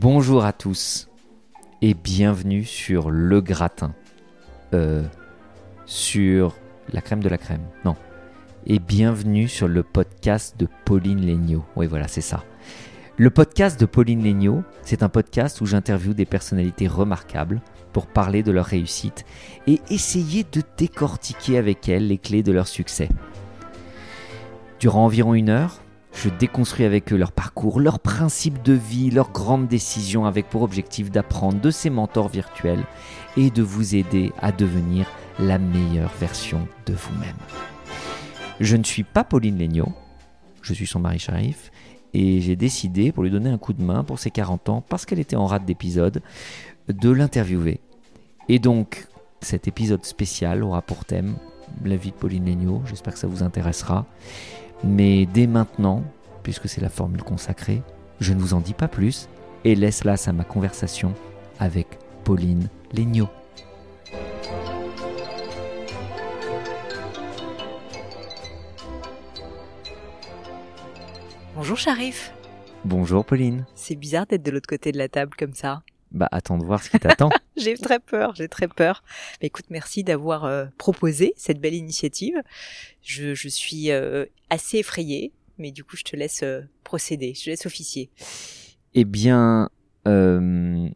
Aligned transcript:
Bonjour 0.00 0.46
à 0.46 0.54
tous 0.54 1.10
et 1.82 1.92
bienvenue 1.92 2.64
sur 2.64 3.10
Le 3.10 3.42
Gratin. 3.42 3.94
Euh, 4.72 5.04
sur 5.84 6.56
la 6.90 7.02
crème 7.02 7.22
de 7.22 7.28
la 7.28 7.36
crème. 7.36 7.60
Non. 7.84 7.96
Et 8.64 8.78
bienvenue 8.78 9.46
sur 9.46 9.68
le 9.68 9.82
podcast 9.82 10.58
de 10.58 10.66
Pauline 10.86 11.26
Legnaud. 11.26 11.66
Oui, 11.76 11.86
voilà, 11.86 12.08
c'est 12.08 12.22
ça. 12.22 12.44
Le 13.18 13.28
podcast 13.28 13.78
de 13.78 13.84
Pauline 13.84 14.24
Legnaud, 14.24 14.62
c'est 14.80 15.02
un 15.02 15.10
podcast 15.10 15.60
où 15.60 15.66
j'interviewe 15.66 16.14
des 16.14 16.24
personnalités 16.24 16.88
remarquables 16.88 17.60
pour 17.92 18.06
parler 18.06 18.42
de 18.42 18.52
leur 18.52 18.64
réussite 18.64 19.26
et 19.66 19.82
essayer 19.90 20.46
de 20.50 20.62
décortiquer 20.78 21.58
avec 21.58 21.90
elles 21.90 22.08
les 22.08 22.16
clés 22.16 22.42
de 22.42 22.52
leur 22.52 22.68
succès. 22.68 23.10
Durant 24.78 25.04
environ 25.04 25.34
une 25.34 25.50
heure, 25.50 25.82
je 26.12 26.28
déconstruis 26.28 26.84
avec 26.84 27.12
eux 27.12 27.16
leur 27.16 27.32
parcours, 27.32 27.80
leurs 27.80 28.00
principes 28.00 28.62
de 28.62 28.72
vie, 28.72 29.10
leurs 29.10 29.30
grandes 29.30 29.68
décisions 29.68 30.26
avec 30.26 30.48
pour 30.48 30.62
objectif 30.62 31.10
d'apprendre 31.10 31.60
de 31.60 31.70
ces 31.70 31.90
mentors 31.90 32.28
virtuels 32.28 32.84
et 33.36 33.50
de 33.50 33.62
vous 33.62 33.94
aider 33.94 34.32
à 34.40 34.52
devenir 34.52 35.06
la 35.38 35.58
meilleure 35.58 36.12
version 36.20 36.66
de 36.86 36.92
vous-même. 36.92 37.36
Je 38.60 38.76
ne 38.76 38.84
suis 38.84 39.04
pas 39.04 39.24
Pauline 39.24 39.58
Legnaud, 39.58 39.92
je 40.62 40.74
suis 40.74 40.86
son 40.86 41.00
mari 41.00 41.18
Sharif 41.18 41.70
et 42.12 42.40
j'ai 42.40 42.56
décidé, 42.56 43.12
pour 43.12 43.22
lui 43.22 43.30
donner 43.30 43.50
un 43.50 43.58
coup 43.58 43.72
de 43.72 43.82
main 43.82 44.04
pour 44.04 44.18
ses 44.18 44.30
40 44.30 44.68
ans, 44.68 44.84
parce 44.86 45.06
qu'elle 45.06 45.20
était 45.20 45.36
en 45.36 45.46
rate 45.46 45.64
d'épisode, 45.64 46.22
de 46.88 47.10
l'interviewer. 47.10 47.80
Et 48.48 48.58
donc, 48.58 49.06
cet 49.40 49.68
épisode 49.68 50.04
spécial 50.04 50.62
aura 50.64 50.82
pour 50.82 51.04
thème 51.04 51.36
la 51.84 51.96
vie 51.96 52.10
de 52.10 52.16
Pauline 52.16 52.46
Legnaud, 52.46 52.82
j'espère 52.86 53.12
que 53.12 53.18
ça 53.18 53.28
vous 53.28 53.42
intéressera. 53.44 54.06
Mais 54.82 55.26
dès 55.26 55.46
maintenant, 55.46 56.02
puisque 56.42 56.68
c'est 56.68 56.80
la 56.80 56.88
formule 56.88 57.22
consacrée, 57.22 57.82
je 58.20 58.32
ne 58.32 58.40
vous 58.40 58.54
en 58.54 58.60
dis 58.60 58.74
pas 58.74 58.88
plus 58.88 59.28
et 59.64 59.74
laisse 59.74 60.00
place 60.00 60.28
à 60.28 60.32
ma 60.32 60.44
conversation 60.44 61.14
avec 61.58 61.86
Pauline 62.24 62.68
Legnaud. 62.94 63.28
Bonjour 71.54 71.76
Sharif. 71.76 72.32
Bonjour 72.86 73.24
Pauline. 73.26 73.66
C'est 73.74 73.96
bizarre 73.96 74.26
d'être 74.26 74.42
de 74.42 74.50
l'autre 74.50 74.68
côté 74.68 74.92
de 74.92 74.98
la 74.98 75.08
table 75.08 75.34
comme 75.38 75.52
ça. 75.52 75.82
Bah 76.12 76.28
attends 76.32 76.58
de 76.58 76.64
voir 76.64 76.82
ce 76.82 76.90
qui 76.90 76.98
t'attend. 76.98 77.30
j'ai 77.56 77.76
très 77.76 78.00
peur, 78.00 78.34
j'ai 78.34 78.48
très 78.48 78.66
peur. 78.68 79.04
Mais 79.40 79.46
écoute, 79.46 79.66
merci 79.70 80.02
d'avoir 80.02 80.44
euh, 80.44 80.66
proposé 80.76 81.32
cette 81.36 81.60
belle 81.60 81.74
initiative. 81.74 82.34
Je, 83.02 83.34
je 83.34 83.48
suis 83.48 83.90
euh, 83.92 84.26
assez 84.50 84.78
effrayée, 84.78 85.32
mais 85.58 85.70
du 85.70 85.84
coup, 85.84 85.96
je 85.96 86.02
te 86.02 86.16
laisse 86.16 86.42
euh, 86.42 86.62
procéder, 86.84 87.34
je 87.34 87.44
te 87.44 87.50
laisse 87.50 87.66
officier. 87.66 88.10
Eh 88.94 89.04
bien, 89.04 89.70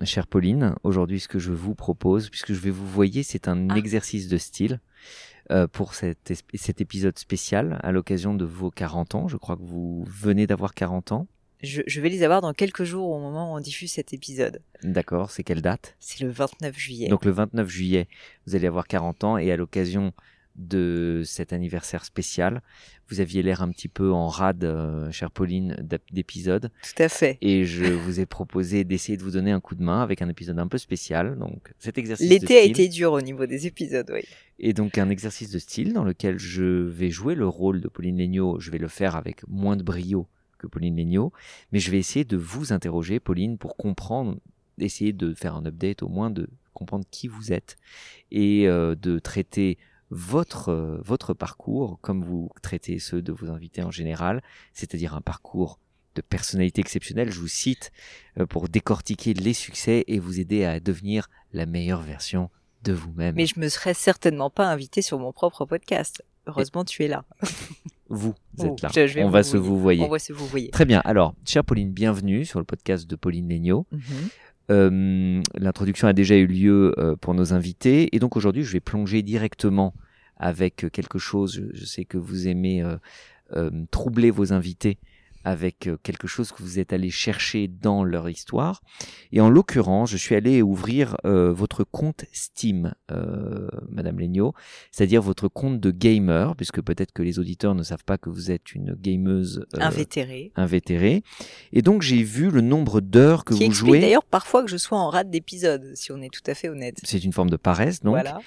chère 0.02 0.26
Pauline, 0.26 0.74
aujourd'hui, 0.82 1.20
ce 1.20 1.28
que 1.28 1.38
je 1.38 1.52
vous 1.52 1.76
propose, 1.76 2.28
puisque 2.30 2.52
je 2.52 2.58
vais 2.58 2.70
vous 2.70 2.86
voyer, 2.88 3.22
c'est 3.22 3.46
un 3.46 3.68
Ah. 3.70 3.76
exercice 3.76 4.26
de 4.28 4.38
style 4.38 4.80
pour 5.72 5.94
cet, 5.94 6.32
cet 6.54 6.80
épisode 6.80 7.18
spécial 7.18 7.78
à 7.82 7.92
l'occasion 7.92 8.34
de 8.34 8.44
vos 8.46 8.70
40 8.70 9.14
ans. 9.14 9.28
Je 9.28 9.36
crois 9.36 9.56
que 9.56 9.62
vous 9.62 10.02
venez 10.08 10.46
d'avoir 10.48 10.74
40 10.74 11.12
ans. 11.12 11.28
Je, 11.64 11.82
je 11.86 12.00
vais 12.00 12.08
les 12.08 12.22
avoir 12.22 12.40
dans 12.40 12.52
quelques 12.52 12.84
jours 12.84 13.08
au 13.10 13.18
moment 13.18 13.52
où 13.52 13.56
on 13.56 13.60
diffuse 13.60 13.92
cet 13.92 14.12
épisode. 14.12 14.60
D'accord, 14.82 15.30
c'est 15.30 15.42
quelle 15.42 15.62
date? 15.62 15.96
C'est 16.00 16.20
le 16.22 16.30
29 16.30 16.76
juillet. 16.78 17.08
Donc 17.08 17.24
le 17.24 17.30
29 17.32 17.68
juillet, 17.68 18.06
vous 18.46 18.54
allez 18.54 18.66
avoir 18.66 18.86
40 18.86 19.24
ans 19.24 19.38
et 19.38 19.50
à 19.50 19.56
l'occasion 19.56 20.12
de 20.56 21.22
cet 21.24 21.52
anniversaire 21.52 22.04
spécial, 22.04 22.62
vous 23.08 23.18
aviez 23.20 23.42
l'air 23.42 23.60
un 23.60 23.70
petit 23.70 23.88
peu 23.88 24.12
en 24.12 24.28
rade, 24.28 24.62
euh, 24.62 25.10
chère 25.10 25.32
Pauline, 25.32 25.76
d'ap- 25.82 26.00
d'épisode 26.12 26.70
Tout 26.82 27.02
à 27.02 27.08
fait. 27.08 27.38
et 27.40 27.64
je 27.64 27.84
vous 28.04 28.20
ai 28.20 28.26
proposé 28.26 28.84
d'essayer 28.84 29.18
de 29.18 29.22
vous 29.24 29.32
donner 29.32 29.50
un 29.50 29.58
coup 29.58 29.74
de 29.74 29.82
main 29.82 30.00
avec 30.00 30.22
un 30.22 30.28
épisode 30.28 30.58
un 30.60 30.68
peu 30.68 30.78
spécial. 30.78 31.36
Donc 31.40 31.72
cet 31.80 31.98
exercice 31.98 32.30
L'été 32.30 32.56
a 32.58 32.62
été 32.62 32.86
dur 32.88 33.10
au 33.12 33.20
niveau 33.20 33.46
des 33.46 33.66
épisodes, 33.66 34.08
oui. 34.14 34.20
et 34.60 34.72
donc 34.74 34.96
un 34.96 35.10
exercice 35.10 35.50
de 35.50 35.58
style 35.58 35.92
dans 35.92 36.04
lequel 36.04 36.38
je 36.38 36.62
vais 36.62 37.10
jouer 37.10 37.34
le 37.34 37.48
rôle 37.48 37.80
de 37.80 37.88
Pauline 37.88 38.18
Legnaud. 38.18 38.60
Je 38.60 38.70
vais 38.70 38.78
le 38.78 38.88
faire 38.88 39.16
avec 39.16 39.40
moins 39.48 39.76
de 39.76 39.82
brio 39.82 40.28
que 40.64 40.68
Pauline 40.70 40.96
Legnaud, 40.96 41.32
mais 41.72 41.78
je 41.78 41.90
vais 41.90 41.98
essayer 41.98 42.24
de 42.24 42.36
vous 42.36 42.72
interroger, 42.72 43.20
Pauline, 43.20 43.58
pour 43.58 43.76
comprendre, 43.76 44.38
essayer 44.78 45.12
de 45.12 45.34
faire 45.34 45.54
un 45.56 45.64
update 45.66 46.02
au 46.02 46.08
moins, 46.08 46.30
de 46.30 46.48
comprendre 46.72 47.04
qui 47.10 47.28
vous 47.28 47.52
êtes 47.52 47.76
et 48.30 48.66
euh, 48.66 48.94
de 48.94 49.18
traiter 49.18 49.78
votre, 50.10 50.70
euh, 50.70 51.00
votre 51.02 51.34
parcours 51.34 51.98
comme 52.00 52.22
vous 52.22 52.50
traitez 52.62 52.98
ceux 52.98 53.22
de 53.22 53.32
vos 53.32 53.50
invités 53.50 53.82
en 53.82 53.90
général, 53.90 54.42
c'est-à-dire 54.72 55.14
un 55.14 55.20
parcours 55.20 55.78
de 56.14 56.22
personnalité 56.22 56.80
exceptionnelle. 56.80 57.30
Je 57.30 57.40
vous 57.40 57.48
cite 57.48 57.92
euh, 58.38 58.46
pour 58.46 58.68
décortiquer 58.68 59.34
les 59.34 59.54
succès 59.54 60.04
et 60.06 60.18
vous 60.18 60.40
aider 60.40 60.64
à 60.64 60.80
devenir 60.80 61.28
la 61.52 61.66
meilleure 61.66 62.02
version 62.02 62.50
de 62.82 62.92
vous-même. 62.92 63.34
Mais 63.34 63.46
je 63.46 63.58
me 63.58 63.68
serais 63.68 63.94
certainement 63.94 64.50
pas 64.50 64.66
invitée 64.66 65.02
sur 65.02 65.18
mon 65.18 65.32
propre 65.32 65.64
podcast. 65.64 66.22
Heureusement, 66.46 66.84
tu 66.84 67.02
es 67.04 67.08
là. 67.08 67.24
Vous, 68.14 68.34
Oh, 68.58 68.64
êtes 68.66 68.82
là. 68.82 69.06
je- 69.06 69.18
On 69.20 69.26
vous 69.26 69.30
va 69.30 69.42
se 69.42 69.56
vous 69.56 69.78
voyer. 69.78 70.02
On 70.04 70.08
va 70.08 70.18
se 70.18 70.32
vous 70.32 70.46
voyer. 70.46 70.70
Très 70.70 70.84
bien. 70.84 71.00
Alors, 71.04 71.34
chère 71.44 71.64
Pauline, 71.64 71.90
bienvenue 71.90 72.44
sur 72.44 72.58
le 72.60 72.64
podcast 72.64 73.08
de 73.08 73.16
Pauline 73.16 73.48
Legnaud. 73.48 73.86
Mhm. 73.92 74.00
Euh, 74.70 75.40
L'introduction 75.58 76.08
a 76.08 76.12
déjà 76.12 76.36
eu 76.36 76.46
lieu 76.46 76.94
euh, 76.98 77.16
pour 77.16 77.34
nos 77.34 77.52
invités. 77.52 78.14
Et 78.14 78.18
donc 78.18 78.36
aujourd'hui, 78.36 78.62
je 78.62 78.72
vais 78.72 78.80
plonger 78.80 79.22
directement 79.22 79.94
avec 80.36 80.86
quelque 80.92 81.18
chose. 81.18 81.54
Je, 81.54 81.76
je 81.76 81.84
sais 81.84 82.04
que 82.04 82.16
vous 82.18 82.48
aimez 82.48 82.82
euh, 83.54 83.70
troubler 83.90 84.30
vos 84.30 84.52
invités 84.52 84.98
avec 85.44 85.86
euh, 85.86 85.96
quelque 86.02 86.26
chose 86.26 86.52
que 86.52 86.62
vous 86.62 86.78
êtes 86.78 86.92
allé 86.92 87.10
chercher 87.10 87.68
dans 87.68 88.02
leur 88.04 88.28
histoire. 88.28 88.82
Et 89.32 89.40
en 89.40 89.48
l'occurrence, 89.50 90.10
je 90.10 90.16
suis 90.16 90.34
allé 90.34 90.62
ouvrir 90.62 91.16
euh, 91.24 91.52
votre 91.52 91.84
compte 91.84 92.24
Steam, 92.32 92.94
euh, 93.10 93.68
Madame 93.90 94.18
Legnaud, 94.18 94.54
c'est-à-dire 94.90 95.22
votre 95.22 95.48
compte 95.48 95.80
de 95.80 95.90
gamer, 95.90 96.56
puisque 96.56 96.80
peut-être 96.82 97.12
que 97.12 97.22
les 97.22 97.38
auditeurs 97.38 97.74
ne 97.74 97.82
savent 97.82 98.04
pas 98.04 98.18
que 98.18 98.30
vous 98.30 98.50
êtes 98.50 98.74
une 98.74 98.94
gameuse 98.94 99.66
euh, 99.74 99.80
Invétéré. 99.80 100.52
invétérée. 100.56 101.22
Et 101.72 101.82
donc 101.82 102.02
j'ai 102.02 102.22
vu 102.22 102.50
le 102.50 102.60
nombre 102.60 103.00
d'heures 103.00 103.44
que 103.44 103.54
Qui 103.54 103.60
vous 103.60 103.66
explique 103.70 103.86
jouez. 103.90 104.00
d'ailleurs 104.00 104.24
parfois 104.24 104.62
que 104.64 104.70
je 104.70 104.76
sois 104.76 104.98
en 104.98 105.10
rate 105.10 105.30
d'épisode, 105.30 105.92
si 105.94 106.10
on 106.12 106.20
est 106.22 106.32
tout 106.32 106.42
à 106.46 106.54
fait 106.54 106.68
honnête. 106.68 106.98
C'est 107.04 107.22
une 107.24 107.32
forme 107.32 107.50
de 107.50 107.56
paresse, 107.56 108.00
donc. 108.00 108.14
Voilà. 108.14 108.40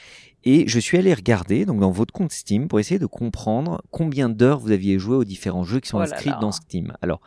Et 0.50 0.66
je 0.66 0.80
suis 0.80 0.98
allé 0.98 1.14
regarder 1.14 1.66
donc 1.66 1.82
dans 1.82 1.92
votre 1.92 2.14
compte 2.14 2.32
Steam 2.32 2.70
pour 2.70 2.80
essayer 2.80 3.00
de 3.00 3.06
comprendre 3.06 3.82
combien 3.92 4.30
d'heures 4.30 4.60
vous 4.60 4.72
aviez 4.72 4.98
joué 4.98 5.18
aux 5.18 5.26
différents 5.26 5.64
jeux 5.66 5.82
qui 5.82 5.90
sont 5.90 5.98
Oh 5.98 6.00
là 6.00 6.06
inscrits 6.06 6.30
là. 6.30 6.38
dans 6.40 6.54
Steam. 6.54 6.94
Alors, 7.02 7.20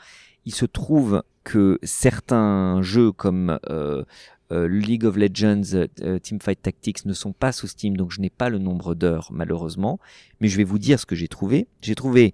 il 0.47 0.55
se 0.55 0.65
trouve 0.65 1.23
que 1.45 1.79
certains 1.83 2.81
jeux 2.81 3.13
comme 3.13 3.59
euh, 3.69 4.05
euh, 4.53 4.67
League 4.69 5.05
of 5.05 5.17
Legends, 5.17 5.75
euh, 5.75 6.19
Teamfight 6.19 6.63
Tactics 6.63 7.05
ne 7.05 7.13
sont 7.13 7.33
pas 7.35 7.53
sous 7.53 7.67
Steam, 7.67 7.95
donc 7.95 8.11
je 8.11 8.23
n'ai 8.23 8.31
pas 8.31 8.49
le 8.49 8.57
nombre 8.57 8.95
d'heures 8.95 9.29
malheureusement. 9.33 10.01
Mais 10.41 10.49
je 10.49 10.57
vais 10.57 10.65
vous 10.65 10.79
dire 10.79 10.99
ce 10.99 11.05
que 11.05 11.15
j'ai 11.15 11.29
trouvé. 11.29 11.69
J'ai 11.83 11.95
trouvé 11.95 12.33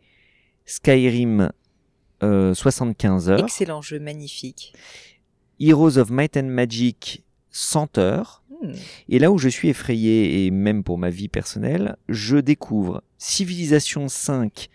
Skyrim 0.66 1.50
euh, 2.22 2.54
75 2.54 3.28
heures, 3.28 3.40
Excellent 3.40 3.82
jeu, 3.82 3.98
magnifique. 3.98 4.72
Heroes 5.58 5.98
of 5.98 6.10
Might 6.10 6.36
and 6.36 6.44
Magic 6.44 7.24
100 7.50 7.98
heures. 7.98 8.42
Hmm. 8.62 8.72
Et 9.08 9.18
là 9.18 9.30
où 9.30 9.38
je 9.38 9.48
suis 9.48 9.68
effrayé, 9.68 10.46
et 10.46 10.50
même 10.50 10.82
pour 10.82 10.98
ma 10.98 11.10
vie 11.10 11.28
personnelle, 11.28 11.96
je 12.08 12.36
découvre 12.36 13.02
Civilisation 13.18 14.08
5, 14.08 14.68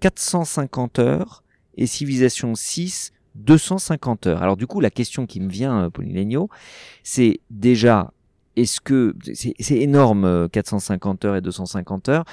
450 0.00 0.98
heures, 0.98 1.42
et 1.76 1.86
Civilisation 1.86 2.54
6, 2.54 3.12
250 3.36 4.26
heures. 4.26 4.42
Alors 4.42 4.56
du 4.56 4.66
coup, 4.66 4.80
la 4.80 4.90
question 4.90 5.26
qui 5.26 5.40
me 5.40 5.48
vient, 5.48 5.84
euh, 5.84 5.90
Pauline 5.90 6.46
c'est 7.02 7.40
déjà, 7.50 8.12
est-ce 8.56 8.80
que, 8.80 9.14
c'est 9.32 9.76
énorme, 9.76 10.24
euh, 10.24 10.48
450 10.48 11.24
heures 11.26 11.36
et 11.36 11.40
250 11.42 12.08
heures, 12.08 12.24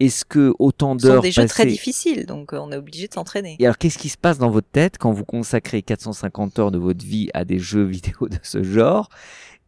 est-ce 0.00 0.24
que 0.24 0.54
autant 0.58 0.96
Ce 0.98 1.06
sont 1.06 1.12
d'heures 1.12 1.22
des 1.22 1.32
jeux 1.32 1.46
très 1.46 1.66
difficiles, 1.66 2.26
donc 2.26 2.52
euh, 2.52 2.58
on 2.58 2.70
est 2.70 2.76
obligé 2.76 3.08
de 3.08 3.14
s'entraîner. 3.14 3.56
et 3.58 3.64
alors, 3.64 3.78
qu'est-ce 3.78 3.98
qui 3.98 4.08
se 4.08 4.18
passe 4.18 4.38
dans 4.38 4.50
votre 4.50 4.68
tête 4.68 4.96
quand 4.98 5.12
vous 5.12 5.24
consacrez 5.24 5.82
450 5.82 6.58
heures 6.58 6.70
de 6.70 6.78
votre 6.78 7.04
vie 7.04 7.30
à 7.34 7.44
des 7.44 7.58
jeux 7.58 7.84
vidéo 7.84 8.28
de 8.28 8.38
ce 8.42 8.62
genre? 8.62 9.08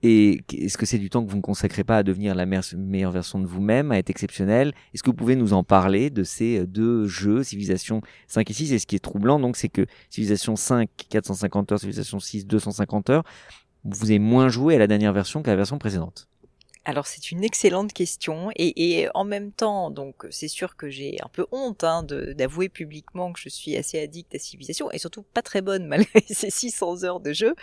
Et 0.08 0.44
est-ce 0.52 0.78
que 0.78 0.86
c'est 0.86 0.98
du 0.98 1.10
temps 1.10 1.24
que 1.24 1.30
vous 1.32 1.36
ne 1.36 1.42
consacrez 1.42 1.82
pas 1.82 1.98
à 1.98 2.02
devenir 2.04 2.36
la 2.36 2.46
meilleure 2.46 3.10
version 3.10 3.40
de 3.40 3.46
vous-même, 3.46 3.90
à 3.90 3.98
être 3.98 4.08
exceptionnel? 4.08 4.72
Est-ce 4.94 5.02
que 5.02 5.10
vous 5.10 5.16
pouvez 5.16 5.34
nous 5.34 5.52
en 5.52 5.64
parler 5.64 6.10
de 6.10 6.22
ces 6.22 6.60
euh, 6.60 6.66
deux 6.66 7.08
jeux, 7.08 7.42
Civilisation 7.42 8.02
5 8.28 8.48
et 8.48 8.52
6 8.52 8.72
Et 8.72 8.78
ce 8.78 8.86
qui 8.86 8.94
est 8.94 9.00
troublant, 9.00 9.40
donc, 9.40 9.56
c'est 9.56 9.68
que 9.68 9.84
Civilisation 10.08 10.54
5, 10.54 10.88
450 11.08 11.72
heures, 11.72 11.80
Civilisation 11.80 12.20
6, 12.20 12.46
250 12.46 13.10
heures, 13.10 13.24
vous 13.82 14.04
avez 14.04 14.20
moins 14.20 14.48
joué 14.48 14.76
à 14.76 14.78
la 14.78 14.86
dernière 14.86 15.12
version 15.12 15.42
qu'à 15.42 15.50
la 15.50 15.56
version 15.56 15.76
précédente. 15.78 16.28
Alors 16.84 17.08
c'est 17.08 17.32
une 17.32 17.42
excellente 17.42 17.92
question 17.92 18.50
et, 18.54 19.08
en 19.14 19.24
même 19.24 19.50
temps, 19.50 19.90
donc 19.90 20.24
c'est 20.30 20.46
sûr 20.46 20.76
que 20.76 20.88
j'ai 20.88 21.16
un 21.20 21.28
peu 21.28 21.44
honte 21.50 21.82
hein, 21.82 22.04
d'avouer 22.04 22.68
publiquement 22.68 23.32
que 23.32 23.40
je 23.40 23.48
suis 23.48 23.76
assez 23.76 23.98
addict 23.98 24.32
à 24.36 24.38
Civilisation 24.38 24.88
et 24.92 24.98
surtout 24.98 25.22
pas 25.22 25.42
très 25.42 25.62
bonne 25.62 25.86
malgré 25.88 26.20
ces 26.28 26.48
600 26.48 27.02
heures 27.02 27.18
de 27.18 27.32
jeu. 27.32 27.56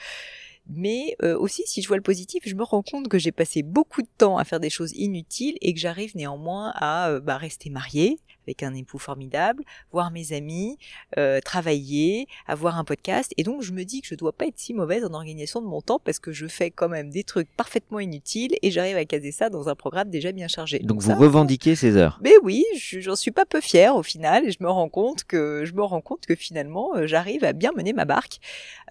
Mais 0.70 1.16
euh, 1.22 1.38
aussi, 1.38 1.64
si 1.66 1.82
je 1.82 1.88
vois 1.88 1.98
le 1.98 2.04
positif, 2.04 2.44
je 2.46 2.56
me 2.56 2.64
rends 2.64 2.82
compte 2.82 3.10
que 3.10 3.18
j'ai 3.18 3.32
passé 3.32 3.64
beaucoup 3.64 4.02
de 4.02 4.08
temps 4.18 4.38
à 4.38 4.46
faire 4.46 4.60
des 4.60 4.70
choses 4.70 4.94
inutiles 4.94 5.58
et 5.62 5.74
que 5.74 5.80
j'arrive 5.80 6.16
néanmoins 6.16 6.72
à 6.76 7.10
euh, 7.10 7.20
bah, 7.20 7.38
rester 7.38 7.70
mariée 7.70 8.20
avec 8.46 8.64
un 8.64 8.74
époux 8.74 8.98
formidable, 9.00 9.64
voir 9.92 10.12
mes 10.12 10.34
amis, 10.34 10.78
euh, 11.18 11.40
travailler, 11.42 12.28
avoir 12.48 12.78
un 12.78 12.84
podcast. 12.84 13.32
Et 13.38 13.44
donc, 13.44 13.62
je 13.62 13.72
me 13.72 13.84
dis 13.84 14.02
que 14.02 14.08
je 14.08 14.16
dois 14.16 14.32
pas 14.34 14.46
être 14.48 14.60
si 14.60 14.74
mauvaise 14.74 15.04
en 15.06 15.14
organisation 15.14 15.62
de 15.62 15.68
mon 15.68 15.82
temps 15.82 16.00
parce 16.04 16.20
que 16.20 16.32
je 16.32 16.48
fais 16.48 16.72
quand 16.72 16.90
même 16.90 17.10
des 17.10 17.24
trucs 17.24 17.50
parfaitement 17.56 18.00
inutiles 18.00 18.56
et 18.62 18.72
j'arrive 18.72 18.98
à 18.98 19.06
caser 19.06 19.32
ça 19.32 19.50
dans 19.50 19.70
un 19.70 19.76
programme 19.76 20.10
déjà 20.10 20.32
bien 20.32 20.48
chargé. 20.48 20.80
Donc, 20.80 21.02
vous 21.02 21.08
ça, 21.10 21.16
revendiquez 21.16 21.76
ces 21.76 21.96
heures. 21.98 22.20
mais 22.22 22.34
oui, 22.44 22.64
je- 22.78 23.00
j'en 23.00 23.16
suis 23.16 23.32
pas 23.32 23.46
peu 23.46 23.62
fière 23.62 23.96
au 23.96 24.04
final 24.04 24.46
et 24.48 24.52
je 24.52 24.58
me 24.62 24.70
rends 24.70 24.90
compte 24.90 25.24
que 25.24 25.64
je 25.66 25.74
me 25.74 25.84
rends 25.84 26.02
compte 26.02 26.26
que 26.26 26.36
finalement 26.36 26.96
euh, 26.96 27.08
j'arrive 27.08 27.44
à 27.44 27.54
bien 27.54 27.72
mener 27.76 27.94
ma 27.94 28.06
barque. 28.06 28.40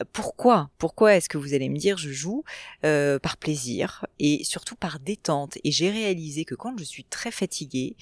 Euh, 0.01 0.05
Pourquoi? 0.13 0.71
Pourquoi 0.79 1.15
est-ce 1.17 1.29
que 1.29 1.39
vous 1.39 1.55
allez 1.55 1.69
me 1.69 1.77
dire 1.79 1.97
je 1.99 2.11
joue 2.11 2.45
euh, 2.85 3.19
par 3.19 3.37
plaisir 3.37 4.07
et 4.19 4.43
surtout 4.45 4.77
par 4.77 4.99
détente? 5.01 5.59
Et 5.65 5.71
j'ai 5.71 5.91
réalisé 5.91 6.45
que 6.45 6.55
quand 6.55 6.77
je 6.79 6.85
suis 6.85 7.05
très 7.05 7.31
fatiguée, 7.31 7.97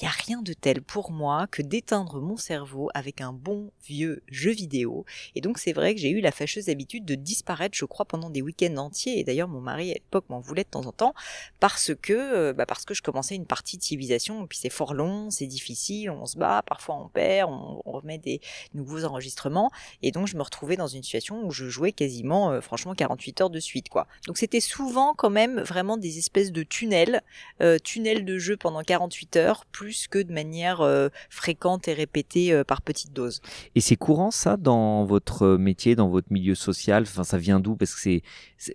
il 0.00 0.04
y 0.04 0.06
a 0.06 0.10
rien 0.10 0.42
de 0.42 0.52
tel 0.52 0.82
pour 0.82 1.12
moi 1.12 1.46
que 1.46 1.62
d'éteindre 1.62 2.20
mon 2.20 2.36
cerveau 2.36 2.88
avec 2.94 3.20
un 3.20 3.32
bon 3.32 3.70
vieux 3.84 4.22
jeu 4.28 4.50
vidéo. 4.50 5.04
Et 5.34 5.40
donc 5.40 5.58
c'est 5.58 5.72
vrai 5.72 5.94
que 5.94 6.00
j'ai 6.00 6.10
eu 6.10 6.20
la 6.20 6.32
fâcheuse 6.32 6.68
habitude 6.68 7.04
de 7.04 7.14
disparaître, 7.14 7.76
je 7.76 7.84
crois, 7.84 8.06
pendant 8.06 8.30
des 8.30 8.42
week-ends 8.42 8.76
entiers. 8.78 9.18
Et 9.18 9.24
d'ailleurs 9.24 9.48
mon 9.48 9.60
mari 9.60 9.90
à 9.90 9.94
l'époque 9.94 10.24
m'en 10.28 10.40
voulait 10.40 10.64
de 10.64 10.68
temps 10.68 10.86
en 10.86 10.92
temps 10.92 11.14
parce 11.60 11.92
que 12.00 12.12
euh, 12.12 12.52
bah 12.52 12.66
parce 12.66 12.84
que 12.84 12.94
je 12.94 13.02
commençais 13.02 13.34
une 13.34 13.46
partie 13.46 13.76
de 13.76 13.82
civilisation 13.82 14.44
et 14.44 14.46
puis 14.46 14.58
c'est 14.58 14.70
fort 14.70 14.94
long, 14.94 15.30
c'est 15.30 15.46
difficile, 15.46 16.10
on 16.10 16.26
se 16.26 16.38
bat, 16.38 16.62
parfois 16.66 16.96
on 16.96 17.08
perd, 17.08 17.50
on, 17.50 17.82
remet 17.84 18.16
des 18.16 18.40
nouveaux 18.72 19.04
enregistrements 19.04 19.70
et 20.02 20.12
donc 20.12 20.26
je 20.26 20.36
me 20.36 20.42
retrouvais 20.42 20.76
dans 20.76 20.86
une 20.86 21.02
situation 21.02 21.44
où 21.44 21.50
je 21.50 21.68
jouais 21.68 21.92
quasiment 21.92 22.50
euh, 22.50 22.60
franchement 22.62 22.94
48 22.94 23.42
heures 23.42 23.50
de 23.50 23.60
suite 23.60 23.90
quoi. 23.90 24.06
Donc 24.26 24.38
c'était 24.38 24.60
souvent 24.60 25.14
quand 25.14 25.30
même 25.30 25.60
vraiment 25.60 25.98
des 25.98 26.18
espèces 26.18 26.52
de 26.52 26.62
tunnels, 26.62 27.22
euh, 27.60 27.78
tunnels 27.78 28.24
de 28.24 28.38
jeu 28.38 28.56
pendant 28.56 28.82
48 28.82 29.36
heures 29.36 29.66
que 30.10 30.22
de 30.22 30.32
manière 30.32 30.80
euh, 30.80 31.08
fréquente 31.30 31.88
et 31.88 31.94
répétée 31.94 32.52
euh, 32.52 32.64
par 32.64 32.82
petites 32.82 33.12
doses. 33.12 33.40
Et 33.74 33.80
c'est 33.80 33.96
courant 33.96 34.30
ça 34.30 34.56
dans 34.56 35.04
votre 35.04 35.56
métier, 35.56 35.94
dans 35.94 36.08
votre 36.08 36.32
milieu 36.32 36.54
social? 36.54 37.02
Enfin, 37.02 37.24
ça 37.24 37.38
vient 37.38 37.60
d'où? 37.60 37.76
Parce 37.76 37.94
que 37.94 38.00
c'est, 38.00 38.22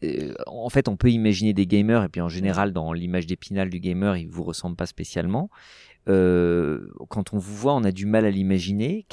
euh, 0.04 0.33
en 0.48 0.69
fait, 0.69 0.88
on 0.88 0.98
peut 0.98 1.12
imaginer 1.12 1.54
des 1.54 1.65
gamers 1.65 2.04
et 2.04 2.09
puis 2.09 2.21
en 2.21 2.30
général, 2.30 2.74
dans 2.74 2.94
l'image 2.94 3.25
d'épinal 3.25 3.69
du 3.69 3.80
gamer, 3.80 4.18
il 4.18 4.27
vous 4.27 4.44
ressemble 4.44 4.75
pas 4.75 4.86
spécialement. 4.86 5.50
Euh, 6.07 6.88
quand 7.09 7.33
on 7.33 7.38
vous 7.38 7.56
voit, 7.56 7.74
on 7.75 7.83
a 7.83 7.92
du 7.92 8.06
mal 8.06 8.25
à 8.25 8.31
l'imaginer. 8.31 9.06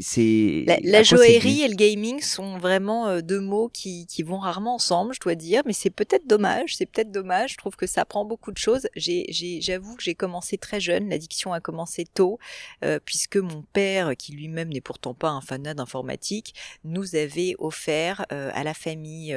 C'est 0.00 0.64
La, 0.66 0.78
la 0.82 1.02
joaillerie 1.02 1.62
et 1.62 1.68
le 1.68 1.74
gaming 1.74 2.20
sont 2.20 2.58
vraiment 2.58 3.08
euh, 3.08 3.20
deux 3.20 3.40
mots 3.40 3.70
qui, 3.72 4.06
qui 4.06 4.22
vont 4.22 4.38
rarement 4.38 4.74
ensemble, 4.74 5.14
je 5.14 5.20
dois 5.20 5.34
dire, 5.34 5.62
mais 5.66 5.72
c'est 5.72 5.90
peut-être 5.90 6.26
dommage, 6.26 6.76
c'est 6.76 6.86
peut-être 6.86 7.10
dommage, 7.10 7.52
je 7.52 7.56
trouve 7.56 7.76
que 7.76 7.86
ça 7.86 8.04
prend 8.04 8.24
beaucoup 8.24 8.52
de 8.52 8.58
choses. 8.58 8.88
J'avoue 8.96 9.96
que 9.96 10.02
j'ai 10.02 10.14
commencé 10.14 10.58
très 10.58 10.80
jeune, 10.80 11.08
l'addiction 11.08 11.52
a 11.52 11.60
commencé 11.60 12.04
tôt, 12.04 12.38
euh, 12.84 12.98
puisque 13.04 13.36
mon 13.36 13.62
père, 13.72 14.16
qui 14.16 14.32
lui-même 14.32 14.68
n'est 14.68 14.80
pourtant 14.80 15.14
pas 15.14 15.30
un 15.30 15.40
fanat 15.40 15.74
d'informatique, 15.74 16.54
nous 16.84 17.16
avait 17.16 17.54
offert 17.58 18.26
euh, 18.32 18.50
à 18.54 18.64
la 18.64 18.74
famille 18.74 19.34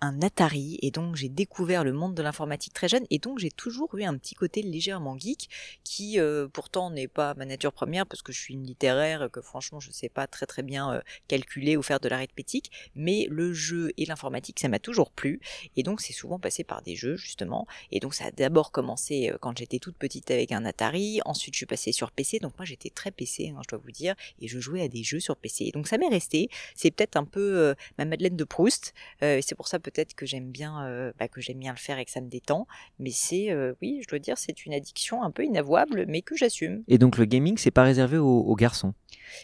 un 0.00 0.20
Atari, 0.20 0.78
et 0.82 0.90
donc 0.90 1.16
j'ai 1.16 1.28
découvert 1.28 1.84
le 1.84 1.92
monde 1.92 2.14
de 2.14 2.22
l'informatique 2.22 2.74
très 2.74 2.88
jeune, 2.88 3.04
et 3.10 3.18
donc 3.18 3.38
j'ai 3.38 3.50
toujours 3.50 3.96
eu 3.96 4.02
un 4.02 4.16
petit 4.16 4.34
côté 4.34 4.62
légèrement 4.62 5.16
geek, 5.16 5.48
qui 5.84 6.18
euh, 6.18 6.41
pourtant 6.46 6.90
n'est 6.90 7.08
pas 7.08 7.34
ma 7.34 7.44
nature 7.44 7.72
première, 7.72 8.06
parce 8.06 8.22
que 8.22 8.32
je 8.32 8.40
suis 8.40 8.54
une 8.54 8.64
littéraire, 8.64 9.28
que 9.32 9.40
franchement 9.40 9.80
je 9.80 9.90
sais 9.90 10.08
pas 10.08 10.26
très 10.26 10.46
très 10.46 10.62
bien 10.62 10.92
euh, 10.92 11.00
calculer 11.28 11.76
ou 11.76 11.82
faire 11.82 12.00
de 12.00 12.08
l'arithmétique, 12.08 12.70
mais 12.94 13.26
le 13.30 13.52
jeu 13.52 13.92
et 13.96 14.06
l'informatique 14.06 14.60
ça 14.60 14.68
m'a 14.68 14.78
toujours 14.78 15.10
plu, 15.10 15.40
et 15.76 15.82
donc 15.82 16.00
c'est 16.00 16.12
souvent 16.12 16.38
passé 16.38 16.64
par 16.64 16.82
des 16.82 16.96
jeux 16.96 17.16
justement, 17.16 17.66
et 17.90 18.00
donc 18.00 18.14
ça 18.14 18.26
a 18.26 18.30
d'abord 18.30 18.72
commencé 18.72 19.30
euh, 19.30 19.38
quand 19.40 19.56
j'étais 19.56 19.78
toute 19.78 19.96
petite 19.96 20.30
avec 20.30 20.52
un 20.52 20.64
Atari, 20.64 21.20
ensuite 21.24 21.54
je 21.54 21.58
suis 21.58 21.66
passée 21.66 21.92
sur 21.92 22.10
PC, 22.10 22.38
donc 22.38 22.56
moi 22.58 22.64
j'étais 22.64 22.90
très 22.90 23.10
PC, 23.10 23.50
hein, 23.50 23.60
je 23.62 23.68
dois 23.68 23.82
vous 23.82 23.92
dire, 23.92 24.14
et 24.40 24.48
je 24.48 24.58
jouais 24.58 24.82
à 24.82 24.88
des 24.88 25.02
jeux 25.02 25.20
sur 25.20 25.36
PC, 25.36 25.64
et 25.64 25.72
donc 25.72 25.88
ça 25.88 25.98
m'est 25.98 26.08
resté, 26.08 26.48
c'est 26.74 26.90
peut-être 26.90 27.16
un 27.16 27.24
peu 27.24 27.58
euh, 27.58 27.74
ma 27.98 28.04
Madeleine 28.04 28.36
de 28.36 28.44
Proust, 28.44 28.94
et 29.20 29.40
c'est 29.42 29.54
pour 29.54 29.68
ça 29.68 29.78
peut-être 29.78 30.14
que 30.14 30.26
j'aime 30.26 30.50
bien 30.50 31.12
bah, 31.18 31.28
que 31.28 31.40
j'aime 31.40 31.58
bien 31.58 31.72
le 31.72 31.78
faire 31.78 31.98
et 31.98 32.04
que 32.04 32.10
ça 32.10 32.20
me 32.20 32.28
détend, 32.28 32.66
mais 32.98 33.10
c'est 33.10 33.54
oui 33.80 34.00
je 34.02 34.08
dois 34.08 34.18
dire 34.18 34.38
c'est 34.38 34.66
une 34.66 34.74
addiction 34.74 35.22
un 35.22 35.30
peu 35.30 35.44
inavouable, 35.44 36.04
mais 36.08 36.22
que 36.22 36.31
j'assume. 36.36 36.82
Et 36.88 36.98
donc 36.98 37.18
le 37.18 37.24
gaming, 37.24 37.56
c'est 37.58 37.70
pas 37.70 37.82
réservé 37.84 38.18
aux, 38.18 38.40
aux 38.40 38.56
garçons. 38.56 38.94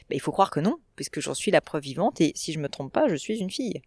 Bah, 0.09 0.15
il 0.15 0.21
faut 0.21 0.33
croire 0.33 0.51
que 0.51 0.61
non, 0.61 0.77
puisque 0.97 1.21
j'en 1.21 1.35
suis 1.35 1.51
la 1.51 1.61
preuve 1.61 1.83
vivante, 1.83 2.21
et 2.21 2.33
si 2.35 2.53
je 2.53 2.59
me 2.59 2.69
trompe 2.69 2.93
pas, 2.93 3.09
je 3.09 3.17
suis 3.17 3.39
une 3.39 3.51
fille. 3.51 3.81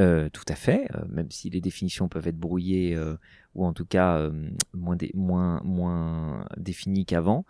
Euh, 0.00 0.28
tout 0.30 0.44
à 0.48 0.56
fait, 0.56 0.88
euh, 0.96 1.04
même 1.08 1.30
si 1.30 1.48
les 1.50 1.60
définitions 1.60 2.08
peuvent 2.08 2.26
être 2.26 2.36
brouillées 2.36 2.96
euh, 2.96 3.14
ou 3.54 3.64
en 3.64 3.72
tout 3.72 3.86
cas 3.86 4.28
moins, 4.72 4.96
dé- 4.96 5.12
moins, 5.14 5.60
moins 5.62 6.44
définies 6.56 7.06
qu'avant. 7.06 7.44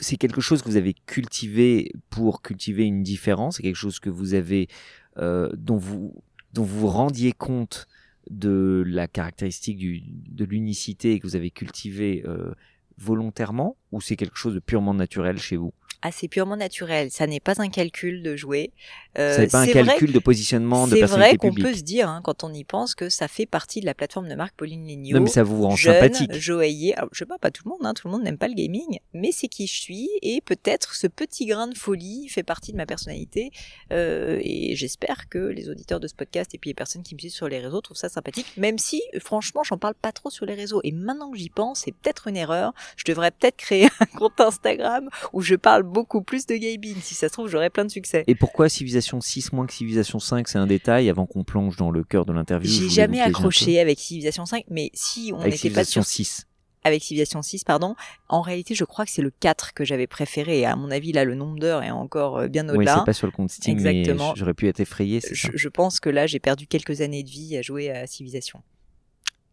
C'est 0.00 0.16
quelque 0.16 0.40
chose 0.40 0.62
que 0.62 0.68
vous 0.68 0.76
avez 0.76 0.94
cultivé 0.94 1.92
pour 2.10 2.42
cultiver 2.42 2.84
une 2.84 3.02
différence, 3.02 3.56
c'est 3.56 3.62
quelque 3.62 3.74
chose 3.74 3.98
que 3.98 4.08
vous 4.08 4.34
avez, 4.34 4.68
dont 5.16 5.76
vous 5.76 6.14
dont 6.52 6.62
vous 6.62 6.80
vous 6.80 6.88
rendiez 6.88 7.32
compte 7.32 7.86
de 8.30 8.82
la 8.86 9.08
caractéristique 9.08 9.78
de 9.78 10.44
l'unicité 10.44 11.18
que 11.20 11.26
vous 11.26 11.36
avez 11.36 11.50
cultivé 11.50 12.24
euh, 12.26 12.52
volontairement, 12.98 13.76
ou 13.92 14.00
c'est 14.00 14.16
quelque 14.16 14.36
chose 14.36 14.54
de 14.54 14.60
purement 14.60 14.94
naturel 14.94 15.38
chez 15.38 15.56
vous? 15.56 15.72
Ah, 16.02 16.10
c'est 16.12 16.28
purement 16.28 16.56
naturel. 16.56 17.10
Ça 17.10 17.26
n'est 17.26 17.40
pas 17.40 17.60
un 17.60 17.68
calcul 17.68 18.22
de 18.22 18.36
jouer. 18.36 18.70
Euh, 19.18 19.34
Ça 19.34 19.40
n'est 19.40 19.48
pas 19.48 19.60
un 19.62 19.66
c'est 19.66 19.72
calcul 19.72 20.12
de 20.12 20.18
positionnement 20.18 20.86
de 20.86 20.92
C'est 20.92 21.00
personnalité 21.00 21.36
vrai 21.38 21.48
qu'on 21.48 21.54
peut 21.54 21.74
se 21.74 21.82
dire, 21.82 22.08
hein, 22.08 22.20
quand 22.22 22.44
on 22.44 22.52
y 22.52 22.64
pense, 22.64 22.94
que 22.94 23.08
ça 23.08 23.28
fait 23.28 23.46
partie 23.46 23.80
de 23.80 23.86
la 23.86 23.94
plateforme 23.94 24.28
de 24.28 24.34
marque 24.34 24.54
Pauline 24.56 24.86
Legnaud. 24.86 25.16
Non, 25.16 25.24
mais 25.24 25.30
ça 25.30 25.42
vous 25.42 25.62
rend 25.62 25.74
jeune, 25.74 25.94
sympathique. 25.94 26.34
joaillier. 26.38 26.94
Alors, 26.94 27.08
je 27.12 27.18
sais 27.18 27.26
pas, 27.26 27.38
pas 27.38 27.50
tout 27.50 27.62
le 27.64 27.70
monde, 27.70 27.80
hein, 27.84 27.94
tout 27.94 28.06
le 28.06 28.12
monde 28.12 28.22
n'aime 28.22 28.38
pas 28.38 28.48
le 28.48 28.54
gaming, 28.54 28.98
mais 29.14 29.32
c'est 29.32 29.48
qui 29.48 29.66
je 29.66 29.80
suis 29.80 30.08
et 30.22 30.40
peut-être 30.42 30.94
ce 30.94 31.06
petit 31.06 31.46
grain 31.46 31.66
de 31.66 31.76
folie 31.76 32.28
fait 32.28 32.42
partie 32.42 32.72
de 32.72 32.76
ma 32.76 32.86
personnalité. 32.86 33.50
Euh, 33.92 34.38
et 34.42 34.76
j'espère 34.76 35.28
que 35.28 35.38
les 35.38 35.70
auditeurs 35.70 35.98
de 35.98 36.08
ce 36.08 36.14
podcast 36.14 36.54
et 36.54 36.58
puis 36.58 36.70
les 36.70 36.74
personnes 36.74 37.02
qui 37.02 37.14
me 37.14 37.18
suivent 37.20 37.32
sur 37.32 37.48
les 37.48 37.58
réseaux 37.58 37.80
trouvent 37.80 37.96
ça 37.96 38.08
sympathique, 38.08 38.52
même 38.56 38.78
si, 38.78 39.02
franchement, 39.18 39.62
j'en 39.64 39.78
parle 39.78 39.94
pas 39.94 40.12
trop 40.12 40.30
sur 40.30 40.46
les 40.46 40.54
réseaux. 40.54 40.80
Et 40.84 40.92
maintenant 40.92 41.30
que 41.30 41.38
j'y 41.38 41.50
pense, 41.50 41.80
c'est 41.80 41.92
peut-être 41.92 42.28
une 42.28 42.36
erreur. 42.36 42.74
Je 42.96 43.04
devrais 43.04 43.30
peut-être 43.30 43.56
créer 43.56 43.88
un 44.00 44.06
compte 44.06 44.40
Instagram 44.40 45.08
où 45.32 45.40
je 45.40 45.54
parle 45.54 45.75
beaucoup 45.82 46.22
plus 46.22 46.46
de 46.46 46.54
gaming. 46.56 46.96
Si 47.02 47.14
ça 47.14 47.28
se 47.28 47.32
trouve, 47.32 47.48
j'aurai 47.48 47.70
plein 47.70 47.84
de 47.84 47.90
succès. 47.90 48.24
Et 48.26 48.34
pourquoi 48.34 48.68
Civilisation 48.68 49.20
6 49.20 49.52
moins 49.52 49.66
que 49.66 49.72
Civilisation 49.72 50.18
5 50.18 50.48
C'est 50.48 50.58
un 50.58 50.66
détail 50.66 51.08
avant 51.10 51.26
qu'on 51.26 51.44
plonge 51.44 51.76
dans 51.76 51.90
le 51.90 52.04
cœur 52.04 52.24
de 52.26 52.32
l'interview. 52.32 52.70
J'ai 52.70 52.88
jamais 52.88 53.20
accroché 53.20 53.80
avec 53.80 53.98
Civilization 53.98 54.46
5, 54.46 54.64
mais 54.70 54.90
si 54.94 55.30
on 55.34 55.40
avec 55.40 55.52
n'était 55.54 55.70
pas 55.70 55.84
Civilisation 55.84 56.02
sur 56.02 56.10
6. 56.10 56.46
avec 56.84 57.02
Civilization 57.02 57.42
6, 57.42 57.64
pardon, 57.64 57.94
en 58.28 58.40
réalité, 58.42 58.74
je 58.74 58.84
crois 58.84 59.04
que 59.04 59.10
c'est 59.10 59.22
le 59.22 59.30
4 59.30 59.74
que 59.74 59.84
j'avais 59.84 60.06
préféré. 60.06 60.60
Et 60.60 60.66
à 60.66 60.76
mon 60.76 60.90
avis, 60.90 61.12
là, 61.12 61.24
le 61.24 61.34
nombre 61.34 61.58
d'heures 61.58 61.82
est 61.82 61.90
encore 61.90 62.38
euh, 62.38 62.48
bien 62.48 62.68
Oui, 62.68 62.76
au-delà. 62.76 62.98
c'est 63.00 63.04
pas 63.06 63.12
sur 63.12 63.26
le 63.26 63.32
compte 63.32 63.50
Steam, 63.50 63.76
Exactement. 63.76 64.30
mais 64.32 64.38
j'aurais 64.38 64.54
pu 64.54 64.68
être 64.68 64.80
effrayé. 64.80 65.20
je, 65.32 65.34
ça. 65.34 65.48
je 65.52 65.68
pense 65.68 65.98
que 66.00 66.08
là, 66.10 66.26
j'ai 66.26 66.38
perdu 66.38 66.66
quelques 66.66 67.00
années 67.00 67.22
de 67.22 67.30
vie 67.30 67.56
à 67.56 67.62
jouer 67.62 67.90
à 67.90 68.06
Civilization. 68.06 68.60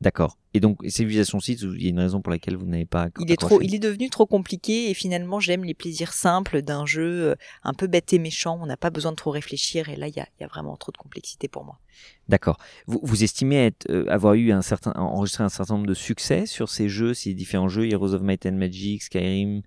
D'accord. 0.01 0.38
Et 0.53 0.59
donc, 0.59 0.79
civilisation 0.88 1.39
6, 1.39 1.62
il 1.62 1.83
y 1.83 1.88
a 1.88 1.89
une 1.89 2.00
raison 2.00 2.21
pour 2.21 2.31
laquelle 2.31 2.57
vous 2.57 2.65
n'avez 2.65 2.85
pas. 2.85 3.07
Il 3.19 3.31
est 3.31 3.38
trop, 3.38 3.62
il 3.62 3.73
est 3.73 3.79
devenu 3.79 4.09
trop 4.09 4.25
compliqué 4.25 4.89
et 4.89 4.93
finalement 4.93 5.39
j'aime 5.39 5.63
les 5.63 5.73
plaisirs 5.73 6.13
simples 6.13 6.62
d'un 6.62 6.85
jeu 6.85 7.29
euh, 7.31 7.35
un 7.63 7.73
peu 7.73 7.88
bête 7.88 8.12
et 8.13 8.19
méchant. 8.19 8.59
On 8.62 8.65
n'a 8.65 8.77
pas 8.77 8.89
besoin 8.89 9.12
de 9.12 9.15
trop 9.15 9.31
réfléchir 9.31 9.89
et 9.89 9.95
là 9.95 10.07
il 10.07 10.15
y 10.15 10.19
a, 10.19 10.27
y 10.39 10.43
a, 10.43 10.47
vraiment 10.47 10.75
trop 10.75 10.91
de 10.91 10.97
complexité 10.97 11.47
pour 11.47 11.63
moi. 11.63 11.79
D'accord. 12.27 12.57
Vous, 12.85 13.00
vous, 13.01 13.23
estimez 13.23 13.67
être, 13.67 13.89
euh, 13.89 14.05
avoir 14.09 14.33
eu 14.33 14.51
un 14.51 14.62
certain, 14.62 14.91
enregistré 14.91 15.43
un 15.43 15.50
certain 15.50 15.75
nombre 15.75 15.88
de 15.88 15.93
succès 15.93 16.45
sur 16.45 16.69
ces 16.69 16.89
jeux, 16.89 17.13
ces 17.13 17.33
différents 17.33 17.69
jeux, 17.69 17.88
Heroes 17.88 18.13
of 18.13 18.21
Might 18.21 18.45
and 18.45 18.53
Magic, 18.53 19.03
Skyrim, 19.03 19.63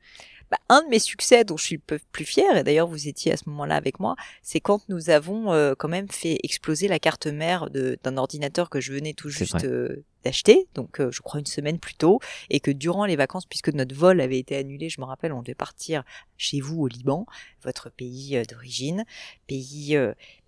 bah, 0.50 0.58
un 0.68 0.82
de 0.82 0.88
mes 0.88 1.00
succès 1.00 1.44
dont 1.44 1.56
je 1.56 1.64
suis 1.64 1.78
plus 1.78 2.24
fière, 2.24 2.56
et 2.56 2.62
d'ailleurs 2.62 2.86
vous 2.86 3.08
étiez 3.08 3.32
à 3.32 3.36
ce 3.36 3.48
moment-là 3.48 3.74
avec 3.74 3.98
moi, 3.98 4.14
c'est 4.42 4.60
quand 4.60 4.88
nous 4.88 5.10
avons 5.10 5.52
euh, 5.52 5.74
quand 5.76 5.88
même 5.88 6.08
fait 6.08 6.38
exploser 6.44 6.86
la 6.86 7.00
carte 7.00 7.26
mère 7.26 7.68
d'un 7.70 8.16
ordinateur 8.16 8.70
que 8.70 8.80
je 8.80 8.92
venais 8.92 9.12
tout 9.12 9.28
juste 9.28 9.64
euh, 9.64 10.04
d'acheter, 10.26 10.66
donc 10.74 11.00
euh, 11.00 11.10
je 11.10 11.20
crois 11.22 11.40
une 11.40 11.46
semaine 11.46 11.78
plus 11.78 11.94
tôt, 11.94 12.20
et 12.50 12.60
que 12.60 12.70
durant 12.70 13.06
les 13.06 13.16
vacances, 13.16 13.46
puisque 13.46 13.72
notre 13.72 13.94
vol 13.94 14.20
avait 14.20 14.38
été 14.38 14.56
annulé, 14.56 14.88
je 14.88 15.00
me 15.00 15.06
rappelle, 15.06 15.32
on 15.32 15.42
devait 15.42 15.54
partir 15.54 16.02
chez 16.36 16.60
vous 16.60 16.82
au 16.82 16.88
Liban, 16.88 17.26
votre 17.62 17.90
pays 17.90 18.42
d'origine, 18.48 19.04
pays 19.46 19.96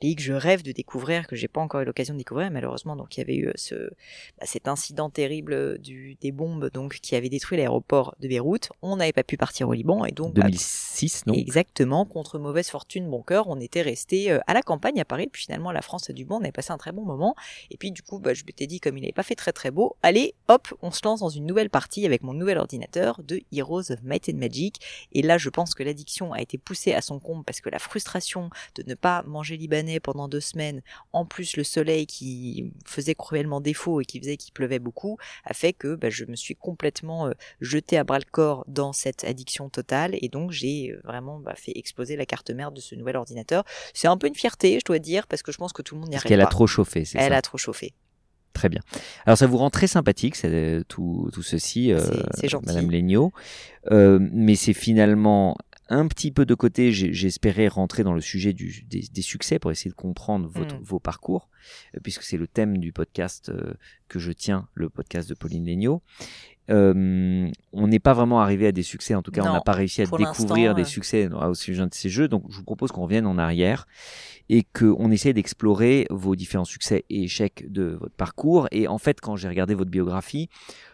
pays 0.00 0.16
que 0.16 0.22
je 0.22 0.32
rêve 0.32 0.62
de 0.62 0.72
découvrir, 0.72 1.26
que 1.26 1.36
j'ai 1.36 1.48
pas 1.48 1.60
encore 1.60 1.80
eu 1.80 1.84
l'occasion 1.84 2.14
de 2.14 2.18
découvrir, 2.18 2.50
malheureusement. 2.50 2.96
Donc 2.96 3.16
il 3.16 3.20
y 3.20 3.22
avait 3.22 3.36
eu 3.36 3.50
ce 3.54 3.90
bah, 4.38 4.46
cet 4.46 4.68
incident 4.68 5.10
terrible 5.10 5.78
du 5.78 6.16
des 6.20 6.32
bombes 6.32 6.70
donc 6.70 6.94
qui 7.00 7.16
avait 7.16 7.28
détruit 7.28 7.58
l'aéroport 7.58 8.14
de 8.20 8.28
Beyrouth. 8.28 8.70
On 8.82 8.96
n'avait 8.96 9.12
pas 9.12 9.24
pu 9.24 9.36
partir 9.36 9.68
au 9.68 9.72
Liban 9.72 10.04
et 10.04 10.12
donc 10.12 10.34
2006 10.34 11.24
bah, 11.26 11.32
non? 11.32 11.38
exactement 11.38 12.04
contre 12.04 12.38
mauvaise 12.38 12.68
fortune 12.68 13.08
bon 13.08 13.22
cœur 13.22 13.48
on 13.48 13.60
était 13.60 13.82
resté 13.82 14.30
euh, 14.30 14.40
à 14.46 14.54
la 14.54 14.62
campagne 14.62 15.00
à 15.00 15.04
Paris 15.04 15.28
puis 15.30 15.42
finalement 15.42 15.72
la 15.72 15.82
France 15.82 16.10
a 16.10 16.12
du 16.12 16.24
bon 16.24 16.36
on 16.36 16.40
avait 16.40 16.52
passé 16.52 16.72
un 16.72 16.78
très 16.78 16.92
bon 16.92 17.04
moment 17.04 17.34
et 17.70 17.76
puis 17.76 17.90
du 17.90 18.02
coup 18.02 18.18
bah, 18.18 18.34
je 18.34 18.44
m'étais 18.44 18.66
dit 18.66 18.80
comme 18.80 18.96
il 18.96 19.02
n'avait 19.02 19.12
pas 19.12 19.22
fait 19.22 19.34
très 19.34 19.52
très 19.52 19.67
beau 19.70 19.96
allez 20.02 20.34
hop 20.48 20.68
on 20.82 20.90
se 20.90 21.00
lance 21.04 21.20
dans 21.20 21.28
une 21.28 21.46
nouvelle 21.46 21.70
partie 21.70 22.06
avec 22.06 22.22
mon 22.22 22.34
nouvel 22.34 22.58
ordinateur 22.58 23.20
de 23.22 23.40
Heroes 23.52 23.92
of 23.92 24.02
Might 24.02 24.28
and 24.28 24.38
Magic 24.38 24.80
et 25.12 25.22
là 25.22 25.38
je 25.38 25.48
pense 25.48 25.74
que 25.74 25.82
l'addiction 25.82 26.32
a 26.32 26.40
été 26.40 26.58
poussée 26.58 26.94
à 26.94 27.00
son 27.00 27.18
comble 27.18 27.44
parce 27.44 27.60
que 27.60 27.70
la 27.70 27.78
frustration 27.78 28.50
de 28.74 28.82
ne 28.86 28.94
pas 28.94 29.22
manger 29.24 29.56
libanais 29.56 30.00
pendant 30.00 30.28
deux 30.28 30.40
semaines 30.40 30.82
en 31.12 31.24
plus 31.24 31.56
le 31.56 31.64
soleil 31.64 32.06
qui 32.06 32.72
faisait 32.86 33.14
cruellement 33.14 33.60
défaut 33.60 34.00
et 34.00 34.04
qui 34.04 34.18
faisait 34.20 34.36
qu'il 34.36 34.52
pleuvait 34.52 34.78
beaucoup 34.78 35.18
a 35.44 35.54
fait 35.54 35.72
que 35.72 35.94
bah, 35.94 36.10
je 36.10 36.24
me 36.24 36.36
suis 36.36 36.54
complètement 36.54 37.26
euh, 37.26 37.32
jeté 37.60 37.98
à 37.98 38.04
bras 38.04 38.18
le 38.18 38.24
corps 38.30 38.64
dans 38.66 38.92
cette 38.92 39.24
addiction 39.24 39.68
totale 39.68 40.16
et 40.20 40.28
donc 40.28 40.50
j'ai 40.50 40.92
euh, 40.92 41.00
vraiment 41.04 41.38
bah, 41.38 41.54
fait 41.56 41.72
exploser 41.76 42.16
la 42.16 42.26
carte 42.26 42.50
mère 42.50 42.72
de 42.72 42.80
ce 42.80 42.94
nouvel 42.94 43.16
ordinateur. 43.16 43.64
C'est 43.94 44.08
un 44.08 44.16
peu 44.16 44.26
une 44.26 44.34
fierté, 44.34 44.78
je 44.80 44.84
dois 44.84 44.98
dire, 44.98 45.26
parce 45.26 45.42
que 45.42 45.52
je 45.52 45.58
pense 45.58 45.72
que 45.72 45.82
tout 45.82 45.94
le 45.94 46.00
monde 46.00 46.10
n'y 46.10 46.16
arrive 46.16 46.24
pas. 46.24 46.28
qu'elle 46.28 46.40
a 46.40 46.46
trop 46.46 46.66
chauffé, 46.66 47.04
c'est 47.04 47.18
ça 47.18 47.24
Elle 47.24 47.32
a 47.32 47.42
trop 47.42 47.58
chauffé. 47.58 47.94
Très 48.58 48.68
bien. 48.68 48.80
Alors 49.24 49.38
ça 49.38 49.46
vous 49.46 49.56
rend 49.56 49.70
très 49.70 49.86
sympathique, 49.86 50.36
tout, 50.88 51.30
tout 51.32 51.42
ceci, 51.44 51.92
euh, 51.92 52.00
Madame 52.66 52.90
Legnaud. 52.90 53.32
Euh, 53.92 54.18
mais 54.20 54.56
c'est 54.56 54.72
finalement 54.72 55.56
un 55.88 56.06
petit 56.08 56.30
peu 56.30 56.46
de 56.46 56.54
côté, 56.54 56.92
j'espérais 56.92 57.68
rentrer 57.68 58.02
dans 58.02 58.14
le 58.14 58.20
sujet 58.20 58.52
du, 58.52 58.84
des, 58.88 59.22
succès 59.22 59.58
pour 59.58 59.70
essayer 59.70 59.90
de 59.90 59.96
comprendre 59.96 60.48
votre, 60.48 60.76
mm. 60.76 60.82
vos 60.82 60.98
parcours, 60.98 61.48
puisque 62.02 62.22
c'est 62.22 62.36
le 62.36 62.46
thème 62.46 62.78
du 62.78 62.92
podcast 62.92 63.52
que 64.08 64.18
je 64.18 64.32
tiens, 64.32 64.68
le 64.74 64.88
podcast 64.88 65.28
de 65.28 65.34
Pauline 65.34 65.66
Legnaud. 65.66 66.02
Euh, 66.70 67.50
on 67.72 67.86
n'est 67.86 67.98
pas 67.98 68.12
vraiment 68.12 68.40
arrivé 68.40 68.66
à 68.66 68.72
des 68.72 68.82
succès, 68.82 69.14
en 69.14 69.22
tout 69.22 69.30
cas, 69.30 69.42
on 69.42 69.52
n'a 69.52 69.60
pas 69.60 69.72
réussi 69.72 70.02
à 70.02 70.06
découvrir 70.06 70.74
des 70.74 70.84
succès 70.84 71.28
au 71.28 71.54
sujet 71.54 71.86
de 71.86 71.94
ces 71.94 72.08
jeux. 72.08 72.28
Donc, 72.28 72.44
je 72.50 72.56
vous 72.56 72.64
propose 72.64 72.92
qu'on 72.92 73.02
revienne 73.02 73.26
en 73.26 73.38
arrière 73.38 73.86
et 74.48 74.64
qu'on 74.64 75.10
essaie 75.10 75.32
d'explorer 75.32 76.06
vos 76.10 76.36
différents 76.36 76.64
succès 76.64 77.04
et 77.08 77.24
échecs 77.24 77.70
de 77.70 77.96
votre 78.00 78.14
parcours. 78.14 78.68
Et 78.70 78.88
en 78.88 78.98
fait, 78.98 79.20
quand 79.20 79.36
j'ai 79.36 79.48
regardé 79.48 79.74
votre 79.74 79.90
biographie, 79.90 80.48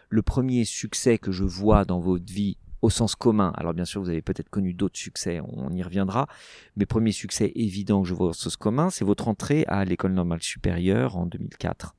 le 0.09 0.21
premier 0.21 0.65
succès 0.65 1.17
que 1.17 1.31
je 1.31 1.43
vois 1.43 1.83
dans 1.83 1.99
votre 1.99 2.31
vie 2.31 2.57
au 2.85 2.89
sens 2.91 3.15
commun. 3.15 3.51
Alors 3.57 3.73
bien 3.73 3.83
sûr, 3.83 4.01
vous 4.01 4.09
avez 4.09 4.21
peut-être 4.21 4.49
connu 4.49 4.73
d'autres 4.73 4.97
succès, 4.97 5.41
on 5.41 5.71
y 5.71 5.81
reviendra. 5.81 6.27
Mais 6.77 6.85
premier 6.85 7.11
succès 7.11 7.51
évident 7.55 8.03
que 8.03 8.07
je 8.07 8.13
vois 8.13 8.27
au 8.27 8.33
sens 8.33 8.55
commun, 8.57 8.91
c'est 8.91 9.03
votre 9.03 9.27
entrée 9.27 9.65
à 9.67 9.83
l'école 9.85 10.13
normale 10.13 10.43
supérieure 10.43 11.17
en 11.17 11.25
2004. 11.25 11.95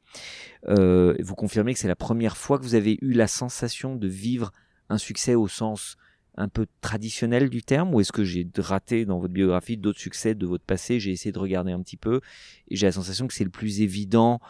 Euh, 0.68 1.16
vous 1.20 1.34
confirmez 1.34 1.74
que 1.74 1.80
c'est 1.80 1.88
la 1.88 1.96
première 1.96 2.36
fois 2.36 2.58
que 2.58 2.62
vous 2.62 2.76
avez 2.76 2.98
eu 3.02 3.12
la 3.12 3.26
sensation 3.26 3.96
de 3.96 4.06
vivre 4.06 4.52
un 4.88 4.98
succès 4.98 5.34
au 5.34 5.48
sens 5.48 5.96
un 6.36 6.48
peu 6.48 6.66
traditionnel 6.80 7.50
du 7.50 7.62
terme 7.62 7.92
ou 7.94 8.00
est-ce 8.00 8.12
que 8.12 8.22
j'ai 8.22 8.46
raté 8.58 9.06
dans 9.06 9.18
votre 9.18 9.32
biographie 9.32 9.76
d'autres 9.76 9.98
succès 9.98 10.34
de 10.34 10.46
votre 10.46 10.64
passé 10.64 11.00
J'ai 11.00 11.10
essayé 11.10 11.32
de 11.32 11.38
regarder 11.38 11.72
un 11.72 11.80
petit 11.80 11.96
peu 11.96 12.20
et 12.68 12.76
j'ai 12.76 12.86
la 12.86 12.92
sensation 12.92 13.26
que 13.26 13.34
c'est 13.34 13.44
le 13.44 13.50
plus 13.50 13.80
évident 13.80 14.40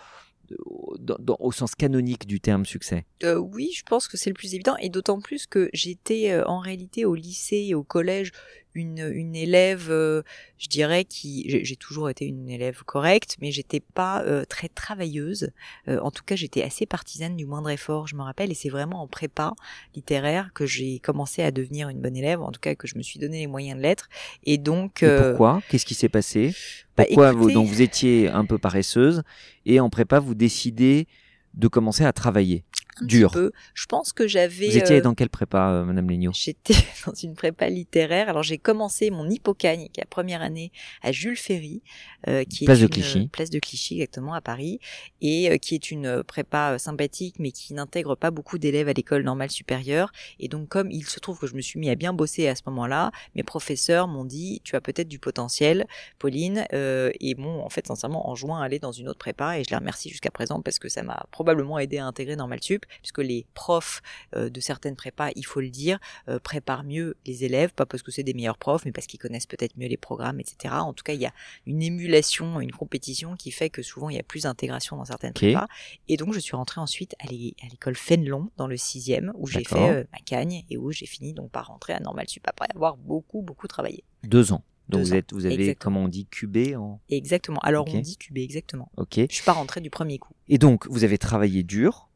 au 1.38 1.52
sens 1.52 1.74
canonique 1.74 2.26
du 2.26 2.40
terme 2.40 2.64
succès. 2.64 3.06
Euh, 3.24 3.36
Oui, 3.36 3.70
je 3.74 3.82
pense 3.82 4.08
que 4.08 4.16
c'est 4.16 4.30
le 4.30 4.34
plus 4.34 4.54
évident, 4.54 4.76
et 4.80 4.88
d'autant 4.88 5.20
plus 5.20 5.46
que 5.46 5.68
j'étais 5.72 6.32
euh, 6.32 6.44
en 6.46 6.58
réalité 6.58 7.04
au 7.04 7.14
lycée 7.14 7.66
et 7.68 7.74
au 7.74 7.82
collège 7.82 8.32
une, 8.76 9.10
une 9.12 9.34
élève, 9.34 9.86
euh, 9.90 10.22
je 10.58 10.68
dirais, 10.68 11.04
qui 11.04 11.46
j'ai 11.64 11.76
toujours 11.76 12.10
été 12.10 12.26
une 12.26 12.48
élève 12.48 12.82
correcte, 12.84 13.36
mais 13.40 13.50
j'étais 13.50 13.80
pas 13.80 14.22
euh, 14.22 14.44
très 14.44 14.68
travailleuse. 14.68 15.50
Euh, 15.88 15.98
en 16.00 16.10
tout 16.10 16.22
cas, 16.24 16.36
j'étais 16.36 16.62
assez 16.62 16.86
partisane 16.86 17.36
du 17.36 17.46
moindre 17.46 17.70
effort, 17.70 18.06
je 18.06 18.14
me 18.14 18.22
rappelle, 18.22 18.50
et 18.50 18.54
c'est 18.54 18.68
vraiment 18.68 19.02
en 19.02 19.08
prépa 19.08 19.54
littéraire 19.94 20.50
que 20.54 20.66
j'ai 20.66 20.98
commencé 20.98 21.42
à 21.42 21.50
devenir 21.50 21.88
une 21.88 22.00
bonne 22.00 22.16
élève, 22.16 22.42
en 22.42 22.52
tout 22.52 22.60
cas 22.60 22.74
que 22.74 22.86
je 22.86 22.96
me 22.96 23.02
suis 23.02 23.18
donné 23.18 23.40
les 23.40 23.46
moyens 23.46 23.78
de 23.78 23.82
l'être. 23.82 24.08
Et 24.44 24.58
donc, 24.58 25.02
et 25.02 25.08
pourquoi? 25.16 25.62
Qu'est-ce 25.68 25.86
qui 25.86 25.94
s'est 25.94 26.08
passé? 26.08 26.54
Bah, 26.96 27.04
Pourquoi 27.06 27.32
vous 27.32 27.50
donc 27.50 27.66
vous 27.68 27.82
étiez 27.82 28.28
un 28.28 28.44
peu 28.44 28.58
paresseuse? 28.58 29.22
Et 29.64 29.80
en 29.80 29.90
prépa 29.90 30.20
vous 30.20 30.34
décidez 30.34 31.06
de 31.54 31.68
commencer 31.68 32.04
à 32.04 32.12
travailler? 32.12 32.64
Dur. 33.02 33.32
Je 33.74 33.86
pense 33.86 34.12
que 34.12 34.26
j'avais. 34.26 34.68
Vous 34.68 34.76
étiez 34.76 34.98
euh, 34.98 35.02
dans 35.02 35.14
quelle 35.14 35.28
prépa, 35.28 35.70
euh, 35.70 35.84
Madame 35.84 36.08
Léniaud 36.08 36.32
J'étais 36.34 36.74
dans 37.06 37.14
une 37.14 37.34
prépa 37.34 37.68
littéraire. 37.68 38.28
Alors 38.28 38.42
j'ai 38.42 38.58
commencé 38.58 39.10
mon 39.10 39.28
hippocagne, 39.28 39.88
qui 39.92 40.00
est 40.00 40.04
la 40.04 40.06
première 40.06 40.42
année 40.42 40.72
à 41.02 41.12
Jules 41.12 41.36
Ferry, 41.36 41.82
euh, 42.28 42.44
qui 42.44 42.64
place 42.64 42.78
est 42.78 42.82
de 42.82 42.86
Clichy. 42.86 43.28
place 43.28 43.50
de 43.50 43.58
Clichy 43.58 43.94
exactement 43.94 44.34
à 44.34 44.40
Paris, 44.40 44.80
et 45.20 45.58
qui 45.58 45.74
est 45.74 45.90
une 45.90 46.22
prépa 46.22 46.78
sympathique, 46.78 47.36
mais 47.38 47.50
qui 47.50 47.74
n'intègre 47.74 48.14
pas 48.14 48.30
beaucoup 48.30 48.58
d'élèves 48.58 48.88
à 48.88 48.92
l'école 48.92 49.22
normale 49.22 49.50
supérieure. 49.50 50.12
Et 50.40 50.48
donc 50.48 50.68
comme 50.68 50.90
il 50.90 51.04
se 51.04 51.20
trouve 51.20 51.38
que 51.38 51.46
je 51.46 51.54
me 51.54 51.60
suis 51.60 51.78
mis 51.78 51.90
à 51.90 51.94
bien 51.94 52.12
bosser 52.12 52.48
à 52.48 52.54
ce 52.54 52.62
moment-là, 52.66 53.10
mes 53.34 53.42
professeurs 53.42 54.08
m'ont 54.08 54.24
dit 54.24 54.60
tu 54.64 54.76
as 54.76 54.80
peut-être 54.80 55.08
du 55.08 55.18
potentiel, 55.18 55.86
Pauline, 56.18 56.66
et 56.72 57.34
m'ont 57.36 57.64
en 57.64 57.68
fait 57.68 57.86
sincèrement 57.86 58.28
enjoint 58.30 58.60
à 58.60 58.64
aller 58.64 58.78
dans 58.78 58.92
une 58.92 59.08
autre 59.08 59.18
prépa. 59.18 59.58
Et 59.58 59.64
je 59.64 59.70
les 59.70 59.76
remercie 59.76 60.08
jusqu'à 60.08 60.30
présent 60.30 60.60
parce 60.62 60.78
que 60.78 60.88
ça 60.88 61.02
m'a 61.02 61.26
probablement 61.30 61.78
aidé 61.78 61.98
à 61.98 62.06
intégrer 62.06 62.36
Normal 62.36 62.62
Sup 62.62 62.85
puisque 63.02 63.18
les 63.18 63.46
profs 63.54 64.02
euh, 64.34 64.48
de 64.48 64.60
certaines 64.60 64.96
prépas, 64.96 65.30
il 65.36 65.44
faut 65.44 65.60
le 65.60 65.70
dire, 65.70 65.98
euh, 66.28 66.38
préparent 66.38 66.84
mieux 66.84 67.16
les 67.26 67.44
élèves, 67.44 67.72
pas 67.72 67.86
parce 67.86 68.02
que 68.02 68.10
c'est 68.10 68.22
des 68.22 68.34
meilleurs 68.34 68.58
profs, 68.58 68.84
mais 68.84 68.92
parce 68.92 69.06
qu'ils 69.06 69.20
connaissent 69.20 69.46
peut-être 69.46 69.76
mieux 69.76 69.88
les 69.88 69.96
programmes, 69.96 70.40
etc. 70.40 70.74
En 70.74 70.92
tout 70.92 71.04
cas, 71.04 71.12
il 71.12 71.20
y 71.20 71.26
a 71.26 71.32
une 71.66 71.82
émulation, 71.82 72.60
une 72.60 72.72
compétition 72.72 73.36
qui 73.36 73.50
fait 73.50 73.70
que 73.70 73.82
souvent 73.82 74.10
il 74.10 74.16
y 74.16 74.20
a 74.20 74.22
plus 74.22 74.42
d'intégration 74.42 74.96
dans 74.96 75.04
certaines 75.04 75.32
prépas. 75.32 75.66
Et 76.08 76.16
donc, 76.16 76.32
je 76.32 76.38
suis 76.38 76.56
rentrée 76.56 76.80
ensuite 76.80 77.14
à 77.20 77.26
l'école 77.30 77.96
Fénelon, 77.96 78.50
dans 78.56 78.66
le 78.66 78.76
sixième, 78.76 79.32
où 79.36 79.46
j'ai 79.46 79.64
fait 79.64 79.90
euh, 79.90 80.04
ma 80.12 80.18
cagne 80.18 80.64
et 80.70 80.76
où 80.76 80.92
j'ai 80.92 81.06
fini 81.06 81.32
donc 81.32 81.50
par 81.50 81.68
rentrer 81.68 81.92
à 81.92 82.00
Normal 82.00 82.28
Sup 82.28 82.46
après 82.46 82.68
avoir 82.74 82.96
beaucoup, 82.96 83.42
beaucoup 83.42 83.66
travaillé. 83.66 84.04
Deux 84.24 84.52
ans. 84.52 84.62
Donc 84.88 85.00
vous, 85.00 85.14
êtes, 85.14 85.32
vous 85.32 85.46
avez, 85.46 85.74
comment 85.74 86.04
on 86.04 86.08
dit, 86.08 86.26
cubé 86.26 86.76
en... 86.76 87.00
Exactement. 87.08 87.58
Alors 87.60 87.86
on 87.88 88.00
dit 88.00 88.16
cubé, 88.16 88.42
exactement. 88.42 88.90
Ok. 88.96 89.14
Je 89.28 89.34
suis 89.34 89.44
pas 89.44 89.52
rentrée 89.52 89.80
du 89.80 89.90
premier 89.90 90.18
coup. 90.18 90.32
Et 90.48 90.58
donc 90.58 90.86
vous 90.88 91.02
avez 91.02 91.18
travaillé 91.18 91.64
dur, 91.64 92.08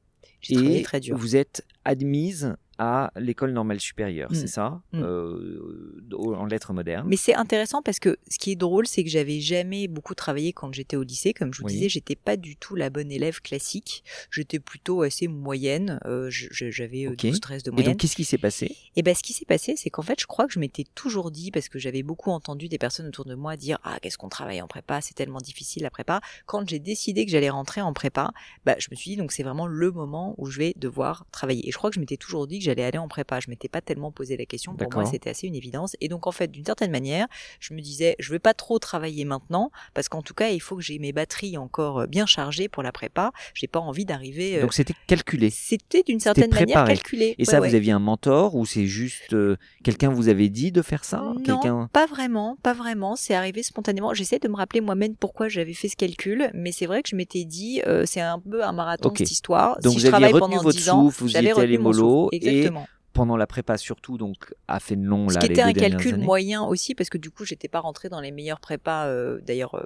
et 0.49 0.82
très 0.82 1.00
dur. 1.00 1.16
vous 1.16 1.37
êtes 1.37 1.64
admise 1.85 2.56
à 2.82 3.12
l'école 3.16 3.52
normale 3.52 3.78
supérieure, 3.78 4.30
c'est 4.32 4.44
mm. 4.44 4.49
ça, 4.49 4.80
mm. 4.92 5.02
euh, 5.02 6.00
en 6.16 6.46
lettres 6.46 6.72
modernes. 6.72 7.06
Mais 7.06 7.18
c'est 7.18 7.34
intéressant 7.34 7.82
parce 7.82 7.99
que 7.99 8.16
ce 8.26 8.38
qui 8.38 8.52
est 8.52 8.56
drôle, 8.56 8.87
c'est 8.87 9.04
que 9.04 9.10
j'avais 9.10 9.38
jamais 9.40 9.87
beaucoup 9.87 10.14
travaillé 10.14 10.54
quand 10.54 10.72
j'étais 10.72 10.96
au 10.96 11.02
lycée. 11.02 11.34
Comme 11.34 11.52
je 11.52 11.60
vous 11.60 11.68
disais, 11.68 11.90
j'étais 11.90 12.16
pas 12.16 12.38
du 12.38 12.56
tout 12.56 12.76
la 12.76 12.88
bonne 12.88 13.12
élève 13.12 13.42
classique. 13.42 14.02
J'étais 14.30 14.60
plutôt 14.60 15.02
assez 15.02 15.28
moyenne. 15.28 16.00
Euh, 16.06 16.28
j'avais 16.30 17.06
euh, 17.06 17.12
okay. 17.12 17.32
12-13 17.32 17.64
de 17.64 17.70
moyenne. 17.70 17.90
Et 17.90 17.92
donc, 17.92 18.00
qu'est-ce 18.00 18.16
qui 18.16 18.25
s'est 18.25 18.38
passé? 18.38 18.64
Et 18.64 18.76
eh 18.96 19.02
ben, 19.02 19.14
ce 19.14 19.22
qui 19.22 19.34
s'est 19.34 19.44
passé, 19.44 19.75
c'est 19.76 19.90
qu'en 19.90 20.00
fait, 20.00 20.18
je 20.18 20.26
crois 20.26 20.46
que 20.46 20.54
je 20.54 20.58
m'étais 20.58 20.87
toujours 20.94 21.30
dit, 21.30 21.50
parce 21.50 21.68
que 21.68 21.78
j'avais 21.78 22.02
beaucoup 22.02 22.30
entendu 22.30 22.68
des 22.68 22.78
personnes 22.78 23.06
autour 23.06 23.26
de 23.26 23.34
moi 23.34 23.58
dire 23.58 23.78
Ah, 23.84 23.99
qu'est-ce 24.00 24.16
qu'on 24.16 24.30
travaille 24.30 24.62
en 24.62 24.68
prépa? 24.68 25.02
C'est 25.02 25.14
tellement 25.14 25.40
difficile 25.40 25.82
la 25.82 25.90
prépa. 25.90 26.22
Quand 26.46 26.66
j'ai 26.66 26.78
décidé 26.78 27.26
que 27.26 27.30
j'allais 27.30 27.50
rentrer 27.50 27.82
en 27.82 27.92
prépa, 27.92 28.32
bah, 28.64 28.76
je 28.78 28.88
me 28.90 28.96
suis 28.96 29.10
dit, 29.10 29.16
donc 29.18 29.32
c'est 29.32 29.42
vraiment 29.42 29.66
le 29.66 29.90
moment 29.90 30.34
où 30.38 30.46
je 30.46 30.58
vais 30.58 30.72
devoir 30.76 31.26
travailler. 31.30 31.68
Et 31.68 31.72
je 31.72 31.76
crois 31.76 31.90
que 31.90 31.96
je 31.96 32.00
m'étais 32.00 32.16
toujours 32.16 32.46
dit 32.46 32.58
que 32.58 32.69
j'allais 32.70 32.84
aller 32.84 32.98
en 32.98 33.08
prépa. 33.08 33.40
Je 33.40 33.50
m'étais 33.50 33.68
pas 33.68 33.80
tellement 33.80 34.12
posé 34.12 34.36
la 34.36 34.46
question. 34.46 34.74
Pour 34.74 34.92
moi, 34.92 35.04
c'était 35.10 35.30
assez 35.30 35.46
une 35.46 35.54
évidence. 35.56 35.96
Et 36.00 36.08
donc, 36.08 36.26
en 36.26 36.32
fait, 36.32 36.48
d'une 36.50 36.64
certaine 36.64 36.90
manière, 36.90 37.26
je 37.58 37.74
me 37.74 37.80
disais, 37.80 38.14
je 38.18 38.30
vais 38.30 38.38
pas 38.38 38.54
trop 38.54 38.78
travailler 38.78 39.24
maintenant, 39.24 39.70
parce 39.94 40.08
qu'en 40.08 40.22
tout 40.22 40.34
cas, 40.34 40.48
il 40.50 40.60
faut 40.60 40.76
que 40.76 40.82
j'ai 40.82 40.98
mes 40.98 41.12
batteries 41.12 41.56
encore 41.58 42.00
euh, 42.00 42.06
bien 42.06 42.26
chargées 42.26 42.68
pour 42.68 42.82
la 42.82 42.92
prépa. 42.92 43.32
J'ai 43.54 43.66
pas 43.66 43.80
envie 43.80 44.04
d'arriver. 44.04 44.58
euh, 44.58 44.62
Donc 44.62 44.74
c'était 44.74 44.94
calculé. 45.06 45.50
C'était 45.50 46.02
d'une 46.02 46.20
certaine 46.20 46.50
manière 46.52 46.84
calculé. 46.84 47.34
Et 47.38 47.42
Ouais, 47.42 47.44
ça, 47.44 47.60
ouais. 47.60 47.68
vous 47.68 47.74
aviez 47.74 47.92
un 47.92 47.98
mentor 47.98 48.54
ou 48.54 48.64
c'est 48.66 48.86
juste 48.86 49.32
euh, 49.32 49.56
quelqu'un 49.82 50.10
vous 50.10 50.28
avait 50.28 50.48
dit 50.48 50.70
de 50.72 50.82
faire 50.82 51.04
ça? 51.04 51.32
Non, 51.48 51.88
pas 51.92 52.06
vraiment, 52.06 52.56
pas 52.62 52.72
vraiment. 52.74 53.16
C'est 53.16 53.34
arrivé 53.34 53.62
spontanément. 53.62 54.14
J'essaie 54.14 54.38
de 54.38 54.48
me 54.48 54.56
rappeler 54.56 54.80
moi-même 54.80 55.14
pourquoi 55.16 55.48
j'avais 55.48 55.72
fait 55.74 55.88
ce 55.88 55.96
calcul, 55.96 56.50
mais 56.54 56.70
c'est 56.72 56.86
vrai 56.86 57.02
que 57.02 57.08
je 57.08 57.16
m'étais 57.16 57.44
dit, 57.44 57.82
euh, 57.86 58.04
c'est 58.06 58.20
un 58.20 58.38
peu 58.38 58.62
un 58.64 58.72
marathon 58.72 59.12
cette 59.16 59.30
histoire. 59.30 59.78
Donc 59.80 59.92
si 59.94 59.98
vous 59.98 60.06
je 60.06 60.12
aviez 60.12 60.26
retenu 60.28 60.40
pendant 60.40 60.62
votre 60.62 60.76
10 60.76 60.90
ans, 60.90 61.04
souffle, 61.06 61.22
vous 61.24 61.28
y 61.36 61.36
étiez 61.38 61.52
allé 61.60 61.78
mollo, 61.78 62.28
et 62.32 62.59
Exactement. 62.60 63.00
Pendant 63.12 63.36
la 63.36 63.46
prépa 63.46 63.76
surtout, 63.76 64.18
donc 64.18 64.54
à 64.68 64.78
Fénelon, 64.80 65.28
Ce 65.28 65.34
là, 65.34 65.40
qui 65.40 65.46
était 65.46 65.62
un 65.62 65.72
calcul 65.72 66.14
années. 66.14 66.24
moyen 66.24 66.62
aussi, 66.62 66.94
parce 66.94 67.10
que 67.10 67.18
du 67.18 67.30
coup, 67.30 67.44
j'étais 67.44 67.68
pas 67.68 67.80
rentrée 67.80 68.08
dans 68.08 68.20
les 68.20 68.30
meilleures 68.30 68.60
prépas, 68.60 69.06
euh, 69.06 69.40
d'ailleurs, 69.40 69.74
euh, 69.74 69.84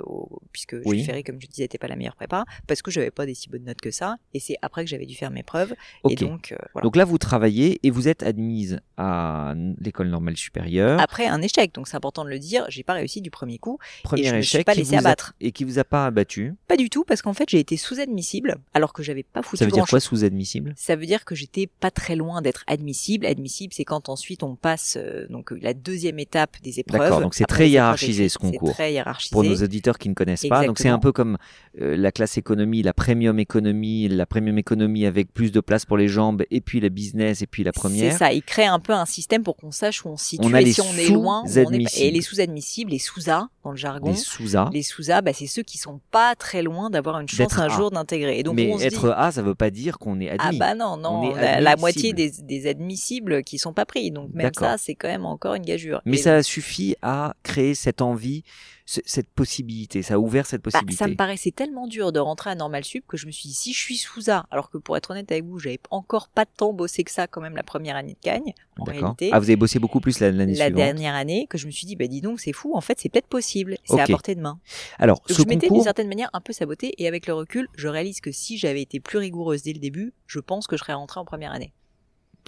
puisque 0.52 0.76
Oui. 0.84 1.02
Ferry, 1.04 1.24
comme 1.24 1.40
je 1.40 1.46
disais, 1.46 1.62
n'était 1.64 1.78
pas 1.78 1.88
la 1.88 1.96
meilleure 1.96 2.16
prépa, 2.16 2.44
parce 2.66 2.82
que 2.82 2.90
j'avais 2.90 3.10
pas 3.10 3.24
des 3.26 3.34
si 3.34 3.48
bonnes 3.48 3.64
notes 3.64 3.80
que 3.80 3.90
ça, 3.90 4.16
et 4.34 4.40
c'est 4.40 4.56
après 4.62 4.84
que 4.84 4.90
j'avais 4.90 5.06
dû 5.06 5.14
faire 5.14 5.30
mes 5.30 5.42
preuves, 5.42 5.74
et 6.10 6.14
donc, 6.16 6.52
euh, 6.52 6.56
voilà. 6.74 6.84
Donc 6.84 6.96
là, 6.96 7.04
vous 7.04 7.18
travaillez 7.18 7.80
et 7.82 7.90
vous 7.90 8.08
êtes 8.08 8.22
admise 8.22 8.80
à 8.98 9.54
l'école 9.80 10.08
normale 10.08 10.36
supérieure. 10.36 11.00
Après 11.00 11.26
un 11.26 11.40
échec, 11.42 11.74
donc 11.74 11.88
c'est 11.88 11.96
important 11.96 12.24
de 12.24 12.30
le 12.30 12.38
dire, 12.38 12.66
j'ai 12.68 12.82
pas 12.82 12.92
réussi 12.94 13.20
du 13.22 13.30
premier 13.30 13.58
coup, 13.58 13.78
Premier 14.02 14.24
je 14.24 14.34
me 14.36 14.42
suis 14.42 14.56
échec 14.58 14.66
pas 14.66 14.74
laissé 14.74 14.96
a- 14.96 14.98
abattre. 15.00 15.34
et 15.40 15.50
qui 15.52 15.64
vous 15.64 15.78
a 15.78 15.84
pas 15.84 16.06
abattu. 16.06 16.54
pas 16.68 16.76
du 16.76 16.90
tout, 16.90 17.04
parce 17.04 17.22
qu'en 17.22 17.32
fait, 17.34 17.48
j'ai 17.48 17.58
été 17.58 17.76
sous-admissible, 17.76 18.56
alors 18.74 18.92
que 18.92 19.02
j'avais 19.02 19.22
pas 19.22 19.42
foutu 19.42 19.58
Ça 19.60 19.64
veut 19.64 19.70
dire 19.72 19.86
quoi 19.86 20.00
sous-admissible? 20.00 20.74
Ça 20.76 20.94
veut 20.96 21.06
dire 21.06 21.24
que 21.24 21.34
j'étais 21.34 21.66
pas 21.66 21.90
très 21.90 22.16
loin 22.16 22.42
d'être 22.42 22.64
admissible. 22.66 23.13
Admissible, 23.22 23.72
c'est 23.74 23.84
quand 23.84 24.08
ensuite 24.08 24.42
on 24.42 24.56
passe 24.56 24.98
euh, 25.00 25.26
donc 25.28 25.52
la 25.60 25.74
deuxième 25.74 26.18
étape 26.18 26.56
des 26.62 26.80
épreuves. 26.80 27.00
D'accord, 27.00 27.20
donc 27.20 27.34
c'est 27.34 27.44
très 27.44 27.64
les 27.64 27.70
hiérarchisé, 27.70 28.28
ce 28.28 28.38
concours. 28.38 28.68
C'est 28.68 28.74
très 28.74 28.92
hiérarchisé. 28.92 29.32
Pour 29.32 29.44
nos 29.44 29.56
auditeurs 29.56 29.98
qui 29.98 30.08
ne 30.08 30.14
connaissent 30.14 30.46
pas, 30.48 30.66
donc 30.66 30.78
c'est 30.78 30.88
un 30.88 30.98
peu 30.98 31.12
comme 31.12 31.38
euh, 31.80 31.96
la 31.96 32.12
classe 32.12 32.36
économie, 32.38 32.82
la 32.82 32.92
premium 32.92 33.38
économie, 33.38 34.08
la 34.08 34.26
premium 34.26 34.58
économie 34.58 35.06
avec 35.06 35.32
plus 35.32 35.52
de 35.52 35.60
place 35.60 35.84
pour 35.84 35.96
les 35.96 36.08
jambes, 36.08 36.42
et 36.50 36.60
puis 36.60 36.80
la 36.80 36.88
business, 36.88 37.42
et 37.42 37.46
puis 37.46 37.64
la 37.64 37.72
C'est 37.74 37.80
première. 37.80 38.16
ça, 38.16 38.32
il 38.32 38.42
crée 38.42 38.66
un 38.66 38.80
peu 38.80 38.92
un 38.92 39.06
système 39.06 39.42
pour 39.42 39.56
qu'on 39.56 39.70
sache 39.70 40.04
où 40.04 40.08
on 40.08 40.16
se 40.16 40.24
situe 40.24 40.46
On 40.46 40.54
a 40.54 40.60
et 40.60 40.64
les 40.64 40.72
si 40.72 40.80
on 40.80 40.92
est 40.94 41.08
loin 41.08 41.44
on 41.44 41.72
est. 41.72 41.98
Et 41.98 42.10
les 42.10 42.22
sous-admissibles, 42.22 42.90
les 42.90 42.98
sous-A 42.98 43.48
dans 43.62 43.70
le 43.70 43.76
jargon. 43.76 44.10
Des 44.10 44.16
sous-A. 44.16 44.70
Les 44.72 44.82
sous-A, 44.82 45.22
bah, 45.22 45.32
c'est 45.32 45.46
ceux 45.46 45.62
qui 45.62 45.78
sont 45.78 46.00
pas 46.10 46.34
très 46.34 46.62
loin 46.62 46.90
d'avoir 46.90 47.18
une 47.20 47.28
chance 47.28 47.58
un 47.58 47.64
A. 47.64 47.68
jour 47.68 47.90
d'intégrer. 47.90 48.42
Mais 48.54 48.72
on 48.72 48.78
se 48.78 48.84
être 48.84 49.06
dit, 49.06 49.12
A, 49.16 49.32
ça 49.32 49.42
veut 49.42 49.54
pas 49.54 49.70
dire 49.70 49.98
qu'on 49.98 50.20
est 50.20 50.30
ah 50.30 50.46
admis. 50.46 50.58
bah 50.58 50.74
non, 50.74 50.96
non, 50.96 51.20
On 51.22 51.36
est 51.36 51.60
la, 51.60 51.76
moitié 51.76 52.12
des, 52.12 52.30
des 52.42 52.66
admissibles 53.04 53.44
qui 53.44 53.58
sont 53.58 53.72
pas 53.72 53.84
pris. 53.84 54.10
Donc 54.10 54.30
même 54.32 54.52
ça, 54.54 54.76
c'est 54.78 54.94
quand 54.94 55.08
même 55.08 55.26
encore 55.26 55.54
une 55.54 55.62
gageure. 55.64 56.00
Mais 56.04 56.16
Et 56.16 56.22
ça 56.22 56.42
suffit 56.42 56.96
à 57.02 57.34
créer 57.42 57.74
cette 57.74 58.00
envie, 58.02 58.42
ce- 58.86 59.00
cette 59.04 59.28
possibilité. 59.30 60.02
Ça 60.02 60.14
a 60.14 60.18
ouvert 60.18 60.46
cette 60.46 60.62
Bah, 60.62 60.70
possibilité. 60.70 60.96
ça 61.04 61.08
me 61.08 61.14
paraissait 61.16 61.50
tellement 61.50 61.86
dur 61.86 62.12
de 62.12 62.18
rentrer 62.20 62.50
à 62.50 62.54
Normal 62.54 62.84
Sup 62.84 63.04
que 63.06 63.16
je 63.16 63.26
me 63.26 63.30
suis 63.32 63.48
dit, 63.48 63.54
si 63.54 63.72
je 63.72 63.78
suis 63.78 63.96
sous 63.96 64.30
A, 64.30 64.46
alors 64.50 64.70
que 64.70 64.78
pour 64.78 64.96
être 64.96 65.10
honnête 65.10 65.30
avec 65.32 65.44
vous, 65.44 65.58
j'avais 65.58 65.78
encore 65.90 66.28
pas 66.28 66.44
tant 66.46 66.72
bossé 66.72 67.04
que 67.04 67.10
ça 67.10 67.26
quand 67.26 67.40
même 67.40 67.56
la 67.56 67.62
première 67.62 67.96
année 67.96 68.14
de 68.14 68.18
Cagne, 68.20 68.52
en 68.78 68.84
D'accord. 68.84 69.00
réalité. 69.02 69.30
Ah, 69.32 69.38
vous 69.38 69.44
avez 69.46 69.56
bossé 69.56 69.78
beaucoup 69.78 70.00
plus 70.00 70.20
la- 70.20 70.30
l'année 70.30 70.54
la 70.54 70.66
suivante. 70.66 70.76
dernière 70.76 71.14
année, 71.14 71.46
que 71.48 71.58
je 71.58 71.66
me 71.66 71.70
suis 71.70 71.86
dit, 71.86 71.96
bah 71.96 72.06
dis 72.06 72.20
donc, 72.20 72.40
c'est 72.40 72.52
fou, 72.52 72.74
en 72.74 72.80
fait, 72.80 72.98
c'est 73.00 73.08
peut-être 73.08 73.26
possible, 73.28 73.76
c'est 73.84 74.00
à 74.00 74.06
portée 74.06 74.34
de 74.34 74.40
main. 74.40 74.58
Alors, 74.98 75.18
Donc 75.18 75.28
ce 75.28 75.34
je 75.34 75.48
m'étais 75.48 75.60
d'une 75.66 75.68
concours, 75.70 75.84
certaine 75.84 76.08
manière 76.08 76.30
un 76.32 76.40
peu 76.40 76.52
saboté, 76.52 76.94
et 76.98 77.08
avec 77.08 77.26
le 77.26 77.34
recul, 77.34 77.68
je 77.76 77.88
réalise 77.88 78.20
que 78.20 78.32
si 78.32 78.58
j'avais 78.58 78.82
été 78.82 79.00
plus 79.00 79.18
rigoureuse 79.18 79.62
dès 79.62 79.72
le 79.72 79.78
début, 79.78 80.12
je 80.26 80.40
pense 80.40 80.66
que 80.66 80.76
je 80.76 80.82
serais 80.82 80.94
rentrée 80.94 81.20
en 81.20 81.24
première 81.24 81.52
année. 81.52 81.72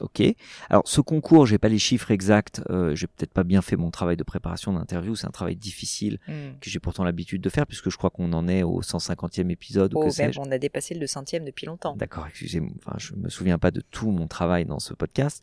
Ok. 0.00 0.22
Alors, 0.70 0.82
ce 0.86 1.00
concours, 1.00 1.46
j'ai 1.46 1.58
pas 1.58 1.68
les 1.68 1.78
chiffres 1.78 2.10
exacts. 2.10 2.62
Euh, 2.70 2.94
j'ai 2.94 3.06
peut-être 3.06 3.32
pas 3.32 3.44
bien 3.44 3.62
fait 3.62 3.76
mon 3.76 3.90
travail 3.90 4.16
de 4.16 4.22
préparation 4.22 4.72
d'interview. 4.72 5.14
C'est 5.16 5.26
un 5.26 5.30
travail 5.30 5.56
difficile 5.56 6.18
que 6.26 6.70
j'ai 6.70 6.78
pourtant 6.80 7.04
l'habitude 7.04 7.40
de 7.42 7.48
faire 7.48 7.66
puisque 7.66 7.90
je 7.90 7.96
crois 7.96 8.10
qu'on 8.10 8.32
en 8.32 8.48
est 8.48 8.62
au 8.62 8.82
150e 8.82 9.50
épisode 9.50 9.94
ou 9.94 9.98
Oh, 9.98 10.00
que 10.00 10.04
même, 10.06 10.12
sais-je. 10.12 10.40
on 10.40 10.50
a 10.50 10.58
dépassé 10.58 10.94
le 10.94 11.06
centième 11.06 11.44
depuis 11.44 11.66
longtemps. 11.66 11.96
D'accord, 11.96 12.26
excusez-moi. 12.26 12.72
Enfin, 12.84 12.96
je 12.98 13.14
me 13.14 13.28
souviens 13.28 13.58
pas 13.58 13.70
de 13.70 13.80
tout 13.80 14.10
mon 14.10 14.26
travail 14.26 14.64
dans 14.64 14.78
ce 14.78 14.94
podcast. 14.94 15.42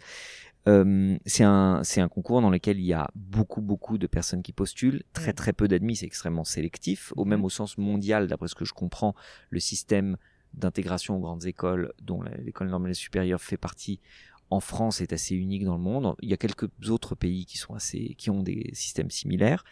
Euh, 0.65 1.17
c'est 1.25 1.43
un 1.43 1.81
c'est 1.83 1.99
un 1.99 2.07
concours 2.07 2.39
dans 2.41 2.49
lequel 2.49 2.79
il 2.79 2.85
y 2.85 2.93
a 2.93 3.09
beaucoup 3.15 3.59
beaucoup 3.61 3.97
de 3.97 4.07
personnes 4.07 4.41
qui 4.41 4.53
postulent, 4.53 5.03
très 5.11 5.31
Mm. 5.31 5.35
très 5.35 5.51
peu 5.53 5.67
d'admis, 5.67 5.97
c'est 5.97 6.05
extrêmement 6.05 6.45
sélectif. 6.45 7.11
Au 7.17 7.25
même 7.25 7.39
Mhm. 7.39 7.45
au 7.45 7.49
sens 7.49 7.77
mondial, 7.77 8.27
d'après 8.27 8.47
ce 8.47 8.55
que 8.55 8.63
je 8.63 8.71
comprends, 8.71 9.13
le 9.49 9.59
système 9.59 10.15
d'intégration 10.53 11.17
aux 11.17 11.19
grandes 11.19 11.45
écoles, 11.45 11.91
dont 12.01 12.21
l'école 12.45 12.69
normale 12.69 12.95
supérieure 12.95 13.41
fait 13.41 13.57
partie, 13.57 13.99
en 14.53 14.59
France 14.59 15.01
est 15.01 15.13
assez 15.13 15.35
unique 15.35 15.65
dans 15.65 15.75
le 15.75 15.81
monde. 15.81 16.15
Il 16.21 16.29
y 16.29 16.33
a 16.33 16.37
quelques 16.37 16.69
autres 16.89 17.15
pays 17.15 17.45
qui 17.45 17.57
sont 17.57 17.73
assez 17.73 18.15
qui 18.17 18.29
ont 18.29 18.43
des 18.43 18.69
systèmes 18.73 19.09
similaires. 19.09 19.63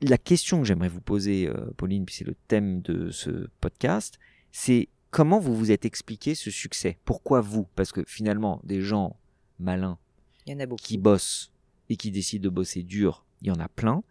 La 0.00 0.16
question 0.16 0.60
que 0.60 0.66
j'aimerais 0.66 0.88
vous 0.88 1.02
poser, 1.02 1.46
euh, 1.46 1.70
Pauline, 1.76 2.06
puis 2.06 2.14
c'est 2.14 2.24
le 2.24 2.34
thème 2.48 2.80
de 2.80 3.10
ce 3.10 3.48
podcast, 3.60 4.18
c'est 4.50 4.88
comment 5.10 5.38
vous 5.38 5.54
vous 5.54 5.70
êtes 5.70 5.84
expliqué 5.84 6.34
ce 6.34 6.50
succès? 6.50 6.96
Pourquoi 7.04 7.42
vous? 7.42 7.68
Parce 7.76 7.92
que 7.92 8.02
finalement, 8.06 8.62
des 8.64 8.80
gens 8.80 9.18
malins 9.58 9.98
Il 10.46 10.54
y 10.54 10.56
en 10.56 10.60
a 10.60 10.66
beaucoup. 10.66 10.82
qui 10.82 10.96
bossent 10.96 11.52
et 11.90 11.96
qui 11.96 12.10
décident 12.10 12.44
de 12.44 12.48
bosser 12.48 12.82
dur, 12.82 13.26
il 13.42 13.48
y 13.48 13.50
en 13.50 13.60
a 13.60 13.68
plein. 13.68 14.02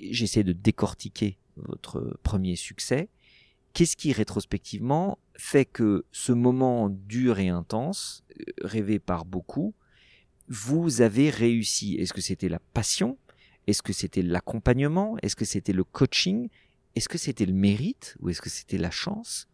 J'essaie 0.00 0.44
de 0.44 0.52
décortiquer 0.52 1.38
votre 1.56 2.16
premier 2.22 2.54
succès. 2.54 3.08
Qu'est-ce 3.72 3.96
qui, 3.96 4.12
rétrospectivement, 4.12 5.18
fait 5.36 5.64
que 5.64 6.04
ce 6.10 6.32
moment 6.32 6.88
dur 6.88 7.38
et 7.38 7.48
intense, 7.48 8.24
euh, 8.40 8.44
rêvé 8.62 8.98
par 8.98 9.24
beaucoup, 9.24 9.74
vous 10.48 11.00
avez 11.00 11.30
réussi? 11.30 11.94
Est-ce 11.96 12.12
que 12.12 12.20
c'était 12.20 12.48
la 12.48 12.58
passion? 12.58 13.18
Est-ce 13.66 13.82
que 13.82 13.92
c'était 13.92 14.22
l'accompagnement? 14.22 15.16
Est-ce 15.22 15.36
que 15.36 15.44
c'était 15.44 15.74
le 15.74 15.84
coaching? 15.84 16.48
Est-ce 16.96 17.08
que 17.08 17.18
c'était 17.18 17.46
le 17.46 17.52
mérite? 17.52 18.16
Ou 18.20 18.30
est-ce 18.30 18.40
que 18.40 18.48
c'était 18.48 18.78
la 18.78 18.90
chance? 18.90 19.46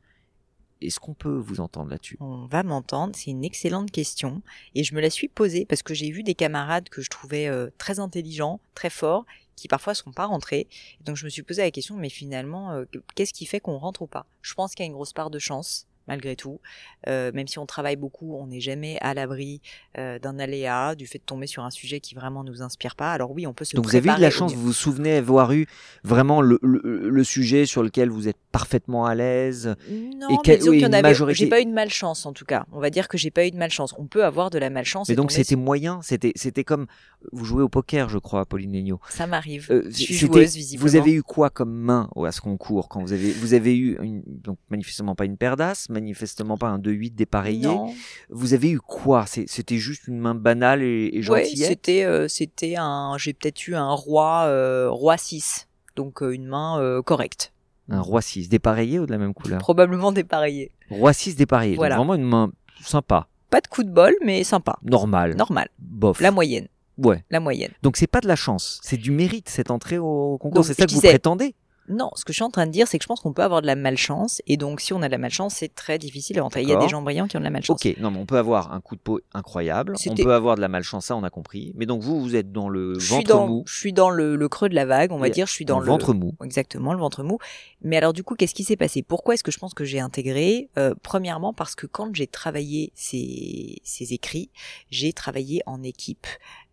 Est-ce 0.81 1.01
qu'on 1.01 1.15
peut 1.15 1.37
vous 1.37 1.61
entendre 1.61 1.91
là-dessus? 1.91 2.17
On 2.21 2.47
va 2.47 2.63
m'entendre, 2.63 3.15
c'est 3.17 3.31
une 3.31 3.45
excellente 3.45 3.91
question 3.91 4.43
et 4.75 4.85
je 4.85 4.95
me 4.95 5.01
la 5.01 5.11
suis 5.11 5.29
posée 5.29 5.65
parce 5.65 5.83
que 5.83 5.95
j'ai 5.95 6.11
vu 6.11 6.23
des 6.23 6.35
camarades 6.35 6.89
que 6.89 7.01
je 7.01 7.11
trouvais 7.11 7.49
euh, 7.49 7.71
très 7.79 8.01
intelligents, 8.01 8.61
très 8.75 8.91
forts, 8.91 9.25
qui 9.57 9.69
parfois 9.69 9.95
sont 9.95 10.13
pas 10.13 10.27
rentrés. 10.27 10.69
Donc 11.01 11.17
je 11.17 11.25
me 11.25 11.31
suis 11.31 11.43
posé 11.43 11.63
la 11.63 11.71
question, 11.71 11.97
mais 11.97 12.09
finalement, 12.09 12.73
euh, 12.73 12.85
qu'est-ce 13.15 13.33
qui 13.33 13.47
fait 13.47 13.61
qu'on 13.61 13.79
rentre 13.79 14.03
ou 14.03 14.07
pas? 14.07 14.27
Je 14.43 14.55
pense 14.55 14.75
qu'il 14.75 14.85
y 14.85 14.87
a 14.87 14.91
une 14.91 14.95
grosse 14.95 15.13
part 15.13 15.31
de 15.31 15.39
chance. 15.39 15.87
Malgré 16.07 16.37
tout, 16.37 16.61
Euh, 17.07 17.31
même 17.35 17.47
si 17.49 17.59
on 17.59 17.67
travaille 17.67 17.97
beaucoup, 17.97 18.35
on 18.37 18.47
n'est 18.47 18.61
jamais 18.61 18.97
à 19.03 19.13
l'abri 19.13 19.61
euh, 19.99 20.19
d'un 20.19 20.39
aléa, 20.39 20.95
du 20.95 21.07
fait 21.07 21.19
de 21.19 21.25
tomber 21.25 21.47
sur 21.47 21.63
un 21.65 21.71
sujet 21.71 22.01
qui 22.01 22.15
vraiment 22.15 22.43
nous 22.45 22.63
inspire 22.63 22.97
pas. 22.97 23.13
Alors 23.13 23.31
oui, 23.33 23.47
on 23.47 23.53
peut 23.53 23.65
se 23.67 23.77
Donc 23.77 23.85
vous 23.87 23.95
avez 23.97 24.09
eu 24.11 24.15
de 24.17 24.21
la 24.23 24.31
chance, 24.31 24.55
vous 24.55 24.63
vous 24.63 24.73
souvenez 24.73 25.17
avoir 25.17 25.53
eu 25.53 25.67
vraiment 26.03 26.41
le, 26.41 26.59
le- 26.63 27.11
le 27.11 27.25
sujet 27.25 27.67
sur 27.67 27.83
lequel 27.83 28.09
vous 28.09 28.27
êtes 28.29 28.39
parfaitement 28.53 29.05
à 29.05 29.15
l'aise. 29.15 29.75
Non, 29.91 30.31
Et 30.31 30.37
mais 30.47 30.57
disons 30.57 30.71
oui, 30.71 30.77
qu'il 30.79 30.83
y 30.83 30.85
en 30.85 30.89
une 30.89 30.95
avait. 30.95 31.03
majorité- 31.03 31.37
J'ai 31.45 31.49
pas 31.51 31.61
eu 31.61 31.67
de 31.67 31.73
malchance 31.73 32.25
en 32.25 32.33
tout 32.33 32.45
cas. 32.47 32.65
On 32.73 32.81
va 32.81 32.89
dire 32.91 33.09
que 33.09 33.19
j'ai 33.19 33.31
pas 33.31 33.47
eu 33.47 33.51
de 33.51 33.57
malchance. 33.59 33.95
On 33.99 34.07
peut 34.07 34.25
avoir 34.25 34.49
de 34.51 34.59
la 34.59 34.71
malchance. 34.71 35.09
Mais 35.09 35.13
et 35.15 35.17
donc 35.17 35.31
c'était 35.31 35.57
moyen, 35.57 36.01
c'était 36.03 36.33
c'était 36.37 36.65
comme 36.65 36.87
vous 37.33 37.45
jouez 37.45 37.63
au 37.63 37.69
poker, 37.69 38.09
je 38.09 38.19
crois, 38.19 38.47
Pauline 38.47 38.73
Legnaud. 38.73 39.01
Ça 39.11 39.27
m'arrive. 39.27 39.67
Euh, 39.71 39.83
je 39.89 39.91
suis 39.97 40.15
joueuse 40.15 40.55
visiblement. 40.55 40.89
Vous 40.89 40.97
avez 40.97 41.13
eu 41.13 41.23
quoi 41.23 41.51
comme 41.51 41.73
main 41.75 42.09
à 42.25 42.33
ce 42.33 42.41
concours 42.41 42.89
quand 42.89 43.01
vous 43.03 43.13
avez 43.13 43.31
vous 43.33 43.53
avez 43.55 43.77
eu 43.77 43.99
une, 44.03 44.23
donc 44.27 44.59
manifestement 44.71 45.15
pas 45.15 45.25
une 45.27 45.37
paire 45.37 45.57
d'as, 45.57 45.87
manifestement 45.95 46.57
pas 46.59 46.69
un 46.69 46.79
2-8 46.79 47.15
dépareillé. 47.15 47.67
Non. 47.67 47.95
Vous 48.29 48.53
avez 48.53 48.71
eu 48.71 48.79
quoi? 48.81 49.25
C'était 49.27 49.79
juste 49.79 50.07
une 50.09 50.19
main 50.19 50.35
banale 50.35 50.83
et, 50.83 51.09
et 51.13 51.17
Ouais, 51.29 51.45
gentillette? 51.45 51.69
c'était 51.69 52.05
euh, 52.05 52.29
c'était 52.29 52.75
un. 52.77 53.17
J'ai 53.19 53.33
peut-être 53.33 53.67
eu 53.67 53.75
un 53.75 53.91
roi 53.93 54.45
euh, 54.47 54.91
roi 54.91 55.17
6 55.17 55.69
donc 55.97 56.23
euh, 56.23 56.31
une 56.35 56.47
main 56.47 57.01
correcte, 57.07 57.53
Un 57.89 58.01
roi 58.01 58.21
6 58.21 58.49
dépareillé 58.49 58.99
ou 58.99 59.07
de 59.07 59.13
la 59.13 59.19
même 59.19 59.33
couleur? 59.33 59.59
Probablement 59.61 60.13
dépareillée. 60.13 60.71
Roi 60.91 61.13
6 61.13 61.37
dépareillé. 61.37 61.77
Voilà. 61.77 61.97
Donc 61.97 62.07
vraiment 62.07 62.15
une 62.23 62.29
main 62.29 62.53
sympa, 62.83 63.29
Pas 63.51 63.61
de 63.61 63.69
coup 63.69 63.85
de 63.85 63.91
bol, 63.91 64.13
mais 64.25 64.43
sympa, 64.45 64.77
normale, 64.83 65.37
normal, 65.37 65.69
bof. 65.79 66.21
la 66.21 66.31
moyenne, 66.33 66.67
Ouais. 66.99 67.25
la 67.31 67.41
moyenne. 67.41 67.71
Donc 67.83 67.97
c'est 67.97 68.07
pas 68.09 68.21
de 68.21 68.27
la 68.29 68.37
chance, 68.37 68.81
c'est 68.83 68.97
du 68.97 69.11
mérite 69.13 69.49
cette 69.49 69.71
entrée 69.71 69.99
au 69.99 70.37
concours. 70.39 70.65
C'est 70.65 70.75
ça 70.75 70.87
que 70.87 70.93
vous 70.93 71.01
prétendez? 71.01 71.55
Non, 71.89 72.11
ce 72.15 72.25
que 72.25 72.33
je 72.33 72.37
suis 72.37 72.45
en 72.45 72.51
train 72.51 72.67
de 72.67 72.71
dire, 72.73 72.89
c'est 72.89 72.99
que 72.99 73.03
je 73.03 73.09
pense 73.09 73.21
qu'on 73.21 73.33
peut 73.33 73.43
avoir 73.43 73.61
de 73.61 73.67
la 73.67 73.77
malchance, 73.77 74.41
et 74.47 74.57
donc 74.57 74.81
si 74.81 74.93
on 74.93 75.03
a 75.03 75.07
de 75.07 75.13
la 75.13 75.19
malchance, 75.19 75.55
c'est 75.55 75.75
très 75.75 75.99
difficile 75.99 76.39
à 76.39 76.43
rentrer. 76.43 76.63
Il 76.63 76.69
y 76.69 76.73
a 76.73 76.77
des 76.77 76.89
gens 76.89 77.03
brillants 77.03 77.27
qui 77.27 77.37
ont 77.37 77.41
de 77.41 77.45
la 77.45 77.51
malchance. 77.51 77.85
Ok, 77.85 77.97
non 77.99 78.11
mais 78.11 78.19
on 78.19 78.27
peut 78.27 78.39
avoir 78.39 78.73
un 78.73 78.81
coup 78.81 78.97
de 78.97 79.01
peau 79.01 79.21
incroyable, 79.33 79.95
on 80.09 80.15
peut 80.15 80.35
avoir 80.35 80.57
de 80.57 80.61
la 80.61 80.69
malchance, 80.69 81.07
ça 81.07 81.17
on 81.17 81.23
a 81.25 81.31
compris. 81.31 81.73
Mais 81.77 81.87
donc 81.87 82.03
vous, 82.03 82.21
vous 82.21 82.37
êtes 82.37 82.53
dans 82.53 82.69
le 82.69 82.99
Je 82.99 83.11
ventre 83.11 83.29
dans, 83.29 83.47
mou, 83.47 83.65
je 83.67 83.77
suis 83.77 83.93
dans 83.93 84.11
le, 84.11 84.37
le 84.37 84.49
creux 84.49 84.69
de 84.69 84.75
la 84.75 84.87
vague, 84.87 85.13
on 85.13 85.19
va 85.19 85.29
Et 85.29 85.31
dire. 85.31 85.47
Je 85.47 85.53
suis 85.53 85.65
dans 85.65 85.79
le 85.81 85.87
ventre 85.87 86.15
mou. 86.15 86.33
Exactement, 86.43 86.93
le 86.93 86.99
ventre 86.99 87.23
mou. 87.23 87.39
Mais 87.83 87.97
alors 87.97 88.13
du 88.13 88.25
coup, 88.25 88.35
qu'est-ce 88.35 88.55
qui 88.55 88.65
s'est 88.65 88.77
passé? 88.77 89.03
Pourquoi 89.03 89.35
est-ce 89.35 89.45
que 89.45 89.51
je 89.53 89.59
pense 89.59 89.75
que 89.75 89.85
j'ai 89.85 90.01
intégré? 90.01 90.71
Euh, 90.79 90.95
Premièrement, 91.03 91.53
parce 91.53 91.75
que 91.75 91.87
quand 91.87 92.15
j'ai 92.15 92.27
travaillé 92.27 92.93
ces, 92.95 93.77
ces 93.85 94.13
écrits, 94.13 94.51
j'ai 94.91 95.13
travaillé 95.13 95.61
en 95.67 95.83
équipe 95.83 96.27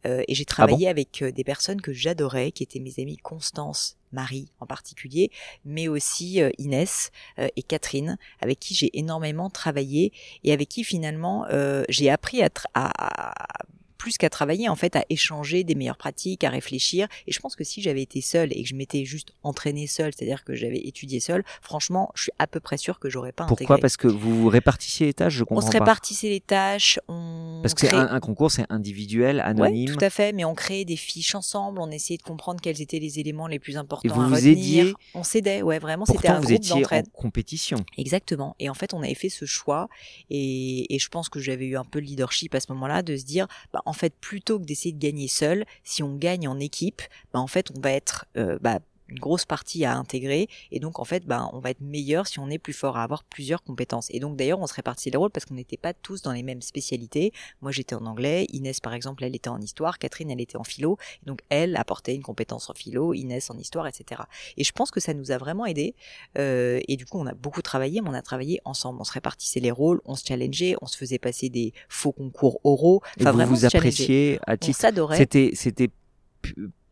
Euh, 0.06 0.24
et 0.28 0.36
j'ai 0.36 0.46
travaillé 0.46 0.88
avec 0.88 1.22
euh, 1.22 1.32
des 1.32 1.44
personnes 1.44 1.82
que 1.82 1.94
j'adorais, 1.94 2.52
qui 2.52 2.64
étaient 2.64 2.80
mes 2.80 2.94
amies 3.00 3.18
Constance, 3.18 3.98
Marie 4.12 4.52
en 4.60 4.66
particulier, 4.66 5.32
mais 5.64 5.88
aussi 5.88 6.42
euh, 6.42 6.50
Inès 6.58 7.12
et 7.38 7.64
Catherine, 7.64 8.18
avec 8.42 8.60
qui 8.60 8.74
j'ai 8.74 8.98
énormément 8.98 9.50
travaillé 9.50 10.12
et 10.44 10.52
avec 10.52 10.70
qui 10.70 10.84
finalement 10.84 11.46
j'ai 11.90 12.10
appris 12.10 12.42
à, 12.44 12.50
à 12.74 13.64
plus 14.02 14.18
qu'à 14.18 14.32
travailler, 14.32 14.68
en 14.68 14.76
fait, 14.76 14.96
à 14.96 15.06
échanger 15.12 15.64
des 15.64 15.76
meilleures 15.76 15.96
pratiques, 15.96 16.44
à 16.44 16.50
réfléchir. 16.50 17.08
Et 17.28 17.32
je 17.32 17.40
pense 17.40 17.56
que 17.56 17.64
si 17.64 17.84
j'avais 17.84 18.02
été 18.02 18.20
seule 18.20 18.52
et 18.52 18.64
que 18.64 18.68
je 18.68 18.74
m'étais 18.74 19.06
juste 19.06 19.34
entraînée 19.44 19.86
seule, 19.86 20.12
c'est-à-dire 20.12 20.44
que 20.44 20.56
j'avais 20.56 20.80
étudié 20.80 21.20
seule, 21.20 21.44
franchement, 21.62 22.12
je 22.16 22.24
suis 22.24 22.32
à 22.40 22.48
peu 22.48 22.60
près 22.60 22.78
sûre 22.78 22.98
que 22.98 23.12
j'aurais 23.12 23.32
pas 23.32 23.46
Pourquoi? 23.46 23.78
Parce 23.78 23.98
que 23.98 24.08
vous 24.08 24.50
répartissiez 24.50 25.06
les 25.06 25.14
tâches, 25.14 25.36
je 25.36 25.44
comprends 25.44 25.64
On 25.64 25.68
se 25.68 25.72
répartissait 25.72 26.30
les 26.30 26.40
tâches, 26.40 27.00
on... 27.08 27.60
Parce 27.62 27.76
que 27.76 27.94
un, 27.94 28.20
concours, 28.20 28.50
c'est 28.50 28.66
individuel, 28.70 29.40
anonyme. 29.40 29.88
Oui, 29.88 29.96
tout 29.96 30.04
à 30.04 30.10
fait, 30.10 30.34
mais 30.34 30.46
on 30.46 30.56
créait 30.56 30.84
des 30.84 30.96
fiches 30.96 31.36
ensemble, 31.36 31.80
on 31.80 31.92
essayait 31.92 32.18
de 32.18 32.24
comprendre 32.24 32.60
quels 32.60 32.82
étaient 32.82 33.00
les 33.00 33.20
éléments 33.20 33.46
les 33.46 33.60
plus 33.60 33.78
importants 33.78 34.10
et 34.10 34.12
vous 34.12 34.22
à 34.22 34.28
vous 34.30 34.48
Aidiez... 34.48 34.96
On 35.14 35.24
s'aidait, 35.24 35.62
ouais, 35.62 35.78
vraiment, 35.78 36.06
c'était 36.06 36.30
un 36.30 36.40
vous 36.40 36.48
groupe 36.48 36.56
étiez 36.56 36.86
en 36.92 37.04
compétition. 37.14 37.78
Exactement. 38.00 38.56
Et 38.58 38.68
en 38.68 38.74
fait, 38.74 38.96
on 38.96 39.04
avait 39.04 39.14
fait 39.14 39.30
ce 39.30 39.46
choix, 39.46 39.90
et, 40.32 40.92
et 40.96 40.98
je 40.98 41.10
pense 41.10 41.30
que 41.30 41.40
j'avais 41.40 41.68
eu 41.68 41.78
un 41.78 41.86
peu 41.86 42.00
le 42.00 42.06
leadership 42.06 42.56
à 42.56 42.60
ce 42.60 42.72
moment-là, 42.74 43.04
de 43.04 43.16
se 43.16 43.26
dire, 43.26 43.46
bah, 43.72 43.84
en 43.92 43.94
fait, 43.94 44.14
plutôt 44.22 44.58
que 44.58 44.64
d'essayer 44.64 44.94
de 44.94 45.00
gagner 45.00 45.28
seul. 45.28 45.66
Si 45.84 46.02
on 46.02 46.16
gagne 46.16 46.48
en 46.48 46.62
équipe, 46.62 47.02
bah 47.34 47.42
en 47.42 47.48
fait, 47.48 47.72
on 47.76 47.82
va 47.82 47.92
être 47.92 48.26
euh, 48.38 48.58
bah, 48.62 48.80
une 49.12 49.20
grosse 49.20 49.46
partie 49.46 49.86
à 49.86 49.96
intégrer 49.96 50.48
et 50.72 50.80
donc 50.80 51.00
en 51.00 51.04
fait 51.04 51.26
ben 51.26 51.50
on 51.54 51.60
va 51.60 51.70
être 51.70 51.82
meilleur 51.82 52.28
si 52.28 52.40
on 52.40 52.50
est 52.50 52.58
plus 52.58 52.74
fort 52.74 52.98
à 52.98 53.04
avoir 53.04 53.24
plusieurs 53.24 53.62
compétences. 53.64 54.08
Et 54.10 54.20
donc 54.20 54.38
d'ailleurs 54.38 54.60
on 54.60 54.68
se 54.68 54.74
répartit 54.74 55.12
les 55.12 55.18
rôles 55.18 55.30
parce 55.30 55.46
qu'on 55.46 55.56
n'était 55.56 55.78
pas 55.78 55.94
tous 55.94 56.22
dans 56.22 56.32
les 56.32 56.44
mêmes 56.44 56.62
spécialités. 56.62 57.34
Moi 57.62 57.72
j'étais 57.72 57.96
en 57.96 58.06
anglais 58.06 58.48
Inès 58.52 58.80
par 58.80 58.94
exemple 58.94 59.24
elle 59.24 59.36
était 59.36 59.50
en 59.50 59.60
histoire 59.60 60.00
Catherine 60.00 60.32
elle 60.32 60.42
était 60.42 60.58
en 60.58 60.64
philo. 60.64 60.98
Et 61.24 61.26
donc 61.26 61.42
elle 61.50 61.76
apportait 61.76 62.16
une 62.16 62.24
compétence 62.24 62.70
en 62.70 62.74
philo 62.74 63.14
Inès 63.14 63.50
en 63.50 63.58
histoire 63.58 63.88
etc 63.88 64.22
et 64.58 64.64
je 64.64 64.72
pense 64.72 64.92
que 64.92 65.00
ça 65.00 65.14
nous 65.14 65.32
a 65.32 65.38
vraiment 65.38 65.66
aidé 65.66 65.96
euh, 66.38 66.80
et 66.88 66.96
du 66.96 67.06
coup 67.06 67.20
on 67.20 67.28
a 67.28 67.34
beaucoup 67.34 67.62
travaillé 67.62 68.02
mais 68.02 68.10
on 68.10 68.14
a 68.14 68.22
travaillé 68.22 68.62
ensemble. 68.66 69.00
On 69.02 69.04
se 69.04 69.14
répartissait 69.14 69.60
les 69.60 69.72
rôles 69.72 70.02
on 70.06 70.16
se 70.16 70.26
challengeait 70.26 70.76
on 70.82 70.88
se 70.88 70.98
faisait 70.98 71.20
passer 71.20 71.50
des 71.50 71.74
faux 71.90 72.12
concours 72.12 72.60
oraux. 72.64 73.02
Enfin, 73.20 73.32
vous 73.32 73.56
vous 73.56 73.66
appréciez 73.66 74.40
à 74.48 74.58
titre 74.58 74.80
c'était 75.16 75.52
c'était 75.54 75.90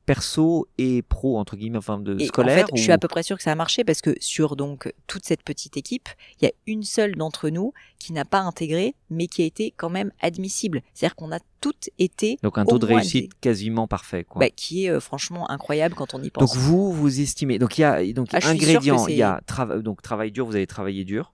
perso 0.10 0.68
et 0.80 1.04
pro 1.04 1.38
entre 1.38 1.56
guillemets 1.56 1.78
enfin 1.78 2.00
de 2.00 2.18
scolaire 2.18 2.64
en 2.64 2.68
fait, 2.70 2.78
je 2.78 2.82
suis 2.82 2.92
à 2.92 2.98
peu 2.98 3.08
près 3.08 3.22
sûr 3.22 3.38
que 3.38 3.44
ça 3.44 3.52
a 3.52 3.56
marché 3.56 3.84
parce 3.84 4.02
que 4.02 4.16
sur 4.20 4.56
donc 4.56 4.92
toute 5.06 5.24
cette 5.24 5.44
petite 5.44 5.78
équipe 5.78 6.10
il 6.42 6.46
y 6.46 6.48
a 6.48 6.52
une 6.66 6.82
seule 6.82 7.14
d'entre 7.14 7.50
nous 7.50 7.74
qui 8.00 8.12
n'a 8.12 8.26
pas 8.26 8.40
intégré 8.40 8.96
mais 9.12 9.28
qui 9.28 9.44
a 9.44 9.46
été 9.46 9.72
quand 9.78 9.92
même 9.92 10.12
admissible. 10.20 10.82
C'est-à-dire 10.96 11.16
qu'on 11.16 11.32
a 11.32 11.38
toutes 11.62 11.92
été 12.00 12.40
donc 12.42 12.58
un 12.58 12.66
taux 12.66 12.80
de 12.80 12.88
réussite 12.88 13.34
quasiment 13.40 13.88
parfait 13.88 14.24
quoi. 14.24 14.40
Bah, 14.40 14.50
qui 14.50 14.86
est 14.86 14.90
euh, 14.90 15.00
franchement 15.00 15.48
incroyable 15.52 15.94
quand 15.94 16.16
on 16.16 16.24
y 16.24 16.32
pense. 16.32 16.54
donc 16.54 16.60
vous 16.60 16.92
vous 16.92 17.20
estimez 17.20 17.60
donc 17.60 17.78
il 17.78 17.82
y 17.82 17.84
a 17.84 18.04
donc 18.12 18.30
ah, 18.34 18.40
ingrédients 18.46 19.06
il 19.08 19.16
y 19.16 19.22
a 19.22 19.42
donc 19.84 20.02
travail 20.02 20.32
dur 20.32 20.48
vous 20.48 20.56
avez 20.56 20.66
travaillé 20.66 21.04
dur 21.04 21.34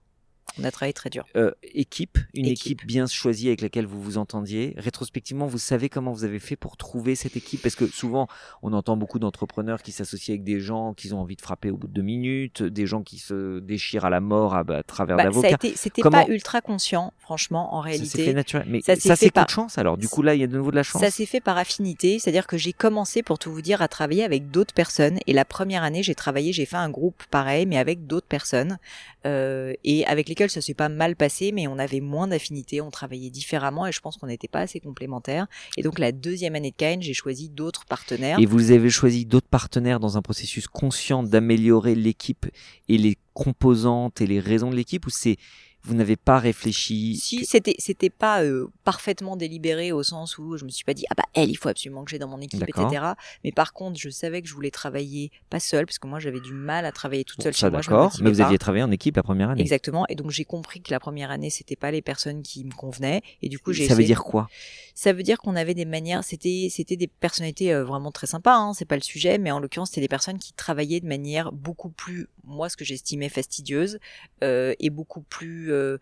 on 0.58 0.64
a 0.64 0.70
travaillé 0.70 0.92
très 0.92 1.10
dur. 1.10 1.26
Euh, 1.36 1.52
équipe, 1.62 2.18
une 2.34 2.46
équipe. 2.46 2.86
bien 2.86 3.06
choisie 3.06 3.48
avec 3.48 3.60
laquelle 3.60 3.86
vous 3.86 4.00
vous 4.00 4.18
entendiez. 4.18 4.74
Rétrospectivement, 4.76 5.46
vous 5.46 5.58
savez 5.58 5.88
comment 5.88 6.12
vous 6.12 6.24
avez 6.24 6.38
fait 6.38 6.56
pour 6.56 6.76
trouver 6.76 7.14
cette 7.14 7.36
équipe? 7.36 7.62
Parce 7.62 7.74
que 7.74 7.86
souvent, 7.86 8.26
on 8.62 8.72
entend 8.72 8.96
beaucoup 8.96 9.18
d'entrepreneurs 9.18 9.82
qui 9.82 9.92
s'associent 9.92 10.32
avec 10.32 10.44
des 10.44 10.60
gens 10.60 10.94
qui 10.94 11.12
ont 11.12 11.20
envie 11.20 11.36
de 11.36 11.42
frapper 11.42 11.70
au 11.70 11.76
bout 11.76 11.88
de 11.88 11.92
deux 11.92 12.02
minutes, 12.02 12.62
des 12.62 12.86
gens 12.86 13.02
qui 13.02 13.18
se 13.18 13.58
déchirent 13.60 14.04
à 14.04 14.10
la 14.10 14.20
mort 14.20 14.54
à, 14.54 14.64
travers 14.82 15.16
bah, 15.16 15.24
d'avocats. 15.24 15.56
C'était 15.74 16.02
pas 16.02 16.26
ultra 16.28 16.60
conscient, 16.60 17.12
franchement, 17.18 17.74
en 17.74 17.80
réalité. 17.80 18.06
Ça 18.06 18.18
s'est 18.18 18.24
fait 18.24 18.32
naturellement. 18.32 18.72
Mais 18.72 18.80
ça, 18.80 18.96
ça 18.96 19.16
c'est 19.16 19.30
par... 19.30 19.46
de 19.46 19.50
chance 19.50 19.78
alors. 19.78 19.98
Du 19.98 20.08
coup, 20.08 20.22
là, 20.22 20.34
il 20.34 20.40
y 20.40 20.44
a 20.44 20.46
de 20.46 20.56
nouveau 20.56 20.70
de 20.70 20.76
la 20.76 20.82
chance. 20.82 21.02
Ça 21.02 21.10
s'est 21.10 21.26
fait 21.26 21.40
par 21.40 21.58
affinité. 21.58 22.18
C'est-à-dire 22.18 22.46
que 22.46 22.56
j'ai 22.56 22.72
commencé, 22.72 23.22
pour 23.22 23.38
tout 23.38 23.52
vous 23.52 23.62
dire, 23.62 23.82
à 23.82 23.88
travailler 23.88 24.24
avec 24.24 24.50
d'autres 24.50 24.74
personnes. 24.74 25.18
Et 25.26 25.32
la 25.32 25.44
première 25.44 25.82
année, 25.82 26.02
j'ai 26.02 26.14
travaillé, 26.14 26.52
j'ai 26.52 26.66
fait 26.66 26.76
un 26.76 26.90
groupe 26.90 27.22
pareil, 27.30 27.66
mais 27.66 27.78
avec 27.78 28.06
d'autres 28.06 28.26
personnes. 28.26 28.78
Euh, 29.26 29.72
et 29.82 30.06
avec 30.06 30.28
lesquelles 30.28 30.45
ça 30.50 30.60
s'est 30.60 30.74
pas 30.74 30.88
mal 30.88 31.16
passé, 31.16 31.52
mais 31.52 31.66
on 31.66 31.78
avait 31.78 32.00
moins 32.00 32.28
d'affinités, 32.28 32.80
on 32.80 32.90
travaillait 32.90 33.30
différemment 33.30 33.86
et 33.86 33.92
je 33.92 34.00
pense 34.00 34.16
qu'on 34.16 34.26
n'était 34.26 34.48
pas 34.48 34.60
assez 34.60 34.80
complémentaires. 34.80 35.46
Et 35.76 35.82
donc 35.82 35.98
la 35.98 36.12
deuxième 36.12 36.54
année 36.54 36.70
de 36.70 36.76
Caen, 36.78 37.00
j'ai 37.00 37.14
choisi 37.14 37.48
d'autres 37.48 37.84
partenaires. 37.84 38.38
Et 38.38 38.46
vous 38.46 38.70
avez 38.70 38.90
choisi 38.90 39.26
d'autres 39.26 39.48
partenaires 39.48 40.00
dans 40.00 40.16
un 40.16 40.22
processus 40.22 40.66
conscient 40.66 41.22
d'améliorer 41.22 41.94
l'équipe 41.94 42.46
et 42.88 42.98
les 42.98 43.16
composantes 43.34 44.20
et 44.20 44.26
les 44.26 44.40
raisons 44.40 44.70
de 44.70 44.76
l'équipe 44.76 45.06
ou 45.06 45.10
c'est 45.10 45.36
vous 45.86 45.94
n'avez 45.94 46.16
pas 46.16 46.38
réfléchi 46.38 47.16
Si, 47.16 47.44
c'était 47.44 47.76
c'était 47.78 48.10
pas 48.10 48.42
euh, 48.42 48.68
parfaitement 48.84 49.36
délibéré 49.36 49.92
au 49.92 50.02
sens 50.02 50.36
où 50.38 50.56
je 50.56 50.64
me 50.64 50.70
suis 50.70 50.84
pas 50.84 50.94
dit 50.94 51.04
ah 51.10 51.14
bah 51.16 51.24
elle 51.34 51.50
il 51.50 51.56
faut 51.56 51.68
absolument 51.68 52.04
que 52.04 52.10
j'ai 52.10 52.18
dans 52.18 52.28
mon 52.28 52.40
équipe 52.40 52.62
etc. 52.62 53.12
Mais 53.44 53.52
par 53.52 53.72
contre 53.72 53.98
je 53.98 54.10
savais 54.10 54.42
que 54.42 54.48
je 54.48 54.54
voulais 54.54 54.70
travailler 54.70 55.30
pas 55.48 55.60
seule 55.60 55.86
parce 55.86 55.98
que 55.98 56.06
moi 56.06 56.18
j'avais 56.18 56.40
du 56.40 56.52
mal 56.52 56.84
à 56.84 56.92
travailler 56.92 57.24
toute 57.24 57.42
seule 57.42 57.54
chez 57.54 57.70
moi. 57.70 57.80
D'accord, 57.80 58.16
mais 58.20 58.30
vous 58.30 58.40
aviez 58.40 58.58
travaillé 58.58 58.82
en 58.82 58.90
équipe 58.90 59.16
la 59.16 59.22
première 59.22 59.50
année. 59.50 59.62
Exactement, 59.62 60.06
et 60.08 60.14
donc 60.14 60.30
j'ai 60.30 60.44
compris 60.44 60.80
que 60.80 60.90
la 60.90 61.00
première 61.00 61.30
année 61.30 61.50
c'était 61.50 61.76
pas 61.76 61.90
les 61.90 62.02
personnes 62.02 62.42
qui 62.42 62.64
me 62.64 62.72
convenaient 62.72 63.22
et 63.42 63.48
du 63.48 63.58
coup 63.58 63.72
j'ai. 63.72 63.86
Ça 63.86 63.94
veut 63.94 64.04
dire 64.04 64.24
quoi? 64.24 64.48
Ça 64.98 65.12
veut 65.12 65.22
dire 65.22 65.36
qu'on 65.36 65.56
avait 65.56 65.74
des 65.74 65.84
manières, 65.84 66.24
c'était 66.24 66.68
c'était 66.70 66.96
des 66.96 67.06
personnalités 67.06 67.70
euh, 67.74 67.84
vraiment 67.84 68.10
très 68.10 68.26
sympas, 68.26 68.56
hein, 68.56 68.72
c'est 68.72 68.86
pas 68.86 68.94
le 68.94 69.02
sujet, 69.02 69.36
mais 69.36 69.50
en 69.50 69.60
l'occurrence 69.60 69.90
c'était 69.90 70.00
des 70.00 70.08
personnes 70.08 70.38
qui 70.38 70.54
travaillaient 70.54 71.00
de 71.00 71.06
manière 71.06 71.52
beaucoup 71.52 71.90
plus 71.90 72.28
moi 72.44 72.70
ce 72.70 72.78
que 72.78 72.84
j'estimais 72.86 73.28
fastidieuse 73.28 73.98
euh, 74.42 74.74
et 74.80 74.88
beaucoup 74.88 75.20
plus 75.20 75.70
euh, 75.70 75.98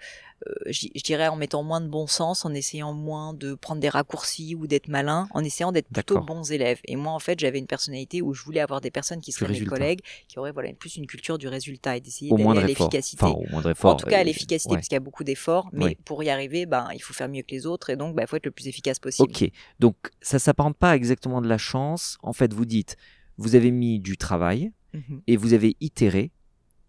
euh, 0.47 0.53
je 0.67 1.03
dirais 1.03 1.29
en 1.29 1.37
mettant 1.37 1.63
moins 1.63 1.81
de 1.81 1.89
bon 1.89 2.07
sens, 2.07 2.45
en 2.45 2.53
essayant 2.53 2.93
moins 2.93 3.33
de 3.33 3.55
prendre 3.55 3.81
des 3.81 3.89
raccourcis 3.89 4.55
ou 4.55 4.67
d'être 4.67 4.89
malin, 4.89 5.27
en 5.31 5.43
essayant 5.43 5.73
d'être 5.73 5.89
plutôt 5.89 6.21
bons 6.21 6.51
élèves. 6.51 6.81
Et 6.85 6.97
moi, 6.97 7.13
en 7.13 7.19
fait, 7.19 7.39
j'avais 7.41 7.59
une 7.59 7.67
personnalité 7.67 8.21
où 8.21 8.35
je 8.35 8.43
voulais 8.45 8.61
avoir 8.61 8.81
des 8.81 8.91
personnes 8.91 9.21
qui 9.21 9.33
seraient 9.33 9.53
mes 9.53 9.65
collègues, 9.65 10.01
qui 10.29 10.39
auraient 10.39 10.53
voilà 10.53 10.73
plus 10.73 10.97
une 10.97 11.07
culture 11.07 11.39
du 11.39 11.49
résultat 11.49 11.97
et 11.97 12.01
d'essayer 12.01 12.31
d'aller 12.31 12.59
à 12.59 12.67
l'efficacité. 12.67 13.25
en 13.25 13.95
tout 13.95 14.07
cas, 14.07 14.19
à 14.19 14.25
l'efficacité, 14.25 14.75
parce 14.75 14.89
qu'il 14.89 14.97
y 14.97 14.97
a 14.97 15.01
beaucoup 15.01 15.25
d'efforts, 15.25 15.69
mais 15.73 15.97
pour 16.05 16.23
y 16.23 16.31
arriver, 16.31 16.67
ben, 16.67 16.89
il 16.95 17.01
faut 17.01 17.15
faire 17.15 17.29
mieux 17.29 17.43
que 17.43 17.55
les 17.55 17.67
autres 17.67 17.91
et 17.91 17.97
donc, 17.97 18.13
il 18.13 18.17
ben, 18.17 18.27
faut 18.27 18.37
être 18.37 18.47
le 18.47 18.51
plus 18.51 18.69
efficace 18.69 18.99
possible. 18.99 19.31
Ok, 19.31 19.51
donc 19.81 19.97
ça 20.21 20.39
s'apparente 20.39 20.77
pas 20.77 20.95
exactement 20.95 21.41
de 21.41 21.49
la 21.49 21.59
chance. 21.59 22.19
En 22.23 22.33
fait, 22.33 22.53
vous 22.53 22.65
dites, 22.65 22.97
vous 23.39 23.55
avez 23.55 23.71
mis 23.71 23.99
du 23.99 24.17
travail 24.17 24.73
mmh 24.93 24.99
et 25.27 25.37
vous 25.37 25.55
avez 25.55 25.77
itéré 25.81 26.31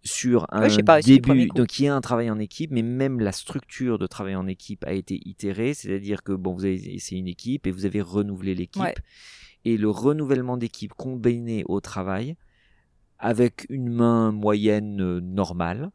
sur 0.06 0.46
un 0.50 0.68
début. 1.00 1.48
Donc 1.48 1.78
il 1.78 1.84
y 1.84 1.88
a 1.88 1.94
un 1.94 2.00
travail 2.00 2.30
en 2.30 2.38
équipe, 2.38 2.70
mais 2.70 2.82
même 2.82 3.20
la 3.20 3.32
structure 3.32 3.98
de 3.98 4.06
travail 4.06 4.36
en 4.36 4.46
équipe 4.46 4.84
a 4.84 4.92
été 4.92 5.20
itérée, 5.24 5.74
c'est-à-dire 5.74 6.22
que 6.22 6.32
bon, 6.32 6.54
vous 6.54 6.64
avez 6.64 6.94
essayé 6.94 7.20
une 7.20 7.28
équipe 7.28 7.66
et 7.66 7.70
vous 7.70 7.84
avez 7.84 8.00
renouvelé 8.00 8.54
l'équipe. 8.54 9.00
Et 9.64 9.76
le 9.76 9.90
renouvellement 9.90 10.56
d'équipe 10.56 10.94
combiné 10.94 11.64
au 11.66 11.80
travail, 11.80 12.36
avec 13.18 13.66
une 13.68 13.88
main 13.88 14.30
moyenne 14.30 15.00
euh, 15.00 15.20
normale, 15.20 15.90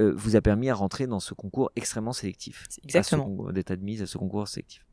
euh, 0.00 0.12
vous 0.16 0.36
a 0.36 0.40
permis 0.40 0.70
à 0.70 0.74
rentrer 0.74 1.06
dans 1.06 1.18
ce 1.18 1.34
concours 1.34 1.72
extrêmement 1.74 2.12
sélectif. 2.12 2.68
Exactement. 2.84 3.50
D'état 3.50 3.74
de 3.74 3.82
mise 3.82 4.02
à 4.02 4.06
ce 4.06 4.18
concours 4.18 4.46
sélectif. 4.46 4.87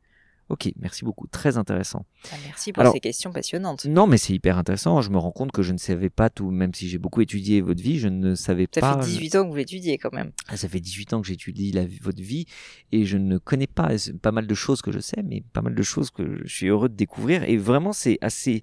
Ok, 0.48 0.70
merci 0.78 1.04
beaucoup, 1.04 1.26
très 1.26 1.56
intéressant. 1.56 2.06
Ah, 2.30 2.36
merci 2.44 2.72
pour 2.72 2.86
ces 2.92 3.00
questions 3.00 3.32
passionnantes. 3.32 3.84
Non, 3.84 4.06
mais 4.06 4.16
c'est 4.16 4.32
hyper 4.32 4.58
intéressant. 4.58 5.00
Je 5.00 5.10
me 5.10 5.18
rends 5.18 5.32
compte 5.32 5.50
que 5.50 5.62
je 5.62 5.72
ne 5.72 5.78
savais 5.78 6.08
pas 6.08 6.30
tout, 6.30 6.50
même 6.52 6.72
si 6.72 6.88
j'ai 6.88 6.98
beaucoup 6.98 7.20
étudié 7.20 7.60
votre 7.60 7.82
vie, 7.82 7.98
je 7.98 8.06
ne 8.06 8.36
savais 8.36 8.68
pas. 8.68 8.80
Ça 8.80 9.00
fait 9.00 9.06
18 9.06 9.34
ans 9.36 9.44
que 9.44 9.50
vous 9.50 9.56
l'étudiez 9.56 9.98
quand 9.98 10.12
même. 10.12 10.30
Ah, 10.46 10.56
ça 10.56 10.68
fait 10.68 10.78
18 10.78 11.14
ans 11.14 11.20
que 11.20 11.26
j'étudie 11.26 11.72
votre 12.00 12.22
vie 12.22 12.46
et 12.92 13.04
je 13.04 13.18
ne 13.18 13.38
connais 13.38 13.66
pas 13.66 13.88
pas 14.22 14.30
mal 14.30 14.46
de 14.46 14.54
choses 14.54 14.82
que 14.82 14.92
je 14.92 15.00
sais, 15.00 15.20
mais 15.24 15.42
pas 15.52 15.62
mal 15.62 15.74
de 15.74 15.82
choses 15.82 16.10
que 16.10 16.40
je 16.44 16.54
suis 16.54 16.68
heureux 16.68 16.88
de 16.88 16.94
découvrir. 16.94 17.42
Et 17.42 17.56
vraiment, 17.56 17.92
c'est 17.92 18.18
assez 18.20 18.62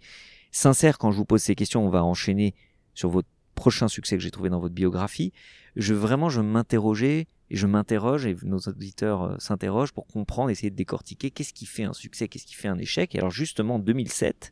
sincère 0.51 0.97
quand 0.97 1.11
je 1.11 1.17
vous 1.17 1.25
pose 1.25 1.41
ces 1.41 1.55
questions. 1.55 1.85
On 1.85 1.89
va 1.89 2.05
enchaîner 2.05 2.55
sur 2.93 3.09
votre 3.09 3.27
prochain 3.55 3.89
succès 3.89 4.15
que 4.15 4.23
j'ai 4.23 4.31
trouvé 4.31 4.49
dans 4.49 4.59
votre 4.59 4.73
biographie. 4.73 5.33
Je 5.75 5.93
vraiment, 5.93 6.29
je 6.29 6.41
m'interrogeais 6.41 7.27
et 7.53 7.55
je 7.55 7.67
m'interroge 7.67 8.25
et 8.25 8.35
nos 8.41 8.57
auditeurs 8.57 9.21
euh, 9.21 9.35
s'interrogent 9.37 9.91
pour 9.91 10.07
comprendre, 10.07 10.49
essayer 10.49 10.71
de 10.71 10.75
décortiquer 10.75 11.29
qu'est-ce 11.29 11.53
qui 11.53 11.67
fait 11.67 11.83
un 11.83 11.93
succès, 11.93 12.27
qu'est-ce 12.27 12.47
qui 12.47 12.55
fait 12.55 12.67
un 12.67 12.79
échec. 12.79 13.13
Et 13.13 13.19
alors 13.19 13.29
justement, 13.29 13.77
2007, 13.77 14.51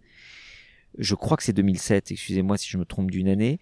je 0.99 1.15
crois 1.15 1.35
que 1.35 1.41
c'est 1.41 1.51
2007, 1.51 2.11
excusez-moi 2.11 2.57
si 2.57 2.69
je 2.69 2.77
me 2.77 2.85
trompe 2.85 3.09
d'une 3.09 3.27
année, 3.27 3.59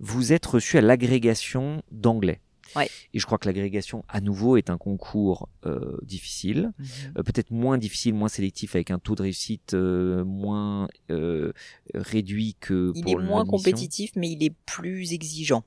vous 0.00 0.32
êtes 0.32 0.44
reçu 0.44 0.76
à 0.76 0.80
l'agrégation 0.80 1.82
d'anglais. 1.92 2.40
Ouais. 2.74 2.90
Et 3.12 3.20
je 3.20 3.26
crois 3.26 3.38
que 3.38 3.46
l'agrégation, 3.46 4.04
à 4.08 4.20
nouveau, 4.20 4.56
est 4.56 4.68
un 4.70 4.78
concours 4.78 5.48
euh, 5.66 5.96
difficile, 6.02 6.72
mhm. 6.76 6.86
euh, 7.18 7.22
peut-être 7.22 7.52
moins 7.52 7.78
difficile, 7.78 8.14
moins 8.14 8.28
sélectif, 8.28 8.74
avec 8.74 8.90
un 8.90 8.98
taux 8.98 9.14
de 9.14 9.22
réussite 9.22 9.74
moins 9.74 10.88
réduit 11.94 12.56
que 12.58 12.90
il 12.96 13.08
est 13.08 13.14
moins 13.14 13.44
compétitif, 13.44 14.10
mais 14.16 14.32
il 14.32 14.42
est 14.42 14.54
plus 14.66 15.12
exigeant 15.12 15.62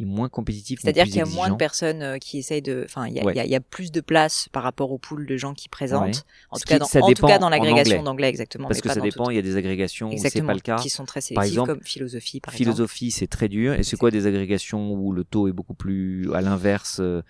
est 0.00 0.06
moins 0.06 0.28
compétitif. 0.28 0.80
C'est-à-dire 0.80 1.04
qu'il 1.04 1.16
y 1.16 1.20
a 1.20 1.26
moins 1.26 1.50
de 1.50 1.56
personnes 1.56 2.02
euh, 2.02 2.18
qui 2.18 2.38
essayent 2.38 2.62
de, 2.62 2.82
enfin, 2.84 3.06
il 3.08 3.14
y, 3.14 3.48
y, 3.48 3.54
a 3.54 3.60
plus 3.60 3.90
de 3.90 4.00
place 4.00 4.48
par 4.52 4.62
rapport 4.62 4.92
au 4.92 4.98
pool 4.98 5.26
de 5.26 5.36
gens 5.36 5.54
qui 5.54 5.68
présentent. 5.68 6.24
En, 6.50 6.58
tout 6.58 6.64
cas, 6.66 6.78
dans, 6.78 6.86
en 6.86 7.12
tout 7.12 7.26
cas, 7.26 7.38
dans 7.38 7.48
l'agrégation 7.48 8.02
d'anglais, 8.02 8.28
exactement. 8.28 8.68
Parce 8.68 8.80
que 8.80 8.88
ça 8.88 9.00
dépend. 9.00 9.30
Il 9.30 9.36
y 9.36 9.38
a 9.38 9.42
des 9.42 9.56
agrégations 9.56 10.10
où 10.10 10.16
c'est 10.16 10.42
pas 10.42 10.54
le 10.54 10.60
cas. 10.60 10.76
Qui 10.76 10.90
sont 10.90 11.04
très 11.04 11.20
sélectives, 11.20 11.36
par 11.36 11.44
exemple, 11.44 11.74
comme 11.74 11.82
philosophie, 11.82 12.40
par 12.40 12.52
philosophie, 12.54 13.10
c'est 13.10 13.26
très 13.26 13.48
dur. 13.48 13.74
Et 13.74 13.82
c'est 13.82 13.96
quoi 13.96 14.10
des 14.10 14.26
agrégations 14.26 14.92
où 14.92 15.12
le 15.12 15.24
taux 15.24 15.48
est 15.48 15.52
beaucoup 15.52 15.74
plus, 15.74 16.32
à 16.34 16.40
l'inverse, 16.40 16.98
euh, 17.00 17.22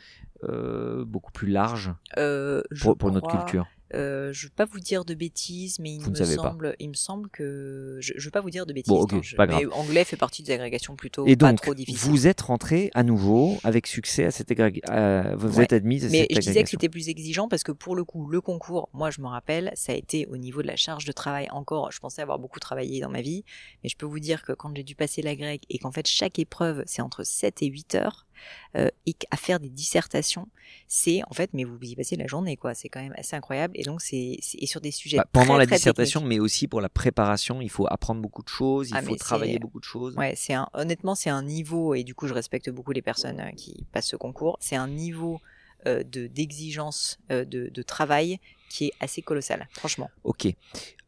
euh 0.45 1.05
beaucoup 1.05 1.33
plus 1.33 1.49
large 1.49 1.93
euh, 2.19 2.63
pour, 2.81 2.97
pour 2.97 3.11
notre 3.11 3.29
culture? 3.29 3.67
Euh, 3.95 4.33
je 4.33 4.47
veux 4.47 4.53
pas 4.55 4.65
vous 4.65 4.81
dire 4.81 5.05
de 5.05 5.15
bêtises, 5.15 5.79
mais 5.79 5.95
il 5.95 6.01
Vous 6.01 6.11
ne 6.11 6.19
me 6.19 6.19
pas. 6.19 6.43
semble, 6.43 6.75
il 6.81 6.89
me 6.89 6.95
semble 6.95 7.29
que 7.31 7.99
je, 8.01 8.15
je 8.17 8.25
veux 8.25 8.31
pas 8.33 8.41
vous 8.41 8.51
dire 8.51 8.67
de 8.67 8.73
bêtises. 8.73 8.93
Bon, 8.93 9.07
non, 9.11 9.23
je- 9.23 9.37
pas 9.37 9.47
mais 9.47 9.63
grave. 9.63 9.73
anglais 9.75 10.05
fait 10.05 10.17
partie 10.17 10.43
des 10.43 10.53
agrégations 10.53 10.97
plutôt 10.97 11.25
Et 11.27 11.37
pas 11.37 11.51
donc, 11.51 11.61
trop 11.63 11.73
difficiles. 11.75 12.01
vous 12.11 12.27
êtes 12.27 12.41
rentré 12.41 12.91
à 12.95 13.05
nouveau 13.05 13.57
avec 13.63 13.87
succès 13.87 14.25
à 14.25 14.31
cette 14.33 14.51
agrégation. 14.51 15.37
vous 15.37 15.59
Ouais. 15.59 15.65
êtes 15.65 15.73
admise 15.73 16.05
à 16.05 16.09
Mais 16.09 16.19
cette 16.23 16.31
je 16.33 16.35
disais 16.41 16.43
que 16.43 16.51
agrégation. 16.51 16.79
c'était 16.81 16.89
plus 16.89 17.09
exigeant 17.09 17.49
parce 17.49 17.63
que 17.63 17.73
pour 17.73 17.95
le 17.95 18.05
coup, 18.05 18.27
le 18.29 18.41
concours, 18.41 18.89
moi 18.93 19.11
je 19.11 19.21
me 19.21 19.29
rappelle, 19.29 19.71
ça 19.77 19.93
a 19.93 19.95
été 19.95 20.27
au 20.27 20.37
niveau 20.37 20.63
de 20.63 20.67
la 20.67 20.77
charge 20.77 21.05
de 21.05 21.13
travail 21.13 21.47
encore. 21.53 21.93
Je 21.93 22.01
pensais 22.01 22.23
avoir 22.23 22.39
beaucoup 22.41 22.59
travaillé 22.59 23.01
dans 23.01 23.11
ma 23.11 23.23
vie, 23.23 23.45
mais 23.85 23.89
je 23.89 23.97
peux 23.97 24.07
vous 24.07 24.19
dire 24.21 24.43
que 24.43 24.53
quand 24.53 24.75
j'ai 24.77 24.83
dû 24.83 24.97
passer 24.97 25.23
la 25.23 25.37
grecque 25.37 25.63
et 25.71 25.79
qu'en 25.79 25.93
fait 25.93 26.07
chaque 26.09 26.39
épreuve 26.41 26.83
c'est 26.87 27.03
entre 27.03 27.23
7 27.23 27.63
et 27.63 27.67
8 27.67 27.95
heures 27.95 28.26
euh, 28.77 28.89
et 29.07 29.13
qu'à 29.13 29.37
faire 29.37 29.61
des 29.61 29.69
dissertations, 29.71 30.49
c'est 30.89 31.23
en 31.31 31.35
fait, 31.35 31.51
mais 31.53 31.65
vous 31.65 31.79
y 31.83 31.95
passez 31.97 32.17
la 32.17 32.27
journée 32.27 32.57
quoi. 32.57 32.75
C'est 32.75 32.89
quand 32.89 33.03
même 33.03 33.15
assez 33.17 33.37
incroyable 33.37 33.75
et 33.77 33.83
donc 33.83 34.03
c'est 34.03 34.39
sur 34.65 34.81
des 34.81 34.91
sujets 34.91 35.17
Bah, 35.19 35.27
pendant 35.33 35.55
très, 35.55 35.59
la 35.59 35.67
très 35.67 35.77
dissertation, 35.77 36.21
techniques. 36.21 36.37
mais 36.37 36.41
aussi 36.41 36.69
pour 36.69 36.81
la 36.81 36.89
préparation, 36.89 37.61
il 37.61 37.71
faut 37.71 37.87
apprendre 37.89 38.21
beaucoup 38.21 38.43
de 38.43 38.49
choses, 38.49 38.91
il 38.91 38.97
Ah, 38.97 39.03
faut 39.03 39.17
travailler 39.17 39.59
beaucoup 39.59 39.81
de 39.81 39.85
choses. 39.85 40.15
Ouais, 40.17 40.35
c'est 40.37 40.55
honnêtement, 40.75 41.15
c'est 41.15 41.31
un 41.31 41.43
niveau, 41.43 41.95
et 41.95 42.05
du 42.05 42.15
coup, 42.15 42.27
je 42.27 42.35
respecte 42.35 42.71
beaucoup 42.71 42.93
les 42.93 43.03
personnes 43.03 43.41
euh, 43.41 43.51
qui 43.57 43.85
passent 43.93 44.09
ce 44.09 44.17
concours, 44.17 44.57
c'est 44.61 44.77
un 44.77 44.89
niveau 44.89 45.41
euh, 45.87 46.03
de, 46.03 46.27
d'exigence 46.27 47.19
euh, 47.31 47.45
de, 47.45 47.69
de 47.69 47.83
travail 47.83 48.39
qui 48.69 48.87
est 48.87 48.93
assez 49.01 49.23
colossal, 49.23 49.69
franchement. 49.73 50.11
Ok. 50.25 50.49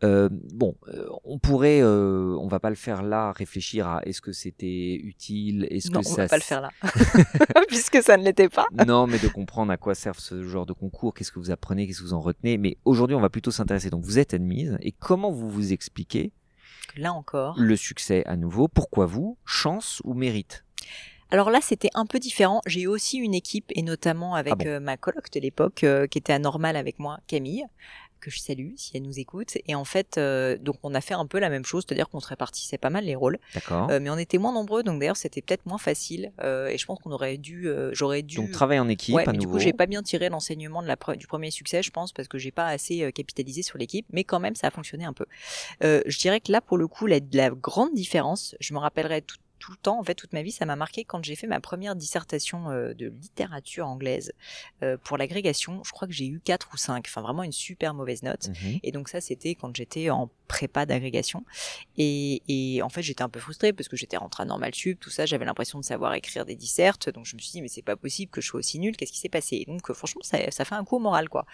Euh, 0.05 0.29
bon, 0.31 0.77
euh, 0.89 1.09
on 1.25 1.39
pourrait, 1.41 1.81
euh, 1.83 2.37
on 2.41 2.47
va 2.47 2.61
pas 2.61 2.71
le 2.71 2.77
faire 2.77 3.03
là, 3.03 3.33
réfléchir 3.33 3.89
à 3.89 4.01
est-ce 4.07 4.21
que 4.21 4.33
c'était 4.33 4.95
utile, 4.95 5.67
est-ce 5.69 5.91
Non, 5.91 6.01
que 6.03 6.07
on 6.07 6.11
ça 6.15 6.23
va 6.23 6.29
pas 6.29 6.37
le 6.37 6.43
faire 6.43 6.61
là, 6.61 6.71
puisque 7.69 8.01
ça 8.01 8.17
ne 8.17 8.23
l'était 8.23 8.49
pas. 8.49 8.67
non, 8.87 9.09
mais 9.09 9.19
de 9.19 9.27
comprendre 9.29 9.73
à 9.73 9.77
quoi 9.77 9.97
servent 9.97 10.21
ce 10.21 10.45
genre 10.45 10.67
de 10.67 10.73
concours, 10.73 11.13
qu'est-ce 11.15 11.33
que 11.33 11.41
vous 11.41 11.51
apprenez, 11.51 11.87
qu'est-ce 11.89 11.99
que 11.99 12.05
vous 12.05 12.13
en 12.15 12.21
retenez. 12.21 12.59
Mais 12.59 12.77
aujourd'hui, 12.85 13.17
on 13.17 13.21
va 13.21 13.29
plutôt 13.29 13.51
s'intéresser. 13.51 13.91
Donc, 13.91 14.05
vous 14.05 14.21
êtes 14.21 14.35
admise 14.35 14.79
et 14.81 14.93
comment 14.93 15.33
vous 15.33 15.51
vous 15.51 15.73
expliquez 15.73 16.31
Là 16.97 17.13
encore. 17.13 17.57
le 17.59 17.75
succès 17.77 18.23
à 18.27 18.37
nouveau? 18.37 18.69
Pourquoi 18.69 19.07
vous? 19.07 19.37
Chance 19.45 20.01
ou 20.05 20.15
mérite? 20.15 20.65
Alors 21.31 21.51
là, 21.51 21.61
c'était 21.63 21.91
un 21.95 22.07
peu 22.07 22.19
différent. 22.19 22.61
J'ai 22.67 22.83
eu 22.83 22.87
aussi 22.87 23.19
une 23.19 23.35
équipe, 23.35 23.67
et 23.75 23.83
notamment 23.83 24.35
avec 24.35 24.55
Ah 24.55 24.57
bon 24.57 24.67
euh, 24.67 24.81
ma 24.81 24.97
coloc 24.97 25.31
de 25.31 25.41
l'époque, 25.41 25.85
euh, 25.85 26.07
qui 26.07 26.19
était 26.19 26.33
anormale 26.33 26.77
avec 26.77 26.99
moi, 26.99 27.19
Camille, 27.27 27.65
que 28.21 28.31
je 28.33 28.41
salue 28.41 28.73
si 28.77 28.97
elle 28.97 29.03
nous 29.03 29.21
écoute. 29.21 29.59
Et 29.67 29.75
en 29.77 29.85
fait, 29.85 30.17
euh, 30.19 30.57
donc 30.59 30.77
on 30.83 30.93
a 30.95 31.01
fait 31.01 31.15
un 31.15 31.27
peu 31.27 31.39
la 31.39 31.51
même 31.51 31.65
chose, 31.65 31.85
c'est-à-dire 31.87 32.09
qu'on 32.09 32.19
se 32.19 32.27
répartissait 32.29 32.79
pas 32.79 32.91
mal 32.91 33.05
les 33.05 33.15
rôles. 33.15 33.39
D'accord. 33.55 33.89
Euh, 33.91 34.01
mais 34.03 34.11
on 34.11 34.19
était 34.19 34.39
moins 34.39 34.53
nombreux, 34.53 34.83
donc 34.83 34.99
d'ailleurs 34.99 35.17
c'était 35.19 35.41
peut-être 35.43 35.67
moins 35.67 35.79
facile. 35.79 36.33
euh, 36.43 36.67
et 36.69 36.79
je 36.79 36.85
pense 36.87 36.99
qu'on 36.99 37.13
aurait 37.13 37.37
dû, 37.37 37.69
euh, 37.69 37.91
j'aurais 37.93 38.23
dû. 38.23 38.37
Donc, 38.37 38.51
travail 38.51 38.81
en 38.81 38.89
équipe 38.89 39.15
ouais, 39.15 39.29
à 39.29 39.31
mais 39.33 39.39
du 39.39 39.47
coup 39.47 39.59
j'ai 39.61 39.73
pas 39.73 39.87
bien 39.87 40.03
tiré 40.03 40.31
l'enseignement 40.31 40.83
de 40.83 40.89
la 40.89 40.97
pre- 40.97 41.17
du 41.17 41.27
premier 41.29 41.53
succès, 41.53 41.81
je 41.83 41.91
pense, 41.91 42.13
parce 42.13 42.27
que 42.27 42.39
j'ai 42.39 42.51
pas 42.51 42.67
assez 42.67 43.13
capitalisé 43.13 43.63
sur 43.63 43.79
l'équipe. 43.79 44.07
Mais 44.13 44.25
quand 44.25 44.41
même, 44.41 44.57
ça 44.57 44.67
a 44.67 44.71
fonctionné 44.73 45.05
un 45.05 45.13
peu. 45.13 45.27
Euh, 45.85 46.03
je 46.07 46.19
dirais 46.19 46.41
que 46.41 46.51
là, 46.51 46.61
pour 46.61 46.77
le 46.79 46.89
coup, 46.89 47.07
la, 47.07 47.19
la 47.33 47.51
grande 47.51 47.95
différence, 47.95 48.57
je 48.59 48.75
me 48.75 48.79
rappellerai 48.81 49.23
tout, 49.23 49.37
tout 49.69 49.73
le 49.73 49.79
temps, 49.83 50.01
en 50.01 50.03
fait, 50.03 50.15
toute 50.15 50.33
ma 50.33 50.41
vie, 50.41 50.51
ça 50.51 50.65
m'a 50.65 50.77
marqué 50.77 51.05
quand 51.05 51.23
j'ai 51.23 51.37
fait 51.37 51.47
ma 51.47 51.61
première 51.61 51.95
dissertation 51.95 52.71
euh, 52.71 52.95
de 52.95 53.09
littérature 53.09 53.87
anglaise 53.87 54.33
euh, 54.83 54.97
pour 54.97 55.19
l'agrégation. 55.19 55.83
Je 55.85 55.93
crois 55.93 56.09
que 56.09 56.15
j'ai 56.15 56.27
eu 56.27 56.41
4 56.43 56.71
ou 56.73 56.79
5, 56.79 57.05
enfin 57.07 57.21
vraiment 57.21 57.43
une 57.43 57.53
super 57.53 57.93
mauvaise 57.93 58.23
note. 58.23 58.49
Mhm. 58.49 58.81
Et 58.83 58.93
donc 58.93 59.11
ça, 59.11 59.21
c'était 59.21 59.55
quand 59.55 59.77
j'étais 59.77 60.09
en 60.09 60.31
prépa 60.47 60.87
d'agrégation. 60.87 61.45
Et, 61.99 62.43
et 62.49 62.81
en 62.81 62.89
fait, 62.89 63.03
j'étais 63.03 63.21
un 63.21 63.29
peu 63.29 63.41
frustrée 63.41 63.75
parce 63.75 63.91
que 63.91 63.97
j'étais 63.97 64.17
rentrée 64.17 64.45
à 64.45 64.47
Normal 64.47 64.75
Sup, 64.75 64.99
tout 64.99 65.11
ça, 65.11 65.27
j'avais 65.27 65.45
l'impression 65.45 65.79
de 65.79 65.85
savoir 65.85 66.15
écrire 66.15 66.47
des 66.47 66.57
dissertes. 66.57 67.11
Donc 67.11 67.27
je 67.27 67.37
me 67.37 67.41
suis 67.43 67.51
dit, 67.51 67.61
mais 67.61 67.69
c'est 67.69 67.83
pas 67.83 67.97
possible 67.97 68.31
que 68.31 68.41
je 68.41 68.47
sois 68.47 68.61
aussi 68.61 68.79
nulle, 68.79 68.97
qu'est-ce 68.97 69.13
qui 69.13 69.19
s'est 69.19 69.29
passé? 69.29 69.57
Et 69.57 69.65
donc 69.67 69.91
euh, 69.91 69.93
franchement, 69.93 70.23
ça, 70.25 70.51
ça 70.51 70.65
fait 70.65 70.77
un 70.77 70.85
coup 70.85 70.97
au 70.97 71.01
moral, 71.01 71.29
quoi. 71.29 71.45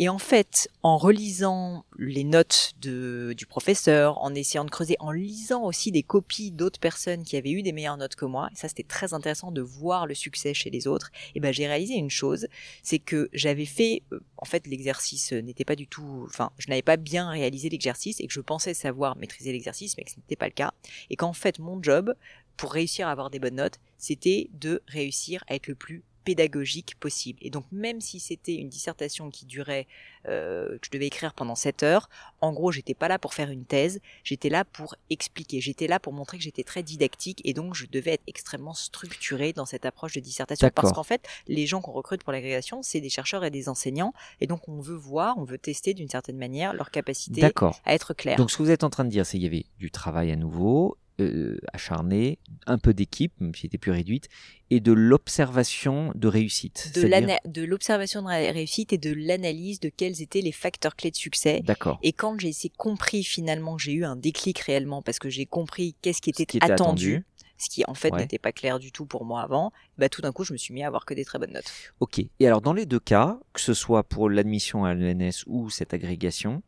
Et 0.00 0.08
en 0.08 0.18
fait, 0.18 0.70
en 0.84 0.96
relisant 0.96 1.84
les 1.98 2.22
notes 2.22 2.74
du 2.78 3.46
professeur, 3.48 4.22
en 4.22 4.32
essayant 4.32 4.64
de 4.64 4.70
creuser, 4.70 4.94
en 5.00 5.10
lisant 5.10 5.64
aussi 5.64 5.90
des 5.90 6.04
copies 6.04 6.52
d'autres 6.52 6.78
personnes 6.78 7.24
qui 7.24 7.36
avaient 7.36 7.50
eu 7.50 7.62
des 7.62 7.72
meilleures 7.72 7.96
notes 7.96 8.14
que 8.14 8.24
moi, 8.24 8.48
et 8.52 8.56
ça 8.56 8.68
c'était 8.68 8.84
très 8.84 9.12
intéressant 9.12 9.50
de 9.50 9.60
voir 9.60 10.06
le 10.06 10.14
succès 10.14 10.54
chez 10.54 10.70
les 10.70 10.86
autres, 10.86 11.10
et 11.34 11.40
ben 11.40 11.52
j'ai 11.52 11.66
réalisé 11.66 11.94
une 11.94 12.10
chose, 12.10 12.46
c'est 12.84 13.00
que 13.00 13.28
j'avais 13.32 13.64
fait, 13.64 14.04
euh, 14.12 14.20
en 14.36 14.44
fait 14.44 14.68
l'exercice 14.68 15.32
n'était 15.32 15.64
pas 15.64 15.74
du 15.74 15.88
tout, 15.88 16.26
enfin 16.28 16.52
je 16.58 16.68
n'avais 16.68 16.82
pas 16.82 16.96
bien 16.96 17.28
réalisé 17.28 17.68
l'exercice 17.68 18.20
et 18.20 18.28
que 18.28 18.32
je 18.32 18.40
pensais 18.40 18.74
savoir 18.74 19.16
maîtriser 19.16 19.50
l'exercice, 19.50 19.96
mais 19.96 20.04
que 20.04 20.12
ce 20.12 20.16
n'était 20.18 20.36
pas 20.36 20.46
le 20.46 20.52
cas, 20.52 20.72
et 21.10 21.16
qu'en 21.16 21.32
fait 21.32 21.58
mon 21.58 21.82
job, 21.82 22.14
pour 22.56 22.72
réussir 22.72 23.08
à 23.08 23.10
avoir 23.10 23.30
des 23.30 23.40
bonnes 23.40 23.56
notes, 23.56 23.80
c'était 23.98 24.48
de 24.52 24.80
réussir 24.86 25.42
à 25.48 25.56
être 25.56 25.66
le 25.66 25.74
plus 25.74 26.04
pédagogique 26.24 26.96
possible. 27.00 27.38
Et 27.42 27.50
donc 27.50 27.64
même 27.72 28.00
si 28.00 28.20
c'était 28.20 28.54
une 28.54 28.68
dissertation 28.68 29.30
qui 29.30 29.46
durait, 29.46 29.86
euh, 30.26 30.78
que 30.78 30.86
je 30.86 30.90
devais 30.90 31.06
écrire 31.06 31.34
pendant 31.34 31.54
7 31.54 31.82
heures, 31.82 32.08
en 32.40 32.52
gros 32.52 32.72
j'étais 32.72 32.94
pas 32.94 33.08
là 33.08 33.18
pour 33.18 33.34
faire 33.34 33.50
une 33.50 33.64
thèse, 33.64 34.00
j'étais 34.24 34.48
là 34.48 34.64
pour 34.64 34.94
expliquer, 35.10 35.60
j'étais 35.60 35.86
là 35.86 35.98
pour 35.98 36.12
montrer 36.12 36.38
que 36.38 36.44
j'étais 36.44 36.64
très 36.64 36.82
didactique 36.82 37.40
et 37.44 37.54
donc 37.54 37.74
je 37.74 37.86
devais 37.86 38.14
être 38.14 38.24
extrêmement 38.26 38.74
structuré 38.74 39.52
dans 39.52 39.66
cette 39.66 39.86
approche 39.86 40.14
de 40.14 40.20
dissertation. 40.20 40.68
Parce 40.74 40.92
qu'en 40.92 41.02
fait, 41.02 41.26
les 41.46 41.66
gens 41.66 41.80
qu'on 41.80 41.92
recrute 41.92 42.22
pour 42.22 42.32
l'agrégation, 42.32 42.82
c'est 42.82 43.00
des 43.00 43.10
chercheurs 43.10 43.44
et 43.44 43.50
des 43.50 43.68
enseignants, 43.68 44.12
et 44.40 44.46
donc 44.46 44.68
on 44.68 44.80
veut 44.80 44.96
voir, 44.96 45.38
on 45.38 45.44
veut 45.44 45.58
tester 45.58 45.94
d'une 45.94 46.08
certaine 46.08 46.36
manière 46.36 46.74
leur 46.74 46.90
capacité 46.90 47.40
D'accord. 47.40 47.80
à 47.84 47.94
être 47.94 48.14
clair. 48.14 48.36
Donc, 48.36 48.50
ce 48.50 48.56
que 48.56 48.62
vous 48.62 48.70
êtes 48.70 48.84
en 48.84 48.90
train 48.90 49.04
de 49.04 49.10
dire, 49.10 49.24
c'est 49.24 49.32
qu'il 49.32 49.44
y 49.44 49.46
avait 49.46 49.66
du 49.78 49.90
travail 49.90 50.30
à 50.30 50.36
nouveau, 50.36 50.97
euh, 51.20 51.58
acharné, 51.72 52.38
un 52.66 52.78
peu 52.78 52.94
d'équipe, 52.94 53.32
même 53.40 53.54
si 53.54 53.62
c'était 53.62 53.78
plus 53.78 53.90
réduite, 53.90 54.28
et 54.70 54.80
de 54.80 54.92
l'observation 54.92 56.12
de 56.14 56.28
réussite. 56.28 56.92
de, 56.94 57.62
l'observation 57.64 58.22
de 58.22 58.28
la 58.28 58.52
réussite 58.52 58.92
et 58.92 58.98
de 58.98 59.12
l'analyse 59.12 59.80
de 59.80 59.88
quels 59.88 60.22
étaient 60.22 60.40
les 60.40 60.52
facteurs 60.52 60.94
clés 60.94 61.10
de 61.10 61.16
succès. 61.16 61.60
D'accord. 61.64 61.98
Et 62.02 62.12
quand 62.12 62.38
j'ai 62.38 62.48
essayé 62.48 62.72
compris 62.76 63.24
finalement, 63.24 63.78
j'ai 63.78 63.92
eu 63.92 64.04
un 64.04 64.16
déclic 64.16 64.58
réellement 64.60 65.02
parce 65.02 65.18
que 65.18 65.28
j'ai 65.28 65.46
compris 65.46 65.96
qu'est-ce 66.02 66.20
qui 66.20 66.30
était, 66.30 66.46
qui 66.46 66.58
était 66.58 66.70
attendu, 66.70 67.14
attendu. 67.16 67.26
ce 67.58 67.68
qui 67.68 67.84
en 67.88 67.94
fait 67.94 68.12
Ouais. 68.12 68.20
n'était 68.20 68.38
pas 68.38 68.52
clair 68.52 68.78
du 68.78 68.92
tout 68.92 69.06
pour 69.06 69.24
moi 69.24 69.42
avant, 69.42 69.72
bah 69.96 70.08
tout 70.08 70.22
d'un 70.22 70.32
coup 70.32 70.44
je 70.44 70.52
me 70.52 70.58
suis 70.58 70.72
mis 70.72 70.82
à 70.82 70.86
avoir 70.86 71.04
que 71.04 71.14
des 71.14 71.24
très 71.24 71.38
bonnes 71.38 71.52
notes. 71.52 71.72
Ok. 72.00 72.20
Et 72.20 72.46
alors, 72.46 72.60
dans 72.60 72.72
les 72.72 72.86
deux 72.86 73.00
cas, 73.00 73.38
que 73.52 73.60
ce 73.60 73.74
soit 73.74 74.04
pour 74.04 74.30
l'admission 74.30 74.84
à 74.84 74.94
l'ENS 74.94 75.44
ou 75.46 75.68
cette 75.68 75.94
agrégation, 75.94 76.62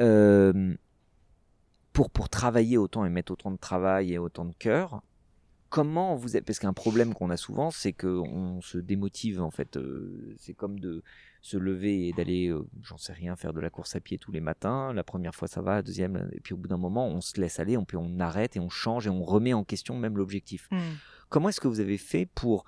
euh, 0.00 0.74
pour, 1.96 2.10
pour 2.10 2.28
travailler 2.28 2.76
autant 2.76 3.06
et 3.06 3.08
mettre 3.08 3.32
autant 3.32 3.50
de 3.50 3.56
travail 3.56 4.12
et 4.12 4.18
autant 4.18 4.44
de 4.44 4.52
cœur, 4.58 5.02
comment 5.70 6.14
vous 6.14 6.36
êtes 6.36 6.44
Parce 6.44 6.58
qu'un 6.58 6.74
problème 6.74 7.14
qu'on 7.14 7.30
a 7.30 7.38
souvent, 7.38 7.70
c'est 7.70 7.94
qu'on 7.94 8.60
se 8.60 8.76
démotive 8.76 9.40
en 9.40 9.50
fait. 9.50 9.78
euh, 9.78 10.34
c'est 10.36 10.52
comme 10.52 10.78
de 10.78 11.02
se 11.40 11.56
lever 11.56 12.08
et 12.08 12.12
d'aller, 12.12 12.48
euh, 12.48 12.66
j'en 12.82 12.98
sais 12.98 13.14
rien, 13.14 13.34
faire 13.34 13.54
de 13.54 13.60
la 13.60 13.70
course 13.70 13.96
à 13.96 14.00
pied 14.00 14.18
tous 14.18 14.30
les 14.30 14.42
matins. 14.42 14.92
La 14.92 15.04
première 15.04 15.34
fois 15.34 15.48
ça 15.48 15.62
va, 15.62 15.76
la 15.76 15.82
deuxième, 15.82 16.28
et 16.32 16.40
puis 16.40 16.52
au 16.52 16.58
bout 16.58 16.68
d'un 16.68 16.76
moment, 16.76 17.08
on 17.08 17.22
se 17.22 17.40
laisse 17.40 17.60
aller, 17.60 17.78
on, 17.78 17.86
puis 17.86 17.96
on 17.96 18.20
arrête 18.20 18.56
et 18.56 18.60
on 18.60 18.68
change 18.68 19.06
et 19.06 19.10
on 19.10 19.24
remet 19.24 19.54
en 19.54 19.64
question 19.64 19.96
même 19.96 20.18
l'objectif. 20.18 20.68
Comment 21.30 21.48
est-ce 21.48 21.62
que 21.62 21.68
vous 21.68 21.80
avez 21.80 21.96
fait 21.96 22.26
pour 22.26 22.66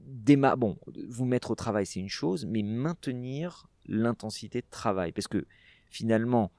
déma 0.00 0.56
bon, 0.56 0.80
vous 1.08 1.26
mettre 1.26 1.52
au 1.52 1.54
travail, 1.54 1.86
c'est 1.86 2.00
une 2.00 2.08
chose, 2.08 2.44
mais 2.44 2.64
maintenir 2.64 3.68
l'intensité 3.86 4.62
de 4.62 4.66
travail? 4.68 5.12
Parce 5.12 5.28
que 5.28 5.46
finalement, 5.90 6.50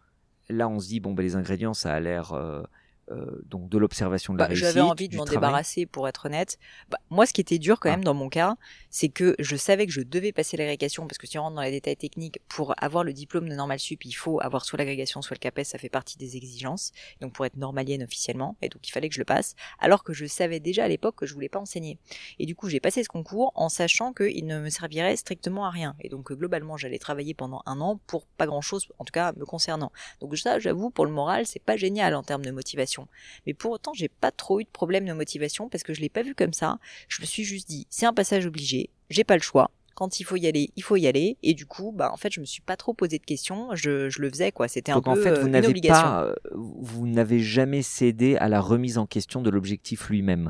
là, 0.50 0.68
on 0.68 0.80
se 0.80 0.88
dit, 0.88 1.00
bon, 1.00 1.14
ben, 1.14 1.24
les 1.24 1.36
ingrédients, 1.36 1.74
ça 1.74 1.94
a 1.94 2.00
l'air 2.00 2.34
euh, 2.34 2.64
euh, 3.12 3.42
donc 3.46 3.70
de 3.70 3.78
l'observation 3.78 4.34
de 4.34 4.40
la 4.40 4.46
Bah, 4.46 4.48
réussite. 4.50 4.66
J'avais 4.66 4.82
envie 4.82 5.08
de 5.10 5.16
m'en 5.18 5.26
débarrasser 5.26 5.86
pour 5.86 6.08
être 6.08 6.26
honnête. 6.26 6.58
Bah, 6.90 6.98
moi, 7.10 7.26
ce 7.26 7.34
qui 7.34 7.42
était 7.42 7.58
dur 7.60 7.80
quand 7.80 7.90
Ah. 7.90 7.94
même 7.94 8.04
dans 8.04 8.14
mon 8.14 8.30
cas, 8.30 8.56
c'est 8.90 9.10
que 9.10 9.36
je 9.40 9.56
savais 9.56 9.86
que 9.86 9.92
je 9.94 10.02
devais 10.02 10.32
passer 10.32 10.58
l'agrégation 10.58 11.08
parce 11.08 11.18
que 11.18 11.28
si 11.28 11.38
on 11.40 11.44
rentre 11.44 11.56
dans 11.56 11.62
les 11.62 11.72
détails 11.72 11.98
techniques, 11.98 12.40
pour 12.48 12.74
avoir 12.78 13.04
le 13.04 13.14
diplôme 13.14 13.48
de 13.50 13.56
normal 13.56 13.80
sup, 13.80 14.04
il 14.06 14.12
faut 14.14 14.42
avoir 14.42 14.66
soit 14.66 14.78
l'agrégation, 14.78 15.22
soit 15.22 15.36
le 15.36 15.40
CAPES, 15.40 15.64
ça 15.64 15.78
fait 15.78 15.90
partie 15.90 16.18
des 16.18 16.36
exigences. 16.38 16.92
Donc 17.22 17.34
pour 17.34 17.46
être 17.46 17.58
normalienne 17.58 18.04
officiellement, 18.04 18.58
et 18.62 18.70
donc 18.70 18.88
il 18.88 18.92
fallait 18.92 19.10
que 19.10 19.16
je 19.16 19.20
le 19.22 19.26
passe. 19.26 19.56
Alors 19.80 20.04
que 20.04 20.14
je 20.14 20.26
savais 20.26 20.60
déjà 20.60 20.84
à 20.86 20.88
l'époque 20.88 21.16
que 21.16 21.26
je 21.26 21.34
voulais 21.34 21.50
pas 21.50 21.60
enseigner. 21.60 21.98
Et 22.40 22.46
du 22.46 22.56
coup, 22.56 22.68
j'ai 22.70 22.80
passé 22.80 23.04
ce 23.04 23.10
concours 23.10 23.52
en 23.56 23.70
sachant 23.70 24.14
qu'il 24.14 24.46
ne 24.46 24.60
me 24.60 24.70
servirait 24.70 25.16
strictement 25.16 25.66
à 25.66 25.70
rien. 25.70 25.96
Et 26.02 26.10
donc 26.10 26.32
euh, 26.32 26.36
globalement, 26.36 26.78
j'allais 26.78 27.00
travailler 27.00 27.34
pendant 27.34 27.62
un 27.66 27.80
an 27.82 28.00
pour 28.08 28.26
pas 28.26 28.46
grand 28.48 28.62
chose, 28.62 28.88
en 29.00 29.06
tout 29.06 29.12
cas 29.12 29.34
me 29.34 29.46
concernant. 29.46 29.92
Donc 30.20 30.38
ça, 30.38 30.60
j'avoue, 30.60 30.90
pour 30.90 31.06
le 31.06 31.12
moral, 31.12 31.46
c'est 31.46 31.62
pas 31.64 31.78
génial 31.78 32.16
en 32.16 32.24
termes 32.24 32.44
de 32.44 32.52
motivation. 32.52 32.97
Mais 33.46 33.54
pour 33.54 33.72
autant, 33.72 33.94
j'ai 33.94 34.10
pas 34.10 34.32
trop 34.32 34.60
eu 34.60 34.64
de 34.64 34.70
problème 34.70 35.06
de 35.06 35.14
motivation 35.14 35.70
parce 35.70 35.84
que 35.84 35.94
je 35.94 36.02
l'ai 36.02 36.10
pas 36.10 36.24
vu 36.24 36.34
comme 36.36 36.54
ça. 36.54 36.80
Je 37.08 37.22
me 37.22 37.26
suis 37.26 37.44
juste 37.44 37.68
dit, 37.68 37.86
c'est 37.90 38.06
un 38.06 38.14
passage 38.14 38.46
obligé, 38.46 38.90
j'ai 39.10 39.24
pas 39.24 39.36
le 39.36 39.42
choix. 39.42 39.72
Quand 39.96 40.20
il 40.20 40.26
faut 40.26 40.36
y 40.36 40.46
aller, 40.46 40.70
il 40.76 40.84
faut 40.84 40.96
y 40.96 41.08
aller. 41.08 41.38
Et 41.42 41.56
du 41.56 41.66
coup, 41.66 41.92
bah, 41.92 42.12
en 42.14 42.18
fait, 42.18 42.32
je 42.32 42.40
me 42.40 42.46
suis 42.46 42.62
pas 42.62 42.78
trop 42.78 42.94
posé 42.94 43.18
de 43.18 43.26
questions. 43.26 43.70
Je, 43.74 44.10
je 44.10 44.22
le 44.22 44.30
faisais, 44.30 44.52
quoi. 44.52 44.68
C'était 44.68 44.92
un 44.92 44.96
Donc 44.96 45.06
peu 45.06 45.10
en 45.10 45.16
fait, 45.16 45.30
euh, 45.32 45.40
vous 45.40 45.48
une 45.48 45.54
n'avez 45.54 45.68
obligation. 45.70 45.96
pas, 46.04 46.24
euh, 46.26 46.36
vous 46.54 47.08
n'avez 47.08 47.40
jamais 47.40 47.82
cédé 47.82 48.36
à 48.36 48.48
la 48.48 48.62
remise 48.62 49.00
en 49.00 49.08
question 49.08 49.42
de 49.42 49.50
l'objectif 49.50 50.10
lui-même. 50.10 50.50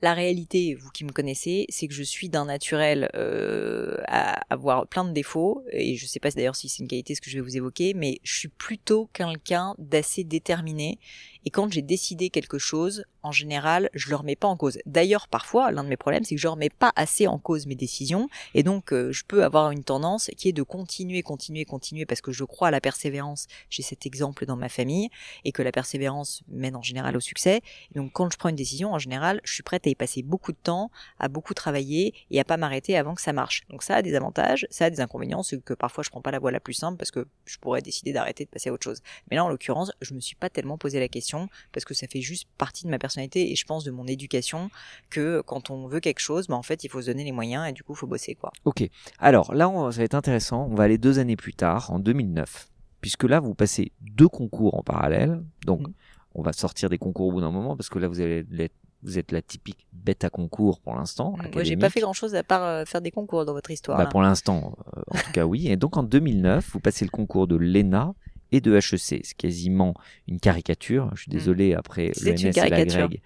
La 0.00 0.12
réalité, 0.14 0.74
vous 0.74 0.90
qui 0.90 1.04
me 1.04 1.10
connaissez, 1.12 1.64
c'est 1.70 1.88
que 1.88 1.94
je 1.94 2.02
suis 2.02 2.28
d'un 2.28 2.44
naturel 2.44 3.08
euh, 3.14 3.96
à 4.06 4.42
avoir 4.52 4.86
plein 4.86 5.04
de 5.04 5.12
défauts, 5.12 5.64
et 5.72 5.96
je 5.96 6.04
sais 6.06 6.20
pas 6.20 6.30
d'ailleurs 6.30 6.56
si 6.56 6.68
c'est 6.68 6.82
une 6.82 6.88
qualité 6.88 7.14
ce 7.14 7.22
que 7.22 7.30
je 7.30 7.36
vais 7.36 7.40
vous 7.40 7.56
évoquer, 7.56 7.94
mais 7.94 8.20
je 8.22 8.34
suis 8.34 8.48
plutôt 8.48 9.08
quelqu'un 9.14 9.74
d'assez 9.78 10.22
déterminé 10.22 10.98
Et 11.44 11.50
quand 11.50 11.70
j'ai 11.72 11.82
décidé 11.82 12.30
quelque 12.30 12.58
chose, 12.58 13.04
en 13.22 13.32
général, 13.32 13.90
je 13.94 14.10
le 14.10 14.16
remets 14.16 14.36
pas 14.36 14.48
en 14.48 14.56
cause. 14.56 14.78
D'ailleurs, 14.86 15.28
parfois, 15.28 15.70
l'un 15.70 15.84
de 15.84 15.88
mes 15.88 15.96
problèmes, 15.96 16.24
c'est 16.24 16.34
que 16.34 16.40
je 16.40 16.48
remets 16.48 16.70
pas 16.70 16.92
assez 16.96 17.26
en 17.26 17.38
cause 17.38 17.66
mes 17.66 17.74
décisions, 17.74 18.28
et 18.54 18.62
donc 18.62 18.92
euh, 18.92 19.12
je 19.12 19.24
peux 19.26 19.44
avoir 19.44 19.70
une 19.70 19.84
tendance 19.84 20.30
qui 20.36 20.48
est 20.48 20.52
de 20.52 20.62
continuer, 20.62 21.22
continuer, 21.22 21.64
continuer, 21.64 22.06
parce 22.06 22.20
que 22.20 22.32
je 22.32 22.44
crois 22.44 22.68
à 22.68 22.70
la 22.70 22.80
persévérance. 22.80 23.46
J'ai 23.70 23.82
cet 23.82 24.06
exemple 24.06 24.46
dans 24.46 24.56
ma 24.56 24.68
famille, 24.68 25.08
et 25.44 25.52
que 25.52 25.62
la 25.62 25.72
persévérance 25.72 26.42
mène 26.48 26.76
en 26.76 26.82
général 26.82 27.16
au 27.16 27.20
succès. 27.20 27.60
Et 27.94 27.98
donc, 27.98 28.12
quand 28.12 28.30
je 28.30 28.36
prends 28.36 28.48
une 28.48 28.56
décision, 28.56 28.92
en 28.92 28.98
général, 28.98 29.40
je 29.44 29.54
suis 29.54 29.62
prête 29.62 29.86
à 29.86 29.90
y 29.90 29.94
passer 29.94 30.22
beaucoup 30.22 30.52
de 30.52 30.58
temps, 30.62 30.90
à 31.18 31.28
beaucoup 31.28 31.54
travailler, 31.54 32.14
et 32.30 32.40
à 32.40 32.44
pas 32.44 32.56
m'arrêter 32.56 32.96
avant 32.96 33.14
que 33.14 33.22
ça 33.22 33.32
marche. 33.32 33.62
Donc 33.70 33.82
ça 33.82 33.96
a 33.96 34.02
des 34.02 34.14
avantages, 34.14 34.66
ça 34.70 34.86
a 34.86 34.90
des 34.90 35.00
inconvénients, 35.00 35.42
c'est 35.42 35.62
que 35.62 35.74
parfois 35.74 36.04
je 36.04 36.10
prends 36.10 36.22
pas 36.22 36.30
la 36.30 36.38
voie 36.38 36.50
la 36.50 36.60
plus 36.60 36.74
simple 36.74 36.96
parce 36.96 37.10
que 37.10 37.26
je 37.44 37.58
pourrais 37.58 37.82
décider 37.82 38.12
d'arrêter 38.12 38.44
de 38.44 38.50
passer 38.50 38.70
à 38.70 38.72
autre 38.72 38.84
chose. 38.84 39.02
Mais 39.30 39.36
là, 39.36 39.44
en 39.44 39.48
l'occurrence, 39.48 39.92
je 40.00 40.14
me 40.14 40.20
suis 40.20 40.36
pas 40.36 40.50
tellement 40.50 40.78
posé 40.78 41.00
la 41.00 41.08
question 41.08 41.33
parce 41.72 41.84
que 41.84 41.94
ça 41.94 42.06
fait 42.06 42.20
juste 42.20 42.46
partie 42.58 42.84
de 42.84 42.90
ma 42.90 42.98
personnalité 42.98 43.52
et 43.52 43.56
je 43.56 43.64
pense 43.64 43.84
de 43.84 43.90
mon 43.90 44.06
éducation 44.06 44.70
que 45.10 45.42
quand 45.46 45.70
on 45.70 45.86
veut 45.86 46.00
quelque 46.00 46.20
chose, 46.20 46.46
bah, 46.48 46.56
en 46.56 46.62
fait, 46.62 46.84
il 46.84 46.88
faut 46.90 47.00
se 47.02 47.06
donner 47.06 47.24
les 47.24 47.32
moyens 47.32 47.68
et 47.68 47.72
du 47.72 47.82
coup, 47.82 47.92
il 47.92 47.96
faut 47.98 48.06
bosser, 48.06 48.34
quoi. 48.34 48.52
Ok. 48.64 48.88
Alors 49.18 49.54
là, 49.54 49.68
on- 49.68 49.90
ça 49.90 49.98
va 49.98 50.04
être 50.04 50.14
intéressant. 50.14 50.66
On 50.70 50.74
va 50.74 50.84
aller 50.84 50.98
deux 50.98 51.18
années 51.18 51.36
plus 51.36 51.54
tard, 51.54 51.90
en 51.90 51.98
2009, 51.98 52.68
puisque 53.00 53.24
là, 53.24 53.40
vous 53.40 53.54
passez 53.54 53.92
deux 54.00 54.28
concours 54.28 54.74
en 54.78 54.82
parallèle. 54.82 55.42
Donc, 55.66 55.80
Mhm. 55.80 55.92
on 56.34 56.42
va 56.42 56.52
sortir 56.52 56.88
des 56.90 56.98
concours 56.98 57.26
au 57.28 57.32
bout 57.32 57.40
d'un 57.40 57.50
moment, 57.50 57.76
parce 57.76 57.88
que 57.88 57.98
là, 57.98 58.08
vous 58.08 58.20
allez 58.20 58.44
l'être- 58.50 58.74
vous 59.02 59.18
êtes 59.18 59.32
la 59.32 59.42
typique 59.42 59.86
bête 59.92 60.24
à 60.24 60.30
concours 60.30 60.80
pour 60.80 60.94
l'instant. 60.96 61.36
Moi, 61.52 61.62
j'ai 61.62 61.76
pas 61.76 61.90
fait 61.90 62.00
grand 62.00 62.14
chose 62.14 62.34
à 62.34 62.42
part 62.42 62.62
euh, 62.64 62.84
faire 62.86 63.02
des 63.02 63.10
concours 63.10 63.44
dans 63.44 63.52
votre 63.52 63.70
histoire. 63.70 63.98
Bah, 63.98 64.06
pour 64.06 64.22
l'instant, 64.22 64.78
euh, 64.96 65.02
en 65.10 65.18
tout 65.18 65.32
cas, 65.32 65.44
oui. 65.44 65.68
Et 65.68 65.76
donc, 65.76 65.98
en 65.98 66.02
2009, 66.02 66.70
vous 66.72 66.80
passez 66.80 67.04
le 67.04 67.10
concours 67.10 67.46
de 67.46 67.54
l'ENA 67.56 68.14
et 68.54 68.60
de 68.60 68.74
HEC. 68.74 68.98
C'est 68.98 69.34
quasiment 69.36 69.94
une 70.28 70.40
caricature. 70.40 71.10
Je 71.14 71.22
suis 71.22 71.30
désolé, 71.30 71.74
après 71.74 72.12
l'ENS 72.22 72.36
et 72.36 72.52
la. 72.70 72.84
Greg, 72.84 73.20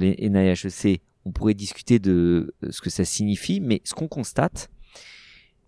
et 0.00 0.26
HEC, 0.26 1.02
on 1.24 1.32
pourrait 1.32 1.54
discuter 1.54 1.98
de 1.98 2.54
euh, 2.64 2.70
ce 2.70 2.80
que 2.80 2.90
ça 2.90 3.04
signifie, 3.04 3.60
mais 3.60 3.80
ce 3.84 3.94
qu'on 3.94 4.08
constate, 4.08 4.70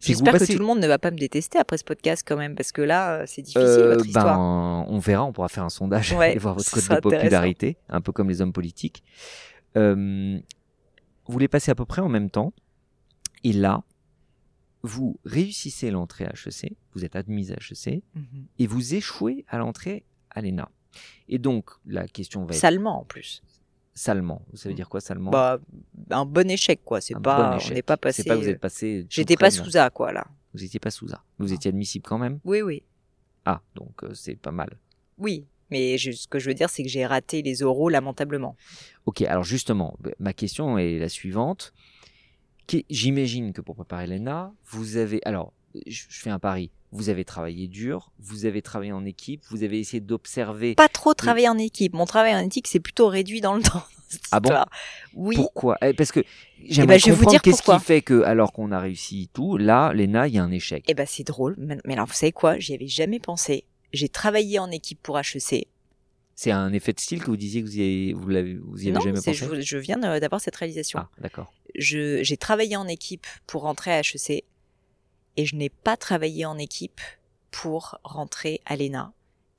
J'espère 0.00 0.34
que 0.34 0.52
tout 0.52 0.58
le 0.58 0.66
monde 0.66 0.80
ne 0.80 0.86
va 0.86 0.98
pas 0.98 1.10
me 1.10 1.16
détester 1.16 1.58
après 1.58 1.78
ce 1.78 1.84
podcast 1.84 2.24
quand 2.26 2.36
même, 2.36 2.54
parce 2.54 2.72
que 2.72 2.82
là, 2.82 3.20
euh, 3.20 3.24
c'est 3.26 3.40
difficile 3.42 3.62
Euh, 3.66 3.92
votre 3.94 4.06
histoire. 4.06 4.36
ben, 4.36 4.84
on 4.88 4.98
verra, 4.98 5.24
on 5.24 5.32
pourra 5.32 5.48
faire 5.48 5.64
un 5.64 5.70
sondage 5.70 6.12
Ouais, 6.12 6.34
et 6.34 6.38
voir 6.38 6.54
votre 6.54 6.70
code 6.70 6.82
de 6.96 7.00
popularité, 7.00 7.78
un 7.88 8.00
peu 8.02 8.12
comme 8.12 8.28
les 8.28 8.42
hommes 8.42 8.52
politiques. 8.52 9.02
Euh, 9.76 10.38
vous 11.26 11.38
les 11.38 11.48
passez 11.48 11.70
à 11.70 11.74
peu 11.74 11.86
près 11.86 12.02
en 12.02 12.10
même 12.10 12.28
temps, 12.28 12.52
et 13.44 13.52
là, 13.54 13.82
vous 14.86 15.18
réussissez 15.24 15.90
l'entrée 15.90 16.26
à 16.26 16.32
HEC, 16.34 16.76
vous 16.92 17.04
êtes 17.06 17.16
admise 17.16 17.50
à 17.52 17.56
HEC, 17.56 18.02
Mhm. 18.14 18.46
et 18.58 18.66
vous 18.66 18.94
échouez 18.94 19.44
à 19.48 19.56
l'entrée 19.58 20.04
à 20.30 20.42
l'ENA. 20.42 20.70
Et 21.28 21.38
donc, 21.38 21.70
la 21.86 22.06
question 22.06 22.44
va 22.44 22.54
être 22.54 22.60
Salement 22.60 23.00
en 23.00 23.04
plus. 23.04 23.42
salement. 23.94 24.42
Ça 24.54 24.68
veut 24.68 24.74
dire 24.74 24.88
quoi, 24.88 25.00
salement? 25.00 25.30
Bah, 25.30 25.58
un 26.10 26.24
bon 26.26 26.50
échec 26.50 26.80
quoi. 26.84 27.00
C'est 27.00 27.14
pas, 27.14 27.50
bon 27.50 27.54
on 27.54 27.58
échec. 27.58 27.74
n'est 27.74 27.82
pas 27.82 27.96
passé. 27.96 28.22
C'est 28.22 28.28
pas 28.28 28.36
vous 28.36 28.44
euh, 28.46 28.50
êtes 28.50 28.60
passé. 28.60 29.00
tout 29.04 29.08
J'étais 29.10 29.36
pas 29.36 29.50
sous 29.50 29.76
A 29.76 29.88
quoi 29.90 30.12
là. 30.12 30.26
Vous 30.52 30.62
étiez 30.64 30.80
pas 30.80 30.90
sous 30.90 31.10
A. 31.12 31.24
Vous 31.38 31.52
étiez 31.52 31.68
admissible 31.70 32.04
quand 32.06 32.18
même? 32.18 32.40
Oui 32.44 32.60
oui. 32.62 32.82
Ah, 33.44 33.62
donc 33.74 34.02
euh, 34.04 34.12
c'est 34.14 34.36
pas 34.36 34.50
mal. 34.52 34.78
Oui, 35.18 35.46
mais 35.70 35.96
je- 35.96 36.10
ce 36.12 36.26
que 36.28 36.38
je 36.40 36.48
veux 36.48 36.54
dire, 36.54 36.68
c'est 36.70 36.82
que 36.82 36.88
j'ai 36.88 37.06
raté 37.06 37.40
les 37.42 37.62
oraux 37.62 37.88
lamentablement. 37.88 38.56
Ok, 39.06 39.22
alors 39.22 39.44
justement, 39.44 39.96
ma 40.18 40.32
question 40.32 40.76
est 40.76 40.98
la 40.98 41.08
suivante. 41.08 41.72
J'imagine 42.90 43.52
que 43.52 43.60
pour 43.60 43.74
préparer 43.74 44.06
l'ENA, 44.06 44.52
vous 44.66 44.96
avez... 44.96 45.20
Alors, 45.24 45.52
je 45.86 46.04
fais 46.08 46.30
un 46.30 46.38
pari. 46.38 46.70
Vous 46.92 47.08
avez 47.08 47.24
travaillé 47.24 47.66
dur, 47.66 48.12
vous 48.20 48.46
avez 48.46 48.62
travaillé 48.62 48.92
en 48.92 49.04
équipe, 49.04 49.42
vous 49.50 49.64
avez 49.64 49.80
essayé 49.80 50.00
d'observer... 50.00 50.76
Pas 50.76 50.88
trop 50.88 51.12
travailler 51.12 51.48
en 51.48 51.58
équipe. 51.58 51.92
Mon 51.92 52.06
travail 52.06 52.36
en 52.36 52.38
éthique, 52.38 52.68
c'est 52.68 52.78
plutôt 52.78 53.08
réduit 53.08 53.40
dans 53.40 53.54
le 53.54 53.62
temps. 53.62 53.82
Ah 54.30 54.38
bon? 54.38 54.54
Oui. 55.14 55.34
Pourquoi? 55.34 55.76
Eh, 55.82 55.92
Parce 55.92 56.12
que 56.12 56.20
j'aimerais 56.62 56.94
ben, 56.94 57.00
je 57.00 57.06
vais 57.06 57.10
vous 57.12 57.24
comprendre 57.24 57.40
qu'est-ce 57.40 57.62
qui 57.62 57.78
fait 57.80 58.00
que, 58.00 58.22
alors 58.22 58.52
qu'on 58.52 58.70
a 58.70 58.78
réussi 58.78 59.28
tout, 59.32 59.56
là, 59.56 59.92
l'ENA, 59.92 60.28
il 60.28 60.34
y 60.34 60.38
a 60.38 60.44
un 60.44 60.52
échec. 60.52 60.84
Eh 60.86 60.94
ben 60.94 61.04
c'est 61.04 61.24
drôle. 61.24 61.56
Mais 61.58 61.94
alors 61.94 62.06
vous 62.06 62.12
savez 62.12 62.30
quoi? 62.30 62.56
J'y 62.60 62.74
avais 62.74 62.86
jamais 62.86 63.18
pensé. 63.18 63.64
J'ai 63.92 64.08
travaillé 64.08 64.60
en 64.60 64.70
équipe 64.70 65.02
pour 65.02 65.18
HEC. 65.18 65.66
C'est 66.36 66.50
un 66.52 66.72
effet 66.72 66.92
de 66.92 67.00
style 67.00 67.20
que 67.20 67.26
vous 67.26 67.36
disiez 67.36 67.62
que 67.62 67.66
vous 67.66 67.78
y 67.78 68.38
avez, 68.38 68.54
vous 68.54 68.78
y 68.78 68.88
avez 68.88 68.92
non, 68.92 69.00
jamais 69.00 69.14
pensé? 69.14 69.34
je, 69.34 69.60
je 69.60 69.78
viens 69.78 69.98
d'avoir 69.98 70.40
cette 70.40 70.56
réalisation. 70.56 71.00
Ah, 71.00 71.08
d'accord. 71.20 71.52
Je- 71.74 72.22
J'ai 72.22 72.36
travaillé 72.36 72.76
en 72.76 72.86
équipe 72.88 73.26
pour 73.46 73.62
rentrer 73.62 73.92
à 73.92 74.00
HEC 74.00 74.44
et 75.36 75.44
je 75.46 75.56
n'ai 75.56 75.68
pas 75.68 75.96
travaillé 75.96 76.44
en 76.46 76.58
équipe 76.58 77.00
pour 77.50 77.98
rentrer 78.04 78.60
à 78.66 78.76
l'ENA. 78.76 79.12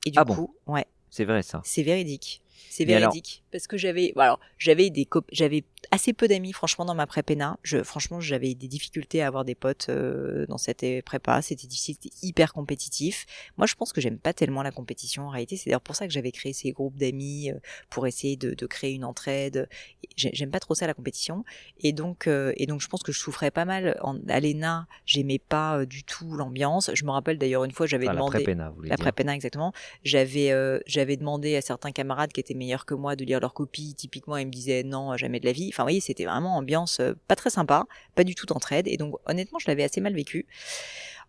Et 0.04 0.10
du 0.10 0.18
Ah 0.18 0.24
bon 0.24 0.34
coup, 0.34 0.54
ouais, 0.66 0.86
C'est 1.10 1.24
vrai 1.24 1.42
ça. 1.42 1.60
c'est 1.64 1.82
véridique. 1.82 2.42
C'est 2.70 2.84
véridique 2.84 3.42
parce 3.56 3.66
que 3.66 3.76
j'avais 3.76 4.12
alors 4.16 4.40
j'avais 4.58 4.90
des 4.90 5.04
cop- 5.06 5.28
j'avais 5.32 5.64
assez 5.90 6.12
peu 6.12 6.28
d'amis 6.28 6.52
franchement 6.52 6.84
dans 6.84 6.94
ma 6.94 7.06
prépa 7.06 7.26
je 7.62 7.82
franchement 7.82 8.20
j'avais 8.20 8.54
des 8.54 8.68
difficultés 8.68 9.22
à 9.22 9.26
avoir 9.26 9.44
des 9.44 9.54
potes 9.54 9.86
euh, 9.88 10.46
dans 10.46 10.58
cette 10.58 10.82
euh, 10.84 11.02
prépa. 11.02 11.42
C'était 11.42 11.66
difficile 11.66 11.96
c'était 12.00 12.14
hyper 12.22 12.52
compétitif. 12.52 13.26
Moi 13.56 13.66
je 13.66 13.74
pense 13.74 13.92
que 13.92 14.00
j'aime 14.00 14.18
pas 14.18 14.32
tellement 14.32 14.62
la 14.62 14.70
compétition 14.70 15.26
en 15.26 15.30
réalité. 15.30 15.56
C'est 15.56 15.70
d'ailleurs 15.70 15.80
pour 15.80 15.96
ça 15.96 16.06
que 16.06 16.12
j'avais 16.12 16.30
créé 16.32 16.52
ces 16.52 16.72
groupes 16.72 16.96
d'amis 16.96 17.50
euh, 17.50 17.58
pour 17.90 18.06
essayer 18.06 18.36
de, 18.36 18.54
de 18.54 18.66
créer 18.66 18.92
une 18.92 19.04
entraide. 19.04 19.68
J'ai- 20.16 20.30
j'aime 20.32 20.50
pas 20.50 20.60
trop 20.60 20.74
ça 20.74 20.86
la 20.86 20.94
compétition. 20.94 21.44
Et 21.80 21.92
donc 21.92 22.26
euh, 22.26 22.52
et 22.56 22.66
donc 22.66 22.80
je 22.80 22.88
pense 22.88 23.02
que 23.02 23.12
je 23.12 23.18
souffrais 23.18 23.50
pas 23.50 23.64
mal. 23.64 23.98
En, 24.02 24.16
à 24.28 24.40
l'ENA 24.40 24.86
j'aimais 25.04 25.38
pas 25.38 25.84
du 25.86 26.04
tout 26.04 26.32
l'ambiance. 26.36 26.90
Je 26.94 27.04
me 27.04 27.10
rappelle 27.10 27.38
d'ailleurs 27.38 27.64
une 27.64 27.72
fois 27.72 27.86
j'avais 27.86 28.06
Enfin, 28.06 28.14
la 28.14 28.18
demandé 28.20 28.36
prépéna, 28.44 28.70
vous 28.70 28.82
la 28.82 28.96
prépéna 28.96 29.34
exactement. 29.34 29.72
J'avais 30.04 30.52
j'avais 30.86 31.16
demandé 31.16 31.56
à 31.56 31.60
certains 31.60 31.92
camarades 31.92 32.32
qui 32.32 32.40
étaient 32.40 32.54
meilleurs 32.54 32.84
que 32.86 32.94
moi 32.94 33.16
de 33.16 33.24
lire 33.24 33.40
leurs 33.46 33.54
copies. 33.54 33.94
Typiquement, 33.94 34.36
ils 34.36 34.46
me 34.46 34.52
disaient 34.52 34.82
non, 34.82 35.16
jamais 35.16 35.40
de 35.40 35.46
la 35.46 35.52
vie. 35.52 35.70
Enfin, 35.72 35.82
vous 35.82 35.86
voyez, 35.86 36.00
c'était 36.00 36.24
vraiment 36.24 36.56
ambiance 36.56 37.00
euh, 37.00 37.14
pas 37.28 37.36
très 37.36 37.50
sympa, 37.50 37.86
pas 38.14 38.24
du 38.24 38.34
tout 38.34 38.46
d'entraide. 38.46 38.88
Et 38.88 38.96
donc, 38.96 39.14
honnêtement, 39.26 39.58
je 39.58 39.66
l'avais 39.68 39.84
assez 39.84 40.00
mal 40.00 40.14
vécu. 40.14 40.46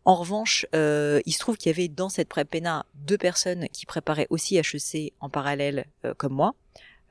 En 0.06 0.15
revanche, 0.15 0.65
euh, 0.73 1.19
il 1.25 1.34
se 1.34 1.39
trouve 1.39 1.58
qu'il 1.58 1.71
y 1.71 1.75
avait 1.75 1.89
dans 1.89 2.10
cette 2.10 2.30
prépéna 2.30 2.86
deux 2.95 3.17
personnes 3.17 3.67
qui 3.69 3.86
préparaient 3.86 4.27
aussi 4.30 4.58
HEC 4.58 5.13
en 5.19 5.30
parallèle 5.30 5.86
euh, 6.06 6.13
comme 6.13 6.34
moi. 6.34 6.56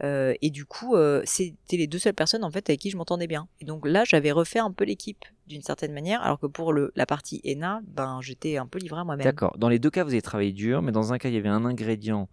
Et 0.03 0.51
du 0.51 0.67
coup, 0.67 0.95
c'était 1.25 1.79
les 1.79 1.87
deux 1.87 1.99
seules 1.99 2.13
personnes 2.13 2.45
en 2.45 2.51
fait 2.51 2.69
avec 2.69 2.81
qui 2.81 2.91
je 2.91 2.99
m'entendais 2.99 3.27
bien. 3.27 3.49
Et 3.63 3.65
donc 3.65 3.87
là, 3.87 4.05
j'avais 4.05 4.31
refait 4.31 4.59
un 4.59 4.71
peu 4.71 4.85
l'équipe 4.85 5.25
d'une 5.47 5.63
certaine 5.63 5.95
manière, 5.95 6.21
alors 6.21 6.39
que 6.39 6.47
pour 6.47 6.75
le, 6.75 6.93
la 6.97 7.07
partie 7.07 7.41
ENA, 7.47 7.81
ben 7.87 8.21
j'étais 8.21 8.59
un 8.59 8.67
peu 8.67 8.79
livré 8.79 9.01
à 9.01 9.05
moi-même. 9.05 9.25
D'accord. 9.25 9.57
Dans 9.57 9.71
les 9.71 9.79
deux 9.79 9.89
cas, 9.89 10.05
vous 10.05 10.11
avez 10.11 10.21
travaillé 10.21 10.53
dur, 10.53 10.83
mais 10.83 10.93
dans 10.93 11.15
un 11.15 11.19
cas, 11.19 11.31
il 11.31 11.35
y 11.35 11.39
avait 11.39 11.49
un 11.49 11.65
ingrédient 11.65 12.29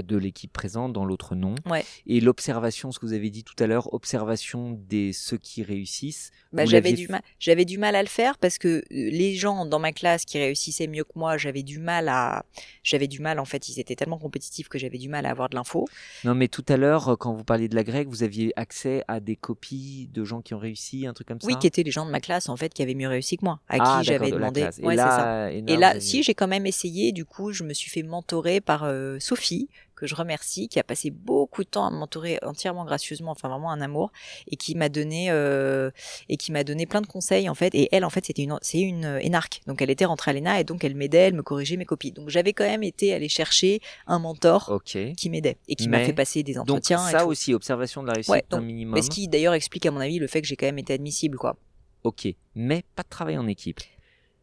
de 0.00 0.16
l'équipe 0.16 0.52
présente, 0.52 0.92
dans 0.92 1.04
l'autre 1.04 1.34
non. 1.34 1.54
Ouais. 1.68 1.84
Et 2.06 2.20
l'observation, 2.20 2.92
ce 2.92 2.98
que 2.98 3.06
vous 3.06 3.12
avez 3.12 3.30
dit 3.30 3.44
tout 3.44 3.54
à 3.58 3.66
l'heure, 3.66 3.92
observation 3.92 4.80
des 4.88 5.12
ceux 5.12 5.36
qui 5.36 5.62
réussissent. 5.62 6.30
Bah, 6.52 6.64
j'avais 6.64 6.92
du 6.92 7.08
mal, 7.08 7.22
j'avais 7.38 7.64
du 7.64 7.78
mal 7.78 7.96
à 7.96 8.02
le 8.02 8.08
faire 8.08 8.38
parce 8.38 8.58
que 8.58 8.68
euh, 8.68 8.82
les 8.90 9.34
gens 9.34 9.66
dans 9.66 9.78
ma 9.78 9.92
classe 9.92 10.24
qui 10.24 10.38
réussissaient 10.38 10.86
mieux 10.86 11.04
que 11.04 11.12
moi, 11.16 11.36
j'avais 11.36 11.62
du 11.62 11.78
mal 11.78 12.08
à, 12.08 12.44
j'avais 12.82 13.08
du 13.08 13.20
mal 13.20 13.38
en 13.38 13.44
fait, 13.44 13.68
ils 13.68 13.80
étaient 13.80 13.96
tellement 13.96 14.18
compétitifs 14.18 14.68
que 14.68 14.78
j'avais 14.78 14.98
du 14.98 15.08
mal 15.08 15.26
à 15.26 15.30
avoir 15.30 15.48
de 15.48 15.56
l'info. 15.56 15.86
Non, 16.24 16.34
mais 16.34 16.48
tout 16.48 16.64
à 16.68 16.76
l'heure, 16.76 17.10
euh, 17.10 17.16
quand 17.16 17.34
vous 17.34 17.44
parliez 17.44 17.68
de 17.68 17.74
la 17.74 17.84
grecque, 17.84 18.08
vous 18.08 18.22
aviez 18.22 18.52
accès 18.56 19.04
à 19.08 19.20
des 19.20 19.36
copies 19.36 20.08
de 20.12 20.24
gens 20.24 20.42
qui 20.42 20.54
ont 20.54 20.58
réussi, 20.58 21.06
un 21.06 21.12
truc 21.12 21.28
comme 21.28 21.40
ça? 21.40 21.46
Oui, 21.46 21.56
qui 21.58 21.66
étaient 21.66 21.82
les 21.82 21.90
gens 21.90 22.06
de 22.06 22.10
ma 22.10 22.20
classe 22.20 22.48
en 22.48 22.56
fait 22.56 22.72
qui 22.72 22.82
avaient 22.82 22.94
mieux 22.94 23.08
réussi 23.08 23.36
que 23.36 23.44
moi, 23.44 23.60
à 23.68 23.74
Ah, 23.74 23.76
qui 23.76 23.78
d'accord, 23.78 24.02
j'avais 24.02 24.30
de 24.30 24.36
demandé. 24.36 24.60
Et 24.60 24.82
ça. 24.82 24.94
là, 24.94 25.50
Et 25.50 25.76
là, 25.76 26.00
si 26.00 26.22
j'ai 26.22 26.34
quand 26.34 26.48
même 26.48 26.66
essayé, 26.66 27.12
du 27.12 27.24
coup, 27.24 27.52
je 27.52 27.64
me 27.64 27.72
suis 27.72 27.90
fait 27.90 28.02
mentorer 28.02 28.60
par 28.60 28.84
euh, 28.84 29.18
Sophie, 29.18 29.68
que 30.02 30.08
je 30.08 30.16
remercie, 30.16 30.68
qui 30.68 30.80
a 30.80 30.82
passé 30.82 31.10
beaucoup 31.10 31.62
de 31.62 31.68
temps 31.68 31.86
à 31.86 31.90
me 31.92 31.96
mentorer 31.96 32.38
entièrement 32.42 32.84
gracieusement, 32.84 33.30
enfin 33.30 33.48
vraiment 33.48 33.70
un 33.70 33.80
amour, 33.80 34.10
et 34.48 34.56
qui 34.56 34.74
m'a 34.74 34.88
donné 34.88 35.30
euh, 35.30 35.90
et 36.28 36.36
qui 36.36 36.50
m'a 36.50 36.64
donné 36.64 36.86
plein 36.86 37.00
de 37.00 37.06
conseils 37.06 37.48
en 37.48 37.54
fait. 37.54 37.72
Et 37.74 37.88
elle, 37.92 38.04
en 38.04 38.10
fait, 38.10 38.26
c'était 38.26 38.42
une 38.42 38.58
c'est 38.62 38.80
une 38.80 39.04
euh, 39.04 39.18
énarque, 39.20 39.60
donc 39.68 39.80
elle 39.80 39.90
était 39.90 40.04
rentrée 40.04 40.32
à 40.32 40.34
l'ENA 40.34 40.58
et 40.60 40.64
donc 40.64 40.82
elle 40.82 40.96
m'aidait, 40.96 41.28
elle 41.28 41.34
me 41.34 41.42
corrigeait 41.44 41.76
mes 41.76 41.84
copies. 41.84 42.10
Donc 42.10 42.30
j'avais 42.30 42.52
quand 42.52 42.64
même 42.64 42.82
été 42.82 43.14
aller 43.14 43.28
chercher 43.28 43.80
un 44.08 44.18
mentor 44.18 44.82
qui 44.84 45.30
m'aidait 45.30 45.56
et 45.68 45.76
qui 45.76 45.88
m'a 45.88 46.00
fait 46.00 46.12
passer 46.12 46.42
des 46.42 46.54
Donc 46.54 46.68
entretiens. 46.68 47.06
et 47.08 47.12
ça 47.12 47.24
aussi, 47.26 47.54
observation 47.54 48.02
de 48.02 48.08
la 48.08 48.14
réussite, 48.14 48.32
Ouais, 48.32 48.44
un 48.50 48.56
donc, 48.56 48.66
minimum. 48.66 48.94
Mais 48.94 49.02
ce 49.02 49.10
qui 49.10 49.28
d'ailleurs 49.28 49.54
explique 49.54 49.86
à 49.86 49.92
mon 49.92 50.00
avis 50.00 50.18
le 50.18 50.26
fait 50.26 50.42
que 50.42 50.48
j'ai 50.48 50.56
quand 50.56 50.66
même 50.66 50.78
été 50.78 50.92
admissible, 50.94 51.38
quoi. 51.38 51.56
Ok. 52.02 52.26
Mais 52.56 52.82
pas 52.96 53.04
de 53.04 53.08
travail 53.08 53.38
en 53.38 53.46
équipe. 53.46 53.80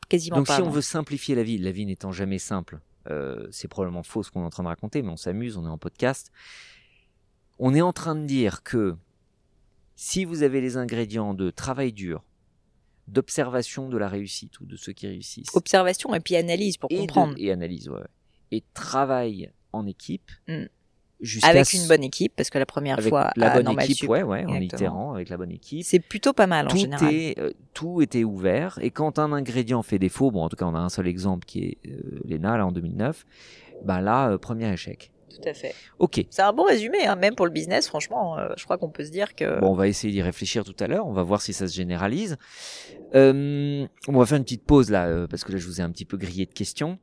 Quasiment 0.07 0.37
Donc 0.37 0.47
pas. 0.47 0.55
si 0.55 0.61
on 0.61 0.69
veut 0.69 0.81
simplifier 0.81 1.35
la 1.35 1.43
vie, 1.43 1.57
la 1.57 1.71
vie 1.71 1.85
n'étant 1.85 2.11
jamais 2.11 2.39
simple, 2.39 2.79
euh, 3.09 3.47
c'est 3.51 3.67
probablement 3.67 4.03
faux 4.03 4.23
ce 4.23 4.31
qu'on 4.31 4.41
est 4.41 4.45
en 4.45 4.49
train 4.49 4.63
de 4.63 4.67
raconter, 4.67 5.01
mais 5.01 5.09
on 5.09 5.17
s'amuse, 5.17 5.57
on 5.57 5.65
est 5.65 5.69
en 5.69 5.77
podcast. 5.77 6.31
On 7.57 7.73
est 7.73 7.81
en 7.81 7.93
train 7.93 8.15
de 8.15 8.25
dire 8.25 8.63
que 8.63 8.95
si 9.95 10.23
vous 10.25 10.43
avez 10.43 10.61
les 10.61 10.77
ingrédients 10.77 11.33
de 11.33 11.49
travail 11.49 11.91
dur, 11.91 12.23
d'observation 13.07 13.89
de 13.89 13.97
la 13.97 14.07
réussite 14.07 14.59
ou 14.59 14.65
de 14.65 14.75
ceux 14.77 14.93
qui 14.93 15.07
réussissent, 15.07 15.49
Observation 15.55 16.13
et 16.13 16.19
puis 16.19 16.35
analyse 16.35 16.77
pour 16.77 16.91
et, 16.91 16.95
de- 16.95 16.99
comprendre. 17.01 17.33
et 17.37 17.51
analyse, 17.51 17.89
ouais, 17.89 18.03
et 18.51 18.63
travail 18.73 19.51
en 19.73 19.85
équipe, 19.87 20.31
Mm. 20.47 20.65
Avec 21.43 21.73
une 21.73 21.87
bonne 21.87 22.03
équipe, 22.03 22.33
parce 22.35 22.49
que 22.49 22.57
la 22.57 22.65
première 22.65 22.97
avec 22.97 23.09
fois 23.09 23.31
la 23.35 23.51
à 23.51 23.61
bonne 23.61 23.79
équipe, 23.79 23.97
Sup, 23.97 24.09
ouais, 24.09 24.23
ouais, 24.23 24.45
en 24.45 24.55
itérant 24.55 25.13
avec 25.13 25.29
la 25.29 25.37
bonne 25.37 25.51
équipe. 25.51 25.83
c'est 25.83 25.99
plutôt 25.99 26.33
pas 26.33 26.47
mal 26.47 26.67
en 26.67 26.69
tout 26.69 26.77
général. 26.77 27.13
est 27.13 27.39
euh, 27.39 27.51
tout 27.73 28.01
était 28.01 28.23
ouvert 28.23 28.79
et 28.81 28.89
quand 28.89 29.19
un 29.19 29.33
ingrédient 29.33 29.83
fait 29.83 29.99
défaut 29.99 30.31
bon 30.31 30.43
en 30.43 30.49
tout 30.49 30.55
cas 30.55 30.65
on 30.65 30.75
a 30.75 30.79
un 30.79 30.89
seul 30.89 31.07
exemple 31.07 31.45
qui 31.45 31.59
est 31.59 31.77
euh, 31.87 32.21
l'ENA 32.25 32.57
là 32.57 32.65
en 32.65 32.71
2009 32.71 33.25
bah 33.83 34.01
là 34.01 34.29
euh, 34.29 34.37
premier 34.37 34.71
échec 34.71 35.11
Tout 35.29 35.47
à 35.47 35.53
fait. 35.53 35.73
Ok. 35.99 36.25
C'est 36.29 36.41
un 36.41 36.53
bon 36.53 36.63
résumé, 36.63 37.05
hein, 37.05 37.15
même 37.15 37.35
pour 37.35 37.45
le 37.45 37.51
business, 37.51 37.87
franchement, 37.87 38.37
euh, 38.37 38.49
je 38.57 38.63
crois 38.63 38.77
qu'on 38.77 38.89
peut 38.89 39.05
se 39.05 39.11
dire 39.11 39.35
que... 39.35 39.59
Bon, 39.59 39.69
on 39.69 39.73
va 39.75 39.87
essayer 39.87 40.11
d'y 40.11 40.21
réfléchir 40.21 40.63
tout 40.63 40.75
à 40.79 40.87
l'heure, 40.87 41.07
on 41.07 41.13
va 41.13 41.23
voir 41.23 41.41
si 41.41 41.53
ça 41.53 41.67
se 41.67 41.75
généralise. 41.75 42.37
Euh, 43.15 43.85
on 44.07 44.17
va 44.17 44.25
faire 44.25 44.37
une 44.37 44.43
petite 44.43 44.65
pause 44.65 44.89
là, 44.89 45.27
parce 45.29 45.43
que 45.43 45.51
là 45.51 45.57
je 45.57 45.65
vous 45.65 45.79
ai 45.79 45.83
un 45.83 45.91
petit 45.91 46.05
peu 46.05 46.17
grillé 46.17 46.45
de 46.45 46.53
questions. 46.53 46.97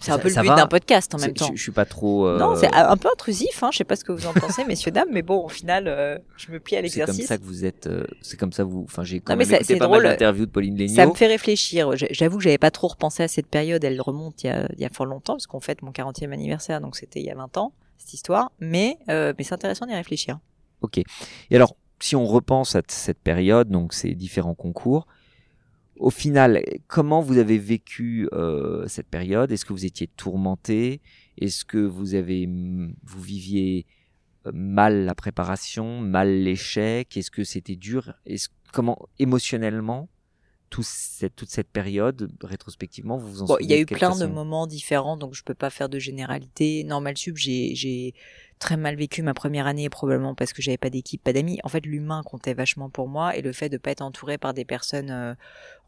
C'est 0.00 0.12
un 0.12 0.16
Ça- 0.16 0.22
peu 0.22 0.28
le 0.28 0.34
but 0.42 0.54
d'un 0.56 0.66
podcast 0.68 1.12
en 1.14 1.18
même 1.18 1.34
temps. 1.34 1.48
Je, 1.50 1.56
je 1.56 1.62
suis 1.62 1.72
pas 1.72 1.84
trop... 1.84 2.26
euh, 2.28 2.38
Non, 2.38 2.54
c'est 2.54 2.72
un 2.72 2.96
peu 2.96 3.08
intrusif, 3.12 3.62
hein, 3.64 3.70
je 3.72 3.78
sais 3.78 3.84
pas 3.84 3.96
ce 3.96 4.04
que 4.04 4.12
vous 4.12 4.26
en 4.26 4.32
pensez, 4.32 4.64
messieurs, 4.68 4.92
dames, 4.92 5.08
mais 5.10 5.22
bon, 5.22 5.44
au 5.44 5.48
final, 5.48 5.88
euh, 5.88 6.18
je 6.36 6.52
me 6.52 6.60
plie 6.60 6.76
à 6.76 6.82
C'est 6.82 7.00
comme 7.00 7.06
l'exercice. 7.08 7.26
ça 7.26 7.36
que 7.36 7.42
vous 7.42 7.64
êtes... 7.64 7.88
euh, 7.88 8.04
c'est 8.22 8.36
comme 8.38 8.52
ça 8.52 8.62
vous... 8.62 8.84
Enfin, 8.84 9.02
j'ai 9.02 9.18
quand 9.20 9.32
Non, 9.32 9.38
même 9.38 9.52
écouté 9.52 9.76
pas 9.76 9.86
drôle. 9.86 10.02
mal 10.04 10.12
d'interviews 10.12 10.46
de 10.46 10.50
Pauline 10.52 10.76
Léniaud. 10.76 10.94
Ça 10.94 11.06
me 11.06 11.14
fait 11.14 11.26
réfléchir. 11.26 11.90
J'avoue 12.10 12.38
que 12.38 12.44
j'avais 12.44 12.58
pas 12.58 12.70
trop 12.70 12.86
repensé 12.88 13.24
à 13.24 13.28
cette 13.28 13.48
période. 13.48 13.82
Elle 13.82 14.00
remonte 14.00 14.44
il 14.44 14.46
y 14.46 14.50
a, 14.50 14.68
il 14.74 14.80
y 14.80 14.84
a 14.84 14.88
fort 14.88 15.06
longtemps, 15.06 15.34
parce 15.34 15.48
qu'on 15.48 15.60
fête 15.60 15.82
mon 15.82 15.90
40e 15.90 16.30
anniversaire, 16.32 16.80
donc 16.80 16.94
c'était 16.96 17.18
il 17.18 17.26
y 17.26 17.30
a 17.30 17.34
20 17.34 17.56
ans, 17.56 17.72
cette 17.96 18.14
histoire. 18.14 18.52
Mais, 18.60 18.98
euh, 19.08 19.32
mais 19.36 19.42
c'est 19.42 19.54
intéressant 19.54 19.86
d'y 19.86 19.94
réfléchir. 19.94 20.38
Ok. 20.82 20.98
Et 20.98 21.04
alors, 21.56 21.74
si 22.00 22.14
on 22.14 22.24
repense 22.24 22.76
à 22.76 22.82
cette 22.86 23.18
période, 23.18 23.68
donc 23.68 23.92
ces 23.92 24.14
différents 24.14 24.54
concours, 24.54 25.08
au 25.98 26.10
final, 26.10 26.62
comment 26.86 27.20
vous 27.20 27.38
avez 27.38 27.58
vécu 27.58 28.28
euh, 28.32 28.86
cette 28.88 29.08
période? 29.08 29.50
Est-ce 29.52 29.64
que 29.64 29.72
vous 29.72 29.84
étiez 29.84 30.06
tourmenté? 30.06 31.00
Est-ce 31.38 31.64
que 31.64 31.78
vous 31.78 32.14
avez, 32.14 32.46
mm, 32.46 32.94
vous 33.02 33.20
viviez 33.20 33.86
euh, 34.46 34.52
mal 34.54 35.04
la 35.04 35.14
préparation, 35.14 36.00
mal 36.00 36.42
l'échec? 36.42 37.16
Est-ce 37.16 37.30
que 37.30 37.44
c'était 37.44 37.76
dur? 37.76 38.14
Est-ce 38.26 38.48
comment 38.72 39.08
émotionnellement 39.18 40.08
tout 40.70 40.82
cette, 40.82 41.34
toute 41.34 41.48
cette 41.48 41.70
période, 41.70 42.30
rétrospectivement, 42.42 43.16
vous 43.16 43.28
vous 43.28 43.42
en 43.42 43.46
Bon, 43.46 43.56
il 43.60 43.70
y 43.70 43.72
a 43.72 43.78
eu 43.78 43.86
plein 43.86 44.14
de 44.16 44.26
moments 44.26 44.66
différents, 44.66 45.16
donc 45.16 45.34
je 45.34 45.42
peux 45.42 45.54
pas 45.54 45.70
faire 45.70 45.88
de 45.88 45.98
généralité. 45.98 46.84
Normal 46.84 47.16
Sub, 47.16 47.36
j'ai, 47.36 47.74
j'ai 47.74 48.14
très 48.58 48.76
mal 48.76 48.96
vécu 48.96 49.22
ma 49.22 49.34
première 49.34 49.66
année, 49.66 49.88
probablement 49.88 50.34
parce 50.34 50.52
que 50.52 50.60
j'avais 50.60 50.76
pas 50.76 50.90
d'équipe, 50.90 51.22
pas 51.22 51.32
d'amis. 51.32 51.58
En 51.64 51.68
fait, 51.68 51.86
l'humain 51.86 52.22
comptait 52.22 52.54
vachement 52.54 52.90
pour 52.90 53.08
moi 53.08 53.36
et 53.36 53.42
le 53.42 53.52
fait 53.52 53.68
de 53.68 53.78
pas 53.78 53.90
être 53.90 54.02
entouré 54.02 54.36
par 54.36 54.52
des 54.54 54.64
personnes 54.64 55.10
euh, 55.10 55.34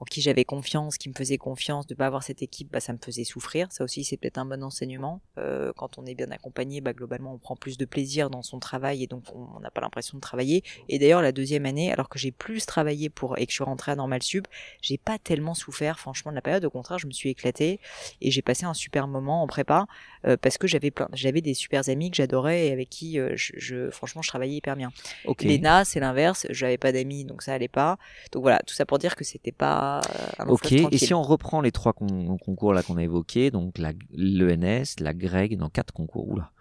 en 0.00 0.04
qui 0.04 0.22
j'avais 0.22 0.44
confiance, 0.44 0.96
qui 0.96 1.08
me 1.10 1.14
faisaient 1.14 1.38
confiance, 1.38 1.86
de 1.86 1.94
pas 1.94 2.06
avoir 2.06 2.22
cette 2.22 2.42
équipe, 2.42 2.72
bah, 2.72 2.80
ça 2.80 2.92
me 2.94 2.98
faisait 2.98 3.24
souffrir. 3.24 3.70
Ça 3.70 3.84
aussi, 3.84 4.02
c'est 4.02 4.16
peut-être 4.16 4.38
un 4.38 4.46
bon 4.46 4.62
enseignement. 4.64 5.20
Euh, 5.38 5.72
quand 5.76 5.98
on 5.98 6.06
est 6.06 6.14
bien 6.14 6.30
accompagné, 6.30 6.80
bah, 6.80 6.94
globalement, 6.94 7.34
on 7.34 7.38
prend 7.38 7.54
plus 7.54 7.76
de 7.76 7.84
plaisir 7.84 8.30
dans 8.30 8.42
son 8.42 8.58
travail 8.58 9.02
et 9.02 9.06
donc 9.06 9.24
on 9.34 9.60
n'a 9.60 9.70
pas 9.70 9.82
l'impression 9.82 10.16
de 10.16 10.20
travailler. 10.22 10.64
Et 10.88 10.98
d'ailleurs, 10.98 11.20
la 11.22 11.32
deuxième 11.32 11.66
année, 11.66 11.92
alors 11.92 12.08
que 12.08 12.18
j'ai 12.18 12.32
plus 12.32 12.64
travaillé 12.64 13.10
pour 13.10 13.38
et 13.38 13.44
que 13.44 13.52
je 13.52 13.56
suis 13.56 13.64
rentrée 13.64 13.92
à 13.92 13.96
Normal 13.96 14.22
Sub, 14.22 14.46
j'ai 14.80 14.96
pas 14.96 15.18
tellement 15.18 15.54
souffert, 15.54 15.98
franchement, 16.00 16.30
de 16.32 16.36
la 16.36 16.42
période. 16.42 16.64
Au 16.64 16.70
contraire, 16.70 16.98
je 16.98 17.06
me 17.06 17.12
suis 17.12 17.28
éclatée 17.28 17.78
et 18.22 18.30
j'ai 18.30 18.42
passé 18.42 18.64
un 18.64 18.74
super 18.74 19.06
moment 19.06 19.42
en 19.42 19.46
prépa 19.46 19.86
euh, 20.26 20.36
parce 20.38 20.56
que 20.56 20.66
j'avais 20.66 20.90
plein, 20.90 21.08
j'avais 21.12 21.42
des 21.42 21.52
super 21.54 21.86
amis 21.90 22.10
que 22.10 22.16
j'adorais 22.16 22.68
et 22.68 22.72
avec 22.72 22.88
qui, 22.88 23.18
euh, 23.18 23.32
je, 23.36 23.52
je- 23.56 23.90
franchement, 23.90 24.22
je 24.22 24.28
travaillais 24.28 24.56
hyper 24.56 24.76
bien. 24.76 24.92
Ok. 25.26 25.42
L'ENA, 25.42 25.84
c'est 25.84 26.00
l'inverse. 26.00 26.46
J'avais 26.50 26.78
pas 26.78 26.92
d'amis, 26.92 27.24
donc 27.26 27.42
ça 27.42 27.52
allait 27.52 27.68
pas. 27.68 27.98
Donc 28.32 28.42
voilà, 28.42 28.60
tout 28.66 28.74
ça 28.74 28.86
pour 28.86 28.98
dire 28.98 29.14
que 29.14 29.24
c'était 29.24 29.52
pas 29.52 29.89
euh, 29.98 30.44
Ok, 30.46 30.70
et 30.72 30.98
si 30.98 31.12
on 31.14 31.22
reprend 31.22 31.60
les 31.60 31.72
trois 31.72 31.92
con- 31.92 32.36
concours 32.38 32.72
là 32.72 32.82
qu'on 32.82 32.96
a 32.96 33.02
évoqués, 33.02 33.50
donc 33.50 33.78
la- 33.78 33.92
l'ENS, 34.12 34.84
la 35.00 35.12
GREG, 35.12 35.56
dans 35.56 35.68
quatre 35.68 35.92
concours, 35.92 36.28
oula, 36.28 36.52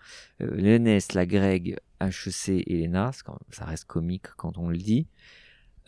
euh, 0.41 0.49
l'ENS, 0.55 1.13
la 1.13 1.25
GREG, 1.25 1.77
HEC 2.01 2.63
et 2.65 2.77
l'ENA, 2.87 3.11
ça 3.51 3.65
reste 3.65 3.85
comique 3.85 4.27
quand 4.37 4.57
on 4.57 4.69
le 4.69 4.77
dit. 4.77 5.07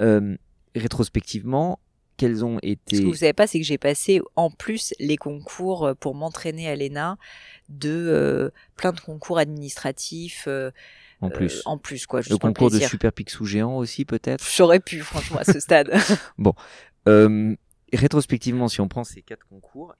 Euh, 0.01 0.35
rétrospectivement, 0.75 1.79
quels 2.17 2.45
ont 2.45 2.59
Ce 2.61 2.67
été... 2.67 2.99
que 3.01 3.05
vous 3.07 3.15
savez 3.15 3.33
pas, 3.33 3.47
c'est 3.47 3.59
que 3.59 3.65
j'ai 3.65 3.77
passé 3.77 4.21
en 4.35 4.51
plus 4.51 4.93
les 4.99 5.17
concours 5.17 5.85
euh, 5.87 5.93
pour 5.95 6.13
m'entraîner 6.15 6.67
à 6.69 6.75
l'ENA 6.75 7.17
de 7.69 7.89
euh, 7.89 8.49
plein 8.75 8.91
de 8.91 8.99
concours 8.99 9.39
administratifs 9.39 10.45
euh, 10.47 10.71
en 11.21 11.29
euh, 11.29 11.33
plus 11.33 11.61
en 11.65 11.77
plus 11.77 12.05
quoi. 12.05 12.19
Le 12.19 12.23
juste 12.23 12.39
concours 12.41 12.69
de. 12.69 12.79
Super 12.79 13.11
Picsou 13.13 13.45
géant 13.45 13.77
aussi 13.77 14.05
peut-être? 14.05 14.45
J'aurais 14.55 14.79
pu 14.79 14.99
franchement 14.99 15.39
à 15.39 15.43
ce 15.45 15.59
stade. 15.59 15.91
Euh, 17.07 17.55
rétrospectivement, 17.93 18.67
si 18.67 18.81
on 18.81 18.87
prend 18.87 19.03
ces 19.03 19.21
quatre 19.21 19.47
concours, 19.47 19.95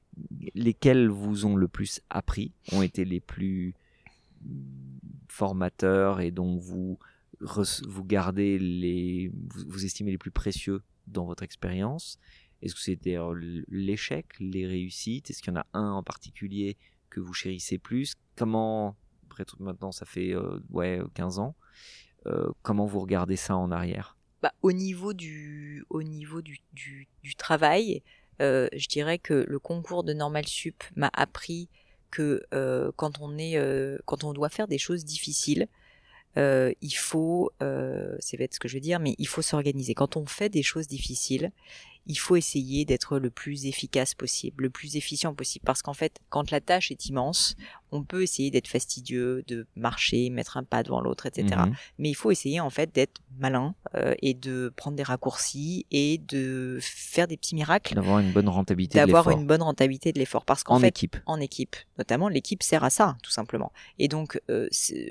lesquels 0.53 1.09
vous 1.09 1.45
ont 1.45 1.55
le 1.55 1.67
plus 1.67 2.01
appris, 2.09 2.53
ont 2.71 2.81
été 2.81 3.05
les 3.05 3.19
plus 3.19 3.73
formateurs 5.27 6.21
et 6.21 6.31
dont 6.31 6.57
vous 6.57 6.97
vous 7.39 8.03
gardez 8.03 8.59
les 8.59 9.31
vous, 9.67 9.85
estimez 9.85 10.11
les 10.11 10.17
plus 10.17 10.31
précieux 10.31 10.81
dans 11.07 11.25
votre 11.25 11.43
expérience? 11.43 12.19
Est-ce 12.61 12.75
que 12.75 12.81
c'était 12.81 13.17
euh, 13.17 13.63
l'échec, 13.67 14.27
les 14.39 14.67
réussites? 14.67 15.31
Est-ce 15.31 15.41
qu'il 15.41 15.51
y 15.51 15.57
en 15.57 15.61
a 15.61 15.65
un 15.73 15.91
en 15.91 16.03
particulier 16.03 16.77
que 17.09 17.19
vous 17.19 17.33
chérissez 17.33 17.79
plus? 17.79 18.13
Comment 18.35 18.95
après, 19.25 19.45
maintenant 19.59 19.91
ça 19.91 20.05
fait 20.05 20.35
euh, 20.35 20.59
ouais 20.69 21.01
15 21.15 21.39
ans 21.39 21.55
comment 22.61 22.85
vous 22.85 22.99
regardez 22.99 23.35
ça 23.35 23.55
en 23.55 23.71
arrière? 23.71 24.15
Bah, 24.41 24.53
au 24.61 24.71
niveau 24.71 25.13
du, 25.13 25.85
au 25.89 26.03
niveau 26.03 26.41
du, 26.41 26.59
du, 26.73 27.07
du 27.23 27.35
travail, 27.35 28.01
euh, 28.41 28.67
je 28.73 28.87
dirais 28.87 29.19
que 29.19 29.45
le 29.47 29.59
concours 29.59 30.03
de 30.03 30.13
Normal 30.13 30.47
Sup 30.47 30.83
m'a 30.95 31.11
appris 31.13 31.69
que 32.09 32.43
euh, 32.53 32.91
quand 32.95 33.19
on 33.21 33.37
est, 33.37 33.57
euh, 33.57 33.97
quand 34.05 34.23
on 34.23 34.33
doit 34.33 34.49
faire 34.49 34.67
des 34.67 34.77
choses 34.77 35.05
difficiles, 35.05 35.67
euh, 36.37 36.71
il 36.81 36.93
faut, 36.93 37.51
euh, 37.61 38.15
c'est 38.19 38.37
bête 38.37 38.53
ce 38.53 38.59
que 38.59 38.67
je 38.67 38.75
veux 38.75 38.81
dire, 38.81 38.99
mais 38.99 39.15
il 39.17 39.27
faut 39.27 39.41
s'organiser. 39.41 39.93
Quand 39.93 40.17
on 40.17 40.25
fait 40.25 40.49
des 40.49 40.63
choses 40.63 40.87
difficiles, 40.87 41.51
il 42.07 42.15
faut 42.17 42.35
essayer 42.35 42.85
d'être 42.85 43.19
le 43.19 43.29
plus 43.29 43.65
efficace 43.65 44.13
possible, 44.13 44.63
le 44.63 44.69
plus 44.69 44.95
efficient 44.95 45.33
possible, 45.33 45.63
parce 45.65 45.81
qu'en 45.81 45.93
fait, 45.93 46.19
quand 46.29 46.51
la 46.51 46.59
tâche 46.59 46.91
est 46.91 47.05
immense, 47.07 47.55
on 47.91 48.03
peut 48.03 48.23
essayer 48.23 48.51
d'être 48.51 48.67
fastidieux, 48.67 49.43
de 49.47 49.67
marcher, 49.75 50.29
mettre 50.29 50.57
un 50.57 50.63
pas 50.63 50.81
devant 50.83 51.01
l'autre, 51.01 51.25
etc 51.25 51.51
Mhm. 51.51 51.75
mais 51.97 52.09
il 52.09 52.13
faut 52.13 52.31
essayer 52.31 52.59
en 52.59 52.69
fait 52.69 52.93
d'être 52.93 53.21
malin 53.39 53.75
euh, 53.95 54.13
et 54.21 54.33
de 54.33 54.71
prendre 54.75 54.95
des 54.95 55.03
raccourcis 55.03 55.85
et 55.91 56.17
de 56.17 56.79
faire 56.81 57.27
des 57.27 57.37
petits 57.37 57.55
miracles, 57.55 57.95
D'avoir 57.95 58.19
une 58.19 58.31
bonne 58.31 58.49
rentabilité 58.49 58.99
de 58.99 59.05
d'avoir 59.05 59.29
une 59.31 59.45
bonne 59.45 59.61
rentabilité 59.61 60.11
de 60.11 60.19
l'effort. 60.19 60.45
Parce 60.45 60.63
qu'en 60.63 60.75
en 60.75 60.79
fait, 60.79 60.87
équipe. 60.87 61.17
en 61.25 61.39
équipe, 61.39 61.75
notamment 61.97 62.29
l'équipe 62.29 62.63
sert 62.63 62.83
à 62.83 62.89
ça, 62.89 63.17
tout 63.23 63.31
simplement. 63.31 63.71
Et 63.99 64.07
donc, 64.07 64.39
euh, 64.49 64.67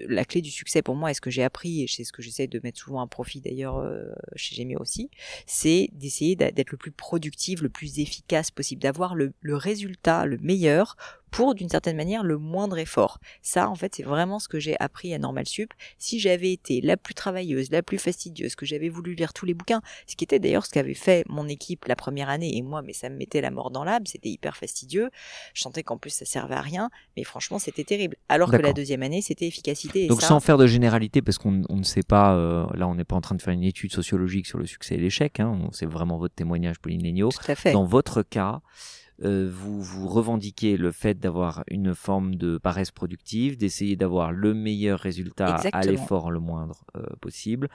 la 0.09 0.25
clé 0.25 0.41
du 0.41 0.51
succès 0.51 0.83
pour 0.83 0.97
moi, 0.97 1.11
et 1.11 1.15
ce 1.15 1.21
que 1.21 1.31
j'ai 1.31 1.43
appris, 1.43 1.83
et 1.83 1.87
c'est 1.87 2.05
ce 2.05 2.13
que 2.13 2.23
j'essaie 2.23 2.47
de 2.47 2.61
mettre 2.63 2.79
souvent 2.79 3.01
à 3.01 3.07
profit 3.07 3.41
d'ailleurs 3.41 3.79
euh, 3.79 4.13
chez 4.37 4.57
Gemio 4.57 4.79
aussi, 4.81 5.11
c'est 5.47 5.89
d'essayer 5.93 6.37
d'être 6.37 6.71
le 6.71 6.79
plus 6.81 6.91
productif, 6.91 7.61
le 7.61 7.69
plus 7.69 8.01
efficace 8.01 8.51
possible, 8.51 8.83
d'avoir 8.83 9.15
le, 9.15 9.33
le 9.41 9.55
résultat 9.55 10.27
le 10.27 10.39
meilleur 10.39 10.97
pour, 11.31 11.55
d'une 11.55 11.69
certaine 11.69 11.97
manière, 11.97 12.23
le 12.23 12.39
moindre 12.39 12.79
effort. 12.79 13.19
Ça, 13.43 13.69
en 13.69 13.75
fait, 13.75 13.95
c'est 13.95 14.03
vraiment 14.03 14.39
ce 14.39 14.49
que 14.49 14.59
j'ai 14.59 14.77
appris 14.81 15.15
à 15.15 15.19
Normal 15.19 15.47
Sup. 15.47 15.73
Si 15.99 16.21
j'avais 16.21 16.53
été 16.53 16.81
la 16.81 16.97
plus 16.97 17.15
travailleuse, 17.15 17.71
la 17.71 17.83
plus 17.83 17.99
fastidieuse, 17.99 18.55
que 18.55 18.67
j'avais 18.67 18.89
voulu 18.89 19.15
lire 19.15 19.33
tous 19.33 19.47
les 19.47 19.55
bouquins, 19.55 19.81
ce 20.07 20.17
qui 20.17 20.25
était 20.25 20.39
d'ailleurs 20.39 20.67
ce 20.67 20.71
qu'avait 20.71 20.95
fait 20.95 21.25
mon 21.29 21.49
équipe 21.49 21.85
la 21.87 21.97
première 21.97 22.29
année, 22.29 22.57
et 22.57 22.63
moi, 22.63 22.83
mais 22.83 22.93
ça 22.93 23.09
me 23.09 23.17
mettait 23.17 23.41
la 23.41 23.51
mort 23.51 23.71
dans 23.71 23.85
l'âme, 23.85 24.07
c'était 24.07 24.29
hyper 24.29 24.57
fastidieux. 24.57 25.11
Je 25.55 25.63
sentais 25.63 25.83
qu'en 25.83 25.99
plus 25.99 26.11
ça 26.11 26.25
servait 26.25 26.55
à 26.55 26.61
rien, 26.61 26.91
mais 27.17 27.25
franchement 27.25 27.59
c'était 27.59 27.85
terrible. 27.85 28.17
Alors 28.29 28.51
que 28.51 28.57
la 28.57 28.73
deuxième 28.73 29.03
année 29.03 29.23
c'était 29.23 29.47
efficacité. 29.47 30.05
Et 30.05 30.09
Donc 30.09 30.21
ça, 30.21 30.29
sans 30.29 30.41
faire 30.41 30.59
de 30.59 30.67
généralité, 30.67 31.23
parce 31.23 31.39
qu'on 31.39 31.63
on 31.69 31.77
ne 31.77 31.83
sait 31.83 32.03
pas, 32.03 32.35
euh, 32.35 32.67
là 32.75 32.89
on 32.89 32.95
n'est 32.95 33.05
pas 33.05 33.17
en 33.17 33.21
train 33.21 33.35
de 33.35 33.43
faire 33.43 33.55
une 33.55 33.65
étude 33.65 33.93
sociologique 33.93 34.47
sur 34.47 34.59
le 34.59 34.67
succès 34.67 34.95
et 34.95 34.99
l'échec, 34.99 35.41
hein, 35.41 35.69
c'est 35.73 35.87
vraiment 35.87 36.19
votre 36.19 36.35
témoignage, 36.35 36.79
Pauline 36.81 37.03
Legnaud. 37.03 37.31
tout 37.31 37.51
à 37.51 37.55
fait. 37.55 37.73
Dans 37.73 37.85
votre 37.85 38.23
cas, 38.23 38.61
euh, 39.23 39.51
vous, 39.53 39.83
vous 39.83 40.09
revendiquez 40.09 40.77
le 40.77 40.93
fait 40.93 41.19
d'avoir 41.19 41.63
une 41.69 41.95
forme 41.95 42.37
de 42.37 42.59
paresse 42.59 42.91
productive, 42.91 43.57
d'essayer 43.57 43.97
d'avoir 43.97 44.33
le 44.33 44.55
meilleur 44.55 44.99
résultat 44.99 45.57
à 45.73 45.83
l'effort 45.83 46.31
le 46.31 46.41
moindre 46.41 46.85
euh, 46.97 47.05
possible, 47.21 47.69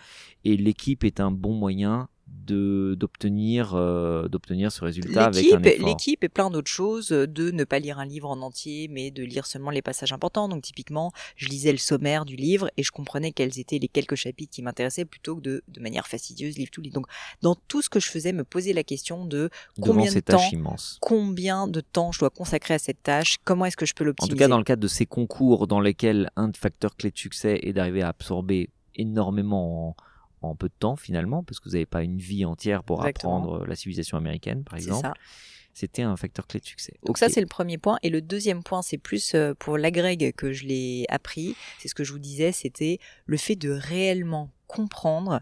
et 0.43 0.57
l'équipe 0.57 1.03
est 1.03 1.19
un 1.19 1.31
bon 1.31 1.53
moyen 1.53 2.09
de 2.27 2.95
d'obtenir 2.99 3.73
euh, 3.75 4.27
d'obtenir 4.27 4.71
ce 4.71 4.83
résultat 4.83 5.25
avec 5.25 5.45
un 5.51 5.59
L'équipe, 5.59 5.65
effort. 5.75 5.87
l'équipe 5.87 6.23
et 6.23 6.29
plein 6.29 6.49
d'autres 6.49 6.71
choses, 6.71 7.11
euh, 7.11 7.27
de 7.27 7.51
ne 7.51 7.63
pas 7.63 7.79
lire 7.79 7.99
un 7.99 8.05
livre 8.05 8.29
en 8.29 8.41
entier, 8.41 8.87
mais 8.87 9.11
de 9.11 9.23
lire 9.23 9.45
seulement 9.45 9.69
les 9.71 9.81
passages 9.81 10.11
importants. 10.11 10.49
Donc 10.49 10.63
typiquement, 10.63 11.11
je 11.35 11.47
lisais 11.49 11.71
le 11.71 11.77
sommaire 11.77 12.25
du 12.25 12.35
livre 12.35 12.69
et 12.77 12.83
je 12.83 12.91
comprenais 12.91 13.31
quels 13.31 13.59
étaient 13.59 13.77
les 13.79 13.87
quelques 13.87 14.15
chapitres 14.15 14.51
qui 14.53 14.61
m'intéressaient 14.61 15.05
plutôt 15.05 15.35
que 15.35 15.41
de, 15.41 15.63
de 15.67 15.79
manière 15.79 16.07
fastidieuse, 16.07 16.57
lire 16.57 16.69
tout 16.71 16.81
livre. 16.81 16.95
Donc 16.95 17.07
dans 17.41 17.55
tout 17.67 17.81
ce 17.81 17.89
que 17.89 17.99
je 17.99 18.09
faisais, 18.09 18.33
me 18.33 18.43
poser 18.43 18.73
la 18.73 18.83
question 18.83 19.25
de 19.25 19.49
combien 19.81 20.11
de 20.11 20.19
temps 20.19 20.41
combien 21.01 21.67
de 21.67 21.81
temps 21.81 22.11
je 22.11 22.19
dois 22.19 22.29
consacrer 22.29 22.73
à 22.73 22.79
cette 22.79 23.03
tâche, 23.03 23.37
comment 23.43 23.65
est-ce 23.65 23.77
que 23.77 23.85
je 23.85 23.93
peux 23.93 24.03
En 24.03 24.07
l'optimiser. 24.07 24.33
tout 24.35 24.39
cas, 24.39 24.47
dans 24.47 24.57
le 24.57 24.63
cadre 24.63 24.81
de 24.81 24.87
ces 24.87 25.05
concours 25.05 25.67
dans 25.67 25.79
lesquels 25.79 26.29
un 26.35 26.51
facteur 26.53 26.95
clé 26.95 27.11
de 27.11 27.17
succès 27.17 27.59
est 27.63 27.73
d'arriver 27.73 28.01
à 28.01 28.09
absorber 28.09 28.69
énormément 28.95 29.89
en, 29.89 29.95
en 30.49 30.55
peu 30.55 30.67
de 30.67 30.73
temps 30.77 30.95
finalement, 30.95 31.43
parce 31.43 31.59
que 31.59 31.69
vous 31.69 31.73
n'avez 31.73 31.85
pas 31.85 32.03
une 32.03 32.17
vie 32.17 32.45
entière 32.45 32.83
pour 32.83 32.99
Exactement. 32.99 33.37
apprendre 33.37 33.65
la 33.65 33.75
civilisation 33.75 34.17
américaine, 34.17 34.63
par 34.63 34.75
exemple. 34.75 35.09
C'était 35.73 36.03
un 36.03 36.15
facteur 36.15 36.47
clé 36.47 36.61
de 36.61 36.65
succès. 36.65 36.93
Donc 37.03 37.17
ça 37.17 37.27
c'est 37.27 37.41
le 37.41 37.47
premier 37.47 37.77
point 37.77 37.97
et 38.01 38.09
le 38.09 38.21
deuxième 38.21 38.63
point 38.63 38.81
c'est 38.81 38.97
plus 38.97 39.35
euh, 39.35 39.53
pour 39.53 39.77
l'agrég 39.77 40.33
que 40.33 40.53
je 40.53 40.63
l'ai 40.63 41.05
appris, 41.09 41.53
c'est 41.79 41.89
ce 41.89 41.95
que 41.95 42.05
je 42.05 42.13
vous 42.13 42.19
disais, 42.19 42.53
c'était 42.53 42.97
le 43.25 43.35
fait 43.35 43.57
de 43.57 43.71
réellement 43.71 44.51
comprendre 44.67 45.41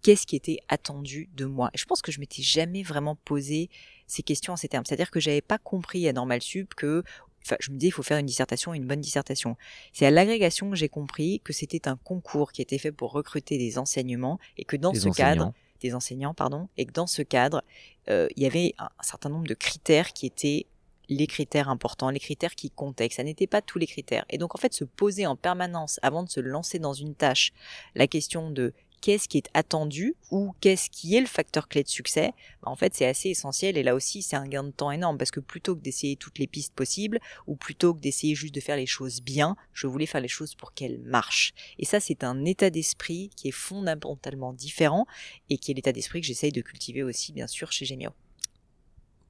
qu'est-ce 0.00 0.26
qui 0.26 0.36
était 0.36 0.60
attendu 0.68 1.28
de 1.34 1.44
moi. 1.44 1.68
Et 1.74 1.78
je 1.78 1.84
pense 1.84 2.00
que 2.00 2.10
je 2.10 2.20
m'étais 2.20 2.40
jamais 2.40 2.82
vraiment 2.82 3.16
posé 3.16 3.68
ces 4.06 4.22
questions 4.22 4.52
en 4.52 4.56
ces 4.56 4.68
termes, 4.68 4.84
c'est-à-dire 4.86 5.10
que 5.10 5.20
j'avais 5.20 5.40
pas 5.40 5.58
compris 5.58 6.08
à 6.08 6.12
Normal 6.12 6.40
Sup 6.40 6.74
que 6.74 7.02
enfin, 7.46 7.56
je 7.60 7.70
me 7.70 7.76
disais, 7.76 7.88
il 7.88 7.92
faut 7.92 8.02
faire 8.02 8.18
une 8.18 8.26
dissertation, 8.26 8.74
une 8.74 8.86
bonne 8.86 9.00
dissertation. 9.00 9.56
C'est 9.92 10.06
à 10.06 10.10
l'agrégation 10.10 10.70
que 10.70 10.76
j'ai 10.76 10.88
compris 10.88 11.40
que 11.44 11.52
c'était 11.52 11.88
un 11.88 11.96
concours 11.96 12.52
qui 12.52 12.62
était 12.62 12.78
fait 12.78 12.92
pour 12.92 13.12
recruter 13.12 13.58
des 13.58 13.78
enseignements 13.78 14.38
et 14.58 14.64
que 14.64 14.76
dans 14.76 14.92
Des 14.92 15.00
ce 15.00 15.08
enseignants. 15.08 15.34
cadre, 15.34 15.52
des 15.80 15.94
enseignants, 15.94 16.34
pardon, 16.34 16.68
et 16.76 16.86
que 16.86 16.92
dans 16.92 17.06
ce 17.06 17.22
cadre, 17.22 17.62
euh, 18.08 18.28
il 18.36 18.42
y 18.42 18.46
avait 18.46 18.74
un, 18.78 18.84
un 18.86 19.02
certain 19.02 19.28
nombre 19.28 19.46
de 19.46 19.54
critères 19.54 20.12
qui 20.12 20.26
étaient 20.26 20.66
les 21.08 21.26
critères 21.28 21.68
importants, 21.68 22.10
les 22.10 22.18
critères 22.18 22.56
qui 22.56 22.70
comptaient, 22.70 23.08
que 23.08 23.14
ça 23.14 23.22
n'était 23.22 23.46
pas 23.46 23.62
tous 23.62 23.78
les 23.78 23.86
critères. 23.86 24.24
Et 24.28 24.38
donc 24.38 24.54
en 24.56 24.58
fait, 24.58 24.74
se 24.74 24.84
poser 24.84 25.24
en 25.26 25.36
permanence 25.36 26.00
avant 26.02 26.24
de 26.24 26.28
se 26.28 26.40
lancer 26.40 26.80
dans 26.80 26.94
une 26.94 27.14
tâche, 27.14 27.52
la 27.94 28.08
question 28.08 28.50
de 28.50 28.72
qu'est-ce 29.00 29.28
qui 29.28 29.38
est 29.38 29.48
attendu 29.54 30.14
ou 30.30 30.52
qu'est-ce 30.60 30.90
qui 30.90 31.14
est 31.16 31.20
le 31.20 31.26
facteur 31.26 31.68
clé 31.68 31.82
de 31.82 31.88
succès, 31.88 32.32
bah, 32.62 32.70
en 32.70 32.76
fait 32.76 32.94
c'est 32.94 33.06
assez 33.06 33.30
essentiel 33.30 33.76
et 33.76 33.82
là 33.82 33.94
aussi 33.94 34.22
c'est 34.22 34.36
un 34.36 34.46
gain 34.46 34.64
de 34.64 34.70
temps 34.70 34.90
énorme 34.90 35.18
parce 35.18 35.30
que 35.30 35.40
plutôt 35.40 35.76
que 35.76 35.82
d'essayer 35.82 36.16
toutes 36.16 36.38
les 36.38 36.46
pistes 36.46 36.74
possibles 36.74 37.18
ou 37.46 37.56
plutôt 37.56 37.94
que 37.94 38.00
d'essayer 38.00 38.34
juste 38.34 38.54
de 38.54 38.60
faire 38.60 38.76
les 38.76 38.86
choses 38.86 39.22
bien, 39.22 39.56
je 39.72 39.86
voulais 39.86 40.06
faire 40.06 40.20
les 40.20 40.28
choses 40.28 40.54
pour 40.54 40.72
qu'elles 40.72 41.00
marchent. 41.00 41.52
Et 41.78 41.84
ça 41.84 42.00
c'est 42.00 42.24
un 42.24 42.44
état 42.44 42.70
d'esprit 42.70 43.30
qui 43.36 43.48
est 43.48 43.52
fondamentalement 43.52 44.52
différent 44.52 45.06
et 45.50 45.58
qui 45.58 45.70
est 45.70 45.74
l'état 45.74 45.92
d'esprit 45.92 46.20
que 46.20 46.26
j'essaye 46.26 46.52
de 46.52 46.60
cultiver 46.60 47.02
aussi 47.02 47.32
bien 47.32 47.46
sûr 47.46 47.72
chez 47.72 47.84
Gemio. 47.84 48.10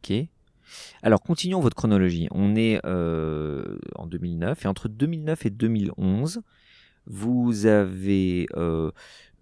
Ok. 0.02 0.28
Alors, 1.02 1.22
continuons 1.22 1.60
votre 1.60 1.76
chronologie. 1.76 2.28
On 2.30 2.56
est 2.56 2.80
euh, 2.84 3.78
en 3.94 4.06
2009 4.06 4.64
et 4.64 4.68
entre 4.68 4.88
2009 4.88 5.46
et 5.46 5.50
2011, 5.50 6.42
vous 7.06 7.66
avez 7.66 8.46
euh, 8.56 8.90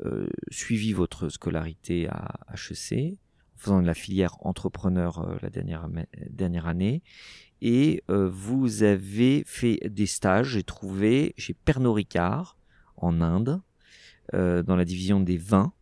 euh, 0.04 0.28
suivi 0.50 0.92
votre 0.92 1.28
scolarité 1.28 2.08
à 2.08 2.34
HEC, 2.52 3.14
en 3.14 3.58
faisant 3.58 3.80
de 3.80 3.86
la 3.86 3.94
filière 3.94 4.36
entrepreneur 4.40 5.20
euh, 5.20 5.36
la 5.42 5.50
dernière, 5.50 5.88
dernière 6.30 6.66
année, 6.66 7.02
et 7.62 8.02
vous 8.08 8.82
avez 8.82 9.42
fait 9.46 9.78
des 9.88 10.04
stages, 10.04 10.48
j'ai 10.48 10.62
trouvé, 10.62 11.32
chez 11.38 11.54
Pernod 11.54 11.94
Ricard, 11.94 12.58
en 12.98 13.22
Inde, 13.22 13.62
dans 14.34 14.76
la 14.76 14.84
division 14.84 15.18
des 15.18 15.38
vins, 15.38 15.72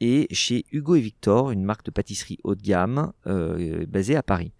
et 0.00 0.26
chez 0.32 0.64
Hugo 0.72 0.96
et 0.96 1.00
Victor, 1.00 1.52
une 1.52 1.62
marque 1.62 1.84
de 1.84 1.92
pâtisserie 1.92 2.38
haut 2.42 2.56
de 2.56 2.62
gamme 2.62 3.12
basée 3.86 4.16
à 4.16 4.24
Paris. 4.24 4.52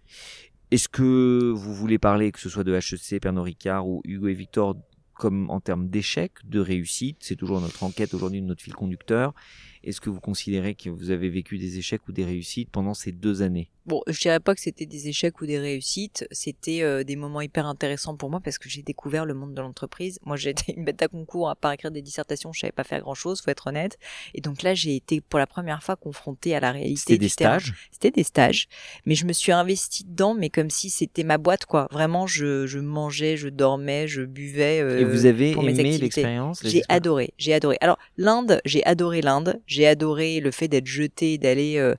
Est-ce 0.71 0.87
que 0.87 1.51
vous 1.53 1.73
voulez 1.73 1.99
parler, 1.99 2.31
que 2.31 2.39
ce 2.39 2.47
soit 2.47 2.63
de 2.63 2.73
HEC, 2.73 3.19
Pernod 3.19 3.43
Ricard 3.43 3.85
ou 3.85 4.01
Hugo 4.05 4.27
et 4.27 4.33
Victor, 4.33 4.77
comme 5.15 5.49
en 5.49 5.59
termes 5.59 5.87
d'échec, 5.87 6.33
de 6.43 6.59
réussite 6.59 7.17
C'est 7.21 7.35
toujours 7.35 7.61
notre 7.61 7.83
enquête 7.83 8.13
aujourd'hui, 8.13 8.41
notre 8.41 8.61
fil 8.61 8.73
conducteur. 8.73 9.33
Est-ce 9.85 10.01
que 10.01 10.09
vous 10.09 10.19
considérez 10.19 10.75
que 10.75 10.89
vous 10.89 11.11
avez 11.11 11.29
vécu 11.29 11.57
des 11.57 11.77
échecs 11.77 12.01
ou 12.07 12.11
des 12.11 12.25
réussites 12.25 12.69
pendant 12.71 12.93
ces 12.93 13.11
deux 13.11 13.41
années? 13.41 13.69
Bon, 13.85 14.01
je 14.07 14.19
dirais 14.19 14.39
pas 14.39 14.55
que 14.55 14.61
c'était 14.61 14.87
des 14.87 15.09
échecs 15.09 15.39
ou 15.41 15.45
des 15.45 15.59
réussites, 15.59 16.25
c'était 16.31 16.81
euh, 16.81 17.03
des 17.03 17.15
moments 17.15 17.41
hyper 17.41 17.67
intéressants 17.67 18.15
pour 18.15 18.31
moi 18.31 18.39
parce 18.43 18.57
que 18.57 18.67
j'ai 18.67 18.81
découvert 18.81 19.25
le 19.25 19.35
monde 19.35 19.53
de 19.53 19.61
l'entreprise. 19.61 20.17
Moi, 20.25 20.37
j'ai 20.37 20.49
été 20.49 20.73
une 20.75 20.83
bête 20.85 21.01
à 21.03 21.07
concours 21.07 21.49
à 21.49 21.55
part 21.55 21.71
écrire 21.73 21.91
des 21.91 22.01
dissertations, 22.01 22.51
je 22.51 22.61
savais 22.61 22.71
pas 22.71 22.83
faire 22.83 23.01
grand 23.01 23.13
chose, 23.13 23.41
faut 23.41 23.51
être 23.51 23.67
honnête. 23.67 23.99
Et 24.33 24.41
donc 24.41 24.63
là, 24.63 24.73
j'ai 24.73 24.95
été 24.95 25.21
pour 25.21 25.37
la 25.37 25.45
première 25.45 25.83
fois 25.83 25.95
confrontée 25.95 26.55
à 26.55 26.59
la 26.59 26.71
réalité. 26.71 26.99
C'était 26.99 27.17
des 27.19 27.29
stages? 27.29 27.73
C'était 27.91 28.09
des 28.11 28.23
stages, 28.23 28.67
mais 29.05 29.13
je 29.13 29.25
me 29.27 29.33
suis 29.33 29.51
investie 29.51 30.03
dedans, 30.03 30.33
mais 30.33 30.49
comme 30.49 30.71
si 30.71 30.89
c'était 30.89 31.23
ma 31.23 31.37
boîte, 31.37 31.65
quoi. 31.67 31.87
Vraiment, 31.91 32.25
je, 32.25 32.65
je 32.65 32.79
mangeais, 32.79 33.37
je 33.37 33.49
dormais, 33.49 34.07
je 34.07 34.23
buvais. 34.23 34.79
euh, 34.81 34.99
Et 34.99 35.03
vous 35.03 35.27
avez 35.27 35.51
pour 35.53 35.61
mes 35.61 35.79
aimé 35.79 35.97
l'expérience 35.99 36.61
J'ai 36.63 36.81
adoré, 36.89 37.35
j'ai 37.37 37.53
adoré. 37.53 37.77
Alors 37.81 37.99
l'Inde, 38.17 38.61
j'ai 38.65 38.83
adoré 38.85 39.21
l'Inde, 39.21 39.61
j'ai 39.75 39.87
adoré 39.87 40.39
le 40.39 40.51
fait 40.51 40.67
d'être 40.67 40.87
jeté, 40.87 41.37
d'aller, 41.37 41.77
euh, 41.77 41.95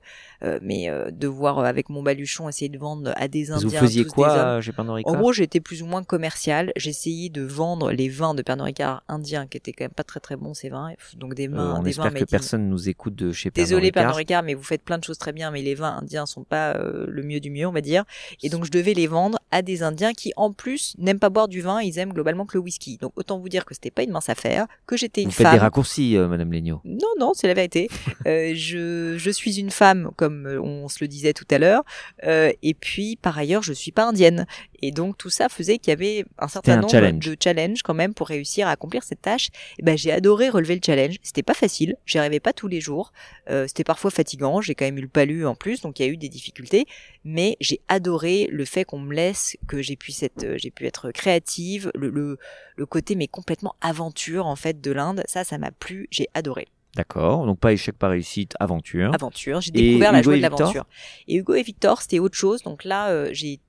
mais 0.61 0.89
euh, 0.89 1.09
devoir 1.11 1.59
euh, 1.59 1.63
avec 1.63 1.89
mon 1.89 2.03
baluchon 2.03 2.47
essayer 2.49 2.69
de 2.69 2.77
vendre 2.77 3.11
à 3.15 3.27
des 3.27 3.45
Vous 3.45 3.53
Indiens. 3.65 3.79
faisiez 3.79 4.03
tous 4.05 4.11
quoi 4.13 4.61
chez 4.61 4.71
Pernod 4.71 4.95
Ricard 4.95 5.13
En 5.13 5.17
gros, 5.17 5.33
j'étais 5.33 5.59
plus 5.59 5.81
ou 5.81 5.85
moins 5.85 6.03
commercial. 6.03 6.71
J'essayais 6.75 7.29
de 7.29 7.41
vendre 7.41 7.91
les 7.91 8.09
vins 8.09 8.33
de 8.35 8.41
Pernod 8.41 8.65
Ricard 8.65 9.03
indiens, 9.07 9.47
qui 9.47 9.57
étaient 9.57 9.71
quand 9.73 9.85
même 9.85 9.91
pas 9.91 10.03
très 10.03 10.19
très 10.19 10.35
bons 10.35 10.53
ces 10.53 10.69
vins. 10.69 10.91
Donc 11.15 11.33
des 11.33 11.47
Euh, 11.47 11.51
vins, 11.55 11.75
on 11.79 11.83
des 11.83 11.91
espère 11.91 12.05
vins 12.05 12.11
que 12.11 12.23
personne 12.25 12.69
nous 12.69 12.89
écoute 12.89 13.15
de 13.15 13.31
chez 13.31 13.51
Pernod 13.51 13.67
Désolé 13.67 13.85
Ricard. 13.87 14.03
Pernod 14.03 14.17
Ricard, 14.17 14.43
mais 14.43 14.53
vous 14.53 14.63
faites 14.63 14.83
plein 14.83 14.97
de 14.97 15.03
choses 15.03 15.17
très 15.17 15.33
bien, 15.33 15.51
mais 15.51 15.61
les 15.61 15.75
vins 15.75 15.97
indiens 16.01 16.25
sont 16.25 16.43
pas 16.43 16.75
euh, 16.75 17.05
le 17.07 17.23
mieux 17.23 17.39
du 17.39 17.49
mieux, 17.49 17.65
on 17.67 17.71
va 17.71 17.81
dire. 17.81 18.03
Et 18.43 18.49
donc 18.49 18.65
je 18.65 18.71
devais 18.71 18.93
les 18.93 19.07
vendre 19.07 19.39
à 19.51 19.61
des 19.61 19.81
Indiens 19.81 20.13
qui, 20.13 20.33
en 20.35 20.51
plus, 20.51 20.93
n'aiment 20.97 21.19
pas 21.19 21.29
boire 21.29 21.47
du 21.47 21.61
vin, 21.61 21.81
ils 21.81 21.97
aiment 21.99 22.11
globalement 22.13 22.45
que 22.45 22.57
le 22.57 22.61
whisky. 22.61 22.97
Donc 22.97 23.13
autant 23.15 23.39
vous 23.39 23.49
dire 23.49 23.63
que 23.65 23.73
c'était 23.73 23.91
pas 23.91 24.03
une 24.03 24.11
mince 24.11 24.29
affaire, 24.29 24.67
que 24.85 24.97
j'étais 24.97 25.21
une 25.21 25.29
Vous 25.29 25.33
faites 25.35 25.47
femme. 25.47 25.55
des 25.55 25.59
raccourcis, 25.61 26.17
euh, 26.17 26.27
Madame 26.27 26.51
Legnaud. 26.51 26.81
Non, 26.83 27.07
non, 27.19 27.31
c'est 27.33 27.47
la 27.47 27.53
vérité. 27.53 27.89
Euh, 28.25 28.51
je, 28.55 29.15
je 29.17 29.29
suis 29.31 29.59
une 29.59 29.71
femme, 29.71 30.11
comme 30.17 30.26
euh, 30.29 30.59
on 30.61 30.87
se 30.87 30.97
le 31.01 31.07
disait 31.07 31.33
tout 31.33 31.45
à 31.49 31.57
l'heure, 31.57 31.83
euh, 32.23 32.51
et 32.61 32.73
puis 32.73 33.15
par 33.15 33.37
ailleurs, 33.37 33.63
je 33.63 33.73
suis 33.73 33.91
pas 33.91 34.05
indienne. 34.05 34.45
Et 34.83 34.91
donc 34.91 35.17
tout 35.17 35.31
ça 35.31 35.49
faisait 35.49 35.79
qu'il 35.79 35.89
y 35.89 35.93
avait 35.93 36.23
un 36.37 36.47
certain 36.47 36.73
un 36.73 36.75
nombre 36.77 36.91
challenge. 36.91 37.25
de 37.25 37.35
challenges 37.41 37.81
quand 37.81 37.95
même 37.95 38.13
pour 38.13 38.27
réussir 38.27 38.67
à 38.67 38.71
accomplir 38.71 39.03
cette 39.03 39.21
tâche. 39.21 39.49
Et 39.79 39.83
ben 39.83 39.97
j'ai 39.97 40.11
adoré 40.11 40.49
relever 40.49 40.75
le 40.75 40.81
challenge. 40.85 41.15
C'était 41.23 41.41
pas 41.41 41.55
facile, 41.55 41.95
j'y 42.05 42.19
arrivais 42.19 42.39
pas 42.39 42.53
tous 42.53 42.67
les 42.67 42.79
jours. 42.79 43.11
Euh, 43.49 43.65
C'était 43.67 43.83
parfois 43.83 44.11
fatigant. 44.11 44.61
J'ai 44.61 44.75
quand 44.75 44.85
même 44.85 44.97
eu 44.99 45.01
le 45.01 45.07
palu 45.07 45.45
en 45.47 45.55
plus, 45.55 45.81
donc 45.81 45.99
il 45.99 46.05
y 46.05 46.09
a 46.09 46.11
eu 46.11 46.17
des 46.17 46.29
difficultés. 46.29 46.85
Mais 47.23 47.57
j'ai 47.59 47.81
adoré 47.87 48.47
le 48.51 48.65
fait 48.65 48.85
qu'on 48.85 48.99
me 48.99 49.13
laisse, 49.13 49.57
que 49.67 49.81
j'ai 49.81 49.95
pu 49.95 50.13
être, 50.21 50.57
j'ai 50.57 50.71
pu 50.71 50.85
être 50.85 51.11
créative, 51.11 51.91
le, 51.95 52.09
le, 52.09 52.37
le 52.75 52.85
côté 52.85 53.15
mais 53.15 53.27
complètement 53.27 53.75
aventure 53.81 54.45
en 54.45 54.55
fait 54.55 54.79
de 54.79 54.91
l'Inde. 54.91 55.23
Ça, 55.27 55.43
ça 55.43 55.57
m'a 55.57 55.71
plu. 55.71 56.07
J'ai 56.11 56.27
adoré 56.33 56.67
D'accord. 56.97 57.45
Donc 57.45 57.59
pas 57.59 57.73
échec, 57.73 57.95
pas 57.95 58.09
réussite, 58.09 58.55
aventure. 58.59 59.13
aventure. 59.13 59.61
J'ai 59.61 59.69
Et 59.69 59.89
découvert 59.89 60.11
la 60.11 60.19
Hugo 60.19 60.31
joie 60.31 60.37
de 60.37 60.41
l'aventure. 60.41 60.85
Et 61.27 61.35
Hugo 61.35 61.53
et 61.53 61.61
Victor, 61.61 62.01
c'était 62.01 62.17
autre 62.17 62.35
chose. 62.35 62.63
Donc 62.63 62.83
là, 62.83 63.09
euh, 63.09 63.29
j'ai 63.33 63.59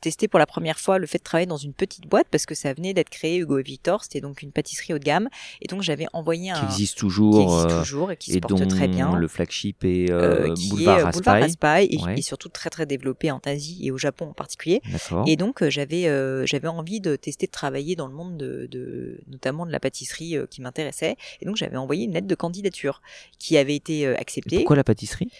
testé 0.00 0.28
pour 0.28 0.38
la 0.38 0.46
première 0.46 0.78
fois 0.78 0.98
le 0.98 1.06
fait 1.06 1.18
de 1.18 1.22
travailler 1.22 1.46
dans 1.46 1.56
une 1.56 1.72
petite 1.74 2.06
boîte 2.06 2.26
parce 2.30 2.46
que 2.46 2.54
ça 2.54 2.72
venait 2.72 2.94
d'être 2.94 3.10
créé 3.10 3.38
Hugo 3.38 3.58
et 3.58 3.62
Victor. 3.62 4.02
C'était 4.04 4.20
donc 4.20 4.42
une 4.42 4.52
pâtisserie 4.52 4.94
haut 4.94 4.98
de 4.98 5.04
gamme. 5.04 5.28
Et 5.62 5.66
donc 5.68 5.82
j'avais 5.82 6.06
envoyé 6.12 6.44
qui 6.44 6.50
un 6.50 6.64
existe 6.66 6.94
qui 6.94 7.00
toujours, 7.00 7.40
existe 7.40 7.70
euh, 7.70 7.80
toujours 7.80 8.10
et 8.12 8.16
qui 8.16 8.32
se 8.32 8.36
et 8.36 8.40
porte 8.40 8.54
dont 8.54 8.66
très 8.68 8.88
bien. 8.88 9.14
le 9.16 9.28
flagship 9.28 9.84
est 9.84 10.10
euh, 10.10 10.48
euh, 10.50 10.54
qui 10.54 10.68
Boulevard 10.70 10.98
est 10.98 11.02
euh, 11.02 11.10
Boulevard 11.10 11.34
Raspail. 11.34 11.42
Raspail 11.42 11.88
et, 11.90 11.98
Ouais. 12.02 12.18
et 12.18 12.22
surtout 12.22 12.48
très 12.48 12.70
très 12.70 12.86
développé 12.86 13.30
en 13.30 13.40
Asie 13.44 13.78
et 13.82 13.90
au 13.90 13.98
Japon 13.98 14.26
en 14.30 14.32
particulier. 14.34 14.80
Et 15.26 15.36
donc 15.36 15.62
euh, 15.62 15.70
j'avais 15.70 16.06
euh, 16.06 16.46
j'avais 16.46 16.68
envie 16.68 17.00
de 17.00 17.16
tester 17.16 17.46
de 17.46 17.50
travailler 17.52 17.96
dans 17.96 18.06
le 18.06 18.14
monde 18.14 18.36
de, 18.36 18.66
de 18.70 19.20
notamment 19.26 19.66
de 19.66 19.72
la 19.72 19.80
pâtisserie 19.80 20.36
euh, 20.36 20.46
qui 20.46 20.60
m'intéressait. 20.62 21.16
Et 21.40 21.46
donc 21.46 21.56
j'avais 21.56 21.76
envoyé 21.76 22.04
une 22.04 22.12
lettre 22.12 22.26
de 22.26 22.34
candidature 22.34 23.02
qui 23.38 23.56
avait 23.56 23.74
été 23.74 24.06
euh, 24.06 24.14
Et 24.14 24.18
acceptée. 24.18 24.56
Pourquoi 24.58 24.76
la 24.76 24.84
pâtisserie? 24.84 25.30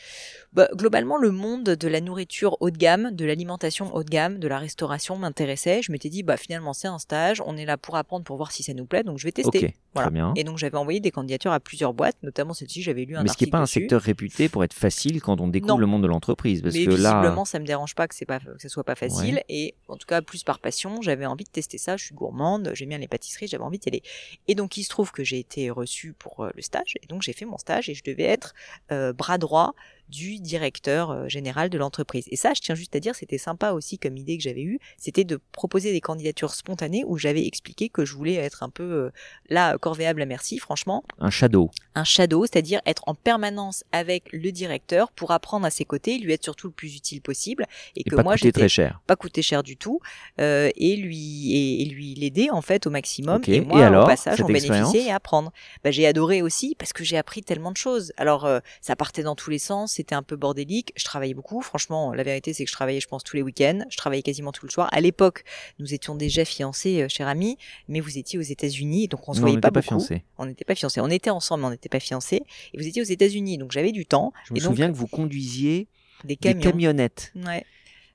Bah, 0.54 0.68
globalement, 0.74 1.18
le 1.18 1.30
monde 1.30 1.64
de 1.64 1.88
la 1.88 2.00
nourriture 2.00 2.56
haut 2.60 2.70
de 2.70 2.78
gamme, 2.78 3.10
de 3.12 3.24
l'alimentation 3.26 3.94
haut 3.94 4.02
de 4.02 4.08
gamme, 4.08 4.38
de 4.38 4.48
la 4.48 4.58
restauration 4.58 5.16
m'intéressait. 5.16 5.82
Je 5.82 5.92
m'étais 5.92 6.08
dit, 6.08 6.22
bah 6.22 6.36
finalement, 6.36 6.72
c'est 6.72 6.88
un 6.88 6.98
stage, 6.98 7.42
on 7.44 7.56
est 7.56 7.66
là 7.66 7.76
pour 7.76 7.96
apprendre, 7.96 8.24
pour 8.24 8.36
voir 8.38 8.50
si 8.50 8.62
ça 8.62 8.72
nous 8.72 8.86
plaît, 8.86 9.02
donc 9.02 9.18
je 9.18 9.24
vais 9.24 9.32
tester. 9.32 9.66
Ok, 9.66 9.74
Voilà. 9.94 10.06
très 10.08 10.14
bien. 10.14 10.32
Et 10.36 10.44
donc 10.44 10.56
j'avais 10.58 10.78
envoyé 10.78 11.00
des 11.00 11.10
candidatures 11.10 11.52
à 11.52 11.60
plusieurs 11.60 11.92
boîtes, 11.92 12.16
notamment 12.22 12.54
celle-ci, 12.54 12.82
j'avais 12.82 13.04
lu 13.04 13.16
un 13.16 13.22
Mais 13.22 13.28
ce 13.28 13.36
qui 13.36 13.44
n'est 13.44 13.50
pas 13.50 13.58
un 13.58 13.66
secteur 13.66 14.00
réputé 14.00 14.48
pour 14.48 14.64
être 14.64 14.72
facile 14.72 15.20
quand 15.20 15.40
on 15.40 15.48
découvre 15.48 15.74
Non. 15.74 15.78
le 15.78 15.86
monde 15.86 16.02
de 16.02 16.08
l'entreprise. 16.08 16.62
Parce 16.62 16.74
mais 16.74 16.86
que 16.86 16.90
là, 16.92 17.20
visiblement, 17.20 17.44
ça 17.44 17.58
me 17.58 17.66
dérange 17.66 17.94
pas 17.94 18.08
que 18.08 18.14
c'est 18.14 18.24
pas 18.26 18.40
que 18.40 18.46
ce 18.58 18.68
soit 18.68 18.84
pas 18.84 18.94
facile. 18.94 19.42
Et 19.48 19.74
en 19.88 19.96
tout 19.96 20.06
cas, 20.06 20.22
plus 20.22 20.44
par 20.44 20.60
passion, 20.60 21.02
j'avais 21.02 21.26
envie 21.26 21.44
de 21.44 21.50
tester 21.50 21.76
ça. 21.78 21.96
Je 21.98 22.04
suis 22.06 22.14
gourmande, 22.14 22.70
j'aime 22.74 22.88
bien 22.88 22.98
les 22.98 23.08
pâtisseries, 23.08 23.48
j'avais 23.48 23.64
envie 23.64 23.78
d'y 23.78 23.88
aller. 23.90 24.02
Et 24.46 24.54
donc, 24.54 24.76
il 24.76 24.84
se 24.84 24.88
trouve 24.88 25.12
que 25.12 25.22
j'ai 25.24 25.38
été 25.38 25.68
reçue 25.70 26.14
pour 26.18 26.40
euh, 26.40 26.50
le 26.54 26.62
stage. 26.62 26.94
Et 27.02 27.06
donc, 27.06 27.22
j'ai 27.22 27.32
fait 27.34 27.44
mon 27.44 27.58
stage 27.58 27.88
et 27.90 27.94
je 27.94 28.02
devais 28.02 28.24
être 28.24 28.54
euh, 28.92 29.12
bras 29.12 29.36
droit 29.38 29.74
du 30.08 30.38
directeur 30.38 31.10
euh, 31.10 31.28
général 31.28 31.70
de 31.70 31.78
l'entreprise. 31.78 32.26
Et 32.30 32.36
ça, 32.36 32.54
je 32.54 32.60
tiens 32.60 32.74
juste 32.74 32.94
à 32.96 33.00
dire, 33.00 33.14
c'était 33.14 33.38
sympa 33.38 33.72
aussi 33.72 33.98
comme 33.98 34.16
idée 34.16 34.36
que 34.36 34.42
j'avais 34.42 34.62
eue, 34.62 34.78
c'était 34.96 35.24
de 35.24 35.38
proposer 35.52 35.92
des 35.92 36.00
candidatures 36.00 36.54
spontanées 36.54 37.04
où 37.06 37.18
j'avais 37.18 37.46
expliqué 37.46 37.88
que 37.88 38.04
je 38.04 38.14
voulais 38.14 38.34
être 38.34 38.62
un 38.62 38.70
peu 38.70 38.82
euh, 38.82 39.10
là 39.48 39.76
corvéable 39.78 40.22
à 40.22 40.26
merci, 40.26 40.58
franchement, 40.58 41.04
un 41.18 41.30
shadow. 41.30 41.70
un 41.94 42.04
shadow, 42.04 42.44
c'est-à-dire 42.46 42.80
être 42.86 43.02
en 43.06 43.14
permanence 43.14 43.84
avec 43.92 44.32
le 44.32 44.50
directeur 44.52 45.12
pour 45.12 45.30
apprendre 45.30 45.66
à 45.66 45.70
ses 45.70 45.84
côtés, 45.84 46.18
lui 46.18 46.32
être 46.32 46.44
surtout 46.44 46.68
le 46.68 46.72
plus 46.72 46.96
utile 46.96 47.20
possible, 47.20 47.66
et, 47.96 48.00
Et 48.00 48.04
que 48.04 48.16
pas 48.16 48.22
moi 48.22 48.34
coûter 48.34 48.48
j'étais 48.48 48.60
très 48.60 48.68
cher. 48.68 49.00
pas 49.06 49.16
coûter 49.16 49.42
cher 49.42 49.62
du 49.62 49.76
tout, 49.76 50.00
euh, 50.40 50.70
et 50.76 50.96
lui 50.96 51.52
et, 51.52 51.82
et 51.82 51.84
lui 51.86 52.14
l'aider 52.14 52.50
en 52.50 52.62
fait 52.62 52.86
au 52.86 52.90
maximum. 52.90 53.42
Et 53.46 53.60
moi 53.60 53.80
Et 53.80 53.84
alors, 53.84 54.04
au 54.04 54.06
passage 54.06 54.40
en 54.40 54.46
bénéficier 54.46 55.06
et 55.06 55.10
apprendre. 55.10 55.52
Bah, 55.84 55.90
j'ai 55.90 56.06
adoré 56.06 56.42
aussi 56.42 56.74
parce 56.78 56.92
que 56.92 57.04
j'ai 57.04 57.16
appris 57.16 57.42
tellement 57.42 57.72
de 57.72 57.76
choses. 57.76 58.12
Alors 58.16 58.44
euh, 58.44 58.60
ça 58.80 58.96
partait 58.96 59.22
dans 59.22 59.34
tous 59.34 59.50
les 59.50 59.58
sens, 59.58 59.97
c'était 59.98 60.14
un 60.14 60.22
peu 60.22 60.36
bordélique. 60.36 60.92
Je 60.96 61.04
travaillais 61.04 61.34
beaucoup. 61.34 61.60
Franchement, 61.60 62.12
la 62.14 62.22
vérité 62.22 62.52
c'est 62.54 62.64
que 62.64 62.70
je 62.70 62.74
travaillais, 62.74 63.00
je 63.00 63.08
pense, 63.08 63.22
tous 63.24 63.36
les 63.36 63.42
week-ends. 63.42 63.80
Je 63.90 63.96
travaillais 63.96 64.22
quasiment 64.22 64.52
tout 64.52 64.64
le 64.64 64.70
soir. 64.70 64.88
À 64.92 65.00
l'époque, 65.00 65.44
nous 65.78 65.92
étions 65.92 66.14
déjà 66.14 66.44
fiancés, 66.44 67.02
euh, 67.02 67.08
cher 67.08 67.28
ami, 67.28 67.58
mais 67.88 68.00
vous 68.00 68.16
étiez 68.16 68.38
aux 68.38 68.42
États-Unis, 68.42 69.08
donc 69.08 69.28
on 69.28 69.32
se 69.34 69.38
Non, 69.40 69.46
voyait 69.46 69.60
pas 69.60 69.70
pas 69.70 69.80
beaucoup. 69.80 69.98
fiancés. 70.00 70.24
On 70.38 70.46
n'était 70.46 70.64
pas 70.64 70.74
fiancés. 70.74 71.00
On 71.00 71.10
était 71.10 71.30
ensemble, 71.30 71.62
mais 71.62 71.66
on 71.68 71.70
n'était 71.70 71.88
pas 71.88 72.00
fiancés. 72.00 72.42
Et 72.72 72.78
vous 72.78 72.86
étiez 72.86 73.02
aux 73.02 73.04
États-Unis, 73.04 73.58
donc 73.58 73.72
j'avais 73.72 73.92
du 73.92 74.06
temps. 74.06 74.32
Je 74.46 74.54
me 74.54 74.58
et 74.58 74.62
donc, 74.62 74.70
souviens 74.70 74.90
que 74.90 74.96
vous 74.96 75.06
conduisiez 75.08 75.88
des 76.24 76.36
camionnettes. 76.36 77.32
Ouais. 77.36 77.64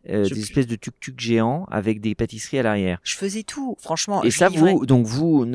Euh, 0.10 0.26
Je- 0.26 0.34
des 0.34 0.41
espèces 0.41 0.68
de 0.68 0.76
tuk-tuk 0.76 1.20
géants 1.20 1.66
avec 1.72 2.01
des 2.01 2.16
pâtisseries 2.16 2.60
à 2.60 2.64
l'arrière. 2.64 2.99
Je 3.04 3.16
faisais 3.16 3.43
tout, 3.43 3.76
franchement. 3.80 4.24
Et 4.24 4.32
je 4.32 4.38
ça, 4.38 4.49
livrais. 4.49 4.74
vous, 4.74 4.86
donc 4.86 5.06
vous, 5.06 5.45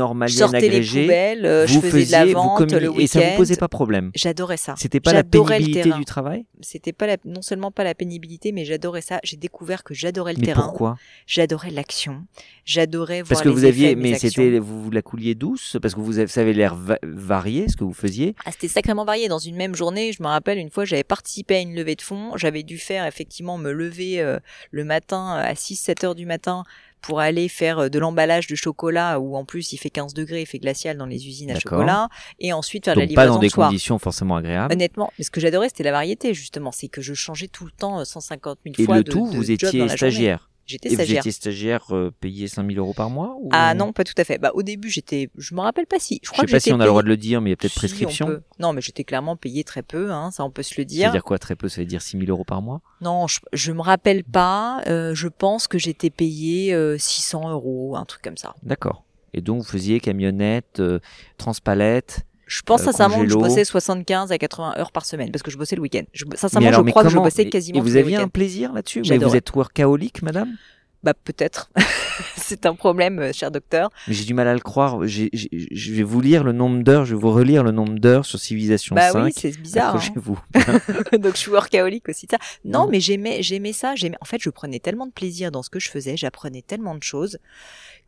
je 0.50 0.66
agrégée, 0.66 1.02
poubelles, 1.02 1.46
euh, 1.46 1.66
je 1.66 1.74
vous 1.74 1.80
faisais 1.82 2.06
de 2.06 2.12
la 2.12 2.20
faisiez, 2.20 2.34
vous 2.34 2.40
vente 2.40 2.58
communi- 2.58 2.80
le 2.96 3.00
et 3.02 3.06
ça 3.06 3.20
vous 3.20 3.36
posait 3.36 3.56
pas 3.56 3.68
problème. 3.68 4.10
J'adorais 4.14 4.56
ça. 4.56 4.74
C'était 4.78 5.00
pas 5.00 5.12
la 5.12 5.24
pénibilité 5.24 5.90
du 5.90 6.04
travail? 6.04 6.46
C'était 6.60 6.92
pas 6.92 7.06
la, 7.06 7.16
non 7.24 7.42
seulement 7.42 7.70
pas 7.70 7.84
la 7.84 7.94
pénibilité, 7.94 8.52
mais 8.52 8.64
j'adorais 8.64 9.02
ça. 9.02 9.20
J'ai 9.22 9.36
découvert 9.36 9.84
que 9.84 9.94
j'adorais 9.94 10.32
le 10.32 10.38
Mais 10.40 10.46
terrain. 10.46 10.62
pourquoi? 10.62 10.96
J'adorais 11.26 11.70
l'action. 11.70 12.24
J'adorais 12.64 13.22
voir 13.22 13.28
Parce 13.28 13.42
que 13.42 13.48
les 13.48 13.54
vous 13.54 13.64
aviez, 13.64 13.96
mais 13.96 14.14
c'était, 14.18 14.58
vous, 14.58 14.82
vous 14.84 14.90
la 14.90 15.02
couliez 15.02 15.34
douce, 15.34 15.76
parce 15.80 15.94
que 15.94 16.00
vous 16.00 16.18
avez, 16.18 16.28
ça 16.28 16.40
avait 16.42 16.52
l'air 16.52 16.74
va- 16.74 16.98
varié 17.02 17.66
ce 17.68 17.76
que 17.76 17.84
vous 17.84 17.92
faisiez. 17.94 18.34
Ah, 18.44 18.52
c'était 18.52 18.68
sacrément 18.68 19.04
varié. 19.04 19.28
Dans 19.28 19.38
une 19.38 19.56
même 19.56 19.74
journée, 19.74 20.12
je 20.12 20.22
me 20.22 20.28
rappelle 20.28 20.58
une 20.58 20.70
fois, 20.70 20.84
j'avais 20.84 21.04
participé 21.04 21.56
à 21.56 21.60
une 21.60 21.74
levée 21.74 21.96
de 21.96 22.02
fonds. 22.02 22.36
J'avais 22.36 22.62
dû 22.62 22.78
faire 22.78 23.06
effectivement 23.06 23.58
me 23.58 23.72
lever 23.72 24.20
euh, 24.20 24.37
le 24.70 24.84
matin 24.84 25.34
à 25.36 25.54
6-7 25.54 26.06
heures 26.06 26.14
du 26.14 26.26
matin 26.26 26.64
pour 27.00 27.20
aller 27.20 27.48
faire 27.48 27.78
euh, 27.78 27.88
de 27.88 27.98
l'emballage 27.98 28.46
de 28.46 28.54
chocolat 28.54 29.20
où 29.20 29.36
en 29.36 29.44
plus 29.44 29.72
il 29.72 29.78
fait 29.78 29.90
15 29.90 30.14
degrés, 30.14 30.42
il 30.42 30.46
fait 30.46 30.58
glacial 30.58 30.96
dans 30.96 31.06
les 31.06 31.26
usines 31.26 31.50
à 31.50 31.58
chocolat 31.58 32.08
et 32.38 32.52
ensuite 32.52 32.86
faire 32.86 32.96
la 32.96 33.06
Donc 33.06 33.14
pas 33.14 33.22
livraison 33.22 33.34
dans 33.34 33.40
des 33.40 33.46
le 33.46 33.50
soir. 33.50 33.68
conditions 33.68 33.98
forcément 33.98 34.36
agréables. 34.36 34.72
Honnêtement, 34.72 35.12
mais 35.18 35.24
ce 35.24 35.30
que 35.30 35.40
j'adorais, 35.40 35.68
c'était 35.68 35.84
la 35.84 35.92
variété, 35.92 36.34
justement. 36.34 36.72
C'est 36.72 36.88
que 36.88 37.00
je 37.00 37.14
changeais 37.14 37.48
tout 37.48 37.64
le 37.64 37.70
temps 37.70 38.00
euh, 38.00 38.04
150 38.04 38.58
000 38.64 38.74
Et 38.78 38.84
fois 38.84 38.96
le 38.96 39.04
de, 39.04 39.10
tout, 39.10 39.30
de 39.30 39.36
vous 39.36 39.44
job 39.44 39.52
étiez 39.52 39.88
stagiaire. 39.88 40.47
J'étais 40.68 40.88
Et 40.88 40.90
vous 40.90 40.96
stagiaire. 40.96 41.18
étiez 41.20 41.32
stagiaire 41.32 41.84
euh, 41.96 42.12
payé 42.20 42.46
5000 42.46 42.78
euros 42.78 42.92
par 42.94 43.08
mois 43.10 43.36
ou... 43.40 43.48
Ah 43.52 43.74
non, 43.74 43.92
pas 43.92 44.04
tout 44.04 44.12
à 44.18 44.22
fait. 44.24 44.38
Bah, 44.38 44.50
au 44.54 44.62
début, 44.62 44.90
j'étais, 44.90 45.30
je 45.36 45.54
me 45.54 45.60
rappelle 45.60 45.86
pas 45.86 45.98
si. 45.98 46.20
Je 46.22 46.28
Je 46.28 46.32
crois 46.32 46.42
sais 46.42 46.46
que 46.46 46.52
pas 46.52 46.60
si 46.60 46.72
on 46.72 46.78
a 46.78 46.84
le 46.84 46.90
droit 46.90 47.02
de 47.02 47.08
le 47.08 47.16
dire, 47.16 47.40
mais 47.40 47.48
il 47.48 47.52
y 47.52 47.54
a 47.54 47.56
peut-être 47.56 47.72
Si, 47.72 47.78
prescription. 47.78 48.26
peut. 48.26 48.42
Non, 48.60 48.72
mais 48.74 48.80
j'étais 48.82 49.02
clairement 49.02 49.34
payé 49.36 49.64
très 49.64 49.82
peu, 49.82 50.12
hein, 50.12 50.30
ça 50.30 50.44
on 50.44 50.50
peut 50.50 50.62
se 50.62 50.74
le 50.78 50.84
dire. 50.84 51.04
C'est-à-dire 51.04 51.24
quoi 51.24 51.38
très 51.38 51.56
peu? 51.56 51.68
Ça 51.68 51.80
veut 51.80 51.86
dire 51.86 52.02
6000 52.02 52.28
euros 52.30 52.44
par 52.44 52.60
mois? 52.62 52.82
Non, 53.00 53.26
je, 53.26 53.40
je 53.52 53.72
me 53.72 53.80
rappelle 53.80 54.22
pas. 54.24 54.82
euh, 54.86 55.14
je 55.14 55.28
pense 55.28 55.66
que 55.68 55.78
j'étais 55.78 56.10
payé 56.10 56.74
euh, 56.74 56.98
600 56.98 57.48
euros, 57.50 57.96
un 57.96 58.04
truc 58.04 58.20
comme 58.22 58.36
ça. 58.36 58.54
D'accord. 58.62 59.04
Et 59.34 59.40
donc 59.40 59.58
vous 59.62 59.68
faisiez 59.68 60.00
camionnette, 60.00 60.80
euh, 60.80 61.00
transpalette. 61.36 62.26
Je 62.48 62.62
pense 62.62 62.80
Euh, 62.80 62.84
sincèrement 62.86 63.20
que 63.22 63.28
je 63.28 63.34
bossais 63.36 63.64
75 63.64 64.32
à 64.32 64.38
80 64.38 64.74
heures 64.78 64.90
par 64.90 65.04
semaine 65.06 65.30
parce 65.30 65.42
que 65.42 65.50
je 65.52 65.56
bossais 65.56 65.76
le 65.76 65.82
week-end. 65.82 66.02
Je, 66.12 66.24
sincèrement, 66.34 66.64
mais 66.64 66.68
alors, 66.68 66.80
je 66.80 66.84
mais 66.86 66.90
crois 66.90 67.04
que 67.04 67.10
je 67.10 67.18
bossais 67.18 67.48
quasiment 67.48 67.78
Et 67.78 67.82
vous 67.82 67.96
aviez 67.96 68.16
un 68.16 68.28
plaisir 68.28 68.72
là-dessus? 68.72 69.02
Mais 69.08 69.18
vous 69.18 69.36
êtes 69.36 69.54
workaholic, 69.54 70.22
madame? 70.22 70.56
Bah 71.04 71.14
peut-être. 71.14 71.70
C'est 72.36 72.66
un 72.66 72.74
problème, 72.74 73.20
euh, 73.20 73.32
cher 73.32 73.52
docteur. 73.52 73.90
J'ai 74.08 74.24
du 74.24 74.34
mal 74.34 74.48
à 74.48 74.54
le 74.54 74.58
croire. 74.58 75.06
Je 75.06 75.92
vais 75.92 76.02
vous 76.02 76.20
lire 76.20 76.42
le 76.42 76.50
nombre 76.50 76.82
d'heures, 76.82 77.04
je 77.04 77.14
vais 77.14 77.20
vous 77.20 77.30
relire 77.30 77.62
le 77.62 77.70
nombre 77.70 78.00
d'heures 78.00 78.26
sur 78.26 78.40
Civilisation 78.40 78.96
Bah 78.96 79.10
5. 79.12 79.24
oui, 79.26 79.32
c'est 79.36 79.56
bizarre. 79.56 79.94
hein. 79.94 79.98
Accrochez-vous. 79.98 80.40
Donc 81.20 81.34
je 81.34 81.38
suis 81.38 81.52
workaholic 81.52 82.08
aussi 82.08 82.26
ça. 82.28 82.38
Non, 82.64 82.86
Mm. 82.86 82.90
mais 82.90 83.00
j'aimais 83.00 83.42
j'aimais 83.44 83.72
ça, 83.72 83.94
j'aimais 83.94 84.16
en 84.20 84.24
fait 84.24 84.38
je 84.40 84.50
prenais 84.50 84.80
tellement 84.80 85.06
de 85.06 85.12
plaisir 85.12 85.52
dans 85.52 85.62
ce 85.62 85.70
que 85.70 85.78
je 85.78 85.88
faisais, 85.88 86.16
j'apprenais 86.16 86.62
tellement 86.62 86.96
de 86.96 87.02
choses 87.04 87.38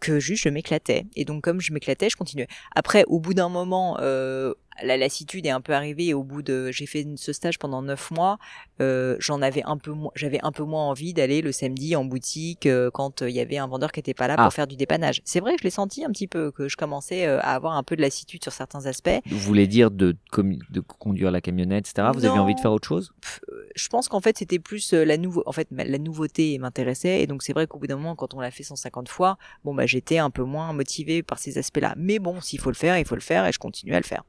que 0.00 0.18
juste 0.18 0.44
je 0.44 0.48
m'éclatais 0.48 1.06
et 1.14 1.24
donc 1.24 1.42
comme 1.42 1.60
je 1.60 1.72
m'éclatais, 1.72 2.08
je 2.10 2.16
continuais. 2.16 2.48
Après 2.74 3.04
au 3.06 3.20
bout 3.20 3.34
d'un 3.34 3.48
moment 3.48 3.98
euh, 4.00 4.54
la 4.82 4.96
lassitude 4.96 5.46
est 5.46 5.50
un 5.50 5.60
peu 5.60 5.72
arrivée 5.74 6.06
et 6.06 6.14
au 6.14 6.22
bout 6.22 6.42
de 6.42 6.70
j'ai 6.72 6.86
fait 6.86 7.06
ce 7.16 7.32
stage 7.32 7.58
pendant 7.58 7.82
neuf 7.82 8.10
mois, 8.10 8.38
euh, 8.80 9.16
j'en 9.18 9.42
avais 9.42 9.62
un 9.64 9.76
peu 9.76 9.92
moins 9.92 10.10
j'avais 10.14 10.40
un 10.42 10.52
peu 10.52 10.62
moins 10.64 10.84
envie 10.88 11.12
d'aller 11.14 11.42
le 11.42 11.52
samedi 11.52 11.96
en 11.96 12.04
boutique 12.04 12.66
euh, 12.66 12.90
quand 12.92 13.22
euh, 13.22 13.30
il 13.30 13.36
y 13.36 13.40
avait 13.40 13.58
un 13.58 13.66
vendeur 13.66 13.92
qui 13.92 14.00
était 14.00 14.14
pas 14.14 14.28
là 14.28 14.34
Ah. 14.38 14.44
pour 14.44 14.52
faire 14.52 14.66
du 14.66 14.76
dépannage. 14.76 15.20
C'est 15.24 15.40
vrai 15.40 15.52
que 15.54 15.58
je 15.60 15.64
l'ai 15.64 15.70
senti 15.70 16.04
un 16.04 16.10
petit 16.10 16.26
peu 16.26 16.50
que 16.50 16.68
je 16.68 16.76
commençais 16.76 17.26
à 17.26 17.54
avoir 17.54 17.74
un 17.76 17.82
peu 17.82 17.96
de 17.96 18.00
lassitude 18.02 18.42
sur 18.42 18.52
certains 18.52 18.86
aspects. 18.86 19.10
Vous 19.26 19.38
voulez 19.38 19.66
dire 19.66 19.90
de, 19.90 20.16
conduire 20.98 21.30
la 21.30 21.40
camionnette, 21.40 21.88
etc. 21.88 22.08
Vous 22.14 22.24
avez 22.24 22.36
Non. 22.36 22.42
envie 22.42 22.54
de 22.54 22.60
faire 22.60 22.72
autre 22.72 22.86
chose? 22.88 23.12
Je 23.76 23.88
pense 23.88 24.08
qu'en 24.08 24.20
fait 24.20 24.38
c'était 24.38 24.58
plus 24.58 24.92
la 24.92 25.16
nouveau 25.16 25.42
en 25.46 25.52
fait 25.52 25.68
la 25.70 25.98
nouveauté 25.98 26.58
m'intéressait 26.58 27.22
et 27.22 27.26
donc 27.26 27.42
c'est 27.42 27.52
vrai 27.52 27.66
qu'au 27.66 27.78
bout 27.78 27.86
d'un 27.86 27.96
moment 27.96 28.16
quand 28.16 28.34
on 28.34 28.40
l'a 28.40 28.50
fait 28.50 28.62
150 28.62 29.08
fois 29.08 29.36
bon 29.64 29.74
bah 29.74 29.86
j'étais 29.86 30.18
un 30.18 30.30
peu 30.30 30.42
moins 30.42 30.72
motivée 30.72 31.22
par 31.22 31.38
ces 31.38 31.56
aspects-là 31.58 31.94
mais 31.96 32.18
bon 32.18 32.40
s'il 32.40 32.60
faut 32.60 32.70
le 32.70 32.74
faire 32.76 32.98
il 32.98 33.04
faut 33.06 33.14
le 33.14 33.20
faire 33.20 33.46
et 33.46 33.52
je 33.52 33.58
continue 33.58 33.94
à 33.94 34.00
le 34.00 34.04
faire 34.04 34.24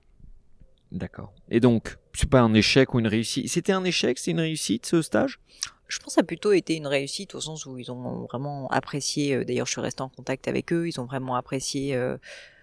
D'accord. 0.91 1.33
Et 1.49 1.59
donc, 1.59 1.97
c'est 2.13 2.29
pas 2.29 2.41
un 2.41 2.53
échec 2.53 2.93
ou 2.93 2.99
une 2.99 3.07
réussite. 3.07 3.47
C'était 3.49 3.71
un 3.71 3.83
échec, 3.83 4.19
c'est 4.19 4.31
une 4.31 4.39
réussite 4.39 4.85
ce 4.85 5.01
stage? 5.01 5.39
Je 5.87 5.97
pense 5.99 6.07
que 6.07 6.13
ça 6.13 6.21
a 6.21 6.23
plutôt 6.23 6.53
été 6.53 6.75
une 6.75 6.87
réussite 6.87 7.35
au 7.35 7.41
sens 7.41 7.65
où 7.65 7.77
ils 7.77 7.91
ont 7.91 8.25
vraiment 8.25 8.69
apprécié 8.69 9.35
euh, 9.35 9.43
d'ailleurs 9.43 9.65
je 9.65 9.73
suis 9.73 9.81
restée 9.81 10.01
en 10.01 10.07
contact 10.07 10.47
avec 10.47 10.71
eux 10.71 10.87
ils 10.87 11.01
ont 11.01 11.05
vraiment 11.05 11.35
apprécié 11.35 11.95
euh, 11.95 12.15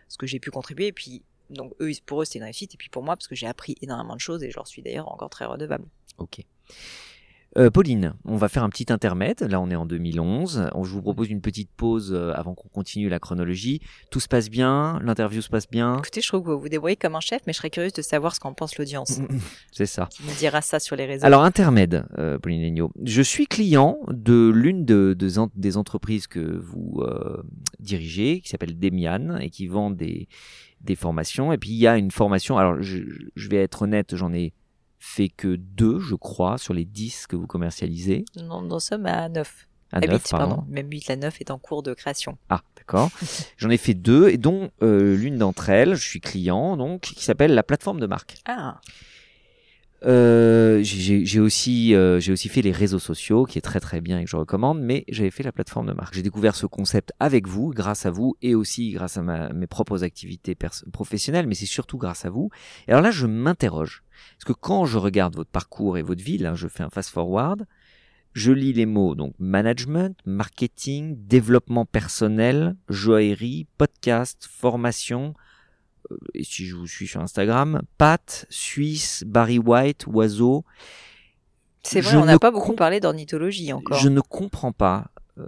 ce 0.08 0.16
que 0.16 0.26
j'ai 0.26 0.40
pu 0.40 0.50
contribuer 0.50 0.86
et 0.86 0.92
puis 0.92 1.22
donc 1.50 1.74
eux 1.82 1.90
pour 2.06 2.22
eux 2.22 2.24
c'était 2.24 2.38
une 2.38 2.46
réussite 2.46 2.72
et 2.72 2.78
puis 2.78 2.88
pour 2.88 3.02
moi 3.02 3.16
parce 3.16 3.28
que 3.28 3.34
j'ai 3.34 3.46
appris 3.46 3.76
énormément 3.82 4.14
de 4.14 4.20
choses 4.20 4.42
et 4.42 4.50
je 4.50 4.56
leur 4.56 4.66
suis 4.66 4.80
d'ailleurs 4.80 5.12
encore 5.12 5.28
très 5.28 5.44
redevable 5.44 5.84
Ok. 6.16 6.40
Euh, 7.58 7.70
Pauline, 7.70 8.14
on 8.24 8.36
va 8.36 8.48
faire 8.48 8.62
un 8.62 8.68
petit 8.68 8.92
intermède. 8.92 9.40
Là, 9.40 9.60
on 9.60 9.68
est 9.68 9.74
en 9.74 9.84
2011. 9.84 10.70
On, 10.74 10.84
je 10.84 10.92
vous 10.92 11.02
propose 11.02 11.28
une 11.28 11.40
petite 11.40 11.70
pause 11.76 12.12
euh, 12.14 12.32
avant 12.34 12.54
qu'on 12.54 12.68
continue 12.68 13.08
la 13.08 13.18
chronologie. 13.18 13.80
Tout 14.12 14.20
se 14.20 14.28
passe 14.28 14.48
bien, 14.48 15.00
l'interview 15.02 15.42
se 15.42 15.48
passe 15.48 15.68
bien. 15.68 15.96
écoutez 15.98 16.20
je 16.20 16.28
trouve 16.28 16.44
que 16.44 16.50
vous 16.50 16.60
vous 16.60 16.68
débrouillez 16.68 16.94
comme 16.96 17.16
un 17.16 17.20
chef 17.20 17.40
mais 17.46 17.52
je 17.52 17.58
serais 17.58 17.70
curieuse 17.70 17.92
de 17.92 18.02
savoir 18.02 18.34
ce 18.34 18.40
qu'en 18.40 18.52
pense 18.54 18.78
l'audience 18.78 19.20
C'est 19.72 19.86
ça. 19.86 20.06
qui 20.10 20.22
me 20.22 20.38
dira 20.38 20.60
ça 20.60 20.78
sur 20.78 20.94
les 20.94 21.06
réseaux 21.06 21.26
Alors, 21.26 21.42
intermède, 21.42 22.04
euh, 22.18 22.38
Pauline 22.38 22.62
Legnaud. 22.62 22.92
Je 23.04 23.22
suis 23.22 23.46
client 23.46 23.98
de 24.08 24.50
l'une 24.54 24.84
de, 24.84 25.14
de 25.18 25.38
en- 25.38 25.50
des 25.56 25.76
entreprises 25.76 26.26
que 26.28 26.38
vous 26.58 27.00
euh, 27.02 27.42
dirigez, 27.80 28.40
qui 28.40 28.48
s'appelle 28.50 28.78
Demian, 28.78 29.36
et 29.38 29.50
qui 29.50 29.66
vend 29.66 29.90
des, 29.90 30.28
des 30.80 30.94
formations. 30.94 31.52
Et 31.52 31.58
puis, 31.58 31.70
il 31.70 31.76
y 31.78 31.86
a 31.88 31.96
une 31.96 32.10
formation. 32.12 32.56
Alors, 32.58 32.80
je, 32.80 32.98
je 33.34 33.48
vais 33.48 33.56
être 33.56 33.82
honnête, 33.82 34.14
j'en 34.14 34.32
ai 34.32 34.52
fait 34.98 35.28
que 35.28 35.56
deux, 35.56 35.98
je 36.00 36.14
crois, 36.14 36.58
sur 36.58 36.74
les 36.74 36.84
dix 36.84 37.26
que 37.26 37.36
vous 37.36 37.46
commercialisez. 37.46 38.24
Non, 38.36 38.62
nous 38.62 38.80
sommes 38.80 39.06
à 39.06 39.28
9. 39.28 39.68
À 39.90 39.96
À 39.98 40.00
neuf, 40.00 40.22
8, 40.24 40.30
pardon. 40.30 40.56
pardon. 40.56 40.64
Même 40.68 40.90
8, 40.90 41.08
la 41.08 41.16
9 41.16 41.40
est 41.40 41.50
en 41.50 41.58
cours 41.58 41.82
de 41.82 41.94
création. 41.94 42.36
Ah, 42.50 42.62
d'accord. 42.76 43.10
J'en 43.56 43.70
ai 43.70 43.78
fait 43.78 43.94
deux, 43.94 44.28
et 44.28 44.36
dont 44.36 44.70
euh, 44.82 45.16
l'une 45.16 45.38
d'entre 45.38 45.70
elles, 45.70 45.94
je 45.94 46.06
suis 46.06 46.20
client, 46.20 46.76
donc, 46.76 47.00
qui 47.00 47.24
s'appelle 47.24 47.54
la 47.54 47.62
plateforme 47.62 48.00
de 48.00 48.06
marque. 48.06 48.36
Ah, 48.46 48.80
Euh, 50.04 50.78
j'ai 50.82 51.40
aussi, 51.40 51.92
euh, 51.94 52.20
j'ai 52.20 52.32
aussi 52.32 52.48
fait 52.48 52.62
les 52.62 52.70
réseaux 52.70 53.00
sociaux, 53.00 53.44
qui 53.46 53.58
est 53.58 53.62
très 53.62 53.80
très 53.80 54.00
bien 54.00 54.18
et 54.20 54.24
que 54.24 54.30
je 54.30 54.36
recommande, 54.36 54.80
mais 54.80 55.04
j'avais 55.08 55.30
fait 55.32 55.42
la 55.42 55.50
plateforme 55.50 55.86
de 55.88 55.92
marque. 55.92 56.14
J'ai 56.14 56.22
découvert 56.22 56.54
ce 56.54 56.66
concept 56.66 57.12
avec 57.18 57.48
vous, 57.48 57.70
grâce 57.70 58.06
à 58.06 58.10
vous, 58.10 58.36
et 58.40 58.54
aussi 58.54 58.90
grâce 58.92 59.16
à 59.16 59.22
ma, 59.22 59.48
mes 59.52 59.66
propres 59.66 60.04
activités 60.04 60.56
professionnelles, 60.92 61.46
mais 61.48 61.54
c'est 61.56 61.66
surtout 61.66 61.98
grâce 61.98 62.24
à 62.24 62.30
vous. 62.30 62.50
Et 62.86 62.92
alors 62.92 63.02
là, 63.02 63.10
je 63.10 63.26
m'interroge. 63.26 64.04
Parce 64.36 64.44
que 64.44 64.52
quand 64.52 64.84
je 64.84 64.98
regarde 64.98 65.36
votre 65.36 65.50
parcours 65.50 65.98
et 65.98 66.02
votre 66.02 66.22
vie, 66.22 66.38
là, 66.38 66.54
je 66.54 66.68
fais 66.68 66.82
un 66.82 66.90
fast-forward, 66.90 67.66
je 68.34 68.52
lis 68.52 68.72
les 68.72 68.86
mots, 68.86 69.14
donc 69.14 69.34
management, 69.38 70.16
marketing, 70.24 71.16
développement 71.26 71.84
personnel, 71.84 72.76
joaillerie, 72.88 73.66
podcast, 73.78 74.48
formation, 74.50 75.34
euh, 76.10 76.16
et 76.34 76.44
si 76.44 76.66
je 76.66 76.76
vous 76.76 76.86
suis 76.86 77.06
sur 77.06 77.20
Instagram, 77.20 77.82
Pat, 77.96 78.46
Suisse, 78.50 79.24
Barry 79.26 79.58
White, 79.58 80.06
Oiseau. 80.06 80.64
c'est 81.82 82.00
vrai, 82.00 82.12
Je 82.12 82.16
on 82.16 82.24
n'a 82.24 82.38
pas 82.38 82.50
beaucoup 82.50 82.74
parlé 82.74 83.00
d'ornithologie 83.00 83.72
encore. 83.72 83.98
Je 83.98 84.08
ne 84.08 84.20
comprends 84.20 84.72
pas, 84.72 85.10
euh, 85.38 85.46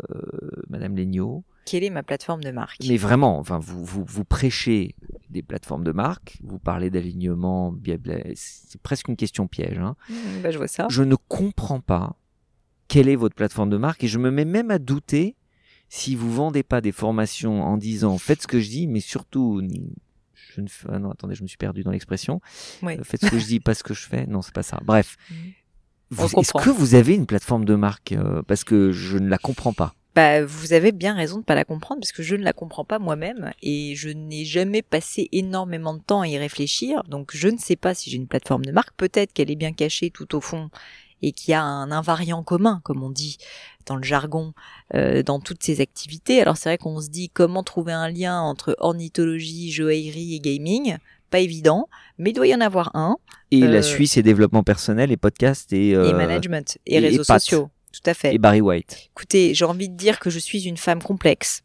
Madame 0.68 0.96
Legnaud, 0.96 1.44
Quelle 1.66 1.84
est 1.84 1.90
ma 1.90 2.02
plateforme 2.02 2.42
de 2.42 2.50
marque? 2.50 2.78
Mais 2.88 2.96
vraiment, 2.96 3.38
enfin, 3.38 3.58
vous, 3.58 3.84
vous, 3.84 4.04
vous 4.04 4.24
prêchez 4.24 4.94
des 5.28 5.42
plateformes 5.42 5.84
de 5.84 5.92
marque, 5.92 6.38
vous 6.42 6.58
parlez 6.58 6.90
d'alignement, 6.90 7.74
c'est 8.34 8.80
presque 8.82 9.08
une 9.08 9.16
question 9.16 9.46
piège. 9.46 9.78
Hein. 9.78 9.94
Hmm, 10.08 10.42
bah, 10.42 10.50
Je 10.50 10.58
vois 10.58 10.66
ça. 10.68 10.86
Je 10.90 11.02
ne 11.02 11.14
comprends 11.14 11.80
pas 11.80 12.16
quelle 12.88 13.08
est 13.08 13.14
votre 13.16 13.36
plateforme 13.36 13.70
de 13.70 13.76
marque 13.76 14.02
et 14.02 14.08
je 14.08 14.18
me 14.18 14.30
mets 14.30 14.44
même 14.44 14.70
à 14.72 14.78
douter 14.78 15.36
si 15.88 16.16
vous 16.16 16.32
vendez 16.32 16.62
pas 16.64 16.80
des 16.80 16.92
formations 16.92 17.62
en 17.62 17.76
disant 17.76 18.18
faites 18.18 18.42
ce 18.42 18.46
que 18.48 18.58
je 18.58 18.68
dis, 18.68 18.86
mais 18.88 19.00
surtout 19.00 19.60
je 20.34 20.60
ne 20.60 20.66
fais... 20.68 20.88
ah 20.90 20.98
non 20.98 21.10
attendez 21.12 21.34
je 21.36 21.42
me 21.42 21.48
suis 21.48 21.56
perdu 21.58 21.82
dans 21.84 21.90
l'expression. 21.92 22.40
Oui. 22.82 22.96
Euh, 22.98 23.04
Faites 23.04 23.24
ce 23.24 23.30
que 23.30 23.38
je 23.38 23.46
dis, 23.46 23.60
pas 23.60 23.74
ce 23.74 23.84
que 23.84 23.94
je 23.94 24.06
fais. 24.08 24.26
Non 24.26 24.42
c'est 24.42 24.54
pas 24.54 24.62
ça. 24.64 24.80
Bref. 24.84 25.16
Vous- 26.10 26.28
On 26.34 26.40
est-ce 26.40 26.52
que 26.52 26.70
vous 26.70 26.94
avez 26.96 27.14
une 27.14 27.26
plateforme 27.26 27.64
de 27.64 27.76
marque 27.76 28.10
euh, 28.12 28.42
parce 28.42 28.64
que 28.64 28.90
je 28.90 29.18
ne 29.18 29.28
la 29.28 29.38
comprends 29.38 29.72
pas. 29.72 29.94
Bah, 30.20 30.44
vous 30.44 30.74
avez 30.74 30.92
bien 30.92 31.14
raison 31.14 31.38
de 31.38 31.44
pas 31.44 31.54
la 31.54 31.64
comprendre 31.64 32.00
parce 32.02 32.12
que 32.12 32.22
je 32.22 32.36
ne 32.36 32.44
la 32.44 32.52
comprends 32.52 32.84
pas 32.84 32.98
moi-même 32.98 33.52
et 33.62 33.94
je 33.96 34.10
n'ai 34.10 34.44
jamais 34.44 34.82
passé 34.82 35.30
énormément 35.32 35.94
de 35.94 36.00
temps 36.02 36.20
à 36.20 36.28
y 36.28 36.36
réfléchir. 36.36 37.02
Donc, 37.04 37.30
je 37.32 37.48
ne 37.48 37.56
sais 37.56 37.76
pas 37.76 37.94
si 37.94 38.10
j'ai 38.10 38.16
une 38.18 38.26
plateforme 38.26 38.66
de 38.66 38.70
marque. 38.70 38.92
Peut-être 38.98 39.32
qu'elle 39.32 39.50
est 39.50 39.56
bien 39.56 39.72
cachée 39.72 40.10
tout 40.10 40.34
au 40.34 40.42
fond 40.42 40.68
et 41.22 41.32
qu'il 41.32 41.52
y 41.52 41.54
a 41.54 41.62
un 41.62 41.90
invariant 41.90 42.42
commun, 42.42 42.82
comme 42.84 43.02
on 43.02 43.08
dit 43.08 43.38
dans 43.86 43.96
le 43.96 44.02
jargon, 44.02 44.52
euh, 44.94 45.22
dans 45.22 45.40
toutes 45.40 45.62
ces 45.62 45.80
activités. 45.80 46.42
Alors, 46.42 46.58
c'est 46.58 46.68
vrai 46.68 46.76
qu'on 46.76 47.00
se 47.00 47.08
dit 47.08 47.30
comment 47.30 47.62
trouver 47.62 47.92
un 47.94 48.10
lien 48.10 48.40
entre 48.42 48.76
ornithologie, 48.78 49.72
joaillerie 49.72 50.34
et 50.34 50.40
gaming. 50.40 50.98
Pas 51.30 51.38
évident, 51.40 51.88
mais 52.18 52.30
il 52.30 52.32
doit 52.34 52.46
y 52.46 52.54
en 52.54 52.60
avoir 52.60 52.90
un. 52.94 53.16
Et 53.52 53.60
la 53.60 53.78
Euh, 53.78 53.82
Suisse 53.82 54.18
et 54.18 54.22
développement 54.22 54.64
personnel 54.64 55.12
et 55.12 55.16
podcast 55.16 55.72
et, 55.72 55.94
euh, 55.94 56.10
et 56.10 56.12
management 56.12 56.76
et, 56.84 56.96
et- 56.96 56.98
réseaux 56.98 57.24
sociaux. 57.24 57.70
Tout 58.02 58.10
à 58.10 58.14
fait. 58.14 58.34
et 58.34 58.38
Barry 58.38 58.60
White. 58.60 59.10
Écoutez, 59.14 59.54
j'ai 59.54 59.64
envie 59.64 59.88
de 59.88 59.96
dire 59.96 60.18
que 60.20 60.30
je 60.30 60.38
suis 60.38 60.62
une 60.66 60.76
femme 60.76 61.02
complexe, 61.02 61.62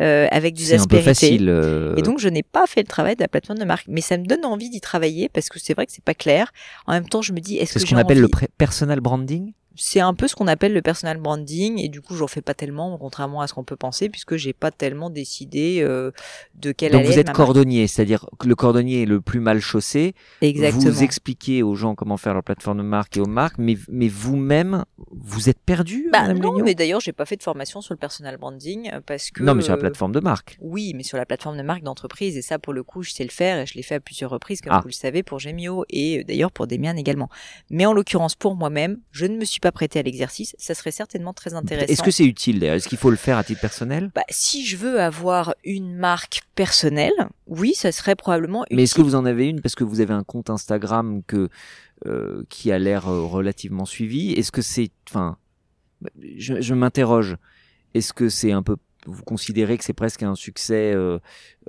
euh, 0.00 0.26
avec 0.30 0.54
des 0.54 0.64
C'est 0.64 0.74
un 0.74 0.86
peu 0.86 0.96
aspérités. 0.98 1.04
facile. 1.28 1.48
euh, 1.48 1.94
Et 1.96 2.02
donc, 2.02 2.18
je 2.18 2.28
n'ai 2.28 2.42
pas 2.42 2.66
fait 2.66 2.80
le 2.82 2.86
travail 2.86 3.16
de 3.16 3.20
la 3.22 3.28
plateforme 3.28 3.58
de 3.58 3.64
marque. 3.64 3.86
Mais 3.88 4.00
ça 4.00 4.16
me 4.16 4.24
donne 4.24 4.44
envie 4.44 4.70
d'y 4.70 4.80
travailler 4.80 5.28
parce 5.28 5.48
que 5.48 5.58
c'est 5.58 5.74
vrai 5.74 5.86
que 5.86 5.92
c'est 5.92 6.04
pas 6.04 6.14
clair. 6.14 6.52
En 6.86 6.92
même 6.92 7.08
temps, 7.08 7.22
je 7.22 7.32
me 7.32 7.40
dis, 7.40 7.56
est-ce 7.58 7.72
c'est 7.74 7.80
que 7.80 7.86
ce 7.86 7.90
qu'on 7.94 8.00
appelle 8.00 8.24
envie... 8.24 8.32
le 8.40 8.48
personal 8.58 9.00
branding? 9.00 9.52
C'est 9.76 10.00
un 10.00 10.14
peu 10.14 10.28
ce 10.28 10.34
qu'on 10.34 10.46
appelle 10.46 10.72
le 10.72 10.82
personal 10.82 11.18
branding 11.18 11.78
et 11.80 11.88
du 11.88 12.00
coup 12.00 12.14
j'en 12.14 12.26
fais 12.26 12.42
pas 12.42 12.54
tellement 12.54 12.96
contrairement 12.98 13.40
à 13.40 13.46
ce 13.46 13.54
qu'on 13.54 13.64
peut 13.64 13.76
penser 13.76 14.08
puisque 14.08 14.36
j'ai 14.36 14.52
pas 14.52 14.70
tellement 14.70 15.10
décidé 15.10 15.80
euh, 15.82 16.10
de 16.54 16.72
quelle 16.72 16.92
Donc 16.92 17.04
vous 17.06 17.18
êtes 17.18 17.32
cordonnier, 17.32 17.86
c'est-à-dire 17.86 18.26
que 18.38 18.48
le 18.48 18.54
cordonnier 18.54 19.02
est 19.02 19.06
le 19.06 19.20
plus 19.20 19.40
mal 19.40 19.60
chaussé. 19.60 20.14
Exactement. 20.40 20.90
Vous 20.90 21.02
expliquez 21.02 21.62
aux 21.62 21.74
gens 21.74 21.94
comment 21.94 22.16
faire 22.16 22.34
leur 22.34 22.42
plateforme 22.42 22.78
de 22.78 22.82
marque 22.82 23.16
et 23.16 23.20
aux 23.20 23.26
marques, 23.26 23.58
mais, 23.58 23.76
mais 23.88 24.08
vous-même, 24.08 24.84
vous 25.10 25.48
êtes 25.48 25.58
perdu 25.58 26.08
Bah 26.12 26.32
non, 26.32 26.62
mais 26.62 26.74
d'ailleurs 26.74 27.00
j'ai 27.00 27.12
pas 27.12 27.24
fait 27.24 27.36
de 27.36 27.42
formation 27.42 27.80
sur 27.80 27.94
le 27.94 27.98
personal 27.98 28.36
branding 28.36 28.90
euh, 28.92 29.00
parce 29.04 29.30
que 29.30 29.42
Non, 29.42 29.54
mais 29.54 29.62
sur 29.62 29.72
la 29.72 29.78
euh, 29.78 29.80
plateforme 29.80 30.12
de 30.12 30.20
marque. 30.20 30.58
Oui, 30.60 30.92
mais 30.94 31.02
sur 31.02 31.16
la 31.18 31.26
plateforme 31.26 31.56
de 31.56 31.62
marque 31.62 31.82
d'entreprise, 31.82 32.36
et 32.36 32.42
ça 32.42 32.58
pour 32.58 32.72
le 32.72 32.82
coup 32.82 33.02
je 33.02 33.12
sais 33.12 33.24
le 33.24 33.30
faire, 33.30 33.60
et 33.60 33.66
je 33.66 33.74
l'ai 33.74 33.82
fait 33.82 33.96
à 33.96 34.00
plusieurs 34.00 34.30
reprises, 34.30 34.60
comme 34.60 34.72
Ah. 34.72 34.80
vous 34.80 34.88
le 34.88 34.92
savez, 34.92 35.22
pour 35.22 35.38
Gemio, 35.38 35.84
et 35.88 36.20
euh, 36.20 36.24
d'ailleurs 36.24 36.52
pour 36.52 36.66
Demian 36.66 36.96
également. 36.96 37.28
Mais 37.70 37.86
en 37.86 37.92
l'occurrence 37.92 38.34
pour 38.34 38.56
moi-même, 38.56 38.98
je 39.10 39.26
ne 39.26 39.36
me 39.36 39.44
suis 39.44 39.60
pas 39.62 39.72
prêté 39.72 39.98
à 39.98 40.02
l'exercice, 40.02 40.54
ça 40.58 40.74
serait 40.74 40.90
certainement 40.90 41.32
très 41.32 41.54
intéressant. 41.54 41.90
Est-ce 41.90 42.02
que 42.02 42.10
c'est 42.10 42.26
utile 42.26 42.60
d'ailleurs? 42.60 42.74
Est-ce 42.74 42.88
qu'il 42.88 42.98
faut 42.98 43.10
le 43.10 43.16
faire 43.16 43.38
à 43.38 43.44
titre 43.44 43.60
personnel? 43.60 44.10
Bah, 44.14 44.24
si 44.28 44.66
je 44.66 44.76
veux 44.76 45.00
avoir 45.00 45.54
une 45.64 45.94
marque 45.96 46.42
personnelle, 46.54 47.12
oui, 47.46 47.72
ça 47.74 47.92
serait 47.92 48.16
probablement 48.16 48.64
utile. 48.64 48.76
Mais 48.76 48.82
est-ce 48.82 48.94
que 48.94 49.02
vous 49.02 49.14
en 49.14 49.24
avez 49.24 49.48
une? 49.48 49.62
Parce 49.62 49.74
que 49.74 49.84
vous 49.84 50.00
avez 50.00 50.12
un 50.12 50.24
compte 50.24 50.50
Instagram 50.50 51.22
que 51.26 51.48
euh, 52.06 52.42
qui 52.48 52.72
a 52.72 52.78
l'air 52.78 53.08
euh, 53.08 53.22
relativement 53.22 53.84
suivi 53.84 54.32
Est-ce 54.32 54.50
que 54.50 54.60
c'est, 54.60 54.90
enfin, 55.08 55.38
je, 56.36 56.60
je 56.60 56.74
m'interroge. 56.74 57.36
Est-ce 57.94 58.12
que 58.12 58.28
c'est 58.28 58.50
un 58.50 58.62
peu, 58.62 58.76
vous 59.06 59.22
considérez 59.24 59.78
que 59.78 59.84
c'est 59.84 59.92
presque 59.92 60.22
un 60.22 60.34
succès 60.34 60.92
euh, 60.94 61.18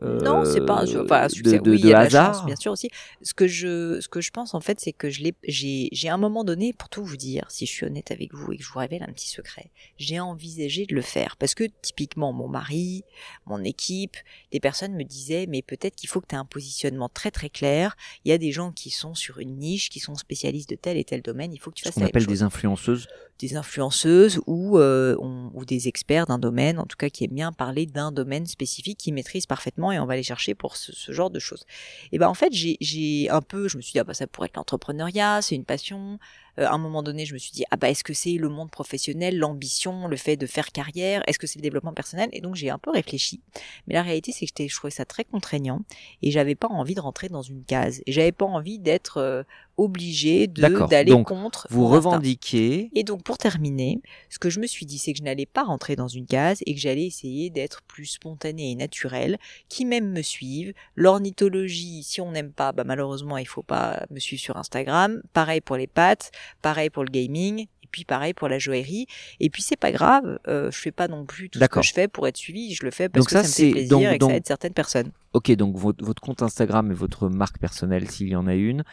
Non, 0.01 0.45
c'est 0.45 0.65
pas 0.65 0.81
un, 0.81 0.88
euh, 0.88 1.03
enfin, 1.03 1.23
un 1.23 1.29
succès. 1.29 1.59
de, 1.59 1.93
hasard 1.93 2.36
chance, 2.36 2.45
bien 2.45 2.55
sûr 2.55 2.71
aussi. 2.71 2.89
Ce 3.21 3.34
que 3.34 3.47
je, 3.47 3.99
ce 4.01 4.07
que 4.07 4.21
je 4.21 4.31
pense 4.31 4.53
en 4.53 4.59
fait, 4.59 4.79
c'est 4.79 4.93
que 4.93 5.09
je 5.09 5.23
l'ai, 5.23 5.34
j'ai, 5.47 5.89
j'ai 5.91 6.09
un 6.09 6.17
moment 6.17 6.43
donné, 6.43 6.73
pour 6.73 6.89
tout 6.89 7.03
vous 7.03 7.17
dire, 7.17 7.45
si 7.49 7.65
je 7.65 7.71
suis 7.71 7.86
honnête 7.86 8.11
avec 8.11 8.34
vous 8.34 8.51
et 8.53 8.57
que 8.57 8.63
je 8.63 8.69
vous 8.69 8.79
révèle 8.79 9.03
un 9.03 9.11
petit 9.11 9.29
secret, 9.29 9.71
j'ai 9.97 10.19
envisagé 10.19 10.86
de 10.86 10.95
le 10.95 11.01
faire 11.01 11.38
parce 11.38 11.55
que 11.55 11.65
typiquement 11.81 12.34
mon 12.34 12.47
mari, 12.47 13.03
mon 13.45 13.63
équipe, 13.63 14.17
des 14.51 14.59
personnes 14.59 14.93
me 14.93 15.03
disaient, 15.03 15.45
mais 15.47 15.61
peut-être 15.61 15.95
qu'il 15.95 16.09
faut 16.09 16.21
que 16.21 16.27
tu 16.27 16.36
aies 16.36 16.39
un 16.39 16.45
positionnement 16.45 17.09
très 17.09 17.31
très 17.31 17.49
clair. 17.49 17.95
Il 18.25 18.29
y 18.29 18.34
a 18.34 18.38
des 18.38 18.51
gens 18.51 18.71
qui 18.71 18.89
sont 18.89 19.15
sur 19.15 19.39
une 19.39 19.57
niche, 19.57 19.89
qui 19.89 19.99
sont 19.99 20.15
spécialistes 20.15 20.69
de 20.69 20.75
tel 20.75 20.97
et 20.97 21.03
tel 21.03 21.21
domaine. 21.21 21.53
Il 21.53 21.57
faut 21.57 21.71
que 21.71 21.75
tu 21.75 21.84
Ce 21.84 21.89
fasses 21.89 21.95
qu'on 21.95 22.01
la 22.01 22.05
même 22.05 22.09
appelle 22.11 22.23
chose 22.23 22.39
des 22.39 22.43
influenceuses. 22.43 23.07
Des 23.39 23.55
influenceuses 23.55 24.39
ou, 24.47 24.77
euh, 24.77 25.15
ou 25.17 25.65
des 25.65 25.88
experts 25.88 26.27
d'un 26.27 26.38
domaine, 26.38 26.79
en 26.79 26.86
tout 26.86 26.97
cas 26.97 27.09
qui 27.09 27.25
aiment 27.25 27.31
bien 27.31 27.51
parler 27.51 27.86
d'un 27.86 28.11
domaine 28.11 28.45
spécifique, 28.45 28.97
qui 28.99 29.11
maîtrisent 29.11 29.45
parfaitement 29.45 29.91
et 29.91 29.99
on 29.99 30.05
va 30.05 30.15
les 30.15 30.23
chercher 30.23 30.55
pour 30.55 30.77
ce, 30.77 31.11
genre 31.11 31.29
de 31.29 31.39
choses. 31.39 31.65
Et 32.11 32.19
ben 32.19 32.27
en 32.27 32.34
fait 32.34 32.53
j'ai 32.53 33.29
un 33.29 33.41
peu, 33.41 33.67
je 33.67 33.77
me 33.77 33.81
suis 33.81 33.93
dit 33.93 33.99
ah 33.99 34.03
bah 34.03 34.13
ça 34.13 34.27
pourrait 34.27 34.47
être 34.47 34.57
l'entrepreneuriat, 34.57 35.41
c'est 35.41 35.55
une 35.55 35.65
passion. 35.65 36.19
Euh, 36.59 36.67
à 36.67 36.73
un 36.73 36.77
moment 36.77 37.01
donné 37.01 37.25
je 37.25 37.34
me 37.34 37.39
suis 37.39 37.51
dit 37.51 37.63
ah 37.71 37.77
bah 37.77 37.89
est-ce 37.89 38.03
que 38.03 38.13
c'est 38.13 38.36
le 38.36 38.47
monde 38.47 38.69
professionnel, 38.69 39.38
l'ambition, 39.38 40.07
le 40.07 40.17
fait 40.17 40.38
de 40.38 40.45
faire 40.45 40.71
carrière, 40.71 41.23
est-ce 41.27 41.39
que 41.39 41.47
c'est 41.47 41.57
le 41.57 41.63
développement 41.63 41.93
personnel? 41.93 42.29
Et 42.31 42.41
donc 42.41 42.55
j'ai 42.55 42.69
un 42.69 42.77
peu 42.77 42.91
réfléchi. 42.91 43.41
Mais 43.88 43.95
la 43.95 44.03
réalité 44.03 44.31
c'est 44.31 44.45
que 44.45 44.67
je 44.67 44.75
trouvais 44.75 44.91
ça 44.91 45.05
très 45.05 45.23
contraignant 45.23 45.81
et 46.21 46.29
j'avais 46.29 46.55
pas 46.55 46.67
envie 46.67 46.95
de 46.95 47.01
rentrer 47.01 47.29
dans 47.29 47.41
une 47.41 47.63
case 47.63 48.01
et 48.05 48.11
j'avais 48.11 48.31
pas 48.31 48.45
envie 48.45 48.79
d'être 48.79 49.17
euh, 49.17 49.43
obligé 49.78 50.47
d'aller 50.47 51.24
contre 51.24 51.67
Vous 51.69 51.88
revendiquez. 51.88 52.89
Et 52.93 53.03
donc 53.03 53.24
pour 53.24 53.38
terminer, 53.38 53.99
ce 54.30 54.39
que 54.39 54.49
je 54.49 54.59
me 54.59 54.67
suis 54.67 54.86
dit, 54.86 54.97
c'est 54.97 55.13
que 55.13 55.19
je 55.19 55.24
n'allais 55.24 55.45
pas 55.45 55.63
rentrer 55.63 55.95
dans 55.95 56.07
une 56.07 56.26
case 56.26 56.59
et 56.65 56.74
que 56.76 56.80
j'allais 56.80 57.05
essayer 57.05 57.49
d'être 57.49 57.82
plus 57.84 58.05
spontané 58.05 58.71
et 58.71 58.76
naturel, 58.76 59.38
qui 59.69 59.86
même 59.86 60.11
me 60.11 60.21
suivent. 60.21 60.74
L'ornithologie, 60.95 62.03
si 62.03 62.21
on 62.21 62.32
n'aime 62.32 62.51
pas, 62.51 62.71
bah 62.71 62.84
malheureusement 62.86 63.38
il 63.38 63.47
faut 63.47 63.63
pas 63.63 64.05
me 64.11 64.19
suivre 64.19 64.41
sur 64.41 64.57
Instagram. 64.57 65.21
Pareil 65.34 65.61
pour 65.61 65.78
les 65.78 65.88
pattes, 65.88 66.32
pareil 66.61 66.89
pour 66.89 67.03
le 67.03 67.09
gaming. 67.09 67.61
Et 67.84 67.88
puis 67.93 68.05
pareil 68.05 68.34
pour 68.34 68.47
la 68.49 68.57
joaillerie. 68.59 69.05
Et 69.39 69.49
puis 69.49 69.61
c'est 69.61 69.76
pas 69.76 69.91
grave, 69.91 70.39
euh, 70.47 70.71
je 70.71 70.78
fais 70.80 70.91
pas 70.91 71.07
non 71.07 71.26
plus 71.26 71.49
tout 71.49 71.59
ce 71.59 71.65
que 71.65 71.82
je 71.84 71.93
fais 71.93 72.07
pour 72.07 72.28
être 72.28 72.38
suivi. 72.38 72.74
Je 72.74 72.84
le 72.84 72.91
fais 72.91 73.07
parce 73.09 73.24
Donc 73.26 73.30
que 73.30 73.32
ça, 73.34 73.43
ça, 73.43 73.47
me 73.47 73.53
c'est- 73.53 73.63
fait 73.65 73.71
plaisir 73.71 73.89
donc- 73.89 74.03
et 74.03 74.13
que 74.13 74.17
donc- 74.17 74.30
ça 74.32 74.38
aide 74.38 74.47
certaines 74.47 74.74
personnes. 74.74 75.11
Ok, 75.34 75.51
donc 75.51 75.76
votre, 75.78 76.03
votre 76.03 76.21
compte 76.21 76.41
Instagram 76.41 76.91
et 76.91 76.95
votre 76.95 77.30
marque 77.30 77.59
personnelle, 77.59 78.09
s'il 78.09 78.30
y 78.30 78.36
en 78.36 78.47
a 78.47 78.53
une, 78.55 78.84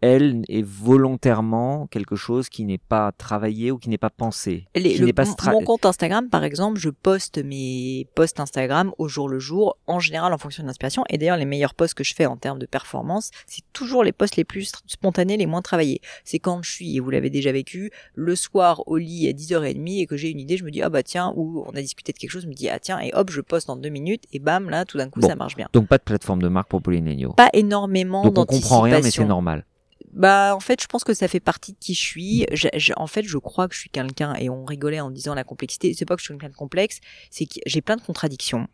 elle 0.00 0.42
est 0.48 0.62
volontairement 0.62 1.86
quelque 1.88 2.16
chose 2.16 2.48
qui 2.48 2.64
n'est 2.64 2.78
pas 2.78 3.12
travaillé 3.12 3.70
ou 3.70 3.78
qui 3.78 3.88
n'est 3.88 3.98
pas 3.98 4.10
pensé. 4.10 4.66
Les- 4.74 4.92
qui 4.92 4.98
le- 4.98 5.06
n'est 5.06 5.12
pas 5.12 5.24
mon- 5.24 5.60
compte 5.64 5.86
Instagram, 5.86 6.28
par 6.28 6.44
exemple, 6.44 6.78
je 6.78 6.90
poste 6.90 7.38
mes 7.42 8.06
posts 8.14 8.40
Instagram 8.40 8.92
au 8.98 9.08
jour 9.08 9.28
le 9.28 9.38
jour, 9.38 9.76
en 9.86 9.98
général 10.00 10.32
en 10.32 10.38
fonction 10.38 10.62
de 10.62 10.68
l'inspiration. 10.68 11.04
Et 11.10 11.18
d'ailleurs, 11.18 11.36
les 11.36 11.44
meilleurs 11.44 11.74
posts 11.74 11.94
que 11.94 12.04
je 12.04 12.14
fais 12.14 12.26
en 12.26 12.36
termes 12.36 12.58
de 12.58 12.66
performance, 12.66 13.30
c'est 13.46 13.62
toujours 13.72 14.04
les 14.04 14.12
posts 14.12 14.36
les 14.36 14.44
plus 14.44 14.72
spontanés, 14.86 15.36
les 15.36 15.46
moins 15.46 15.62
travaillés. 15.62 16.00
C'est 16.24 16.38
quand 16.38 16.62
je 16.62 16.70
suis, 16.70 16.96
et 16.96 17.00
vous 17.00 17.10
l'avez 17.10 17.30
déjà 17.30 17.50
vécu, 17.52 17.90
le 18.14 18.36
soir 18.36 18.82
au 18.86 18.96
lit 18.96 19.28
à 19.28 19.32
10h30 19.32 20.00
et 20.00 20.06
que 20.06 20.16
j'ai 20.16 20.30
une 20.30 20.40
idée, 20.40 20.56
je 20.56 20.64
me 20.64 20.70
dis, 20.70 20.82
ah 20.82 20.90
bah 20.90 21.02
tiens, 21.02 21.32
ou 21.36 21.64
on 21.66 21.70
a 21.76 21.80
discuté 21.80 22.12
de 22.12 22.18
quelque 22.18 22.30
chose, 22.30 22.42
je 22.42 22.48
me 22.48 22.54
dis, 22.54 22.68
ah 22.68 22.78
tiens, 22.78 23.00
et 23.00 23.10
hop, 23.14 23.30
je 23.30 23.40
poste 23.40 23.70
en 23.70 23.76
deux 23.76 23.88
minutes, 23.88 24.24
et 24.32 24.38
bam, 24.38 24.70
là, 24.70 24.84
tout 24.84 24.98
d'un 24.98 25.08
coup, 25.10 25.20
Bon. 25.20 25.28
ça 25.28 25.34
marche 25.36 25.56
bien. 25.56 25.68
Donc 25.72 25.88
pas 25.88 25.98
de 25.98 26.02
plateforme 26.04 26.42
de 26.42 26.48
marque 26.48 26.68
pour 26.68 26.82
Pauline. 26.82 27.08
Pas 27.36 27.50
énormément 27.52 28.22
Donc 28.22 28.38
on 28.38 28.44
comprend 28.44 28.80
rien, 28.82 29.00
mais 29.00 29.10
c'est 29.10 29.24
normal. 29.24 29.64
Bah, 30.12 30.54
en 30.56 30.60
fait, 30.60 30.80
je 30.82 30.86
pense 30.86 31.04
que 31.04 31.14
ça 31.14 31.28
fait 31.28 31.40
partie 31.40 31.72
de 31.72 31.78
qui 31.78 31.94
je 31.94 32.00
suis. 32.00 32.46
Je- 32.52 32.68
je- 32.76 32.92
en 32.96 33.06
fait, 33.06 33.22
je 33.24 33.38
crois 33.38 33.68
que 33.68 33.74
je 33.74 33.80
suis 33.80 33.90
quelqu'un, 33.90 34.34
et 34.34 34.48
on 34.48 34.64
rigolait 34.64 35.00
en 35.00 35.10
disant 35.10 35.34
la 35.34 35.44
complexité. 35.44 35.92
C'est 35.94 36.04
pas 36.06 36.14
que 36.16 36.20
je 36.20 36.26
suis 36.26 36.34
quelqu'un 36.34 36.48
de 36.50 36.56
complexe, 36.56 37.00
c'est 37.30 37.46
que 37.46 37.60
j'ai 37.66 37.80
plein 37.82 37.96
de 37.96 38.00
contradictions, 38.02 38.68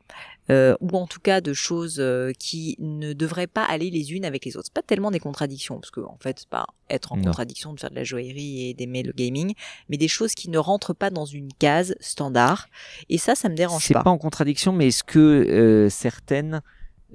euh, 0.51 0.75
ou 0.81 0.91
en 0.97 1.07
tout 1.07 1.21
cas 1.21 1.41
de 1.41 1.53
choses 1.53 1.97
euh, 1.99 2.33
qui 2.39 2.77
ne 2.79 3.13
devraient 3.13 3.47
pas 3.47 3.65
aller 3.65 3.91
les 3.91 4.13
unes 4.13 4.25
avec 4.25 4.45
les 4.45 4.57
autres. 4.57 4.67
C'est 4.67 4.75
pas 4.75 4.83
tellement 4.83 5.11
des 5.11 5.21
contradictions, 5.21 5.81
parce 5.81 5.91
que 5.91 6.01
en 6.01 6.19
fait, 6.21 6.39
c'est 6.41 6.49
pas 6.49 6.67
être 6.89 7.13
en 7.13 7.17
Non. 7.17 7.25
contradiction 7.25 7.73
de 7.73 7.81
faire 7.81 7.91
de 7.91 7.97
la 7.97 8.05
joaillerie 8.05 8.69
et 8.69 8.75
d'aimer 8.75 9.03
le 9.03 9.13
gaming, 9.13 9.55
mais 9.89 9.97
des 9.97 10.09
choses 10.09 10.35
qui 10.35 10.51
ne 10.51 10.59
rentrent 10.59 10.95
pas 10.95 11.11
dans 11.11 11.25
une 11.27 11.49
case 11.59 11.95
standard. 12.01 12.69
Et 13.09 13.19
ça, 13.19 13.35
ça 13.35 13.49
me 13.49 13.55
dérange 13.57 13.85
C'est 13.85 13.95
pas. 13.95 14.03
pas 14.05 14.11
en 14.11 14.19
contradiction, 14.19 14.73
mais 14.73 14.89
est-ce 14.89 15.03
que 15.05 15.19
euh, 15.19 15.89
certaines 15.91 16.63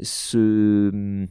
se 0.02 1.26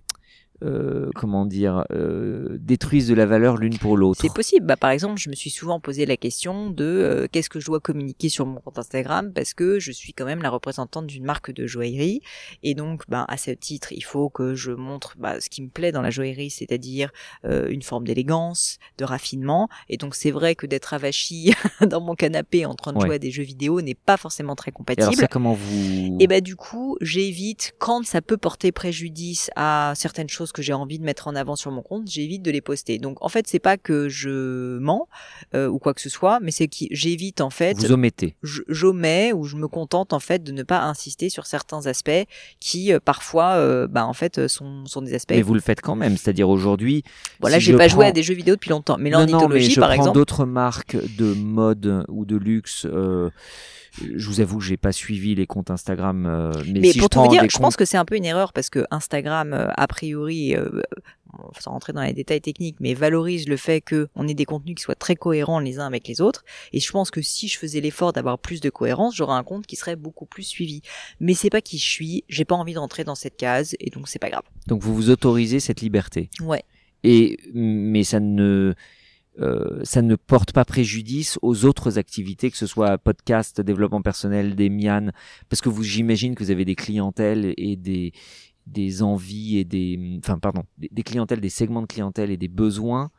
euh, 0.63 1.09
comment 1.15 1.47
dire 1.47 1.85
euh, 1.93 2.57
détruisent 2.61 3.09
de 3.09 3.15
la 3.15 3.27
valeur 3.27 3.57
l'une 3.57 3.79
pour 3.79 3.97
l'autre 3.97 4.21
C'est 4.21 4.33
possible. 4.33 4.67
Bah, 4.67 4.77
par 4.77 4.91
exemple, 4.91 5.19
je 5.21 5.31
me 5.31 5.35
suis 5.35 5.51
souvent 5.51 5.81
posé 5.81 6.07
la 6.07 6.17
question 6.17 6.71
de 6.71 6.85
euh, 6.85 7.27
qu'est-ce 7.31 7.49
que 7.49 7.61
je 7.61 7.67
dois 7.67 7.81
communiquer 7.81 8.29
sur 8.29 8.47
mon 8.47 8.61
compte 8.61 8.79
Instagram 8.79 9.33
parce 9.33 9.55
que 9.55 9.79
je 9.79 9.93
suis 9.93 10.13
quand 10.13 10.25
même 10.25 10.43
la 10.43 10.51
représentante 10.51 11.07
d'une 11.07 11.25
marque 11.25 11.53
de 11.53 11.67
joaillerie 11.67 12.21
et 12.63 12.75
donc, 12.75 13.03
bah, 13.09 13.25
à 13.29 13.37
ce 13.37 13.51
titre, 13.51 13.93
il 13.93 14.03
faut 14.05 14.29
que 14.31 14.55
je 14.55 14.73
montre 14.73 15.15
bah, 15.19 15.41
ce 15.41 15.49
qui 15.49 15.63
me 15.63 15.69
plaît 15.69 15.93
dans 15.93 16.03
la 16.03 16.11
joaillerie, 16.11 16.51
c'est-à-dire 16.51 17.11
euh, 17.45 17.69
une 17.69 17.83
forme 17.83 18.05
d'élégance, 18.05 18.79
de 18.99 19.05
raffinement. 19.05 19.69
Et 19.89 19.97
donc, 19.97 20.15
c'est 20.15 20.31
vrai 20.31 20.55
que 20.55 20.67
d'être 20.67 20.93
avachi 20.95 21.53
dans 21.87 22.01
mon 22.01 22.15
canapé 22.15 22.67
en 22.67 22.75
train 22.75 22.93
de 22.93 22.99
Ouais. 22.99 23.07
jouer 23.07 23.15
à 23.15 23.19
des 23.21 23.31
jeux 23.31 23.45
vidéo 23.45 23.81
n'est 23.81 23.95
pas 23.95 24.17
forcément 24.17 24.57
très 24.57 24.71
Et 24.71 24.73
compatible. 24.73 25.03
alors 25.05 25.15
ça 25.15 25.29
comment 25.29 25.53
vous 25.55 26.17
Et 26.19 26.27
bah 26.27 26.41
du 26.41 26.57
coup, 26.57 26.97
j'évite 27.01 27.75
quand 27.79 28.05
ça 28.05 28.21
peut 28.21 28.37
porter 28.37 28.73
préjudice 28.73 29.51
à 29.55 29.93
certaines 29.95 30.29
choses 30.29 30.48
que 30.53 30.63
j'ai 30.63 30.73
envie 30.73 30.99
de 30.99 31.05
mettre 31.05 31.29
en 31.29 31.35
avant 31.35 31.57
sur 31.57 31.71
mon 31.71 31.83
compte, 31.83 32.09
j'évite 32.09 32.43
de 32.43 32.51
les 32.51 32.61
poster. 32.61 32.99
Donc 32.99 33.19
en 33.25 33.29
fait, 33.29 33.47
c'est 33.47 33.59
pas 33.59 33.77
que 33.77 34.09
je 34.09 34.79
mens 34.79 35.09
euh, 35.55 35.69
ou 35.69 35.79
quoi 35.79 35.95
que 35.95 36.01
ce 36.01 36.09
soit, 36.09 36.41
mais 36.41 36.51
c'est 36.51 36.69
que 36.69 36.87
j'évite 36.91 37.41
en 37.41 37.51
fait 37.51 37.77
vous 37.79 37.93
omettez 37.93 38.35
je- 38.43 38.63
j'omets 38.69 39.33
ou 39.33 39.45
je 39.45 39.57
me 39.57 39.69
contente 39.69 40.13
en 40.13 40.21
fait 40.21 40.43
de 40.43 40.53
ne 40.53 40.63
pas 40.63 40.83
insister 40.83 41.29
sur 41.31 41.47
certains 41.47 41.87
aspects 41.87 42.11
qui 42.61 42.93
euh, 42.93 42.99
parfois 43.05 43.53
euh, 43.55 43.87
bah 43.87 44.07
en 44.07 44.13
fait 44.13 44.47
sont, 44.49 44.87
sont 44.87 45.03
des 45.03 45.15
aspects 45.15 45.33
mais 45.35 45.43
vous 45.43 45.55
le 45.55 45.61
faites 45.61 45.81
quand 45.81 45.95
même 45.97 46.17
c'est-à-dire 46.17 46.49
aujourd'hui 46.49 47.03
voilà 47.41 47.57
si 47.59 47.67
j'ai 47.67 47.73
je 47.73 47.77
pas 47.77 47.89
joué 47.89 48.07
à 48.07 48.13
des 48.13 48.23
jeux 48.23 48.35
vidéo 48.35 48.55
depuis 48.55 48.71
longtemps 48.71 48.97
mais 48.99 49.11
l'ornithologie 49.11 49.71
je 49.73 49.81
par 49.81 49.89
prends 49.91 49.97
exemple 49.97 50.15
d'autres 50.19 50.45
marques 50.45 50.97
de 51.17 51.33
mode 51.35 52.05
ou 52.09 52.25
de 52.25 52.37
luxe. 52.37 52.87
Euh, 54.03 54.13
je 54.17 54.27
vous 54.29 54.41
avoue 54.41 54.59
que 54.59 54.65
j'ai 54.65 54.77
pas 54.77 54.93
suivi 54.93 55.35
les 55.35 55.47
comptes 55.47 55.71
Instagram, 55.71 56.27
euh, 56.27 56.53
mais, 56.67 56.81
Mais 56.81 56.93
si 56.93 56.99
pour 56.99 57.05
je 57.07 57.09
tout 57.11 57.21
vous 57.23 57.29
dire, 57.29 57.43
je 57.43 57.49
comptes- 57.49 57.63
pense 57.63 57.77
que 57.77 57.85
c'est 57.85 57.97
un 57.97 58.05
peu 58.05 58.17
une 58.17 58.25
erreur 58.25 58.53
parce 58.53 58.71
que 58.71 58.85
Instagram, 58.91 59.53
euh, 59.53 59.69
a 59.77 59.87
priori, 59.87 60.55
euh, 60.55 60.81
sans 61.61 61.73
rentrer 61.73 61.93
dans 61.93 62.03
les 62.03 62.13
détails 62.15 62.41
techniques, 62.41 62.77
mais 62.81 62.95
valorise 62.95 63.49
le 63.49 63.57
fait 63.59 63.81
que 63.83 64.09
on 64.15 64.27
ait 64.27 64.35
des 64.35 64.47
contenus 64.47 64.75
qui 64.77 64.83
soient 64.83 64.95
très 64.95 65.15
cohérents 65.15 65.61
les 65.61 65.79
uns 65.79 65.87
avec 65.87 66.09
les 66.09 66.21
autres. 66.21 66.45
Et 66.73 66.81
je 66.81 66.91
pense 66.91 67.11
que 67.11 67.21
si 67.23 67.49
je 67.49 67.59
faisais 67.59 67.81
l'effort 67.81 68.13
d'avoir 68.13 68.39
plus 68.39 68.61
de 68.61 68.71
cohérence, 68.71 69.15
j'aurais 69.15 69.35
un 69.37 69.45
compte 69.45 69.67
qui 69.67 69.77
serait 69.77 69.97
beaucoup 69.97 70.25
plus 70.27 70.43
suivi. 70.45 70.81
Mais 71.21 71.35
c'est 71.35 71.51
pas 71.51 71.61
qui 71.61 71.79
je 71.79 71.89
suis. 71.89 72.25
J'ai 72.29 72.45
pas 72.47 72.55
envie 72.55 72.73
de 72.75 72.79
rentrer 72.79 73.05
dans 73.05 73.15
cette 73.15 73.37
case 73.37 73.77
et 73.79 73.91
donc 73.91 74.09
c'est 74.09 74.19
pas 74.19 74.31
grave. 74.31 74.43
donc 74.67 74.83
vous 74.83 74.95
vous 74.95 75.11
autorisez 75.11 75.61
cette 75.61 75.81
liberté. 75.83 76.31
Ouais. 76.41 76.65
Et 77.05 77.39
mais 77.55 78.03
ça 78.05 78.19
ne 78.21 78.75
euh, 79.41 79.81
ça 79.85 80.03
ne 80.03 80.17
porte 80.17 80.53
pas 80.53 80.65
préjudice 80.65 81.39
aux 81.43 81.65
autres 81.65 81.99
activités, 81.99 82.51
que 82.51 82.57
ce 82.57 82.67
soit 82.67 82.99
podcast, 82.99 83.61
développement 83.61 84.03
personnel, 84.03 84.57
des 84.57 84.69
mianes, 84.69 85.13
parce 85.49 85.61
que 85.61 85.69
vous 85.69 85.83
j'imagine 85.83 86.35
que 86.35 86.43
vous 86.43 86.51
avez 86.51 86.65
des 86.65 86.75
clientèles 86.75 87.55
et 87.57 87.77
des 87.77 88.13
des 88.67 89.03
envies 89.03 89.59
et 89.59 89.65
des 89.65 90.19
enfin 90.19 90.39
pardon 90.39 90.63
des, 90.77 90.91
des 90.93 91.03
clientèles, 91.03 91.41
des 91.41 91.49
segments 91.49 91.81
de 91.83 91.87
clientèle 91.87 92.31
et 92.31 92.37
des 92.37 92.49
besoins 92.49 93.11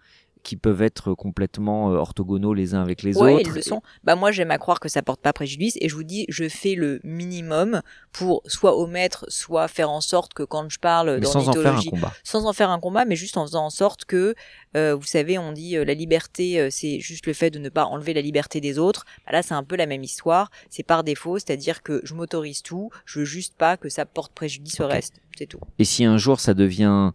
qui 0.43 0.55
peuvent 0.55 0.81
être 0.81 1.13
complètement 1.13 1.91
euh, 1.91 1.95
orthogonaux 1.97 2.53
les 2.53 2.73
uns 2.73 2.81
avec 2.81 3.03
les 3.03 3.17
Ouais, 3.17 3.33
autres. 3.33 3.49
ils 3.49 3.53
le 3.55 3.61
sont. 3.61 3.81
Bah 4.03 4.15
moi 4.15 4.31
j'aime 4.31 4.51
à 4.51 4.57
croire 4.57 4.79
que 4.79 4.87
ça 4.89 5.01
porte 5.01 5.21
pas 5.21 5.33
préjudice 5.33 5.77
et 5.81 5.89
je 5.89 5.95
vous 5.95 6.03
dis 6.03 6.25
je 6.29 6.47
fais 6.47 6.75
le 6.75 6.99
minimum 7.03 7.81
pour 8.11 8.41
soit 8.45 8.77
omettre 8.77 9.25
soit 9.27 9.67
faire 9.67 9.89
en 9.89 10.01
sorte 10.01 10.33
que 10.33 10.43
quand 10.43 10.69
je 10.69 10.79
parle 10.79 11.15
mais 11.15 11.19
dans 11.21 11.31
sans 11.31 11.49
en 11.49 11.53
faire 11.53 11.75
un 11.75 11.81
combat. 11.83 12.13
sans 12.23 12.45
en 12.45 12.53
faire 12.53 12.69
un 12.69 12.79
combat, 12.79 13.05
mais 13.05 13.15
juste 13.15 13.37
en 13.37 13.45
faisant 13.45 13.65
en 13.65 13.69
sorte 13.69 14.05
que, 14.05 14.33
euh, 14.77 14.95
vous 14.95 15.05
savez, 15.05 15.37
on 15.37 15.51
dit 15.51 15.75
euh, 15.77 15.83
la 15.85 15.93
liberté, 15.93 16.59
euh, 16.59 16.69
c'est 16.71 16.99
juste 16.99 17.25
le 17.27 17.33
fait 17.33 17.49
de 17.51 17.59
ne 17.59 17.69
pas 17.69 17.85
enlever 17.85 18.13
la 18.13 18.21
liberté 18.21 18.61
des 18.61 18.79
autres. 18.79 19.05
Bah 19.25 19.31
là, 19.33 19.43
c'est 19.43 19.53
un 19.53 19.63
peu 19.63 19.75
la 19.75 19.85
même 19.85 20.03
histoire. 20.03 20.51
C'est 20.69 20.83
par 20.83 21.03
défaut, 21.03 21.37
c'est-à-dire 21.37 21.83
que 21.83 22.01
je 22.03 22.13
m'autorise 22.13 22.61
tout, 22.63 22.89
je 23.05 23.19
veux 23.19 23.25
juste 23.25 23.55
pas 23.57 23.77
que 23.77 23.89
ça 23.89 24.05
porte 24.05 24.33
préjudice 24.33 24.79
au 24.79 24.87
reste. 24.87 25.15
C'est 25.37 25.47
tout. 25.47 25.59
Et 25.79 25.85
si 25.85 26.05
un 26.05 26.17
jour 26.17 26.39
ça 26.39 26.53
devient 26.53 27.11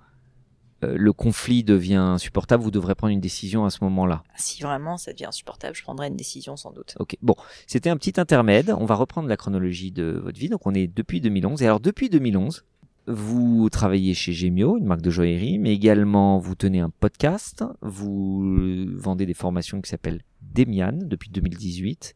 le 0.97 1.13
conflit 1.13 1.65
devient 1.65 1.95
insupportable, 1.95 2.63
vous 2.63 2.71
devrez 2.71 2.95
prendre 2.95 3.13
une 3.13 3.21
décision 3.21 3.65
à 3.65 3.71
ce 3.71 3.83
moment-là. 3.85 4.23
Si 4.37 4.63
vraiment 4.63 4.97
ça 4.97 5.13
devient 5.13 5.27
insupportable, 5.27 5.75
je 5.75 5.83
prendrai 5.83 6.09
une 6.09 6.17
décision 6.17 6.57
sans 6.57 6.73
doute. 6.73 6.95
Ok, 6.99 7.17
bon, 7.23 7.35
c'était 7.67 7.91
un 7.91 7.97
petit 7.97 8.21
intermède. 8.21 8.75
On 8.79 8.85
va 8.85 8.95
reprendre 8.95 9.29
la 9.29 9.37
chronologie 9.37 9.91
de 9.91 10.21
votre 10.23 10.39
vie. 10.39 10.49
Donc, 10.49 10.67
on 10.67 10.75
est 10.75 10.87
depuis 10.87 11.21
2011. 11.21 11.63
Et 11.63 11.67
alors, 11.67 11.81
depuis 11.81 12.09
2011, 12.09 12.65
vous 13.07 13.69
travaillez 13.71 14.15
chez 14.15 14.33
Gemio, 14.33 14.79
une 14.79 14.87
marque 14.87 15.03
de 15.03 15.11
joaillerie, 15.11 15.59
mais 15.59 15.75
également 15.75 16.39
vous 16.39 16.55
tenez 16.55 16.81
un 16.81 16.91
podcast. 16.91 17.65
Vous 17.83 18.87
vendez 18.97 19.27
des 19.27 19.35
formations 19.35 19.81
qui 19.81 19.91
s'appellent 19.91 20.23
Demian 20.41 20.99
depuis 21.03 21.31
2018. 21.31 22.15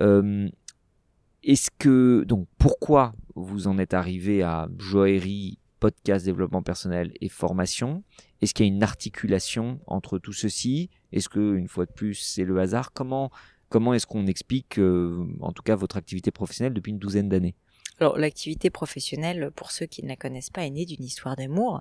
Euh, 0.00 0.48
Est-ce 1.42 1.70
que 1.76 2.24
donc 2.24 2.46
pourquoi 2.58 3.14
vous 3.34 3.66
en 3.66 3.78
êtes 3.78 3.94
arrivé 3.94 4.42
à 4.42 4.68
joaillerie, 4.78 5.58
podcast, 5.80 6.24
développement 6.24 6.62
personnel 6.62 7.12
et 7.20 7.28
formation. 7.28 8.02
Est-ce 8.40 8.54
qu'il 8.54 8.66
y 8.66 8.68
a 8.68 8.72
une 8.72 8.82
articulation 8.82 9.80
entre 9.86 10.18
tout 10.18 10.32
ceci? 10.32 10.90
Est-ce 11.12 11.28
que 11.28 11.54
une 11.56 11.68
fois 11.68 11.86
de 11.86 11.92
plus 11.92 12.14
c'est 12.14 12.44
le 12.44 12.58
hasard? 12.58 12.92
Comment 12.92 13.30
comment 13.68 13.94
est-ce 13.94 14.06
qu'on 14.06 14.26
explique 14.26 14.78
euh, 14.78 15.26
en 15.40 15.52
tout 15.52 15.62
cas 15.62 15.76
votre 15.76 15.96
activité 15.96 16.30
professionnelle 16.30 16.74
depuis 16.74 16.90
une 16.90 16.98
douzaine 16.98 17.28
d'années? 17.28 17.56
Alors, 17.98 18.18
l'activité 18.18 18.68
professionnelle, 18.68 19.50
pour 19.56 19.70
ceux 19.70 19.86
qui 19.86 20.02
ne 20.02 20.08
la 20.08 20.16
connaissent 20.16 20.50
pas, 20.50 20.66
est 20.66 20.70
née 20.70 20.84
d'une 20.84 21.02
histoire 21.02 21.34
d'amour 21.34 21.80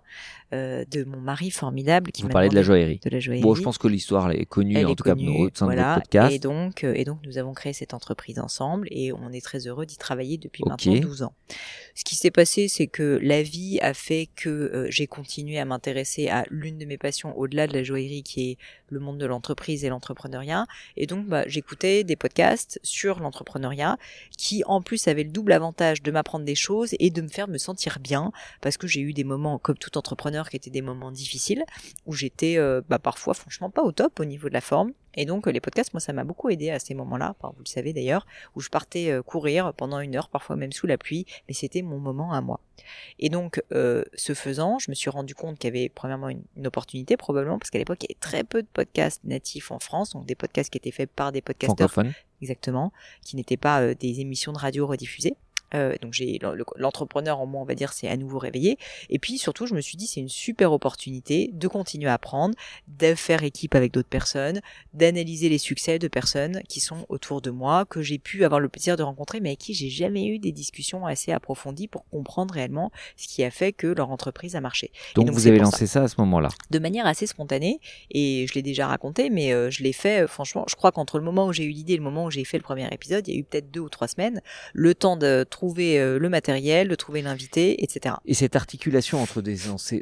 euh, 0.53 0.85
de 0.89 1.03
mon 1.03 1.19
mari 1.19 1.51
formidable 1.51 2.11
qui 2.13 2.21
Vous 2.21 2.29
parlez 2.29 2.47
de 2.47 2.55
la 2.55 2.63
joaillerie. 2.63 3.01
de 3.03 3.09
la 3.09 3.19
joaillerie. 3.19 3.43
Bon, 3.43 3.53
je 3.53 3.61
pense 3.61 3.77
que 3.77 3.89
l'histoire 3.89 4.31
est 4.31 4.45
connue 4.45 4.77
Elle 4.77 4.85
en 4.85 4.91
est 4.91 4.95
tout 4.95 5.03
connue, 5.03 5.25
cas 5.25 5.31
au 5.31 5.49
sein 5.53 5.67
de 5.67 5.75
votre 5.75 5.95
podcast. 5.95 6.33
Et 6.33 6.39
donc, 6.39 6.83
euh, 6.85 6.93
et 6.95 7.03
donc, 7.03 7.19
nous 7.25 7.37
avons 7.37 7.53
créé 7.53 7.73
cette 7.73 7.93
entreprise 7.93 8.39
ensemble 8.39 8.87
et 8.91 9.11
on 9.11 9.31
est 9.33 9.43
très 9.43 9.67
heureux 9.67 9.85
d'y 9.85 9.97
travailler 9.97 10.37
depuis 10.37 10.63
maintenant 10.65 10.95
12 10.95 11.23
ans. 11.23 11.33
Ce 11.95 12.05
qui 12.05 12.15
s'est 12.15 12.31
passé, 12.31 12.69
c'est 12.69 12.87
que 12.87 13.19
la 13.21 13.41
vie 13.43 13.79
a 13.81 13.93
fait 13.93 14.29
que 14.35 14.49
euh, 14.49 14.87
j'ai 14.89 15.07
continué 15.07 15.59
à 15.59 15.65
m'intéresser 15.65 16.29
à 16.29 16.45
l'une 16.49 16.77
de 16.77 16.85
mes 16.85 16.97
passions 16.97 17.37
au-delà 17.37 17.67
de 17.67 17.73
la 17.73 17.83
joaillerie 17.83 18.23
qui 18.23 18.51
est 18.51 18.57
le 18.89 18.99
monde 18.99 19.17
de 19.17 19.25
l'entreprise 19.25 19.83
et 19.83 19.89
l'entrepreneuriat. 19.89 20.65
Et 20.95 21.07
donc, 21.07 21.27
bah, 21.27 21.43
j'écoutais 21.47 22.05
des 22.05 22.15
podcasts 22.15 22.79
sur 22.83 23.19
l'entrepreneuriat 23.19 23.97
qui, 24.37 24.63
en 24.65 24.81
plus, 24.81 25.09
avaient 25.09 25.23
le 25.23 25.31
double 25.31 25.51
avantage 25.51 26.01
de 26.05 26.11
m'apprendre 26.11 26.45
des 26.45 26.55
choses 26.55 26.95
et 26.99 27.09
de 27.09 27.21
me 27.21 27.27
faire 27.27 27.47
me 27.47 27.57
sentir 27.57 27.99
bien 27.99 28.31
parce 28.61 28.77
que 28.77 28.87
j'ai 28.87 29.01
eu 29.01 29.13
des 29.13 29.23
moments, 29.23 29.59
comme 29.59 29.77
tout 29.77 29.97
entrepreneur, 29.97 30.49
qui 30.49 30.55
étaient 30.55 30.69
des 30.69 30.81
moments 30.81 31.11
difficiles 31.11 31.65
où 32.05 32.13
j'étais 32.13 32.57
euh, 32.57 32.81
bah, 32.87 32.99
parfois 32.99 33.33
franchement 33.33 33.69
pas 33.69 33.83
au 33.83 33.91
top 33.91 34.19
au 34.19 34.25
niveau 34.25 34.47
de 34.47 34.53
la 34.53 34.61
forme. 34.61 34.93
Et 35.15 35.25
donc 35.25 35.47
euh, 35.47 35.51
les 35.51 35.61
podcasts, 35.61 35.93
moi 35.93 35.99
ça 35.99 36.13
m'a 36.13 36.23
beaucoup 36.23 36.49
aidé 36.49 36.69
à 36.69 36.79
ces 36.79 36.93
moments-là, 36.93 37.35
Enfin, 37.39 37.53
vous 37.55 37.63
le 37.63 37.69
savez 37.69 37.93
d'ailleurs, 37.93 38.25
où 38.55 38.61
je 38.61 38.69
partais 38.69 39.11
euh, 39.11 39.21
courir 39.21 39.73
pendant 39.73 39.99
une 39.99 40.15
heure, 40.15 40.29
parfois 40.29 40.55
même 40.55 40.71
sous 40.71 40.87
la 40.87 40.97
pluie, 40.97 41.25
mais 41.47 41.53
c'était 41.53 41.81
mon 41.81 41.99
moment 41.99 42.33
à 42.33 42.41
moi. 42.41 42.59
Et 43.19 43.29
donc 43.29 43.63
euh, 43.71 44.03
ce 44.13 44.33
faisant, 44.33 44.77
je 44.79 44.91
me 44.91 44.95
suis 44.95 45.09
rendu 45.09 45.33
compte 45.33 45.57
qu'il 45.57 45.73
y 45.73 45.77
avait 45.77 45.89
premièrement 45.89 46.29
une, 46.29 46.43
une 46.57 46.67
opportunité 46.67 47.17
probablement, 47.17 47.57
parce 47.57 47.71
qu'à 47.71 47.79
l'époque 47.79 48.03
il 48.03 48.07
y 48.09 48.13
avait 48.13 48.19
très 48.19 48.43
peu 48.43 48.61
de 48.61 48.67
podcasts 48.67 49.23
natifs 49.23 49.71
en 49.71 49.79
France, 49.79 50.11
donc 50.11 50.25
des 50.25 50.35
podcasts 50.35 50.69
qui 50.69 50.77
étaient 50.77 50.91
faits 50.91 51.09
par 51.09 51.31
des 51.31 51.41
podcasteurs 51.41 51.89
exactement, 52.41 52.91
qui 53.23 53.35
n'étaient 53.35 53.57
pas 53.57 53.81
euh, 53.81 53.95
des 53.95 54.19
émissions 54.19 54.53
de 54.53 54.57
radio 54.57 54.85
rediffusées. 54.87 55.35
Euh, 55.75 55.93
donc 56.01 56.13
j'ai 56.13 56.39
le- 56.41 56.63
l'entrepreneur 56.77 57.39
en 57.39 57.45
moi, 57.45 57.61
on 57.61 57.65
va 57.65 57.75
dire, 57.75 57.93
c'est 57.93 58.07
à 58.07 58.17
nouveau 58.17 58.39
réveillé. 58.39 58.77
Et 59.09 59.19
puis 59.19 59.37
surtout, 59.37 59.65
je 59.67 59.73
me 59.73 59.81
suis 59.81 59.97
dit, 59.97 60.07
c'est 60.07 60.19
une 60.21 60.29
super 60.29 60.71
opportunité 60.71 61.49
de 61.53 61.67
continuer 61.67 62.09
à 62.09 62.13
apprendre, 62.13 62.55
de 62.87 63.13
faire 63.15 63.43
équipe 63.43 63.75
avec 63.75 63.91
d'autres 63.91 64.09
personnes, 64.09 64.61
d'analyser 64.93 65.49
les 65.49 65.57
succès 65.57 65.99
de 65.99 66.07
personnes 66.07 66.61
qui 66.69 66.79
sont 66.79 67.05
autour 67.09 67.41
de 67.41 67.49
moi, 67.51 67.85
que 67.85 68.01
j'ai 68.01 68.17
pu 68.19 68.45
avoir 68.45 68.59
le 68.59 68.69
plaisir 68.69 68.95
de 68.97 69.03
rencontrer, 69.03 69.39
mais 69.41 69.49
avec 69.49 69.59
qui 69.59 69.73
j'ai 69.73 69.89
jamais 69.89 70.25
eu 70.27 70.39
des 70.39 70.51
discussions 70.51 71.05
assez 71.05 71.31
approfondies 71.31 71.87
pour 71.87 72.05
comprendre 72.09 72.53
réellement 72.53 72.91
ce 73.17 73.27
qui 73.27 73.43
a 73.43 73.51
fait 73.51 73.73
que 73.73 73.87
leur 73.87 74.11
entreprise 74.11 74.55
a 74.55 74.61
marché. 74.61 74.91
Donc, 75.15 75.25
donc, 75.27 75.35
vous 75.35 75.47
avez 75.47 75.59
lancé 75.59 75.87
ça. 75.87 76.03
à 76.03 76.07
ce 76.07 76.15
moment-là? 76.19 76.49
de 76.69 76.79
manière 76.79 77.05
assez 77.05 77.27
spontanée 77.27 77.79
et 78.11 78.45
je 78.47 78.53
l'ai 78.53 78.61
déjà 78.61 78.87
raconté 78.87 79.29
mais 79.29 79.51
euh, 79.53 79.69
je 79.69 79.83
l'ai 79.83 79.93
fait 79.93 80.23
euh, 80.23 80.27
franchement 80.27 80.63
je 80.69 80.75
crois 80.75 80.91
qu'entre 80.91 81.17
le 81.17 81.23
moment 81.23 81.47
où 81.47 81.53
j'ai 81.53 81.63
eu 81.63 81.69
l'idée 81.69 81.93
et 81.93 81.97
le 81.97 82.03
moment 82.03 82.25
où 82.25 82.31
j'ai 82.31 82.43
fait 82.43 82.57
le 82.57 82.63
premier 82.63 82.87
épisode 82.91 83.27
il 83.27 83.33
y 83.33 83.37
a 83.37 83.39
eu 83.39 83.43
peut-être 83.43 83.71
deux 83.71 83.79
ou 83.81 83.89
trois 83.89 84.07
semaines 84.07 84.41
le 84.73 84.93
temps 84.95 85.17
de 85.17 85.43
trouver 85.49 85.64
euh, 85.79 86.19
le 86.19 86.29
matériel 86.29 86.87
de 86.87 86.95
trouver 86.95 87.21
l'invité 87.21 87.83
etc 87.83 88.15
Et 88.25 88.33
cette 88.33 88.55
articulation 88.55 89.21
entre, 89.21 89.39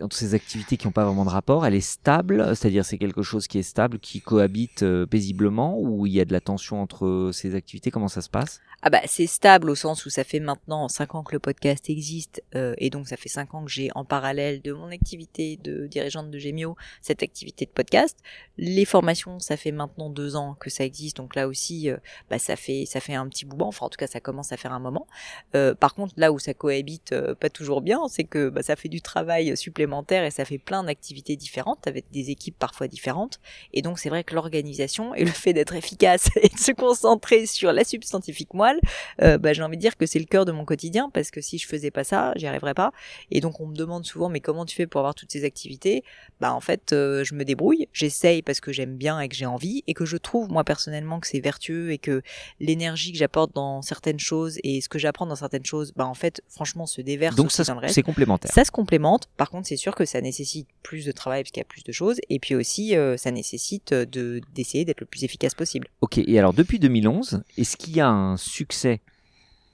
entre 0.01 0.15
ces- 0.15 0.33
activités 0.33 0.77
qui 0.77 0.87
n'ont 0.87 0.91
pas 0.91 1.05
vraiment 1.05 1.25
de 1.25 1.29
rapport, 1.29 1.65
elle 1.65 1.75
est 1.75 1.81
stable, 1.81 2.55
c'est-à-dire 2.55 2.85
c'est 2.85 2.97
quelque 2.97 3.21
chose 3.23 3.47
qui 3.47 3.59
est 3.59 3.63
stable, 3.63 3.99
qui 3.99 4.21
cohabite 4.21 4.83
euh, 4.83 5.05
paisiblement, 5.05 5.77
ou 5.79 6.05
il 6.07 6.13
y 6.13 6.19
a 6.21 6.25
de 6.25 6.33
la 6.33 6.41
tension 6.41 6.81
entre 6.81 7.31
ces 7.33 7.55
activités? 7.55 7.91
Comment 7.91 8.07
ça 8.07 8.21
se 8.21 8.29
passe? 8.29 8.59
Ah 8.85 8.89
bah 8.89 8.99
c'est 9.05 9.27
stable 9.27 9.69
au 9.69 9.75
sens 9.75 10.05
où 10.05 10.09
ça 10.09 10.25
fait 10.25 10.41
maintenant 10.41 10.89
cinq 10.89 11.15
ans 11.15 11.23
que 11.23 11.31
le 11.31 11.39
podcast 11.39 11.89
existe 11.89 12.43
euh, 12.53 12.73
et 12.79 12.89
donc 12.89 13.07
ça 13.07 13.15
fait 13.15 13.29
cinq 13.29 13.53
ans 13.53 13.63
que 13.63 13.71
j'ai 13.71 13.89
en 13.95 14.03
parallèle 14.03 14.61
de 14.61 14.73
mon 14.73 14.91
activité 14.91 15.57
de 15.63 15.87
dirigeante 15.87 16.29
de 16.29 16.37
Gemio 16.37 16.75
cette 17.01 17.23
activité 17.23 17.65
de 17.65 17.71
podcast. 17.71 18.19
Les 18.57 18.83
formations 18.83 19.39
ça 19.39 19.55
fait 19.55 19.71
maintenant 19.71 20.09
deux 20.09 20.35
ans 20.35 20.57
que 20.59 20.69
ça 20.69 20.83
existe 20.83 21.15
donc 21.15 21.33
là 21.33 21.47
aussi 21.47 21.89
euh, 21.89 21.95
bah 22.29 22.39
ça 22.39 22.57
fait 22.57 22.83
ça 22.85 22.99
fait 22.99 23.13
un 23.13 23.29
petit 23.29 23.45
bout 23.45 23.61
enfin 23.61 23.85
en 23.85 23.89
tout 23.89 23.95
cas 23.95 24.07
ça 24.07 24.19
commence 24.19 24.51
à 24.51 24.57
faire 24.57 24.73
un 24.73 24.79
moment. 24.79 25.07
Euh, 25.55 25.73
par 25.73 25.95
contre 25.95 26.13
là 26.17 26.33
où 26.33 26.39
ça 26.39 26.53
cohabite 26.53 27.13
euh, 27.13 27.35
pas 27.35 27.49
toujours 27.49 27.79
bien 27.81 28.01
c'est 28.09 28.25
que 28.25 28.49
bah, 28.49 28.63
ça 28.63 28.75
fait 28.75 28.89
du 28.89 29.01
travail 29.01 29.55
supplémentaire 29.55 30.25
et 30.25 30.31
ça 30.31 30.43
fait 30.43 30.57
plein 30.57 30.83
d'activités 30.83 31.37
différentes 31.37 31.87
avec 31.87 32.11
des 32.11 32.31
équipes 32.31 32.59
parfois 32.59 32.89
différentes. 32.89 33.39
Et 33.71 33.81
donc 33.81 33.97
c'est 33.97 34.09
vrai 34.09 34.25
que 34.25 34.35
l'organisation 34.35 35.15
et 35.15 35.23
le 35.23 35.31
fait 35.31 35.53
d'être 35.53 35.73
efficace 35.73 36.29
et 36.35 36.49
de 36.49 36.59
se 36.59 36.73
concentrer 36.73 37.45
sur 37.45 37.71
la 37.71 37.85
substantifique 37.85 38.53
moelle 38.53 38.72
euh, 39.21 39.37
bah, 39.37 39.53
j'ai 39.53 39.61
envie 39.63 39.77
de 39.77 39.81
dire 39.81 39.97
que 39.97 40.05
c'est 40.05 40.19
le 40.19 40.25
cœur 40.25 40.45
de 40.45 40.51
mon 40.51 40.65
quotidien 40.65 41.09
parce 41.13 41.31
que 41.31 41.41
si 41.41 41.57
je 41.57 41.67
faisais 41.67 41.91
pas 41.91 42.03
ça, 42.03 42.33
j'y 42.35 42.47
arriverais 42.47 42.73
pas. 42.73 42.91
Et 43.31 43.41
donc 43.41 43.59
on 43.59 43.67
me 43.67 43.75
demande 43.75 44.05
souvent 44.05 44.29
mais 44.29 44.39
comment 44.39 44.65
tu 44.65 44.75
fais 44.75 44.87
pour 44.87 44.99
avoir 44.99 45.15
toutes 45.15 45.31
ces 45.31 45.43
activités? 45.45 46.03
Bah 46.39 46.53
en 46.53 46.59
fait 46.61 46.93
euh, 46.93 47.23
je 47.23 47.35
me 47.35 47.45
débrouille, 47.45 47.87
j'essaye 47.93 48.41
parce 48.41 48.59
que 48.59 48.71
j'aime 48.71 48.95
bien 48.95 49.19
et 49.19 49.29
que 49.29 49.35
j'ai 49.35 49.45
envie 49.45 49.83
et 49.87 49.93
que 49.93 50.05
je 50.05 50.17
trouve 50.17 50.49
moi 50.49 50.63
personnellement 50.63 51.19
que 51.19 51.27
c'est 51.27 51.39
vertueux 51.39 51.91
et 51.91 51.97
que 51.97 52.21
l'énergie 52.59 53.11
que 53.11 53.17
j'apporte 53.17 53.53
dans 53.53 53.81
certaines 53.81 54.19
choses 54.19 54.59
et 54.63 54.81
ce 54.81 54.89
que 54.89 54.99
j'apprends 54.99 55.25
dans 55.25 55.35
certaines 55.35 55.65
choses, 55.65 55.93
bah 55.95 56.05
en 56.05 56.13
fait 56.13 56.41
franchement 56.47 56.85
se 56.85 57.01
déverse 57.01 57.35
Donc 57.35 57.51
ça, 57.51 57.63
dans 57.63 57.73
le 57.75 57.79
reste. 57.79 57.95
c'est 57.95 58.03
complémentaire. 58.03 58.51
Ça 58.53 58.63
se 58.65 58.71
complémente. 58.71 59.27
Par 59.37 59.49
contre, 59.49 59.67
c'est 59.67 59.77
sûr 59.77 59.95
que 59.95 60.05
ça 60.05 60.21
nécessite 60.21 60.67
plus 60.81 61.05
de 61.05 61.11
travail 61.11 61.43
parce 61.43 61.51
qu'il 61.51 61.61
y 61.61 61.65
a 61.65 61.67
plus 61.67 61.83
de 61.83 61.91
choses. 61.91 62.17
Et 62.29 62.39
puis 62.39 62.55
aussi, 62.55 62.95
euh, 62.95 63.17
ça 63.17 63.31
nécessite 63.31 63.93
de 63.93 64.41
d'essayer 64.53 64.85
d'être 64.85 65.01
le 65.01 65.05
plus 65.05 65.23
efficace 65.23 65.53
possible. 65.55 65.87
Ok, 66.01 66.17
et 66.17 66.39
alors 66.39 66.53
depuis 66.53 66.79
2011, 66.79 67.43
est-ce 67.57 67.77
qu'il 67.77 67.95
y 67.95 68.01
a 68.01 68.07
un 68.07 68.37
succès 68.63 69.01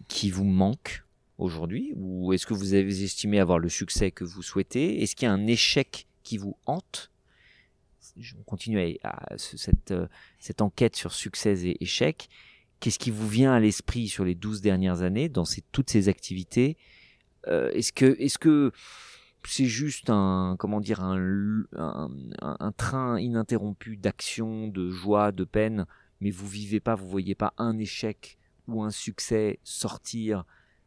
qui 0.08 0.32
vous 0.32 0.46
manque 0.46 1.04
aujourd'hui 1.38 1.94
Ou 1.96 2.34
est-ce 2.34 2.46
que 2.48 2.56
vous 2.56 2.74
avez 2.74 3.04
estimé 3.04 3.40
avoir 3.40 3.60
le 3.60 3.70
succès 3.70 4.10
que 4.12 4.24
vous 4.24 4.42
souhaitez? 4.42 5.02
Est-ce 5.04 5.16
qu'il 5.16 5.28
y 5.28 5.30
a 5.30 5.34
un 5.34 5.46
échec 5.46 6.08
qui 6.24 6.38
vous 6.38 6.58
hante? 6.66 7.12
Je 8.18 8.34
continue 8.46 8.98
à, 9.04 9.34
euh, 9.34 10.08
cette 10.40 10.62
enquête 10.62 10.96
sur 10.96 11.14
succès 11.14 11.68
et 11.68 11.84
échecs. 11.84 12.30
Qu'est-ce 12.80 12.98
qui 12.98 13.12
vous 13.12 13.28
vient 13.28 13.54
à 13.54 13.60
l'esprit 13.60 14.08
sur 14.08 14.26
les 14.26 14.36
12 14.36 14.62
dernières 14.62 15.04
années 15.04 15.30
dans 15.30 15.46
toutes 15.72 15.92
ces 15.92 16.10
activités? 16.10 16.76
Euh, 17.48 17.70
Est-ce 17.72 17.94
que, 18.40 18.72
c'est 19.46 19.66
juste 19.66 20.10
un 20.10 20.58
train 22.76 23.20
ininterrompu 23.20 23.98
d'action, 23.98 24.68
de 24.68 24.90
joie, 24.90 25.32
de 25.32 25.44
peine, 25.46 25.86
mais 26.22 26.32
vous 26.32 26.48
vivez 26.48 26.80
pas, 26.80 26.96
vous 26.96 27.08
voyez 27.08 27.36
pas 27.36 27.54
un 27.58 27.78
échec 27.78 28.39
ou 28.76 28.84
un 28.84 28.92
succès 28.92 29.60
sortir, 29.64 30.46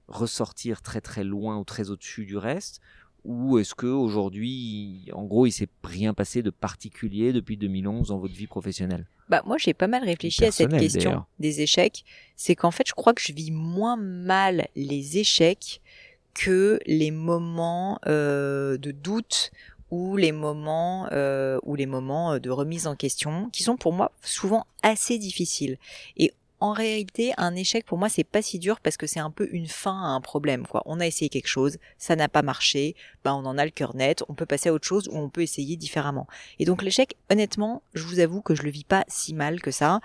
ressortir 0.08 0.82
très 0.82 1.00
très 1.00 1.24
loin 1.24 1.58
ou 1.58 1.64
très 1.64 1.90
au-dessus 1.90 2.24
du 2.24 2.36
reste 2.36 2.80
ou 3.24 3.58
est-ce 3.58 3.74
que 3.74 3.86
aujourd'hui, 3.86 5.08
en 5.12 5.24
gros, 5.24 5.46
il 5.46 5.52
s'est 5.52 5.68
rien 5.84 6.12
passé 6.12 6.42
de 6.42 6.50
particulier 6.50 7.32
depuis 7.32 7.56
2011 7.56 8.08
dans 8.08 8.18
votre 8.18 8.34
vie 8.34 8.48
professionnelle? 8.48 9.06
Bah 9.28 9.42
moi 9.46 9.56
j'ai 9.56 9.72
pas 9.72 9.86
mal 9.86 10.02
réfléchi 10.04 10.44
à 10.44 10.50
cette 10.50 10.76
question 10.76 11.24
des 11.38 11.60
échecs. 11.62 12.04
C'est 12.36 12.56
qu'en 12.56 12.72
fait 12.72 12.86
je 12.86 12.92
crois 12.92 13.14
que 13.14 13.22
je 13.22 13.32
vis 13.32 13.50
moins 13.50 13.96
mal 13.96 14.66
les 14.74 15.18
échecs 15.18 15.80
que 16.34 16.80
les 16.86 17.10
moments 17.10 17.98
euh, 18.06 18.76
de 18.76 18.90
doute 18.90 19.52
ou 19.90 20.16
les 20.16 20.32
moments 20.32 21.06
euh, 21.12 21.58
ou 21.62 21.76
les 21.76 21.86
moments 21.86 22.38
de 22.38 22.50
remise 22.50 22.86
en 22.86 22.96
question 22.96 23.48
qui 23.50 23.62
sont 23.62 23.76
pour 23.76 23.92
moi 23.92 24.10
souvent 24.22 24.66
assez 24.82 25.18
difficiles. 25.18 25.78
Et 26.16 26.34
en 26.62 26.70
réalité, 26.70 27.32
un 27.38 27.56
échec 27.56 27.84
pour 27.84 27.98
moi 27.98 28.08
c'est 28.08 28.22
pas 28.22 28.40
si 28.40 28.60
dur 28.60 28.78
parce 28.78 28.96
que 28.96 29.08
c'est 29.08 29.18
un 29.18 29.32
peu 29.32 29.48
une 29.50 29.66
fin 29.66 30.00
à 30.00 30.06
un 30.06 30.20
problème 30.20 30.64
quoi. 30.64 30.84
On 30.86 31.00
a 31.00 31.06
essayé 31.08 31.28
quelque 31.28 31.48
chose, 31.48 31.78
ça 31.98 32.14
n'a 32.14 32.28
pas 32.28 32.42
marché, 32.42 32.94
bah, 33.24 33.34
on 33.34 33.44
en 33.44 33.58
a 33.58 33.64
le 33.64 33.72
cœur 33.72 33.96
net, 33.96 34.22
on 34.28 34.34
peut 34.34 34.46
passer 34.46 34.68
à 34.68 34.72
autre 34.72 34.86
chose 34.86 35.08
ou 35.08 35.18
on 35.18 35.28
peut 35.28 35.42
essayer 35.42 35.76
différemment. 35.76 36.28
Et 36.60 36.64
donc 36.64 36.84
l'échec, 36.84 37.16
honnêtement, 37.30 37.82
je 37.94 38.04
vous 38.04 38.20
avoue 38.20 38.42
que 38.42 38.54
je 38.54 38.62
le 38.62 38.70
vis 38.70 38.84
pas 38.84 39.04
si 39.08 39.34
mal 39.34 39.60
que 39.60 39.72
ça. 39.72 39.98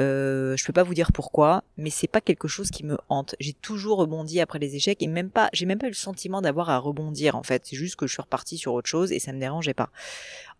Euh, 0.00 0.56
je 0.56 0.64
peux 0.64 0.72
pas 0.72 0.82
vous 0.82 0.94
dire 0.94 1.12
pourquoi, 1.12 1.62
mais 1.76 1.90
c'est 1.90 2.08
pas 2.08 2.20
quelque 2.20 2.48
chose 2.48 2.72
qui 2.72 2.84
me 2.84 2.98
hante. 3.08 3.36
J'ai 3.38 3.52
toujours 3.52 3.98
rebondi 3.98 4.40
après 4.40 4.58
les 4.58 4.74
échecs 4.74 5.02
et 5.02 5.06
même 5.06 5.30
pas, 5.30 5.48
j'ai 5.52 5.64
même 5.64 5.78
pas 5.78 5.86
eu 5.86 5.90
le 5.90 5.94
sentiment 5.94 6.42
d'avoir 6.42 6.70
à 6.70 6.78
rebondir 6.78 7.36
en 7.36 7.44
fait. 7.44 7.62
C'est 7.66 7.76
juste 7.76 7.94
que 7.94 8.08
je 8.08 8.14
suis 8.14 8.22
repartie 8.22 8.58
sur 8.58 8.74
autre 8.74 8.88
chose 8.88 9.12
et 9.12 9.20
ça 9.20 9.32
me 9.32 9.38
dérangeait 9.38 9.74
pas. 9.74 9.90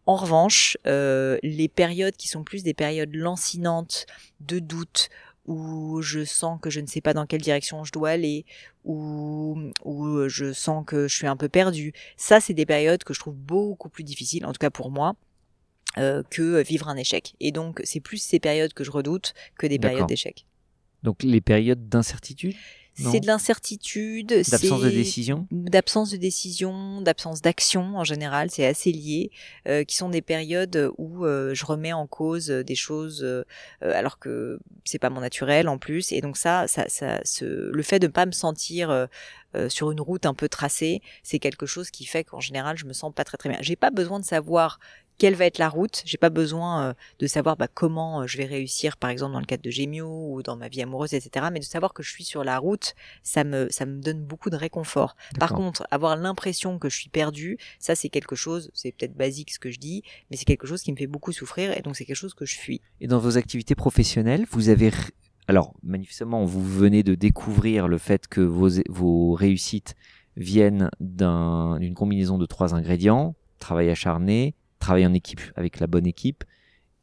En 0.06 0.14
revanche, 0.14 0.78
euh, 0.86 1.38
les 1.42 1.68
périodes 1.68 2.16
qui 2.16 2.28
sont 2.28 2.44
plus 2.44 2.62
des 2.62 2.72
périodes 2.72 3.14
lancinantes, 3.14 4.06
de 4.40 4.60
doute, 4.60 5.10
où 5.46 6.00
je 6.02 6.24
sens 6.24 6.58
que 6.60 6.70
je 6.70 6.80
ne 6.80 6.86
sais 6.86 7.00
pas 7.00 7.14
dans 7.14 7.26
quelle 7.26 7.40
direction 7.40 7.84
je 7.84 7.92
dois 7.92 8.10
aller, 8.10 8.44
où, 8.84 9.58
où 9.84 10.28
je 10.28 10.52
sens 10.52 10.84
que 10.86 11.08
je 11.08 11.16
suis 11.16 11.26
un 11.26 11.36
peu 11.36 11.48
perdu. 11.48 11.92
Ça, 12.16 12.40
c'est 12.40 12.54
des 12.54 12.66
périodes 12.66 13.04
que 13.04 13.14
je 13.14 13.20
trouve 13.20 13.36
beaucoup 13.36 13.88
plus 13.88 14.04
difficiles, 14.04 14.44
en 14.46 14.52
tout 14.52 14.58
cas 14.58 14.70
pour 14.70 14.90
moi, 14.90 15.14
euh, 15.98 16.22
que 16.30 16.62
vivre 16.62 16.88
un 16.88 16.96
échec. 16.96 17.34
Et 17.40 17.52
donc, 17.52 17.80
c'est 17.84 18.00
plus 18.00 18.18
ces 18.18 18.38
périodes 18.38 18.74
que 18.74 18.84
je 18.84 18.90
redoute 18.90 19.34
que 19.58 19.66
des 19.66 19.78
périodes 19.78 20.06
d'échec. 20.06 20.46
Donc, 21.02 21.22
les 21.22 21.40
périodes 21.40 21.88
d'incertitude? 21.88 22.54
C'est 23.10 23.20
de 23.20 23.26
l'incertitude, 23.26 24.28
d'absence 24.28 24.82
de 24.82 24.90
décision, 24.90 25.46
d'absence 25.50 26.10
de 26.10 26.16
décision, 26.16 27.00
d'absence 27.00 27.40
d'action 27.42 27.96
en 27.96 28.04
général, 28.04 28.50
c'est 28.50 28.66
assez 28.66 28.92
lié, 28.92 29.30
euh, 29.68 29.84
qui 29.84 29.96
sont 29.96 30.08
des 30.08 30.22
périodes 30.22 30.90
où 30.98 31.24
euh, 31.24 31.54
je 31.54 31.64
remets 31.64 31.92
en 31.92 32.06
cause 32.06 32.48
des 32.48 32.74
choses 32.74 33.22
euh, 33.22 33.44
alors 33.80 34.18
que 34.18 34.58
c'est 34.84 34.98
pas 34.98 35.10
mon 35.10 35.20
naturel 35.20 35.68
en 35.68 35.78
plus, 35.78 36.12
et 36.12 36.20
donc 36.20 36.36
ça, 36.36 36.66
ça, 36.66 36.84
ça, 36.88 37.20
le 37.40 37.82
fait 37.82 37.98
de 37.98 38.06
ne 38.06 38.12
pas 38.12 38.26
me 38.26 38.32
sentir 38.32 39.08
sur 39.68 39.90
une 39.90 40.00
route 40.00 40.26
un 40.26 40.34
peu 40.34 40.48
tracée, 40.48 41.02
c'est 41.22 41.38
quelque 41.38 41.66
chose 41.66 41.90
qui 41.90 42.04
fait 42.04 42.24
qu'en 42.24 42.40
général 42.40 42.76
je 42.76 42.86
me 42.86 42.92
sens 42.92 43.12
pas 43.12 43.24
très 43.24 43.36
très 43.36 43.48
bien. 43.48 43.58
J'ai 43.60 43.76
pas 43.76 43.90
besoin 43.90 44.20
de 44.20 44.24
savoir 44.24 44.78
quelle 45.20 45.34
va 45.34 45.44
être 45.44 45.58
la 45.58 45.68
route. 45.68 46.02
J'ai 46.06 46.16
pas 46.16 46.30
besoin 46.30 46.82
euh, 46.82 46.94
de 47.18 47.26
savoir 47.26 47.58
bah, 47.58 47.68
comment 47.68 48.22
euh, 48.22 48.26
je 48.26 48.38
vais 48.38 48.46
réussir, 48.46 48.96
par 48.96 49.10
exemple 49.10 49.34
dans 49.34 49.40
le 49.40 49.44
cadre 49.44 49.62
de 49.62 49.70
Gémio 49.70 50.08
ou 50.08 50.42
dans 50.42 50.56
ma 50.56 50.68
vie 50.68 50.80
amoureuse, 50.80 51.12
etc. 51.12 51.46
Mais 51.52 51.60
de 51.60 51.64
savoir 51.64 51.92
que 51.92 52.02
je 52.02 52.10
suis 52.10 52.24
sur 52.24 52.42
la 52.42 52.58
route, 52.58 52.94
ça 53.22 53.44
me 53.44 53.68
ça 53.70 53.84
me 53.84 54.00
donne 54.00 54.24
beaucoup 54.24 54.48
de 54.48 54.56
réconfort. 54.56 55.16
Par 55.38 55.52
contre, 55.52 55.86
avoir 55.90 56.16
l'impression 56.16 56.78
que 56.78 56.88
je 56.88 56.96
suis 56.96 57.10
perdu, 57.10 57.58
ça 57.78 57.94
c'est 57.94 58.08
quelque 58.08 58.34
chose, 58.34 58.70
c'est 58.72 58.92
peut-être 58.92 59.14
basique 59.14 59.50
ce 59.50 59.58
que 59.58 59.70
je 59.70 59.78
dis, 59.78 60.02
mais 60.30 60.38
c'est 60.38 60.46
quelque 60.46 60.66
chose 60.66 60.82
qui 60.82 60.90
me 60.90 60.96
fait 60.96 61.06
beaucoup 61.06 61.32
souffrir 61.32 61.76
et 61.76 61.82
donc 61.82 61.96
c'est 61.96 62.06
quelque 62.06 62.16
chose 62.16 62.34
que 62.34 62.46
je 62.46 62.56
fuis. 62.56 62.80
Et 63.02 63.06
dans 63.06 63.18
vos 63.18 63.36
activités 63.36 63.74
professionnelles, 63.74 64.46
vous 64.50 64.70
avez 64.70 64.90
alors 65.48 65.74
manifestement 65.82 66.44
vous 66.44 66.62
venez 66.62 67.02
de 67.02 67.14
découvrir 67.14 67.88
le 67.88 67.98
fait 67.98 68.28
que 68.28 68.40
vos 68.40 68.68
vos 68.88 69.32
réussites 69.34 69.94
viennent 70.36 70.90
d'une 71.00 71.94
combinaison 71.94 72.38
de 72.38 72.46
trois 72.46 72.74
ingrédients 72.74 73.34
travail 73.60 73.90
acharné, 73.90 74.56
travail 74.80 75.06
en 75.06 75.14
équipe 75.14 75.40
avec 75.54 75.78
la 75.78 75.86
bonne 75.86 76.06
équipe 76.06 76.42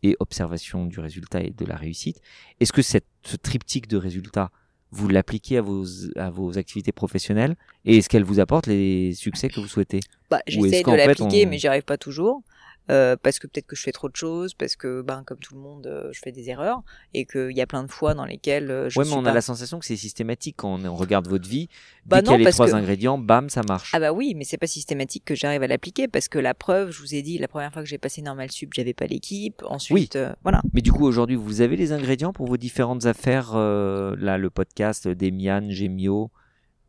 et 0.03 0.17
observation 0.19 0.85
du 0.85 0.99
résultat 0.99 1.41
et 1.41 1.51
de 1.51 1.65
la 1.65 1.75
réussite. 1.75 2.19
Est-ce 2.59 2.73
que 2.73 2.81
cette, 2.81 3.05
ce 3.23 3.37
triptyque 3.37 3.87
de 3.87 3.97
résultats, 3.97 4.51
vous 4.91 5.07
l'appliquez 5.07 5.57
à 5.57 5.61
vos, 5.61 5.85
à 6.17 6.29
vos 6.29 6.57
activités 6.57 6.91
professionnelles 6.91 7.55
et 7.85 7.97
est-ce 7.97 8.09
qu'elle 8.09 8.23
vous 8.23 8.39
apporte 8.39 8.67
les 8.67 9.13
succès 9.13 9.47
que 9.49 9.59
vous 9.59 9.67
souhaitez? 9.67 10.01
Bah, 10.29 10.41
J'essaie 10.47 10.83
de 10.83 10.91
l'appliquer, 10.91 11.45
mais 11.45 11.57
j'y 11.57 11.67
arrive 11.67 11.83
pas 11.83 11.97
toujours. 11.97 12.41
Euh, 12.89 13.17
parce 13.21 13.39
que 13.39 13.47
peut-être 13.47 13.67
que 13.67 13.75
je 13.75 13.81
fais 13.81 13.91
trop 13.91 14.07
de 14.07 14.15
choses, 14.15 14.53
parce 14.53 14.75
que 14.75 15.01
ben 15.01 15.23
comme 15.25 15.39
tout 15.39 15.55
le 15.55 15.59
monde, 15.59 15.87
euh, 15.87 16.09
je 16.13 16.19
fais 16.19 16.31
des 16.31 16.49
erreurs 16.49 16.83
et 17.13 17.25
qu'il 17.25 17.55
y 17.55 17.61
a 17.61 17.67
plein 17.67 17.83
de 17.83 17.91
fois 17.91 18.13
dans 18.13 18.25
lesquelles 18.25 18.71
euh, 18.71 18.89
je 18.89 18.97
ouais, 18.97 19.05
mais 19.05 19.13
on 19.13 19.25
a 19.25 19.33
la 19.33 19.41
sensation 19.41 19.79
que 19.79 19.85
c'est 19.85 19.97
systématique 19.97 20.55
quand 20.57 20.79
on, 20.85 20.95
regarde 20.95 21.27
votre 21.27 21.47
vie. 21.47 21.67
Bah 22.05 22.21
dès 22.21 22.27
qu'il 22.27 22.39
y 22.39 22.45
a 22.45 22.45
les 22.45 22.53
trois 22.53 22.75
ingrédients, 22.75 23.17
bam, 23.17 23.49
ça 23.49 23.61
marche. 23.67 23.91
Ah 23.93 23.99
bah 23.99 24.13
oui, 24.13 24.33
mais 24.35 24.45
c'est 24.45 24.57
pas 24.57 24.67
systématique 24.67 25.25
que 25.25 25.35
j'arrive 25.35 25.63
à 25.63 25.67
l'appliquer 25.67 26.07
parce 26.07 26.29
que 26.29 26.39
la 26.39 26.53
preuve, 26.53 26.91
je 26.91 27.01
vous 27.01 27.13
ai 27.13 27.21
dit, 27.21 27.37
la 27.37 27.49
première 27.49 27.73
fois 27.73 27.81
que 27.81 27.89
j'ai 27.89 27.97
passé 27.97 28.21
normal 28.21 28.51
sup, 28.51 28.73
j'avais 28.73 28.93
pas 28.93 29.05
l'équipe. 29.05 29.61
Ensuite, 29.65 30.15
oui. 30.15 30.27
voilà. 30.43 30.61
Mais 30.73 30.81
du 30.81 30.91
coup, 30.91 31.05
aujourd'hui, 31.05 31.35
vous 31.35 31.61
avez 31.61 31.75
les 31.75 31.91
ingrédients 31.91 32.31
pour 32.31 32.47
vos 32.47 32.57
différentes 32.57 33.05
affaires. 33.05 33.55
là, 33.55 34.37
le 34.37 34.49
podcast 34.49 35.07
d'Emian, 35.07 35.69
Gemio 35.69 36.31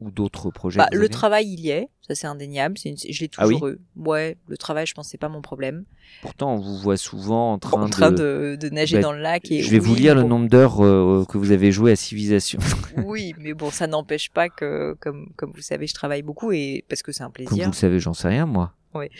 ou 0.00 0.10
d'autres 0.10 0.50
projets 0.50 0.78
bah, 0.78 0.88
Le 0.92 1.08
travail, 1.08 1.46
il 1.46 1.60
y 1.60 1.70
est, 1.70 1.88
ça 2.06 2.14
c'est 2.14 2.26
indéniable. 2.26 2.76
Une... 2.84 2.96
Je 2.96 3.20
l'ai 3.20 3.30
ah 3.36 3.44
toujours 3.44 3.68
eu. 3.68 3.78
Ouais, 3.96 4.36
le 4.46 4.56
travail, 4.56 4.86
je 4.86 4.94
pense, 4.94 5.08
c'est 5.08 5.18
pas 5.18 5.28
mon 5.28 5.42
problème. 5.42 5.84
Pourtant, 6.22 6.54
on 6.54 6.58
vous 6.58 6.76
voit 6.76 6.96
souvent 6.96 7.52
en 7.54 7.58
train, 7.58 7.82
en 7.82 7.88
train 7.88 8.12
de... 8.12 8.56
de, 8.60 8.68
nager 8.68 8.96
bah, 8.96 9.02
dans 9.02 9.12
le 9.12 9.20
lac. 9.20 9.50
Et 9.50 9.62
je 9.62 9.70
vais 9.70 9.78
vous 9.78 9.94
lire 9.94 10.14
le 10.14 10.22
nombre 10.22 10.48
d'heures 10.48 10.84
euh, 10.84 11.24
que 11.28 11.38
vous 11.38 11.50
avez 11.50 11.72
joué 11.72 11.92
à 11.92 11.96
Civilisation. 11.96 12.60
oui, 13.04 13.34
mais 13.38 13.54
bon, 13.54 13.70
ça 13.70 13.86
n'empêche 13.86 14.30
pas 14.30 14.48
que, 14.48 14.96
comme, 15.00 15.30
comme 15.36 15.52
vous 15.54 15.62
savez, 15.62 15.86
je 15.86 15.94
travaille 15.94 16.22
beaucoup 16.22 16.52
et 16.52 16.84
parce 16.88 17.02
que 17.02 17.12
c'est 17.12 17.24
un 17.24 17.30
plaisir. 17.30 17.50
Comme 17.50 17.60
vous 17.60 17.70
le 17.70 17.76
savez, 17.76 18.00
j'en 18.00 18.14
sais 18.14 18.28
rien, 18.28 18.46
moi. 18.46 18.72
Oui. 18.94 19.10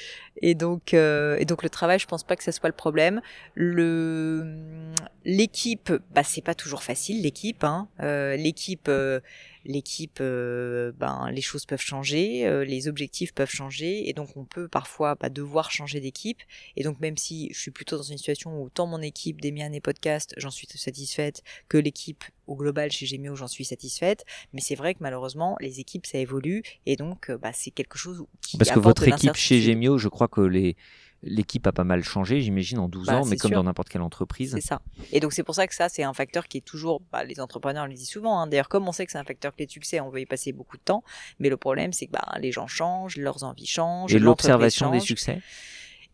Et 0.40 0.54
donc, 0.54 0.94
euh, 0.94 1.36
et 1.38 1.44
donc 1.44 1.62
le 1.62 1.68
travail, 1.68 1.98
je 1.98 2.06
pense 2.06 2.24
pas 2.24 2.36
que 2.36 2.42
ça 2.42 2.52
soit 2.52 2.68
le 2.68 2.74
problème. 2.74 3.20
Le 3.54 4.92
l'équipe, 5.24 5.92
bah 6.14 6.22
c'est 6.24 6.40
pas 6.40 6.54
toujours 6.54 6.82
facile 6.82 7.22
l'équipe. 7.22 7.64
Hein. 7.64 7.88
Euh, 8.00 8.36
l'équipe, 8.36 8.88
euh, 8.88 9.20
l'équipe, 9.68 10.18
euh, 10.20 10.92
ben 10.96 11.30
les 11.30 11.42
choses 11.42 11.66
peuvent 11.66 11.80
changer, 11.80 12.46
euh, 12.46 12.64
les 12.64 12.88
objectifs 12.88 13.32
peuvent 13.32 13.50
changer, 13.50 14.08
et 14.08 14.14
donc 14.14 14.36
on 14.36 14.44
peut 14.44 14.66
parfois 14.66 15.14
bah, 15.14 15.28
devoir 15.28 15.70
changer 15.70 16.00
d'équipe. 16.00 16.40
Et 16.76 16.82
donc 16.82 16.98
même 17.00 17.16
si 17.16 17.50
je 17.52 17.60
suis 17.60 17.70
plutôt 17.70 17.98
dans 17.98 18.02
une 18.02 18.16
situation 18.16 18.60
où 18.60 18.70
tant 18.70 18.86
mon 18.86 19.02
équipe 19.02 19.40
des 19.40 19.52
miennes 19.52 19.74
et 19.74 19.80
podcast, 19.80 20.34
j'en 20.38 20.50
suis 20.50 20.66
satisfaite, 20.74 21.44
que 21.68 21.76
l'équipe 21.76 22.24
au 22.46 22.56
global 22.56 22.90
chez 22.90 23.04
Gemio, 23.04 23.36
j'en 23.36 23.46
suis 23.46 23.66
satisfaite. 23.66 24.24
Mais 24.54 24.62
c'est 24.62 24.74
vrai 24.74 24.94
que 24.94 25.00
malheureusement, 25.02 25.56
les 25.60 25.80
équipes 25.80 26.06
ça 26.06 26.18
évolue, 26.18 26.62
et 26.86 26.96
donc 26.96 27.30
bah, 27.30 27.52
c'est 27.52 27.70
quelque 27.70 27.98
chose 27.98 28.24
qui 28.40 28.56
parce 28.56 28.70
que 28.70 28.80
votre 28.80 29.06
équipe 29.06 29.36
chez 29.36 29.60
Gemio, 29.60 29.98
je 29.98 30.08
crois 30.08 30.28
que 30.28 30.40
les 30.40 30.76
l'équipe 31.22 31.66
a 31.66 31.72
pas 31.72 31.84
mal 31.84 32.04
changé, 32.04 32.40
j'imagine, 32.40 32.78
en 32.78 32.88
12 32.88 33.06
bah, 33.06 33.16
ans, 33.16 33.24
mais 33.24 33.36
comme 33.36 33.50
dans 33.50 33.64
n'importe 33.64 33.88
quelle 33.88 34.02
entreprise. 34.02 34.52
C'est 34.54 34.60
ça. 34.60 34.80
Et 35.12 35.20
donc 35.20 35.32
c'est 35.32 35.42
pour 35.42 35.54
ça 35.54 35.66
que 35.66 35.74
ça, 35.74 35.88
c'est 35.88 36.02
un 36.02 36.14
facteur 36.14 36.46
qui 36.48 36.58
est 36.58 36.64
toujours, 36.64 37.02
bah, 37.12 37.24
les 37.24 37.40
entrepreneurs 37.40 37.86
le 37.86 37.94
disent 37.94 38.08
souvent, 38.08 38.40
hein. 38.40 38.46
d'ailleurs 38.46 38.68
comme 38.68 38.86
on 38.88 38.92
sait 38.92 39.06
que 39.06 39.12
c'est 39.12 39.18
un 39.18 39.24
facteur 39.24 39.54
clé 39.54 39.66
de 39.66 39.70
succès, 39.70 40.00
on 40.00 40.10
veut 40.10 40.20
y 40.20 40.26
passer 40.26 40.52
beaucoup 40.52 40.76
de 40.76 40.82
temps, 40.82 41.02
mais 41.38 41.48
le 41.48 41.56
problème 41.56 41.92
c'est 41.92 42.06
que 42.06 42.12
bah, 42.12 42.26
les 42.40 42.52
gens 42.52 42.66
changent, 42.66 43.16
leurs 43.16 43.44
envies 43.44 43.66
changent. 43.66 44.14
Et 44.14 44.18
l'observation 44.18 44.90
des 44.90 45.00
succès? 45.00 45.40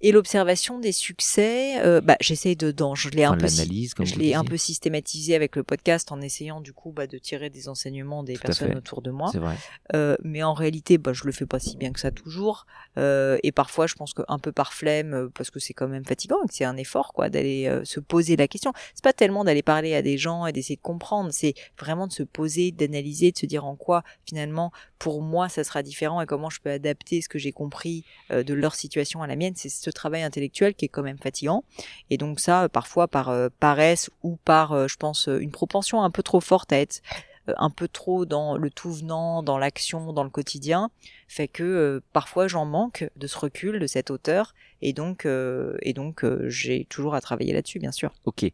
Et 0.01 0.13
l'observation 0.13 0.79
des 0.79 0.93
succès, 0.93 1.81
euh, 1.85 2.01
bah, 2.01 2.17
j'essaie 2.21 2.55
de, 2.55 2.71
dans, 2.71 2.95
je 2.95 3.09
l'ai 3.11 3.25
un 3.25 3.37
peu, 3.37 3.47
je 3.49 4.17
l'ai 4.17 4.35
un 4.35 4.45
peu 4.45 4.57
systématisé 4.57 5.35
avec 5.35 5.57
le 5.57 5.63
podcast 5.63 6.13
en 6.13 6.21
essayant 6.21 6.61
du 6.61 6.73
coup 6.73 6.93
bah, 6.93 7.07
de 7.07 7.17
tirer 7.19 7.49
des 7.49 7.69
enseignements 7.69 8.23
des 8.23 8.37
personnes 8.37 8.77
autour 8.77 9.03
de 9.03 9.11
moi. 9.11 9.31
Vrai. 9.35 9.57
Euh, 9.95 10.17
mais 10.23 10.43
en 10.43 10.53
réalité, 10.53 10.99
bah, 10.99 11.13
je 11.13 11.25
le 11.25 11.33
fais 11.33 11.47
pas 11.47 11.59
si 11.59 11.77
bien 11.77 11.93
que 11.93 12.01
ça 12.01 12.11
toujours. 12.11 12.67
Euh, 12.99 13.39
et 13.43 13.53
parfois, 13.53 13.87
je 13.87 13.95
pense 13.95 14.15
qu'un 14.15 14.39
peu 14.39 14.53
par 14.53 14.73
flemme, 14.73 15.15
euh, 15.15 15.29
parce 15.35 15.51
que 15.51 15.59
c'est 15.59 15.75
quand 15.75 15.89
même 15.89 16.05
fatigant 16.05 16.37
et 16.45 16.49
que 16.49 16.55
c'est 16.55 16.65
un 16.65 16.77
effort 16.77 17.13
quoi 17.13 17.29
d'aller 17.29 17.67
euh, 17.67 17.85
se 17.85 18.01
poser 18.01 18.37
la 18.37 18.49
question. 18.49 18.73
C'est 18.95 19.05
pas 19.05 19.13
tellement 19.13 19.45
d'aller 19.45 19.63
parler 19.63 19.95
à 19.95 20.03
des 20.03 20.19
gens 20.19 20.47
et 20.47 20.53
d'essayer 20.53 20.77
de 20.77 20.83
comprendre, 20.83 21.31
c'est 21.33 21.55
vraiment 21.79 22.07
de 22.07 22.13
se 22.13 22.23
poser, 22.23 22.71
d'analyser, 22.73 23.33
de 23.33 23.39
se 23.39 23.47
dire 23.47 23.65
en 23.65 23.77
quoi 23.77 24.03
finalement 24.27 24.73
pour 24.99 25.23
moi 25.23 25.49
ça 25.49 25.65
sera 25.65 25.83
différent 25.83 26.21
et 26.21 26.27
comment 26.27 26.51
je 26.51 26.61
peux 26.61 26.71
adapter 26.71 27.21
ce 27.21 27.29
que 27.29 27.39
j'ai 27.39 27.53
compris 27.53 28.05
de 28.31 28.55
leur 28.55 28.75
situation 28.75 29.23
à 29.23 29.27
la 29.27 29.37
mienne. 29.37 29.55
C'est 29.57 29.69
ce 29.85 29.91
travail 29.91 30.23
intellectuel 30.23 30.75
qui 30.75 30.87
est 30.87 30.89
quand 30.89 31.03
même 31.03 31.19
fatigant. 31.19 31.65
Et 32.11 32.17
donc 32.17 32.41
ça, 32.41 32.69
parfois 32.69 33.09
par 33.09 33.29
euh, 33.29 33.49
paresse 33.61 34.11
ou 34.23 34.37
par, 34.45 34.73
euh, 34.73 34.89
je 34.89 34.97
pense, 34.97 35.29
une 35.29 35.51
propension 35.51 36.03
un 36.03 36.11
peu 36.11 36.23
trop 36.23 36.41
forte 36.41 36.73
à 36.73 36.79
être 36.79 37.01
un 37.59 37.69
peu 37.69 37.89
trop 37.89 38.25
dans 38.25 38.57
le 38.57 38.71
tout 38.71 38.91
venant, 38.91 39.43
dans 39.43 39.59
l'action, 39.59 40.15
dans 40.15 40.25
le 40.25 40.31
quotidien, 40.31 40.91
fait 41.29 41.47
que 41.47 42.01
parfois 42.15 42.49
j'en 42.49 42.65
manque 42.65 43.11
de 43.17 43.27
ce 43.27 43.37
recul, 43.37 43.79
de 43.79 43.87
cette 43.87 44.11
hauteur, 44.11 44.55
et 44.81 44.95
donc 44.95 45.27
et 45.27 45.93
donc 45.93 46.25
j'ai 46.47 46.87
toujours 46.87 47.15
à 47.15 47.21
travailler 47.21 47.53
là-dessus, 47.53 47.81
bien 47.81 47.93
sûr. 47.93 48.15
Ok. 48.25 48.51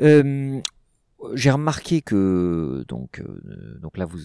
Euh, 0.00 0.60
j'ai 1.34 1.50
remarqué 1.50 2.00
que 2.00 2.84
donc 2.86 3.20
euh, 3.20 3.78
donc 3.80 3.98
là 3.98 4.04
vous, 4.04 4.18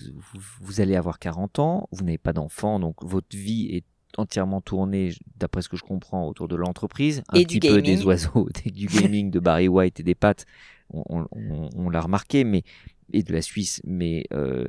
vous, 0.61 0.81
allez 0.81 0.95
avoir 0.95 1.17
40 1.17 1.59
ans, 1.59 1.89
vous 1.91 2.03
n'avez 2.03 2.19
pas 2.19 2.33
d'enfant, 2.33 2.79
donc 2.79 3.03
votre 3.03 3.35
vie 3.35 3.69
est 3.71 3.85
entièrement 4.17 4.61
tournée, 4.61 5.13
d'après 5.37 5.61
ce 5.61 5.69
que 5.69 5.77
je 5.77 5.83
comprends, 5.83 6.27
autour 6.27 6.47
de 6.47 6.55
l'entreprise, 6.55 7.23
un 7.29 7.41
petit 7.43 7.59
peu 7.59 7.81
des 7.81 8.05
oiseaux, 8.05 8.47
du 8.65 8.87
gaming, 8.87 9.31
de 9.31 9.39
Barry 9.39 9.67
White 9.67 9.99
et 9.99 10.03
des 10.03 10.15
pattes, 10.15 10.45
on, 10.93 11.27
on, 11.31 11.89
l'a 11.89 12.01
remarqué, 12.01 12.43
mais 12.43 12.63
et 13.11 13.23
de 13.23 13.33
la 13.33 13.41
Suisse, 13.41 13.81
mais 13.83 14.25
euh, 14.33 14.65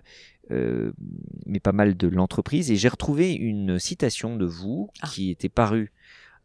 euh, 0.50 0.92
mais 1.46 1.60
pas 1.60 1.72
mal 1.72 1.96
de 1.96 2.08
l'entreprise. 2.08 2.70
Et 2.70 2.76
j'ai 2.76 2.88
retrouvé 2.88 3.32
une 3.32 3.78
citation 3.78 4.36
de 4.36 4.44
vous 4.44 4.90
ah. 5.00 5.08
qui 5.08 5.30
était 5.30 5.48
parue 5.48 5.92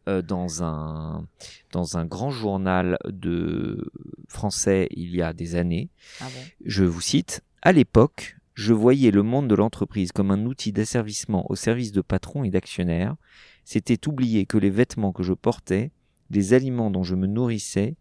euh, 0.08 0.22
dans 0.22 0.62
un 0.62 1.26
dans 1.72 1.98
un 1.98 2.06
grand 2.06 2.30
journal 2.30 2.98
de 3.06 3.90
français 4.28 4.88
il 4.92 5.14
y 5.14 5.22
a 5.22 5.32
des 5.32 5.56
années. 5.56 5.90
Ah 6.20 6.28
je 6.64 6.84
vous 6.84 7.02
cite 7.02 7.42
à 7.62 7.72
l'époque, 7.72 8.36
je 8.60 8.74
voyais 8.74 9.10
le 9.10 9.22
monde 9.22 9.48
de 9.48 9.54
l'entreprise 9.54 10.12
comme 10.12 10.30
un 10.30 10.44
outil 10.44 10.70
d'asservissement 10.70 11.50
au 11.50 11.56
service 11.56 11.92
de 11.92 12.02
patrons 12.02 12.44
et 12.44 12.50
d'actionnaires. 12.50 13.16
C'était 13.64 14.06
oublier 14.06 14.44
que 14.44 14.58
les 14.58 14.68
vêtements 14.68 15.12
que 15.12 15.22
je 15.22 15.32
portais, 15.32 15.92
les 16.28 16.52
aliments 16.52 16.90
dont 16.90 17.02
je 17.02 17.14
me 17.14 17.26
nourrissais 17.26 17.96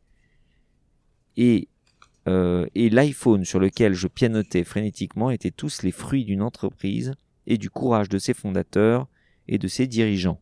et 1.38 1.70
euh, 2.28 2.68
et 2.76 2.90
l'iPhone 2.90 3.46
sur 3.46 3.62
lequel 3.62 3.94
je 3.94 4.10
pianotais 4.10 4.66
frénétiquement 4.66 5.32
étaient 5.32 5.50
tous 5.50 5.82
les 5.82 5.94
fruits 5.94 6.26
d'une 6.26 6.42
entreprise 6.42 7.14
et 7.48 7.58
du 7.58 7.70
courage 7.70 8.10
de 8.10 8.18
ses 8.18 8.34
fondateurs 8.34 9.08
et 9.48 9.58
de 9.58 9.68
ses 9.70 9.88
dirigeants. 9.88 10.42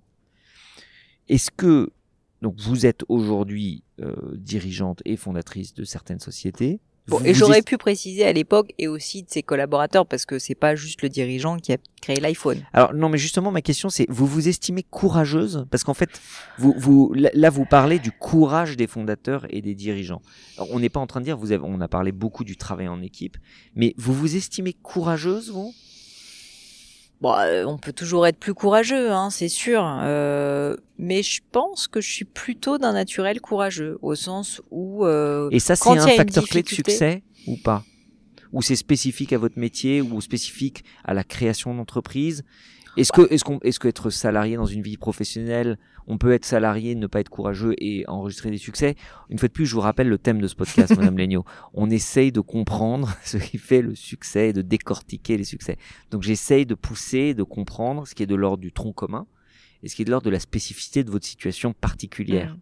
Est-ce 1.29 1.51
que 1.51 1.91
donc 2.41 2.59
vous 2.59 2.87
êtes 2.87 3.03
aujourd'hui 3.07 3.83
euh, 4.01 4.15
dirigeante 4.35 5.03
et 5.05 5.15
fondatrice 5.15 5.75
de 5.75 5.83
certaines 5.83 6.19
sociétés 6.19 6.79
Bon, 7.07 7.21
et 7.23 7.33
j'aurais 7.33 7.61
pu 7.61 7.77
préciser 7.77 8.25
à 8.25 8.33
l'époque 8.33 8.73
et 8.77 8.87
aussi 8.89 9.23
de 9.23 9.29
ses 9.29 9.41
collaborateurs 9.41 10.05
parce 10.05 10.25
que 10.25 10.39
c'est 10.39 10.55
pas 10.55 10.75
juste 10.75 11.01
le 11.01 11.09
dirigeant 11.09 11.57
qui 11.57 11.71
a 11.71 11.77
créé 12.01 12.19
l'iPhone. 12.19 12.61
Alors 12.73 12.93
non, 12.93 13.07
mais 13.07 13.17
justement, 13.17 13.49
ma 13.49 13.61
question 13.61 13.89
c'est, 13.89 14.05
vous 14.09 14.25
vous 14.25 14.49
estimez 14.49 14.83
courageuse? 14.83 15.65
Parce 15.71 15.85
qu'en 15.85 15.93
fait, 15.93 16.09
vous, 16.57 16.73
vous, 16.77 17.13
là, 17.13 17.29
là, 17.33 17.49
vous 17.49 17.65
parlez 17.65 17.99
du 17.99 18.11
courage 18.11 18.75
des 18.75 18.87
fondateurs 18.87 19.45
et 19.49 19.61
des 19.61 19.73
dirigeants. 19.73 20.21
Alors, 20.57 20.69
on 20.71 20.79
n'est 20.79 20.89
pas 20.89 20.99
en 20.99 21.07
train 21.07 21.21
de 21.21 21.25
dire, 21.25 21.37
vous 21.37 21.53
avez, 21.53 21.63
on 21.65 21.79
a 21.79 21.87
parlé 21.87 22.11
beaucoup 22.11 22.43
du 22.43 22.57
travail 22.57 22.89
en 22.89 23.01
équipe, 23.01 23.37
mais 23.75 23.93
vous 23.97 24.13
vous 24.13 24.35
estimez 24.35 24.73
courageuse, 24.73 25.49
vous? 25.49 25.73
Bon, 27.19 27.33
euh, 27.33 27.65
on 27.65 27.77
peut 27.77 27.93
toujours 27.93 28.27
être 28.27 28.37
plus 28.37 28.53
courageux, 28.53 29.11
hein, 29.11 29.29
c'est 29.31 29.49
sûr. 29.49 29.83
Euh, 29.83 30.75
mais 30.99 31.23
je 31.23 31.41
pense 31.51 31.87
que 31.87 31.99
je 31.99 32.11
suis 32.11 32.25
plutôt 32.25 32.77
d'un 32.77 32.93
naturel 32.93 33.41
courageux, 33.41 33.97
au 34.01 34.13
sens 34.13 34.61
où 34.69 35.05
euh, 35.05 35.49
Et 35.51 35.59
ça, 35.59 35.75
c'est 35.75 35.89
un 35.89 36.07
facteur 36.07 36.43
clé 36.43 36.61
de 36.61 36.69
succès 36.69 37.23
ou 37.47 37.57
pas? 37.57 37.83
Ou 38.53 38.61
c'est 38.61 38.75
spécifique 38.75 39.33
à 39.33 39.37
votre 39.37 39.59
métier 39.59 40.01
ou 40.01 40.21
spécifique 40.21 40.83
à 41.03 41.13
la 41.13 41.23
création 41.23 41.73
d'entreprise? 41.73 42.43
Est-ce 42.97 43.11
que, 43.11 43.31
est-ce 43.31 43.43
qu'on, 43.43 43.59
est-ce 43.59 43.79
qu'être 43.79 44.09
salarié 44.09 44.55
dans 44.55 44.65
une 44.65 44.81
vie 44.81 44.97
professionnelle, 44.97 45.77
on 46.07 46.17
peut 46.17 46.31
être 46.31 46.45
salarié, 46.45 46.95
ne 46.95 47.07
pas 47.07 47.19
être 47.19 47.29
courageux 47.29 47.75
et 47.77 48.03
enregistrer 48.07 48.49
des 48.49 48.57
succès? 48.57 48.95
Une 49.29 49.37
fois 49.37 49.47
de 49.47 49.53
plus, 49.53 49.65
je 49.65 49.75
vous 49.75 49.81
rappelle 49.81 50.09
le 50.09 50.17
thème 50.17 50.41
de 50.41 50.47
ce 50.47 50.55
podcast, 50.55 50.95
Madame 50.97 51.17
Legnaud. 51.17 51.45
On 51.73 51.89
essaye 51.89 52.31
de 52.31 52.39
comprendre 52.39 53.15
ce 53.23 53.37
qui 53.37 53.57
fait 53.57 53.81
le 53.81 53.93
succès 53.95 54.49
et 54.49 54.53
de 54.53 54.61
décortiquer 54.61 55.37
les 55.37 55.43
succès. 55.43 55.77
Donc 56.11 56.23
j'essaye 56.23 56.65
de 56.65 56.75
pousser, 56.75 57.33
de 57.33 57.43
comprendre 57.43 58.07
ce 58.07 58.15
qui 58.15 58.23
est 58.23 58.27
de 58.27 58.35
l'ordre 58.35 58.61
du 58.61 58.71
tronc 58.71 58.93
commun 58.93 59.27
et 59.83 59.89
ce 59.89 59.95
qui 59.95 60.01
est 60.01 60.05
de 60.05 60.11
l'ordre 60.11 60.25
de 60.25 60.31
la 60.31 60.39
spécificité 60.39 61.03
de 61.03 61.11
votre 61.11 61.25
situation 61.25 61.73
particulière. 61.73 62.55
Mm. 62.55 62.59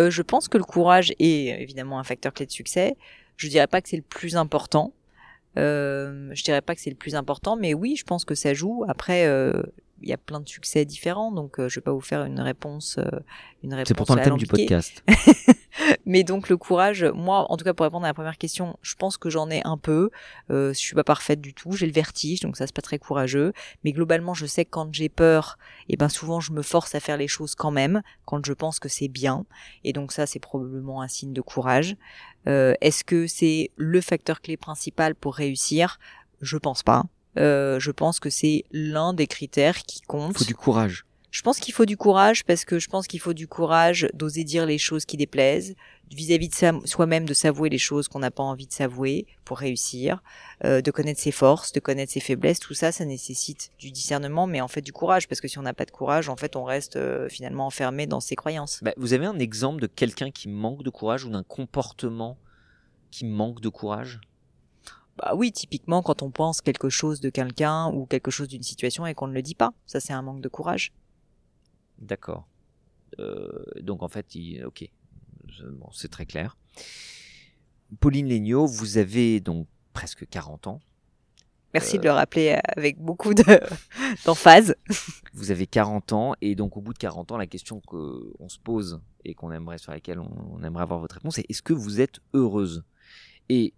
Euh, 0.00 0.10
je 0.10 0.22
pense 0.22 0.48
que 0.48 0.58
le 0.58 0.64
courage 0.64 1.12
est 1.18 1.62
évidemment 1.62 1.98
un 1.98 2.04
facteur 2.04 2.32
clé 2.32 2.46
de 2.46 2.50
succès. 2.50 2.96
Je 3.36 3.48
dirais 3.48 3.66
pas 3.66 3.80
que 3.80 3.88
c'est 3.88 3.96
le 3.96 4.02
plus 4.02 4.36
important. 4.36 4.94
Euh, 5.58 6.30
je 6.32 6.42
dirais 6.42 6.62
pas 6.62 6.74
que 6.74 6.80
c'est 6.80 6.90
le 6.90 6.96
plus 6.96 7.14
important, 7.14 7.56
mais 7.56 7.74
oui, 7.74 7.96
je 7.96 8.04
pense 8.04 8.24
que 8.24 8.34
ça 8.34 8.54
joue. 8.54 8.84
Après, 8.88 9.26
euh, 9.26 9.62
il 10.02 10.08
y 10.08 10.12
a 10.12 10.18
plein 10.18 10.40
de 10.40 10.48
succès 10.48 10.84
différents, 10.84 11.32
donc 11.32 11.58
euh, 11.58 11.68
je 11.68 11.76
vais 11.76 11.84
pas 11.84 11.92
vous 11.92 12.00
faire 12.00 12.24
une 12.24 12.40
réponse. 12.40 12.98
euh, 12.98 13.04
une 13.62 13.74
réponse 13.74 13.88
C'est 13.88 13.94
pourtant 13.94 14.14
le 14.16 14.22
thème 14.22 14.36
du 14.36 14.46
podcast. 14.46 15.04
Mais 16.06 16.24
donc 16.24 16.48
le 16.48 16.56
courage, 16.56 17.04
moi, 17.14 17.46
en 17.50 17.56
tout 17.56 17.64
cas 17.64 17.72
pour 17.74 17.84
répondre 17.84 18.04
à 18.04 18.08
la 18.08 18.14
première 18.14 18.36
question, 18.36 18.76
je 18.82 18.94
pense 18.94 19.16
que 19.16 19.30
j'en 19.30 19.48
ai 19.50 19.62
un 19.64 19.76
peu. 19.78 20.10
Euh, 20.50 20.72
je 20.72 20.78
suis 20.78 20.94
pas 20.94 21.04
parfaite 21.04 21.40
du 21.40 21.54
tout, 21.54 21.72
j'ai 21.72 21.86
le 21.86 21.92
vertige, 21.92 22.40
donc 22.40 22.56
ça 22.56 22.66
c'est 22.66 22.74
pas 22.74 22.82
très 22.82 22.98
courageux. 22.98 23.52
Mais 23.84 23.92
globalement, 23.92 24.34
je 24.34 24.46
sais 24.46 24.64
que 24.64 24.70
quand 24.70 24.92
j'ai 24.92 25.08
peur, 25.08 25.58
et 25.88 25.96
ben 25.96 26.08
souvent 26.08 26.40
je 26.40 26.52
me 26.52 26.62
force 26.62 26.94
à 26.94 27.00
faire 27.00 27.16
les 27.16 27.28
choses 27.28 27.54
quand 27.54 27.70
même, 27.70 28.02
quand 28.24 28.44
je 28.44 28.52
pense 28.52 28.80
que 28.80 28.88
c'est 28.88 29.08
bien. 29.08 29.46
Et 29.84 29.92
donc 29.92 30.12
ça 30.12 30.26
c'est 30.26 30.40
probablement 30.40 31.00
un 31.02 31.08
signe 31.08 31.32
de 31.32 31.40
courage. 31.40 31.96
Euh, 32.48 32.74
Est-ce 32.80 33.04
que 33.04 33.26
c'est 33.26 33.70
le 33.76 34.00
facteur 34.00 34.40
clé 34.40 34.56
principal 34.56 35.14
pour 35.14 35.34
réussir? 35.36 35.98
Je 36.40 36.56
pense 36.56 36.82
pas. 36.82 37.04
Euh, 37.38 37.80
je 37.80 37.90
pense 37.90 38.20
que 38.20 38.30
c'est 38.30 38.64
l'un 38.72 39.14
des 39.14 39.26
critères 39.26 39.82
qui 39.82 40.00
compte. 40.00 40.32
Il 40.32 40.38
faut 40.38 40.44
du 40.44 40.54
courage. 40.54 41.06
Je 41.32 41.40
pense 41.40 41.58
qu'il 41.58 41.72
faut 41.72 41.86
du 41.86 41.96
courage 41.96 42.44
parce 42.44 42.66
que 42.66 42.78
je 42.78 42.90
pense 42.90 43.06
qu'il 43.06 43.18
faut 43.18 43.32
du 43.32 43.48
courage 43.48 44.06
d'oser 44.12 44.44
dire 44.44 44.66
les 44.66 44.76
choses 44.76 45.06
qui 45.06 45.16
déplaisent, 45.16 45.74
vis-à-vis 46.10 46.50
de 46.50 46.86
soi-même 46.86 47.24
de 47.24 47.32
s'avouer 47.32 47.70
les 47.70 47.78
choses 47.78 48.06
qu'on 48.06 48.18
n'a 48.18 48.30
pas 48.30 48.42
envie 48.42 48.66
de 48.66 48.72
s'avouer 48.72 49.26
pour 49.46 49.56
réussir, 49.56 50.22
euh, 50.66 50.82
de 50.82 50.90
connaître 50.90 51.20
ses 51.20 51.30
forces, 51.30 51.72
de 51.72 51.80
connaître 51.80 52.12
ses 52.12 52.20
faiblesses, 52.20 52.60
tout 52.60 52.74
ça, 52.74 52.92
ça 52.92 53.06
nécessite 53.06 53.70
du 53.78 53.90
discernement, 53.90 54.46
mais 54.46 54.60
en 54.60 54.68
fait 54.68 54.82
du 54.82 54.92
courage 54.92 55.26
parce 55.26 55.40
que 55.40 55.48
si 55.48 55.58
on 55.58 55.62
n'a 55.62 55.72
pas 55.72 55.86
de 55.86 55.90
courage, 55.90 56.28
en 56.28 56.36
fait, 56.36 56.54
on 56.54 56.64
reste 56.64 56.96
euh, 56.96 57.30
finalement 57.30 57.64
enfermé 57.64 58.06
dans 58.06 58.20
ses 58.20 58.36
croyances. 58.36 58.80
Bah, 58.82 58.92
vous 58.98 59.14
avez 59.14 59.24
un 59.24 59.38
exemple 59.38 59.80
de 59.80 59.86
quelqu'un 59.86 60.30
qui 60.30 60.50
manque 60.50 60.82
de 60.82 60.90
courage 60.90 61.24
ou 61.24 61.30
d'un 61.30 61.44
comportement 61.44 62.36
qui 63.10 63.24
manque 63.24 63.62
de 63.62 63.70
courage? 63.70 64.20
Bah 65.18 65.34
oui, 65.36 65.52
typiquement 65.52 66.02
quand 66.02 66.22
on 66.22 66.30
pense 66.30 66.60
quelque 66.60 66.88
chose 66.88 67.20
de 67.20 67.28
quelqu'un 67.30 67.90
ou 67.92 68.06
quelque 68.06 68.30
chose 68.30 68.48
d'une 68.48 68.62
situation 68.62 69.06
et 69.06 69.14
qu'on 69.14 69.26
ne 69.26 69.34
le 69.34 69.42
dit 69.42 69.54
pas, 69.54 69.72
ça 69.86 70.00
c'est 70.00 70.12
un 70.12 70.22
manque 70.22 70.40
de 70.40 70.48
courage. 70.48 70.92
D'accord. 71.98 72.48
Euh, 73.18 73.64
donc 73.80 74.02
en 74.02 74.08
fait, 74.08 74.34
il... 74.34 74.64
ok, 74.64 74.88
bon, 75.72 75.90
c'est 75.92 76.10
très 76.10 76.24
clair. 76.26 76.56
Pauline 78.00 78.28
Legnaud, 78.28 78.66
vous 78.66 78.96
avez 78.96 79.40
donc 79.40 79.66
presque 79.92 80.26
40 80.26 80.66
ans. 80.66 80.80
Merci 81.74 81.96
Euh. 81.96 82.00
de 82.00 82.04
le 82.04 82.12
rappeler 82.12 82.58
avec 82.76 82.98
beaucoup 82.98 83.34
de 83.34 83.44
d'emphase. 84.26 84.74
Vous 85.34 85.50
avez 85.50 85.66
40 85.66 86.12
ans 86.12 86.34
et 86.42 86.54
donc 86.54 86.76
au 86.76 86.82
bout 86.82 86.92
de 86.92 86.98
40 86.98 87.32
ans, 87.32 87.38
la 87.38 87.46
question 87.46 87.80
qu'on 87.80 88.48
se 88.48 88.58
pose 88.58 89.00
et 89.24 89.32
qu'on 89.34 89.50
aimerait 89.52 89.78
sur 89.78 89.92
laquelle 89.92 90.18
on, 90.18 90.30
on 90.52 90.62
aimerait 90.62 90.82
avoir 90.82 91.00
votre 91.00 91.14
réponse, 91.14 91.36
c'est 91.36 91.46
est-ce 91.48 91.62
que 91.62 91.72
vous 91.72 92.02
êtes 92.02 92.20
heureuse? 92.34 92.84
Et 93.48 93.72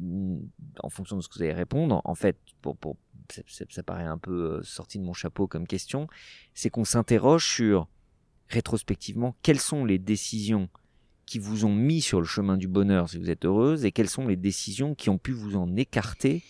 en 0.00 0.88
fonction 0.88 1.16
de 1.16 1.22
ce 1.22 1.28
que 1.28 1.34
vous 1.34 1.42
allez 1.42 1.52
répondre, 1.52 2.00
en 2.04 2.14
fait, 2.14 2.36
pour, 2.62 2.76
pour, 2.76 2.96
ça, 3.30 3.64
ça- 3.70 3.82
paraît 3.82 4.04
un 4.04 4.18
peu 4.18 4.58
euh, 4.58 4.62
sorti 4.62 4.98
de 4.98 5.04
mon 5.04 5.12
chapeau 5.12 5.46
comme 5.46 5.66
question, 5.66 6.08
c'est 6.52 6.70
qu'on 6.70 6.84
s'interroge 6.84 7.46
sur 7.48 7.88
rétrospectivement 8.48 9.36
quelles 9.42 9.60
sont 9.60 9.84
les 9.84 9.98
décisions 9.98 10.68
qui 11.26 11.38
vous 11.38 11.64
ont 11.64 11.74
mis 11.74 12.02
sur 12.02 12.20
le 12.20 12.26
chemin 12.26 12.56
du 12.56 12.68
bonheur 12.68 13.08
si 13.08 13.18
vous 13.18 13.30
êtes 13.30 13.46
heureuse 13.46 13.84
et 13.84 13.92
quelles 13.92 14.10
sont 14.10 14.26
les 14.26 14.36
décisions 14.36 14.94
qui 14.94 15.08
ont 15.08 15.16
pu 15.18 15.32
vous 15.32 15.56
en 15.56 15.74
écarter 15.76 16.42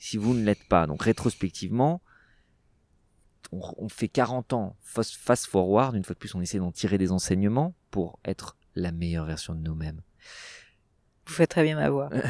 si 0.00 0.16
vous 0.16 0.32
ne 0.32 0.42
l'êtes 0.44 0.64
pas. 0.68 0.86
Donc 0.86 1.02
rétrospectivement, 1.02 2.00
on, 3.52 3.60
on 3.76 3.88
fait 3.88 4.08
40 4.08 4.52
ans 4.54 4.76
fast 4.80 5.46
forward, 5.46 5.94
une 5.96 6.04
fois 6.04 6.14
de 6.14 6.18
plus 6.18 6.34
on 6.34 6.40
essaie 6.40 6.58
d'en 6.58 6.72
tirer 6.72 6.96
des 6.98 7.12
enseignements 7.12 7.74
pour 7.90 8.18
être 8.24 8.56
la 8.74 8.92
meilleure 8.92 9.26
version 9.26 9.54
de 9.54 9.60
nous-mêmes. 9.60 10.00
Vous 11.26 11.32
faites 11.34 11.50
très 11.50 11.62
bien 11.64 11.76
ma 11.76 11.90
voix. 11.90 12.10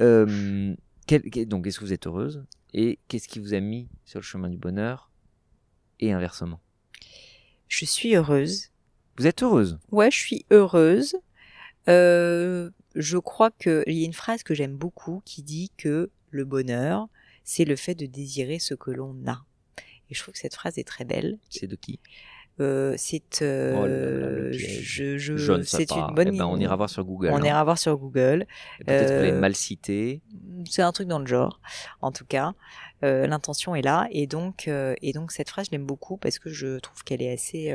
Euh, 0.00 0.76
quel- 1.06 1.22
quel- 1.30 1.48
donc 1.48 1.66
est-ce 1.66 1.80
que 1.80 1.84
vous 1.84 1.92
êtes 1.92 2.06
heureuse 2.06 2.44
et 2.72 3.00
qu'est-ce 3.08 3.26
qui 3.26 3.40
vous 3.40 3.52
a 3.54 3.58
mis 3.58 3.88
sur 4.04 4.20
le 4.20 4.24
chemin 4.24 4.48
du 4.48 4.56
bonheur 4.56 5.10
et 5.98 6.12
inversement? 6.12 6.60
Je 7.66 7.84
suis 7.84 8.14
heureuse. 8.14 8.70
Vous 9.16 9.26
êtes 9.26 9.42
heureuse? 9.42 9.80
Ouais, 9.90 10.10
je 10.10 10.16
suis 10.16 10.46
heureuse. 10.52 11.16
Euh, 11.88 12.70
je 12.94 13.18
crois 13.18 13.50
que 13.50 13.82
il 13.88 13.94
y 13.98 14.02
a 14.02 14.06
une 14.06 14.12
phrase 14.12 14.44
que 14.44 14.54
j'aime 14.54 14.76
beaucoup 14.76 15.20
qui 15.24 15.42
dit 15.42 15.72
que 15.76 16.10
le 16.30 16.44
bonheur, 16.44 17.08
c'est 17.42 17.64
le 17.64 17.74
fait 17.74 17.94
de 17.96 18.06
désirer 18.06 18.60
ce 18.60 18.74
que 18.74 18.92
l'on 18.92 19.16
a. 19.26 19.44
Et 20.10 20.14
je 20.14 20.22
trouve 20.22 20.34
que 20.34 20.38
cette 20.40 20.54
phrase 20.54 20.78
est 20.78 20.86
très 20.86 21.04
belle. 21.04 21.38
C'est 21.50 21.66
de 21.66 21.74
qui? 21.76 21.98
Euh, 22.60 22.94
c'est 22.96 23.42
euh, 23.42 24.48
Oh 24.50 24.52
je, 24.52 25.16
je, 25.16 25.62
c'est 25.62 25.90
une 25.92 26.14
bonne 26.14 26.30
Eh 26.34 26.38
ben, 26.38 26.46
on 26.46 26.58
ira 26.58 26.74
voir 26.76 26.90
sur 26.90 27.04
Google. 27.04 27.30
on 27.32 27.36
hein. 27.36 27.44
ira 27.44 27.62
voir 27.64 27.78
sur 27.78 27.96
Google. 27.96 28.46
Peut-être 28.84 29.12
Euh, 29.12 29.38
mal 29.38 29.54
cité. 29.54 30.20
C'est 30.68 30.82
un 30.82 30.92
truc 30.92 31.08
dans 31.08 31.20
le 31.20 31.26
genre, 31.26 31.60
en 32.02 32.10
tout 32.10 32.24
cas. 32.24 32.54
Euh, 33.04 33.26
L'intention 33.28 33.76
est 33.76 33.82
là, 33.82 34.08
et 34.10 34.26
donc, 34.26 34.68
et 34.68 35.12
donc 35.12 35.30
cette 35.30 35.50
phrase, 35.50 35.66
je 35.66 35.70
l'aime 35.72 35.86
beaucoup 35.86 36.16
parce 36.16 36.38
que 36.40 36.50
je 36.50 36.78
trouve 36.78 37.04
qu'elle 37.04 37.22
est 37.22 37.32
assez, 37.32 37.66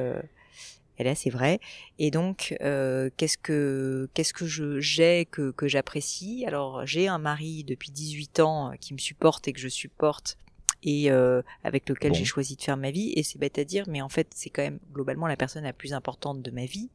elle 0.97 1.07
est 1.07 1.11
assez 1.11 1.29
vraie. 1.29 1.59
Et 1.97 2.11
donc, 2.11 2.53
qu'est-ce 2.59 3.37
que, 3.37 4.09
qu'est-ce 4.13 4.33
que 4.33 4.45
je 4.45 4.81
j'ai 4.81 5.25
que 5.25 5.51
que 5.51 5.69
j'apprécie? 5.69 6.43
Alors, 6.45 6.85
j'ai 6.85 7.07
un 7.07 7.19
mari 7.19 7.63
depuis 7.63 7.91
18 7.91 8.41
ans 8.41 8.73
qui 8.81 8.93
me 8.93 8.99
supporte 8.99 9.47
et 9.47 9.53
que 9.53 9.61
je 9.61 9.69
supporte. 9.69 10.37
Et 10.83 11.09
euh, 11.11 11.41
avec 11.63 11.87
lequel 11.87 12.11
Bon. 12.11 12.17
j'ai 12.17 12.25
choisi 12.25 12.55
de 12.55 12.61
faire 12.61 12.75
ma 12.77 12.91
vie, 12.91 13.13
et 13.15 13.23
c'est 13.23 13.39
bête 13.39 13.57
à 13.57 13.63
dire, 13.63 13.85
mais 13.87 14.01
en 14.01 14.09
fait 14.09 14.27
c'est 14.35 14.49
quand 14.49 14.61
même 14.63 14.79
globalement 14.93 15.27
la 15.27 15.37
personne 15.37 15.63
la 15.63 15.73
plus 15.73 15.93
importante 15.93 16.41
de 16.41 16.51
ma 16.51 16.65
vie, 16.65 16.89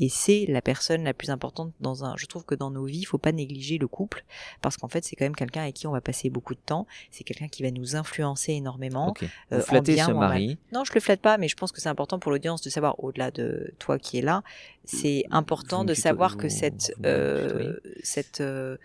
et 0.00 0.08
c'est 0.08 0.46
la 0.48 0.62
personne 0.62 1.04
la 1.04 1.12
plus 1.14 1.30
importante 1.30 1.72
dans 1.80 2.04
un. 2.04 2.14
Je 2.16 2.26
trouve 2.26 2.44
que 2.44 2.54
dans 2.54 2.70
nos 2.70 2.84
vies, 2.86 3.00
il 3.00 3.04
faut 3.04 3.18
pas 3.18 3.32
négliger 3.32 3.78
le 3.78 3.86
couple, 3.86 4.24
parce 4.62 4.76
qu'en 4.76 4.88
fait 4.88 5.04
c'est 5.04 5.14
quand 5.16 5.26
même 5.26 5.36
quelqu'un 5.36 5.62
avec 5.62 5.74
qui 5.74 5.86
on 5.86 5.92
va 5.92 6.00
passer 6.00 6.30
beaucoup 6.30 6.54
de 6.54 6.60
temps, 6.64 6.86
c'est 7.10 7.24
quelqu'un 7.24 7.48
qui 7.48 7.62
va 7.62 7.70
nous 7.70 7.96
influencer 7.96 8.52
énormément. 8.52 9.08
Ok. 9.10 9.24
euh, 9.52 9.62
en 9.70 9.80
bien 9.82 10.06
ce 10.06 10.10
en 10.12 10.18
mari. 10.18 10.56
Non, 10.72 10.84
je 10.84 10.92
le 10.94 11.00
flatte 11.00 11.20
pas, 11.20 11.36
mais 11.38 11.48
je 11.48 11.56
pense 11.56 11.70
que 11.72 11.80
c'est 11.80 11.88
important 11.90 12.18
pour 12.18 12.30
l'audience 12.32 12.62
de 12.62 12.70
savoir, 12.70 13.02
au-delà 13.04 13.30
de 13.30 13.72
toi 13.78 13.98
qui 13.98 14.18
es 14.18 14.22
là, 14.22 14.42
c'est 14.84 15.24
important 15.30 15.80
vous 15.80 15.84
de 15.86 15.94
savoir 15.94 16.36
que 16.36 16.46
vous- 16.48 16.54
cette, 16.54 16.92
vous 16.98 17.04
euh, 17.06 17.78
cette, 18.02 18.40
euh, 18.40 18.76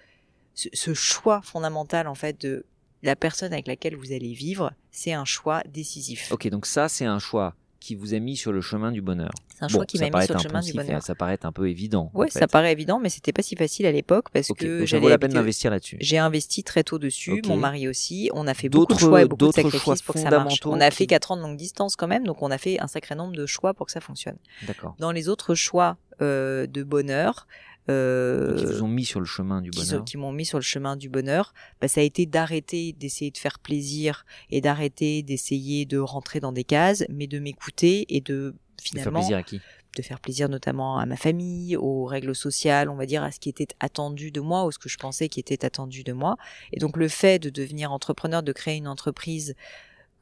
ce, 0.55 0.67
ce 0.73 0.93
choix 0.93 1.41
fondamental 1.41 2.07
en 2.07 2.15
fait 2.15 2.39
de 2.41 2.65
la 3.03 3.15
personne 3.15 3.53
avec 3.53 3.67
laquelle 3.67 3.95
vous 3.95 4.11
allez 4.11 4.33
vivre, 4.33 4.71
c'est 4.91 5.13
un 5.13 5.25
choix 5.25 5.61
décisif. 5.71 6.31
Ok, 6.31 6.47
donc 6.49 6.65
ça, 6.65 6.89
c'est 6.89 7.05
un 7.05 7.19
choix 7.19 7.55
qui 7.79 7.95
vous 7.95 8.13
a 8.13 8.19
mis 8.19 8.35
sur 8.35 8.51
le 8.51 8.59
chemin 8.59 8.91
du 8.91 9.01
bonheur. 9.01 9.31
C'est 9.55 9.63
un 9.63 9.67
Bon, 9.67 9.73
choix 9.75 9.85
qui 9.85 9.97
m'a 9.99 10.09
mis 10.09 10.25
sur 10.25 10.35
le 10.35 10.41
chemin 10.41 10.59
du 10.59 10.73
bonheur. 10.73 11.01
Ça 11.01 11.15
paraît 11.15 11.39
un 11.43 11.53
peu 11.53 11.69
évident. 11.69 12.11
fait. 12.25 12.39
ça 12.39 12.47
paraît 12.47 12.73
évident, 12.73 12.99
mais 12.99 13.07
c'était 13.07 13.31
pas 13.31 13.41
si 13.41 13.55
facile 13.55 13.85
à 13.85 13.91
l'époque 13.93 14.25
parce 14.33 14.49
Ok, 14.49 14.57
que 14.59 14.97
vaut 14.97 15.07
la 15.07 15.17
peine 15.17 15.31
d'investir 15.31 15.71
là-dessus. 15.71 15.95
J'ai 16.01 16.17
investi 16.17 16.63
très 16.65 16.83
tôt 16.83 16.99
dessus, 16.99 17.41
mon 17.47 17.55
mari 17.55 17.87
aussi. 17.87 18.29
On 18.33 18.47
a 18.47 18.53
fait 18.53 18.67
beaucoup 18.67 18.87
de 18.87 18.99
D'autres- 18.99 18.99
choix 19.07 19.21
et 19.21 19.25
beaucoup 19.25 19.47
de 19.47 19.51
sacrifices 19.53 19.81
choix 19.81 19.95
pour 20.05 20.15
que 20.15 20.19
ça 20.21 20.29
marche. 20.29 20.59
On 20.65 20.81
a 20.81 20.91
fait 20.91 21.05
qui- 21.05 21.07
4 21.07 21.31
ans 21.31 21.37
de 21.37 21.41
longue 21.41 21.55
distance 21.57 21.95
quand 21.95 22.07
même, 22.07 22.25
donc 22.25 22.41
on 22.41 22.51
a 22.51 22.57
fait 22.57 22.81
un 22.81 22.87
sacré 22.87 23.15
nombre 23.15 23.33
de 23.33 23.45
choix 23.45 23.73
pour 23.73 23.85
que 23.85 23.93
ça 23.93 24.01
fonctionne. 24.01 24.37
D'accord. 24.67 24.95
Dans 24.99 25.13
les 25.13 25.29
autres 25.29 25.55
choix 25.55 25.97
euh, 26.21 26.67
de 26.67 26.83
bonheur, 26.83 27.47
euh, 27.89 28.55
qui 28.57 28.65
vous 28.65 28.83
ont 28.83 28.87
mis 28.87 29.05
sur 29.05 29.19
le 29.19 29.25
chemin 29.25 29.61
du 29.61 29.71
bonheur. 29.71 30.05
qui 30.05 30.17
m'ont 30.17 30.31
mis 30.31 30.45
sur 30.45 30.57
le 30.57 30.63
chemin 30.63 30.95
du 30.95 31.09
bonheur, 31.09 31.53
bah, 31.81 31.87
ça 31.87 32.01
a 32.01 32.03
été 32.03 32.25
d'arrêter 32.25 32.93
d'essayer 32.93 33.31
de 33.31 33.37
faire 33.37 33.59
plaisir 33.59 34.25
et 34.49 34.61
d'arrêter 34.61 35.23
d'essayer 35.23 35.85
de 35.85 35.97
rentrer 35.97 36.39
dans 36.39 36.51
des 36.51 36.63
cases, 36.63 37.03
mais 37.09 37.27
de 37.27 37.39
m'écouter 37.39 38.05
et 38.15 38.21
de 38.21 38.53
De 38.53 38.53
faire 38.81 39.03
finalement 39.03 39.19
plaisir 39.19 39.37
à 39.37 39.43
qui? 39.43 39.59
de 39.97 40.01
faire 40.03 40.19
plaisir 40.19 40.49
notamment 40.49 40.99
à 40.99 41.05
ma 41.07 41.15
famille, 41.17 41.75
aux 41.75 42.05
règles 42.05 42.35
sociales, 42.35 42.89
on 42.89 42.95
va 42.95 43.07
dire 43.07 43.23
à 43.23 43.31
ce 43.31 43.39
qui 43.39 43.49
était 43.49 43.67
attendu 43.79 44.29
de 44.31 44.39
moi 44.39 44.65
ou 44.65 44.71
ce 44.71 44.77
que 44.77 44.87
je 44.87 44.97
pensais 44.97 45.29
qui 45.29 45.39
était 45.39 45.65
attendu 45.65 46.03
de 46.03 46.13
moi. 46.13 46.37
Et 46.71 46.79
donc 46.79 46.95
le 46.95 47.07
fait 47.07 47.39
de 47.39 47.49
devenir 47.49 47.91
entrepreneur, 47.91 48.43
de 48.43 48.51
créer 48.53 48.75
une 48.77 48.87
entreprise 48.87 49.55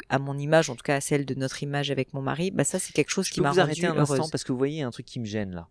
à 0.09 0.19
mon 0.19 0.37
image, 0.37 0.69
en 0.69 0.75
tout 0.75 0.83
cas 0.83 0.95
à 0.95 1.01
celle 1.01 1.25
de 1.25 1.33
notre 1.35 1.63
image 1.63 1.91
avec 1.91 2.13
mon 2.13 2.21
mari, 2.21 2.49
bah 2.49 2.63
ça 2.63 2.79
c'est 2.79 2.93
quelque 2.93 3.09
chose 3.09 3.27
Je 3.27 3.33
qui 3.33 3.41
m'a 3.41 3.49
vous 3.49 3.55
rendue 3.59 3.71
arrêter 3.71 3.85
un 3.87 3.93
heureuse. 3.95 4.11
instant 4.11 4.29
parce 4.29 4.45
que 4.45 4.53
vous 4.53 4.57
voyez 4.57 4.83
un 4.83 4.89
truc 4.91 5.05
qui 5.05 5.19
me 5.19 5.25
gêne 5.25 5.53
là. 5.53 5.67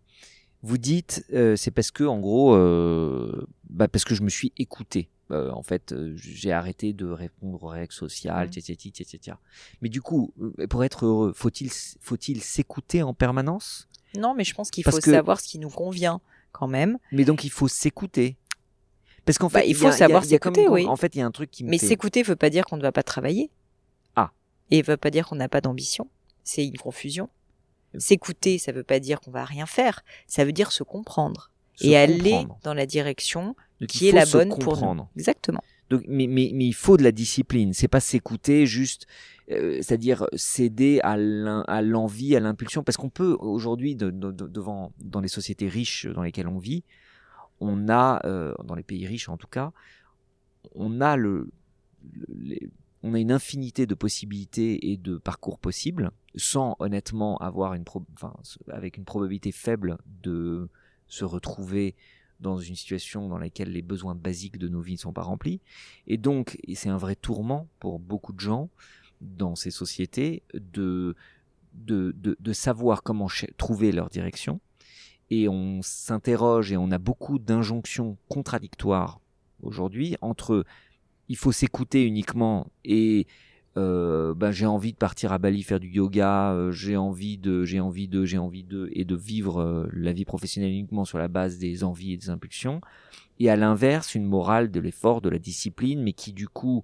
Vous 0.63 0.77
dites 0.77 1.23
euh, 1.33 1.55
c'est 1.55 1.71
parce 1.71 1.91
que 1.91 2.03
en 2.03 2.19
gros 2.19 2.55
euh, 2.55 3.47
bah, 3.69 3.87
parce 3.87 4.05
que 4.05 4.15
je 4.15 4.23
me 4.23 4.29
suis 4.29 4.51
écouté. 4.57 5.09
Euh, 5.29 5.51
en 5.51 5.61
fait, 5.61 5.91
euh, 5.91 6.13
j'ai 6.15 6.53
arrêté 6.53 6.93
de 6.93 7.05
répondre 7.05 7.61
aux 7.61 7.67
règles 7.67 7.91
sociales, 7.93 8.47
Mhm. 8.47 8.53
etc., 8.57 8.89
etc. 9.01 9.37
Mais 9.81 9.89
du 9.89 10.01
coup, 10.01 10.33
euh, 10.41 10.67
pour 10.67 10.85
être 10.85 11.05
heureux, 11.05 11.33
faut-il 11.35 11.69
faut-il 11.99 12.41
s'écouter 12.41 13.03
en 13.03 13.13
permanence? 13.13 13.89
Non, 14.17 14.33
mais 14.33 14.45
je 14.45 14.53
pense 14.55 14.71
qu'il 14.71 14.85
faut 14.85 14.97
que- 14.97 15.11
savoir 15.11 15.41
ce 15.41 15.47
qui 15.49 15.59
nous 15.59 15.69
convient 15.69 16.21
quand 16.53 16.67
même. 16.67 16.97
Mais 17.11 17.25
donc 17.25 17.43
il 17.43 17.51
faut 17.51 17.67
s'écouter. 17.67 18.37
Parce 19.25 19.37
qu'en 19.37 19.49
fait, 19.49 19.59
Bah, 19.59 19.65
il 19.65 19.71
y 19.71 19.73
faut 19.73 19.87
a- 19.87 19.91
savoir 19.91 20.23
s'écouter, 20.23 20.69
oui. 20.69 20.85
En 20.85 20.95
fait, 20.95 21.13
il 21.15 21.19
y 21.19 21.21
a 21.21 21.25
un 21.25 21.31
truc 21.31 21.51
qui 21.51 21.65
me 21.65 21.69
Mais 21.69 21.77
fait- 21.77 21.87
s'écouter 21.87 22.23
veut 22.23 22.37
pas 22.37 22.49
dire 22.49 22.65
qu'on 22.65 22.77
ne 22.77 22.81
va 22.81 22.93
pas 22.93 23.03
travailler. 23.03 23.51
Ah. 24.15 24.31
Et 24.71 24.81
veut 24.81 24.95
pas 24.95 25.11
dire 25.11 25.27
qu'on 25.27 25.35
n'a 25.35 25.49
pas 25.49 25.59
d'ambition. 25.59 26.09
C'est 26.45 26.65
une 26.65 26.77
confusion. 26.77 27.29
S'écouter, 27.97 28.57
ça 28.57 28.71
veut 28.71 28.83
pas 28.83 28.99
dire 28.99 29.19
qu'on 29.19 29.31
va 29.31 29.45
rien 29.45 29.65
faire. 29.65 30.03
Ça 30.27 30.45
veut 30.45 30.51
dire 30.51 30.71
se 30.71 30.83
comprendre. 30.83 31.51
se 31.75 31.87
et 31.87 31.95
aller 31.97 32.45
dans 32.63 32.73
la 32.73 32.85
direction 32.85 33.55
Donc, 33.79 33.89
qui 33.89 34.07
est 34.09 34.11
la 34.11 34.25
bonne 34.25 34.49
pour 34.49 34.77
nous. 34.95 35.07
Exactement. 35.15 35.61
Donc, 35.89 36.03
mais, 36.07 36.27
mais, 36.27 36.51
mais 36.53 36.65
il 36.65 36.73
faut 36.73 36.97
de 36.97 37.03
la 37.03 37.11
discipline. 37.13 37.73
C'est 37.73 37.87
pas 37.87 38.01
s'écouter 38.01 38.65
juste, 38.65 39.07
euh, 39.51 39.75
c'est-à-dire 39.77 40.25
céder 40.35 40.99
à 41.03 41.15
l'envie, 41.81 42.35
à 42.35 42.39
l'impulsion, 42.41 42.83
parce 42.83 42.97
qu'on 42.97 43.09
peut 43.09 43.37
aujourd'hui, 43.39 43.95
de- 43.95 44.09
de- 44.11 44.31
de- 44.31 44.47
devant 44.47 44.91
dans 44.99 45.21
les 45.21 45.29
sociétés 45.29 45.69
riches 45.69 46.05
dans 46.07 46.23
lesquelles 46.23 46.47
on 46.49 46.57
vit, 46.59 46.83
on 47.61 47.87
a, 47.89 48.21
euh, 48.25 48.53
dans 48.65 48.75
les 48.75 48.83
pays 48.83 49.07
riches 49.07 49.29
en 49.29 49.37
tout 49.37 49.47
cas, 49.47 49.71
on 50.75 50.99
a 50.99 51.15
le, 51.15 51.49
le- 52.13 52.25
les- 52.37 52.69
on 53.03 53.13
a 53.13 53.19
une 53.19 53.31
infinité 53.31 53.85
de 53.85 53.95
possibilités 53.95 54.91
et 54.91 54.97
de 54.97 55.17
parcours 55.17 55.57
possibles, 55.59 56.11
sans 56.37 56.75
honnêtement 56.79 57.37
avoir 57.37 57.73
une, 57.73 57.85
avec 58.69 58.97
une 58.97 59.05
probabilité 59.05 59.51
faible 59.51 59.97
de 60.23 60.69
se 61.07 61.25
retrouver 61.25 61.95
dans 62.39 62.57
une 62.57 62.75
situation 62.75 63.27
dans 63.27 63.37
laquelle 63.37 63.71
les 63.71 63.81
besoins 63.81 64.15
basiques 64.15 64.57
de 64.57 64.67
nos 64.67 64.81
vies 64.81 64.93
ne 64.93 64.99
sont 64.99 65.13
pas 65.13 65.23
remplis. 65.23 65.59
Et 66.05 66.17
donc, 66.17 66.57
c'est 66.75 66.89
un 66.89 66.97
vrai 66.97 67.15
tourment 67.15 67.67
pour 67.79 67.99
beaucoup 67.99 68.33
de 68.33 68.39
gens 68.39 68.69
dans 69.21 69.55
ces 69.55 69.71
sociétés 69.71 70.43
de, 70.53 71.15
de, 71.73 72.13
de, 72.15 72.53
savoir 72.53 73.01
comment 73.01 73.27
trouver 73.57 73.91
leur 73.91 74.09
direction. 74.09 74.59
Et 75.29 75.49
on 75.49 75.81
s'interroge 75.81 76.71
et 76.71 76.77
on 76.77 76.91
a 76.91 76.99
beaucoup 76.99 77.39
d'injonctions 77.39 78.17
contradictoires 78.29 79.19
aujourd'hui 79.63 80.15
entre 80.21 80.63
il 81.29 81.35
faut 81.35 81.51
s'écouter 81.51 82.05
uniquement 82.05 82.67
et 82.85 83.27
ben, 83.77 84.51
j'ai 84.51 84.65
envie 84.65 84.93
de 84.93 84.97
partir 84.97 85.31
à 85.31 85.37
Bali 85.37 85.61
faire 85.63 85.79
du 85.79 85.89
yoga, 85.89 86.51
euh, 86.53 86.71
j'ai 86.71 86.97
envie 86.97 87.37
de, 87.37 87.63
j'ai 87.63 87.79
envie 87.79 88.07
de, 88.07 88.25
j'ai 88.25 88.37
envie 88.37 88.63
de, 88.63 88.89
et 88.93 89.05
de 89.05 89.15
vivre 89.15 89.61
euh, 89.61 89.87
la 89.93 90.13
vie 90.13 90.25
professionnelle 90.25 90.71
uniquement 90.71 91.05
sur 91.05 91.17
la 91.17 91.27
base 91.27 91.57
des 91.57 91.83
envies 91.83 92.13
et 92.13 92.17
des 92.17 92.29
impulsions. 92.29 92.81
Et 93.39 93.49
à 93.49 93.55
l'inverse, 93.55 94.15
une 94.15 94.25
morale 94.25 94.71
de 94.71 94.79
l'effort, 94.79 95.21
de 95.21 95.29
la 95.29 95.37
discipline, 95.37 96.01
mais 96.01 96.13
qui 96.13 96.33
du 96.33 96.47
coup 96.47 96.83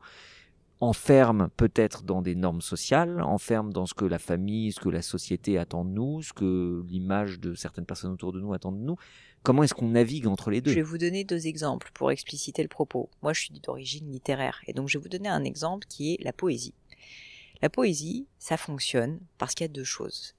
enferme 0.81 1.49
peut-être 1.55 2.03
dans 2.03 2.21
des 2.21 2.35
normes 2.35 2.61
sociales, 2.61 3.21
enferme 3.21 3.71
dans 3.71 3.85
ce 3.85 3.93
que 3.93 4.05
la 4.05 4.19
famille, 4.19 4.71
ce 4.71 4.79
que 4.79 4.89
la 4.89 5.01
société 5.01 5.57
attend 5.57 5.85
de 5.85 5.91
nous, 5.91 6.21
ce 6.21 6.33
que 6.33 6.83
l'image 6.87 7.39
de 7.39 7.55
certaines 7.55 7.85
personnes 7.85 8.11
autour 8.11 8.33
de 8.33 8.41
nous 8.41 8.53
attend 8.53 8.71
de 8.71 8.77
nous. 8.77 8.97
Comment 9.43 9.63
est-ce 9.63 9.73
qu'on 9.73 9.89
navigue 9.89 10.27
entre 10.27 10.51
les 10.51 10.61
deux? 10.61 10.71
Je 10.71 10.75
vais 10.75 10.81
vous 10.81 10.97
donner 10.97 11.23
deux 11.23 11.47
exemples 11.47 11.91
pour 11.93 12.11
expliciter 12.11 12.61
le 12.61 12.69
propos. 12.69 13.09
Moi, 13.21 13.33
je 13.33 13.41
suis 13.41 13.53
d'origine 13.59 14.11
littéraire 14.11 14.61
et 14.67 14.73
donc 14.73 14.89
je 14.89 14.97
vais 14.97 15.01
vous 15.01 15.09
donner 15.09 15.29
un 15.29 15.43
exemple 15.43 15.87
qui 15.87 16.13
est 16.13 16.23
la 16.23 16.33
poésie. 16.33 16.73
La 17.63 17.69
poésie, 17.69 18.27
ça 18.39 18.57
fonctionne 18.57 19.21
parce 19.37 19.55
qu'il 19.55 19.63
y 19.63 19.69
a 19.69 19.71
deux 19.71 19.85
choses. 19.85 20.35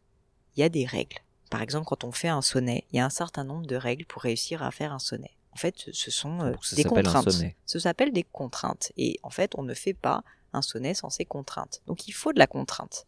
Il 0.55 0.61
y 0.61 0.63
a 0.63 0.69
des 0.69 0.85
règles. 0.85 1.17
Par 1.49 1.63
exemple, 1.63 1.87
quand 1.87 2.05
on 2.05 2.13
fait 2.13 2.29
un 2.29 2.43
sonnet, 2.43 2.85
il 2.93 2.97
y 2.97 3.01
a 3.01 3.07
un 3.07 3.11
certain 3.11 3.45
nombre 3.45 3.65
de 3.65 3.77
règles 3.77 4.05
pour 4.05 4.21
réussir 4.21 4.63
à 4.63 4.71
faire 4.71 4.93
un 4.93 4.99
sonnet. 4.99 5.31
En 5.53 5.57
fait, 5.57 5.89
ce 5.91 6.11
sont 6.11 6.43
euh, 6.43 6.53
ça 6.61 6.77
des 6.77 6.85
contraintes. 6.85 7.31
Ça 7.65 7.81
s'appelle 7.81 8.13
des 8.13 8.25
contraintes. 8.25 8.93
Et 8.99 9.19
en 9.23 9.31
fait, 9.31 9.55
on 9.57 9.63
ne 9.63 9.73
fait 9.73 9.95
pas 9.95 10.23
un 10.53 10.61
sonnet 10.61 10.93
sans 10.93 11.09
ces 11.09 11.25
contraintes. 11.25 11.81
Donc 11.87 12.09
il 12.09 12.13
faut 12.13 12.35
de 12.35 12.39
la 12.39 12.47
contrainte. 12.47 13.07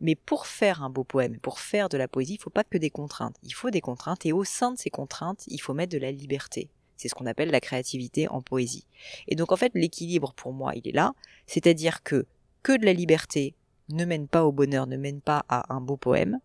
Mais 0.00 0.14
pour 0.14 0.46
faire 0.46 0.84
un 0.84 0.88
beau 0.88 1.02
poème, 1.02 1.36
pour 1.40 1.58
faire 1.58 1.88
de 1.88 1.96
la 1.96 2.06
poésie, 2.06 2.34
il 2.34 2.40
faut 2.40 2.48
pas 2.48 2.62
que 2.62 2.78
des 2.78 2.90
contraintes. 2.90 3.34
Il 3.42 3.54
faut 3.54 3.70
des 3.70 3.80
contraintes 3.80 4.24
et 4.24 4.32
au 4.32 4.44
sein 4.44 4.70
de 4.70 4.78
ces 4.78 4.90
contraintes, 4.90 5.42
il 5.48 5.58
faut 5.60 5.74
mettre 5.74 5.92
de 5.92 5.98
la 5.98 6.12
liberté. 6.12 6.70
C'est 6.96 7.08
ce 7.08 7.14
qu'on 7.16 7.26
appelle 7.26 7.50
la 7.50 7.60
créativité 7.60 8.28
en 8.28 8.40
poésie. 8.40 8.86
Et 9.26 9.34
donc 9.34 9.50
en 9.50 9.56
fait, 9.56 9.72
l'équilibre 9.74 10.32
pour 10.32 10.52
moi, 10.52 10.76
il 10.76 10.86
est 10.86 10.92
là. 10.92 11.12
C'est-à-dire 11.48 12.04
que 12.04 12.28
que 12.62 12.76
de 12.76 12.84
la 12.84 12.92
liberté 12.92 13.54
ne 13.88 14.04
mène 14.04 14.28
pas 14.28 14.44
au 14.44 14.52
bonheur, 14.52 14.86
ne 14.86 14.96
mène 14.96 15.20
pas 15.20 15.44
à 15.48 15.74
un 15.74 15.80
beau 15.80 15.96
poème. 15.96 16.38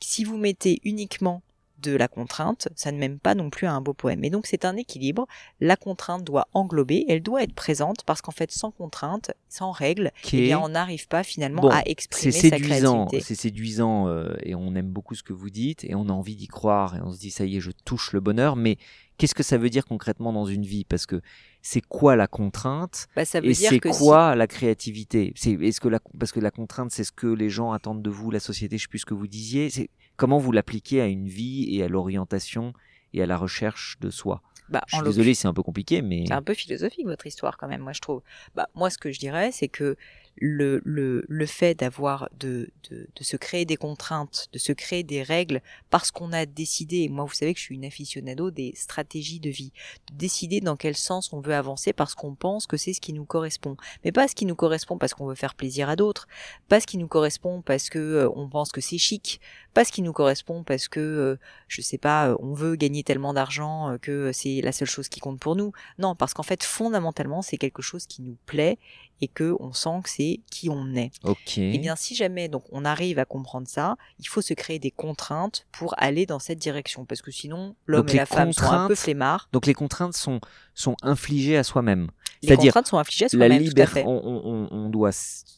Si 0.00 0.24
vous 0.24 0.36
mettez 0.36 0.80
uniquement 0.84 1.42
de 1.80 1.94
la 1.94 2.08
contrainte, 2.08 2.68
ça 2.74 2.90
ne 2.92 2.98
mène 2.98 3.18
pas 3.18 3.34
non 3.34 3.50
plus 3.50 3.66
à 3.66 3.72
un 3.72 3.80
beau 3.80 3.94
poème. 3.94 4.24
Et 4.24 4.30
donc 4.30 4.46
c'est 4.46 4.64
un 4.64 4.76
équilibre. 4.76 5.26
La 5.60 5.76
contrainte 5.76 6.24
doit 6.24 6.48
englober, 6.52 7.04
elle 7.08 7.22
doit 7.22 7.42
être 7.42 7.54
présente 7.54 8.04
parce 8.04 8.20
qu'en 8.20 8.32
fait, 8.32 8.50
sans 8.50 8.70
contrainte, 8.70 9.30
sans 9.48 9.70
règle, 9.70 10.10
eh 10.32 10.42
bien, 10.42 10.58
on 10.58 10.70
n'arrive 10.70 11.08
pas 11.08 11.22
finalement 11.22 11.62
Bon, 11.62 11.70
à 11.70 11.82
exprimer 11.86 12.32
sa 12.32 12.40
séduisant, 12.40 13.06
créativité. 13.06 13.20
c'est 13.20 13.40
séduisant 13.40 14.08
euh, 14.08 14.34
et 14.42 14.54
on 14.54 14.74
aime 14.74 14.88
beaucoup 14.90 15.14
ce 15.14 15.22
que 15.22 15.32
vous 15.32 15.50
dites 15.50 15.84
et 15.84 15.94
on 15.94 16.08
a 16.08 16.12
envie 16.12 16.36
d'y 16.36 16.48
croire 16.48 16.96
et 16.96 17.00
on 17.00 17.12
se 17.12 17.18
dit 17.18 17.30
ça 17.30 17.44
y 17.44 17.56
est, 17.56 17.60
je 17.60 17.70
touche 17.84 18.12
le 18.12 18.20
bonheur. 18.20 18.56
Mais 18.56 18.76
qu'est-ce 19.16 19.34
que 19.34 19.42
ça 19.42 19.56
veut 19.58 19.70
dire 19.70 19.84
concrètement 19.86 20.32
dans 20.32 20.46
une 20.46 20.64
vie? 20.64 20.84
Parce 20.84 21.06
que 21.06 21.20
c'est 21.62 21.80
quoi 21.80 22.16
la 22.16 22.26
contrainte? 22.26 23.06
Bah, 23.16 23.24
ça 23.24 23.40
veut 23.40 23.48
et 23.50 23.54
c'est 23.54 23.68
si- 23.68 23.80
quoi 23.80 24.34
la 24.34 24.46
créativité? 24.46 25.32
C'est 25.36 25.52
est-ce 25.52 25.80
que 25.80 25.88
la 25.88 26.00
parce 26.18 26.32
que 26.32 26.40
la 26.40 26.50
contrainte 26.50 26.90
c'est 26.90 27.04
ce 27.04 27.12
que 27.12 27.26
les 27.26 27.50
gens 27.50 27.72
attendent 27.72 28.02
de 28.02 28.10
vous, 28.10 28.30
la 28.30 28.40
société, 28.40 28.78
je 28.78 28.82
sais 28.82 28.88
plus 28.88 29.00
ce 29.00 29.06
que 29.06 29.14
vous 29.14 29.26
disiez. 29.28 29.70
Comment 30.18 30.38
vous 30.38 30.52
l'appliquez 30.52 31.00
à 31.00 31.06
une 31.06 31.28
vie 31.28 31.74
et 31.76 31.82
à 31.82 31.88
l'orientation 31.88 32.74
et 33.14 33.22
à 33.22 33.26
la 33.26 33.38
recherche 33.38 33.96
de 34.00 34.10
soi? 34.10 34.42
bah, 34.68 34.82
Je 34.88 34.96
suis 34.96 35.04
désolé, 35.04 35.32
c'est 35.34 35.48
un 35.48 35.54
peu 35.54 35.62
compliqué, 35.62 36.02
mais 36.02 36.24
C'est 36.26 36.34
un 36.34 36.42
peu 36.42 36.54
philosophique 36.54 37.06
votre 37.06 37.26
histoire 37.26 37.56
quand 37.56 37.68
même, 37.68 37.80
moi 37.80 37.92
je 37.94 38.00
trouve. 38.00 38.20
Bah 38.54 38.68
moi 38.74 38.90
ce 38.90 38.98
que 38.98 39.10
je 39.12 39.18
dirais 39.18 39.50
c'est 39.52 39.68
que 39.68 39.96
le, 40.40 40.80
le, 40.84 41.24
le 41.28 41.46
fait 41.46 41.74
d'avoir 41.74 42.28
de, 42.38 42.70
de, 42.90 43.08
de 43.14 43.24
se 43.24 43.36
créer 43.36 43.64
des 43.64 43.76
contraintes, 43.76 44.46
de 44.52 44.58
se 44.58 44.70
créer 44.72 45.02
des 45.02 45.24
règles 45.24 45.62
parce 45.90 46.12
qu'on 46.12 46.32
a 46.32 46.46
décidé, 46.46 46.98
et 46.98 47.08
moi 47.08 47.24
vous 47.24 47.34
savez 47.34 47.54
que 47.54 47.58
je 47.58 47.64
suis 47.64 47.74
une 47.74 47.84
aficionado 47.84 48.52
des 48.52 48.72
stratégies 48.76 49.40
de 49.40 49.50
vie, 49.50 49.72
de 50.12 50.16
décider 50.16 50.60
dans 50.60 50.76
quel 50.76 50.96
sens 50.96 51.32
on 51.32 51.40
veut 51.40 51.54
avancer 51.54 51.92
parce 51.92 52.14
qu'on 52.14 52.36
pense 52.36 52.66
que 52.68 52.76
c'est 52.76 52.92
ce 52.92 53.00
qui 53.00 53.12
nous 53.14 53.24
correspond, 53.24 53.76
mais 54.04 54.12
pas 54.12 54.28
ce 54.28 54.36
qui 54.36 54.46
nous 54.46 54.54
correspond 54.54 54.96
parce 54.96 55.12
qu'on 55.14 55.26
veut 55.26 55.34
faire 55.34 55.56
plaisir 55.56 55.88
à 55.88 55.96
d'autres, 55.96 56.28
pas 56.68 56.78
ce 56.78 56.86
qui 56.86 56.98
nous 56.98 57.08
correspond 57.08 57.60
parce 57.62 57.88
que 57.90 57.98
euh, 57.98 58.28
on 58.36 58.48
pense 58.48 58.70
que 58.70 58.80
c'est 58.80 58.98
chic, 58.98 59.40
pas 59.78 59.84
ce 59.84 59.92
qui 59.92 60.02
nous 60.02 60.12
correspond 60.12 60.64
parce 60.64 60.88
que 60.88 60.98
euh, 60.98 61.36
je 61.68 61.80
sais 61.82 61.98
pas, 61.98 62.30
euh, 62.30 62.36
on 62.40 62.52
veut 62.52 62.74
gagner 62.74 63.04
tellement 63.04 63.32
d'argent 63.32 63.90
euh, 63.92 63.96
que 63.98 64.32
c'est 64.32 64.60
la 64.60 64.72
seule 64.72 64.88
chose 64.88 65.08
qui 65.08 65.20
compte 65.20 65.38
pour 65.38 65.54
nous. 65.54 65.70
Non, 66.00 66.16
parce 66.16 66.34
qu'en 66.34 66.42
fait, 66.42 66.64
fondamentalement, 66.64 67.42
c'est 67.42 67.58
quelque 67.58 67.80
chose 67.80 68.06
qui 68.06 68.22
nous 68.22 68.36
plaît 68.44 68.76
et 69.20 69.28
que 69.28 69.54
on 69.60 69.72
sent 69.72 70.00
que 70.02 70.10
c'est 70.10 70.40
qui 70.50 70.68
on 70.68 70.94
est. 70.96 71.12
ok. 71.22 71.58
Eh 71.58 71.78
bien, 71.78 71.94
si 71.94 72.16
jamais 72.16 72.48
donc 72.48 72.64
on 72.72 72.84
arrive 72.84 73.20
à 73.20 73.24
comprendre 73.24 73.68
ça, 73.68 73.94
il 74.18 74.26
faut 74.26 74.40
se 74.42 74.52
créer 74.52 74.80
des 74.80 74.90
contraintes 74.90 75.64
pour 75.70 75.94
aller 75.96 76.26
dans 76.26 76.40
cette 76.40 76.58
direction, 76.58 77.04
parce 77.04 77.22
que 77.22 77.30
sinon, 77.30 77.76
l'homme 77.86 78.08
et 78.08 78.14
la 78.14 78.26
femme 78.26 78.52
sont 78.52 78.62
un 78.64 78.88
peu 78.88 78.94
flemmards. 78.96 79.48
Donc 79.52 79.66
les 79.66 79.74
contraintes 79.74 80.14
sont 80.16 80.40
sont 80.74 80.96
infligées 81.02 81.56
à 81.56 81.62
soi-même. 81.62 82.08
Les 82.42 82.48
contraintes 82.66 82.86
sont 82.88 82.98
infligées 82.98 83.24
à 83.24 83.26
la 83.26 83.30
soi-même, 83.30 83.52
à 83.52 83.58
liberté, 83.60 84.02
on, 84.06 84.20
on, 84.24 84.42
on- 84.44 84.68
on 84.70 84.88
doit 84.90 85.10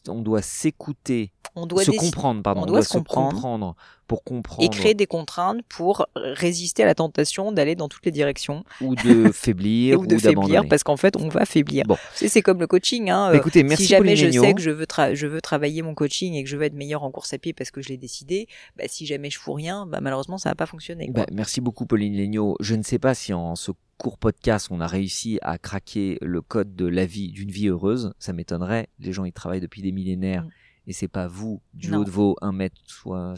on 0.07 0.21
doit 0.21 0.41
s'écouter, 0.41 1.31
On 1.55 1.65
doit 1.65 1.83
se 1.83 1.91
comprendre, 1.91 2.41
pardon, 2.41 2.61
on 2.61 2.63
on 2.63 2.67
doit 2.67 2.83
se 2.83 2.89
comprendre. 2.93 3.31
comprendre 3.33 3.75
pour 4.07 4.23
comprendre 4.25 4.63
et 4.63 4.69
créer 4.69 4.93
des 4.93 5.05
contraintes 5.07 5.61
pour 5.69 6.05
résister 6.15 6.83
à 6.83 6.85
la 6.85 6.95
tentation 6.95 7.51
d'aller 7.53 7.75
dans 7.75 7.87
toutes 7.87 8.05
les 8.05 8.11
directions 8.11 8.63
ou 8.81 8.93
de 8.95 9.31
faiblir 9.33 9.99
ou 9.99 10.05
de 10.05 10.17
faiblir 10.17 10.35
d'abandonner. 10.41 10.67
parce 10.69 10.83
qu'en 10.83 10.97
fait 10.97 11.15
on 11.15 11.29
va 11.29 11.45
faiblir. 11.45 11.85
Bon. 11.85 11.95
C'est 12.13 12.41
comme 12.41 12.59
le 12.59 12.67
coaching. 12.67 13.09
Hein. 13.09 13.31
Bah, 13.31 13.37
écoutez, 13.37 13.63
merci 13.63 13.83
si 13.83 13.89
jamais 13.89 14.15
je 14.17 14.29
sais 14.29 14.53
que 14.53 14.61
je 14.61 14.69
veux, 14.69 14.83
tra- 14.85 15.13
je 15.13 15.27
veux 15.27 15.39
travailler 15.41 15.81
mon 15.81 15.93
coaching 15.93 16.33
et 16.33 16.43
que 16.43 16.49
je 16.49 16.57
veux 16.57 16.63
être 16.63 16.73
meilleur 16.73 17.03
en 17.03 17.11
course 17.11 17.33
à 17.33 17.37
pied 17.37 17.53
parce 17.53 17.71
que 17.71 17.81
je 17.81 17.89
l'ai 17.89 17.97
décidé, 17.97 18.47
bah, 18.77 18.83
si 18.87 19.05
jamais 19.05 19.29
je 19.29 19.39
fous 19.39 19.53
rien, 19.53 19.85
bah, 19.85 19.99
malheureusement 20.01 20.37
ça 20.37 20.49
va 20.49 20.55
pas 20.55 20.65
fonctionner. 20.65 21.09
Bah, 21.13 21.25
merci 21.31 21.61
beaucoup 21.61 21.85
Pauline 21.85 22.15
Legnaud. 22.17 22.55
Je 22.59 22.75
ne 22.75 22.83
sais 22.83 22.99
pas 22.99 23.13
si 23.13 23.33
en 23.33 23.55
ce 23.55 23.71
court 23.97 24.17
podcast 24.17 24.67
on 24.71 24.81
a 24.81 24.87
réussi 24.87 25.39
à 25.41 25.57
craquer 25.57 26.17
le 26.21 26.41
code 26.41 26.75
de 26.75 26.85
la 26.85 27.05
vie 27.05 27.29
d'une 27.31 27.51
vie 27.51 27.67
heureuse. 27.69 28.13
Ça 28.19 28.33
m'étonnerait. 28.33 28.87
Les 28.99 29.13
gens 29.13 29.23
y 29.25 29.31
travaillent 29.31 29.61
depuis 29.61 29.81
des 29.81 29.91
millénaires 29.93 30.43
Mm. 30.43 30.49
Et 30.87 30.93
c'est 30.93 31.07
pas 31.07 31.27
vous 31.27 31.61
du 31.73 31.91
Non. 31.91 31.99
haut 31.99 32.03
de 32.03 32.09
vos 32.09 32.35
1 32.41 32.51
mètre 32.51 32.75
soit 32.85 33.35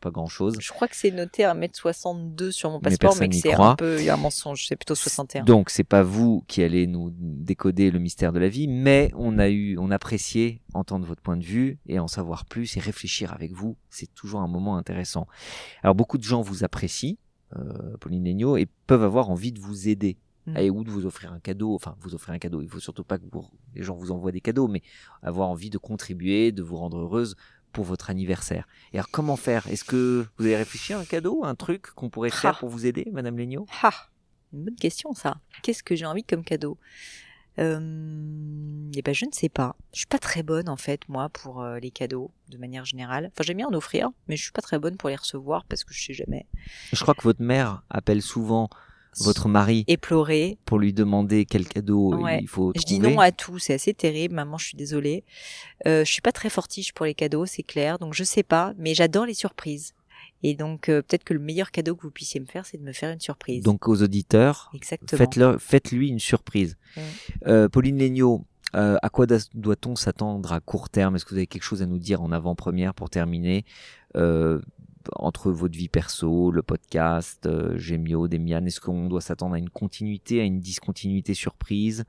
pas 0.00 0.10
grand 0.10 0.26
chose. 0.26 0.56
Je 0.58 0.72
crois 0.72 0.88
que 0.88 0.96
c'est 0.96 1.12
noté 1.12 1.44
1m62 1.44 2.50
sur 2.50 2.70
mon 2.70 2.78
Mais 2.78 2.90
passeport, 2.90 3.16
mais, 3.20 3.28
que 3.28 3.34
n'y 3.34 3.40
c'est 3.40 3.54
un 3.54 3.76
peu 3.76 3.98
un 4.08 4.16
mensonge. 4.16 4.66
C'est 4.66 4.76
plutôt 4.76 4.94
61. 4.94 5.44
Donc 5.44 5.70
c'est 5.70 5.84
pas 5.84 6.02
vous 6.02 6.44
qui 6.48 6.62
allez 6.62 6.86
nous 6.86 7.12
décoder 7.16 7.90
le 7.90 8.00
mystère 8.00 8.32
de 8.32 8.40
la 8.40 8.48
vie, 8.48 8.66
mais 8.66 9.10
on 9.14 9.38
a 9.38 9.48
eu, 9.48 9.78
on 9.78 9.90
appréciait 9.90 10.60
entendre 10.74 11.06
votre 11.06 11.22
point 11.22 11.36
de 11.36 11.44
vue 11.44 11.78
et 11.86 11.98
en 11.98 12.08
savoir 12.08 12.44
plus 12.46 12.76
et 12.76 12.80
réfléchir 12.80 13.32
avec 13.32 13.52
vous. 13.52 13.76
C'est 13.88 14.12
toujours 14.14 14.40
un 14.40 14.48
moment 14.48 14.76
intéressant. 14.76 15.28
Alors 15.82 15.94
beaucoup 15.94 16.18
de 16.18 16.24
gens 16.24 16.42
vous 16.42 16.64
apprécient, 16.64 17.16
euh, 17.56 17.96
Pauline 18.00 18.24
Legnaud, 18.24 18.56
et 18.56 18.66
peuvent 18.86 19.04
avoir 19.04 19.30
envie 19.30 19.52
de 19.52 19.60
vous 19.60 19.88
aider. 19.88 20.16
Mm. 20.46 20.56
Et 20.56 20.70
ou 20.70 20.82
de 20.84 20.90
vous 20.90 21.06
offrir 21.06 21.32
un 21.32 21.38
cadeau, 21.40 21.74
enfin 21.74 21.94
vous 22.00 22.14
offrir 22.14 22.34
un 22.34 22.38
cadeau, 22.38 22.62
il 22.62 22.68
faut 22.68 22.80
surtout 22.80 23.04
pas 23.04 23.18
que 23.18 23.24
vous- 23.30 23.46
les 23.74 23.82
gens 23.84 23.94
vous 23.94 24.10
envoient 24.10 24.32
des 24.32 24.40
cadeaux, 24.40 24.66
mais 24.68 24.82
avoir 25.22 25.48
envie 25.48 25.70
de 25.70 25.78
contribuer, 25.78 26.50
de 26.52 26.62
vous 26.62 26.76
rendre 26.76 26.98
heureuse 26.98 27.36
pour 27.72 27.84
votre 27.84 28.10
anniversaire. 28.10 28.66
Et 28.92 28.98
alors 28.98 29.08
comment 29.10 29.36
faire? 29.36 29.66
Est-ce 29.68 29.84
que 29.84 30.26
vous 30.38 30.44
avez 30.44 30.56
réfléchi 30.56 30.92
à 30.94 30.98
un 30.98 31.04
cadeau, 31.04 31.44
un 31.44 31.54
truc 31.54 31.90
qu'on 31.94 32.10
pourrait 32.10 32.30
faire 32.30 32.58
pour 32.58 32.68
vous 32.68 32.86
aider, 32.86 33.08
Madame 33.12 33.38
Legnaud 33.38 33.66
Ah, 33.82 33.92
une 34.52 34.64
bonne 34.64 34.74
question 34.76 35.14
ça. 35.14 35.40
Qu'est-ce 35.62 35.82
que 35.82 35.94
j'ai 35.96 36.06
envie 36.06 36.24
comme 36.24 36.44
cadeau? 36.44 36.76
Euh, 37.58 38.90
Eh 38.94 39.02
ben 39.02 39.14
je 39.14 39.24
ne 39.26 39.30
sais 39.32 39.48
pas. 39.48 39.76
Je 39.92 39.98
suis 39.98 40.06
pas 40.06 40.18
très 40.18 40.42
bonne 40.42 40.68
en 40.68 40.76
fait 40.76 41.08
moi 41.08 41.28
pour 41.30 41.62
euh, 41.62 41.78
les 41.78 41.90
cadeaux 41.90 42.30
de 42.50 42.58
manière 42.58 42.84
générale. 42.84 43.30
Enfin 43.32 43.42
j'aime 43.44 43.58
bien 43.58 43.68
en 43.68 43.74
offrir, 43.74 44.10
mais 44.28 44.36
je 44.36 44.42
suis 44.42 44.52
pas 44.52 44.62
très 44.62 44.78
bonne 44.78 44.96
pour 44.96 45.08
les 45.08 45.16
recevoir 45.16 45.64
parce 45.66 45.84
que 45.84 45.94
je 45.94 46.02
sais 46.02 46.12
jamais. 46.14 46.46
Je 46.92 47.00
crois 47.02 47.14
que 47.14 47.22
votre 47.22 47.42
mère 47.42 47.82
appelle 47.90 48.22
souvent 48.22 48.68
votre 49.20 49.48
mari 49.48 49.84
Éplorer. 49.88 50.58
pour 50.64 50.78
lui 50.78 50.92
demander 50.92 51.44
quel 51.44 51.66
cadeau 51.66 52.14
Ouais. 52.14 52.38
il 52.42 52.48
faut 52.48 52.72
Je 52.74 52.80
trouver. 52.82 53.00
dis 53.00 53.14
non 53.14 53.20
à 53.20 53.30
tout, 53.32 53.58
c'est 53.58 53.74
assez 53.74 53.92
terrible. 53.94 54.34
Maman, 54.34 54.56
je 54.58 54.66
suis 54.68 54.76
désolée. 54.76 55.24
Euh, 55.86 56.04
je 56.04 56.10
suis 56.12 56.22
pas 56.22 56.32
très 56.32 56.48
fortiche 56.50 56.92
pour 56.92 57.04
les 57.06 57.14
cadeaux, 57.14 57.46
c'est 57.46 57.62
clair. 57.62 57.98
Donc 57.98 58.14
je 58.14 58.24
sais 58.24 58.42
pas, 58.42 58.72
mais 58.78 58.94
j'adore 58.94 59.26
les 59.26 59.34
surprises. 59.34 59.92
Et 60.44 60.54
donc 60.54 60.88
euh, 60.88 61.02
peut-être 61.02 61.24
que 61.24 61.34
le 61.34 61.40
meilleur 61.40 61.70
cadeau 61.70 61.94
que 61.94 62.02
vous 62.02 62.10
puissiez 62.10 62.40
me 62.40 62.46
faire, 62.46 62.66
c'est 62.66 62.78
de 62.78 62.82
me 62.82 62.92
faire 62.92 63.10
une 63.12 63.20
surprise. 63.20 63.62
Donc 63.62 63.86
aux 63.88 64.02
auditeurs, 64.02 64.72
faites-lui 65.58 66.08
une 66.08 66.18
surprise. 66.18 66.76
Ouais. 66.96 67.02
Euh, 67.46 67.68
Pauline 67.68 67.98
Legnaud, 67.98 68.44
euh, 68.74 68.96
à 69.02 69.08
quoi 69.10 69.26
doit-on 69.54 69.96
s'attendre 69.96 70.52
à 70.52 70.60
court 70.60 70.88
terme? 70.88 71.16
Est-ce 71.16 71.24
que 71.24 71.30
vous 71.30 71.36
avez 71.36 71.46
quelque 71.46 71.62
chose 71.62 71.82
à 71.82 71.86
nous 71.86 71.98
dire 71.98 72.22
en 72.22 72.32
avant-première 72.32 72.94
pour 72.94 73.10
terminer? 73.10 73.64
Euh, 74.16 74.60
entre 75.16 75.50
votre 75.50 75.76
vie 75.76 75.88
perso, 75.88 76.50
le 76.50 76.62
podcast, 76.62 77.46
euh, 77.46 77.76
Gemio, 77.78 78.28
Demian, 78.28 78.64
est-ce 78.66 78.80
qu'on 78.80 79.08
doit 79.08 79.20
s'attendre 79.20 79.54
à 79.54 79.58
une 79.58 79.70
continuité, 79.70 80.40
à 80.40 80.44
une 80.44 80.60
discontinuité 80.60 81.34
surprise 81.34 82.04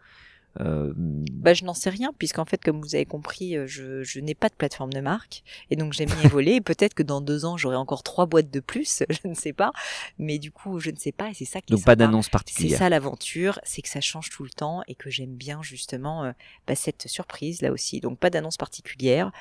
Euh, 0.59 0.93
Bah, 0.95 1.55
je 1.55 1.65
n'en 1.65 1.73
sais 1.73 1.89
rien, 1.89 2.13
puisqu'en 2.15 2.45
fait, 2.45 2.63
comme 2.63 2.79
vous 2.79 2.93
avez 2.93 3.05
compris, 3.07 3.57
euh, 3.57 3.65
je, 3.65 4.03
je 4.03 4.19
n'ai 4.19 4.35
pas 4.35 4.49
de 4.49 4.53
plateforme 4.53 4.93
de 4.93 4.99
marque, 5.01 5.41
et 5.71 5.75
donc 5.75 5.93
j'aime 5.93 6.09
bien 6.09 6.21
évoluer. 6.25 6.61
Peut-être 6.61 6.93
que 6.93 7.01
dans 7.01 7.21
deux 7.21 7.43
ans, 7.43 7.57
j'aurai 7.57 7.75
encore 7.75 8.03
trois 8.03 8.27
boîtes 8.27 8.51
de 8.51 8.59
plus, 8.59 9.01
je 9.09 9.27
ne 9.27 9.33
sais 9.33 9.51
pas. 9.53 9.71
Mais 10.19 10.37
du 10.37 10.51
coup, 10.51 10.79
je 10.79 10.91
ne 10.91 10.95
sais 10.95 11.11
pas, 11.11 11.29
et 11.31 11.33
c'est 11.33 11.45
ça 11.45 11.59
qui 11.59 11.73
est 11.73 11.75
Donc 11.75 11.83
pas 11.85 11.95
d'annonce 11.95 12.25
C'est 12.25 12.31
particulière. 12.31 12.77
ça 12.77 12.87
l'aventure, 12.89 13.59
c'est 13.63 13.81
que 13.81 13.89
ça 13.89 13.99
change 13.99 14.29
tout 14.29 14.43
le 14.43 14.51
temps 14.51 14.83
et 14.87 14.93
que 14.93 15.09
j'aime 15.09 15.33
bien 15.33 15.63
justement 15.63 16.23
euh, 16.23 16.31
bah, 16.67 16.75
cette 16.75 17.07
surprise 17.07 17.63
là 17.63 17.71
aussi. 17.71 17.99
Donc 17.99 18.19
pas 18.19 18.29
d'annonce 18.29 18.57
particulière, 18.57 19.31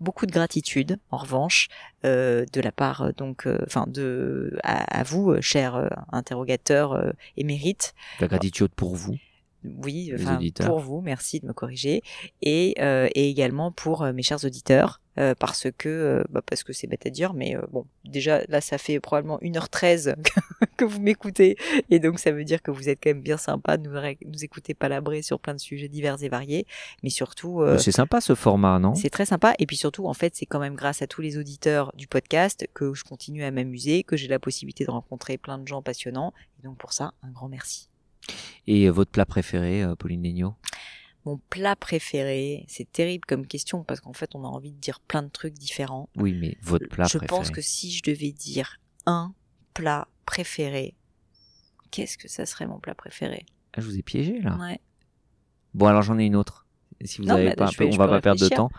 beaucoup 0.00 0.26
de 0.26 0.32
gratitude 0.32 0.98
en 1.10 1.16
revanche 1.16 1.68
euh, 2.04 2.44
de 2.52 2.60
la 2.60 2.72
part 2.72 3.02
euh, 3.02 3.12
donc 3.16 3.46
euh, 3.46 3.58
enfin 3.66 3.86
de 3.86 4.56
à, 4.62 5.00
à 5.00 5.02
vous 5.02 5.40
chers 5.40 5.88
interrogateurs 6.12 6.92
euh, 6.92 7.10
émérites 7.36 7.94
La 8.20 8.28
gratitude 8.28 8.70
pour 8.74 8.94
vous. 8.96 9.16
oui, 9.64 10.12
pour 10.66 10.80
vous, 10.80 11.00
merci 11.00 11.40
de 11.40 11.46
me 11.46 11.52
corriger, 11.54 12.02
et, 12.42 12.74
et 12.78 13.30
également 13.30 13.72
pour 13.72 14.04
mes 14.12 14.22
chers 14.22 14.44
auditeurs, 14.44 15.00
euh, 15.18 15.34
parce 15.38 15.68
que 15.76 15.88
euh, 15.88 16.24
bah, 16.30 16.42
parce 16.44 16.64
que 16.64 16.72
c'est 16.72 16.86
bête 16.86 17.06
à 17.06 17.10
dire, 17.10 17.34
mais 17.34 17.56
euh, 17.56 17.62
bon, 17.70 17.86
déjà 18.04 18.42
là, 18.48 18.60
ça 18.60 18.78
fait 18.78 18.98
probablement 19.00 19.38
1h13 19.38 20.16
que 20.76 20.84
vous 20.84 21.00
m'écoutez, 21.00 21.56
et 21.90 21.98
donc 22.00 22.18
ça 22.18 22.32
veut 22.32 22.44
dire 22.44 22.62
que 22.62 22.70
vous 22.70 22.88
êtes 22.88 22.98
quand 23.02 23.10
même 23.10 23.22
bien 23.22 23.36
sympa 23.36 23.76
de 23.76 23.88
nous, 23.88 24.30
nous 24.30 24.44
écouter 24.44 24.74
palabrer 24.74 25.22
sur 25.22 25.38
plein 25.38 25.54
de 25.54 25.60
sujets 25.60 25.88
divers 25.88 26.22
et 26.22 26.28
variés, 26.28 26.66
mais 27.02 27.10
surtout, 27.10 27.62
euh, 27.62 27.78
C'est 27.78 27.92
sympa 27.92 28.20
ce 28.20 28.34
format, 28.34 28.78
non? 28.78 28.94
c'est 28.94 29.10
très 29.10 29.26
sympa, 29.26 29.54
et 29.58 29.66
puis 29.66 29.76
surtout, 29.76 30.06
en 30.06 30.14
fait, 30.14 30.34
c'est 30.34 30.46
quand 30.46 30.60
même 30.60 30.74
grâce 30.74 31.02
à 31.02 31.06
tous 31.06 31.20
les 31.20 31.38
auditeurs 31.38 31.92
du 31.94 32.08
podcast 32.08 32.66
que 32.74 32.94
je 32.94 33.04
continue 33.04 33.44
à 33.44 33.50
m'amuser, 33.50 34.02
que 34.02 34.16
j'ai 34.16 34.28
la 34.28 34.38
possibilité 34.38 34.84
de 34.84 34.90
rencontrer 34.90 35.38
plein 35.38 35.58
de 35.58 35.68
gens 35.68 35.82
passionnants, 35.82 36.32
et 36.58 36.66
donc 36.66 36.76
pour 36.76 36.92
ça, 36.92 37.12
un 37.22 37.30
grand 37.30 37.48
merci. 37.48 37.88
Et 38.66 38.88
votre 38.88 39.10
plat 39.10 39.26
préféré, 39.26 39.84
Pauline 39.98 40.22
Legnaud? 40.22 40.54
Mon 41.24 41.38
plat 41.48 41.74
préféré, 41.74 42.66
c'est 42.68 42.90
terrible 42.90 43.24
comme 43.26 43.46
question 43.46 43.82
parce 43.82 44.00
qu'en 44.00 44.12
fait 44.12 44.34
on 44.34 44.44
a 44.44 44.48
envie 44.48 44.72
de 44.72 44.78
dire 44.78 45.00
plein 45.00 45.22
de 45.22 45.28
trucs 45.30 45.54
différents. 45.54 46.08
Oui, 46.16 46.34
mais 46.34 46.56
votre 46.62 46.86
plat 46.88 47.06
je 47.06 47.16
préféré. 47.16 47.38
pense 47.38 47.50
que 47.50 47.62
si 47.62 47.92
je 47.92 48.02
devais 48.02 48.32
dire 48.32 48.78
un 49.06 49.34
plat 49.72 50.08
préféré, 50.26 50.94
qu'est-ce 51.90 52.18
que 52.18 52.28
ça 52.28 52.44
serait 52.44 52.66
mon 52.66 52.78
plat 52.78 52.94
préféré? 52.94 53.46
Ah, 53.72 53.80
je 53.80 53.86
vous 53.86 53.98
ai 53.98 54.02
piégé 54.02 54.40
là. 54.40 54.58
Ouais. 54.60 54.80
Bon, 55.72 55.86
alors 55.86 56.02
j'en 56.02 56.18
ai 56.18 56.26
une 56.26 56.36
autre. 56.36 56.66
Si 57.04 57.20
vous 57.20 57.28
Non, 57.28 57.34
avez 57.34 57.46
mais 57.46 57.54
pas, 57.54 57.66
je 57.66 57.78
vais- 57.78 57.86
on 57.86 57.92
je 57.92 57.98
va 57.98 58.06
pas 58.06 58.20
perdre 58.20 58.40
de 58.40 58.48
temps. 58.48 58.70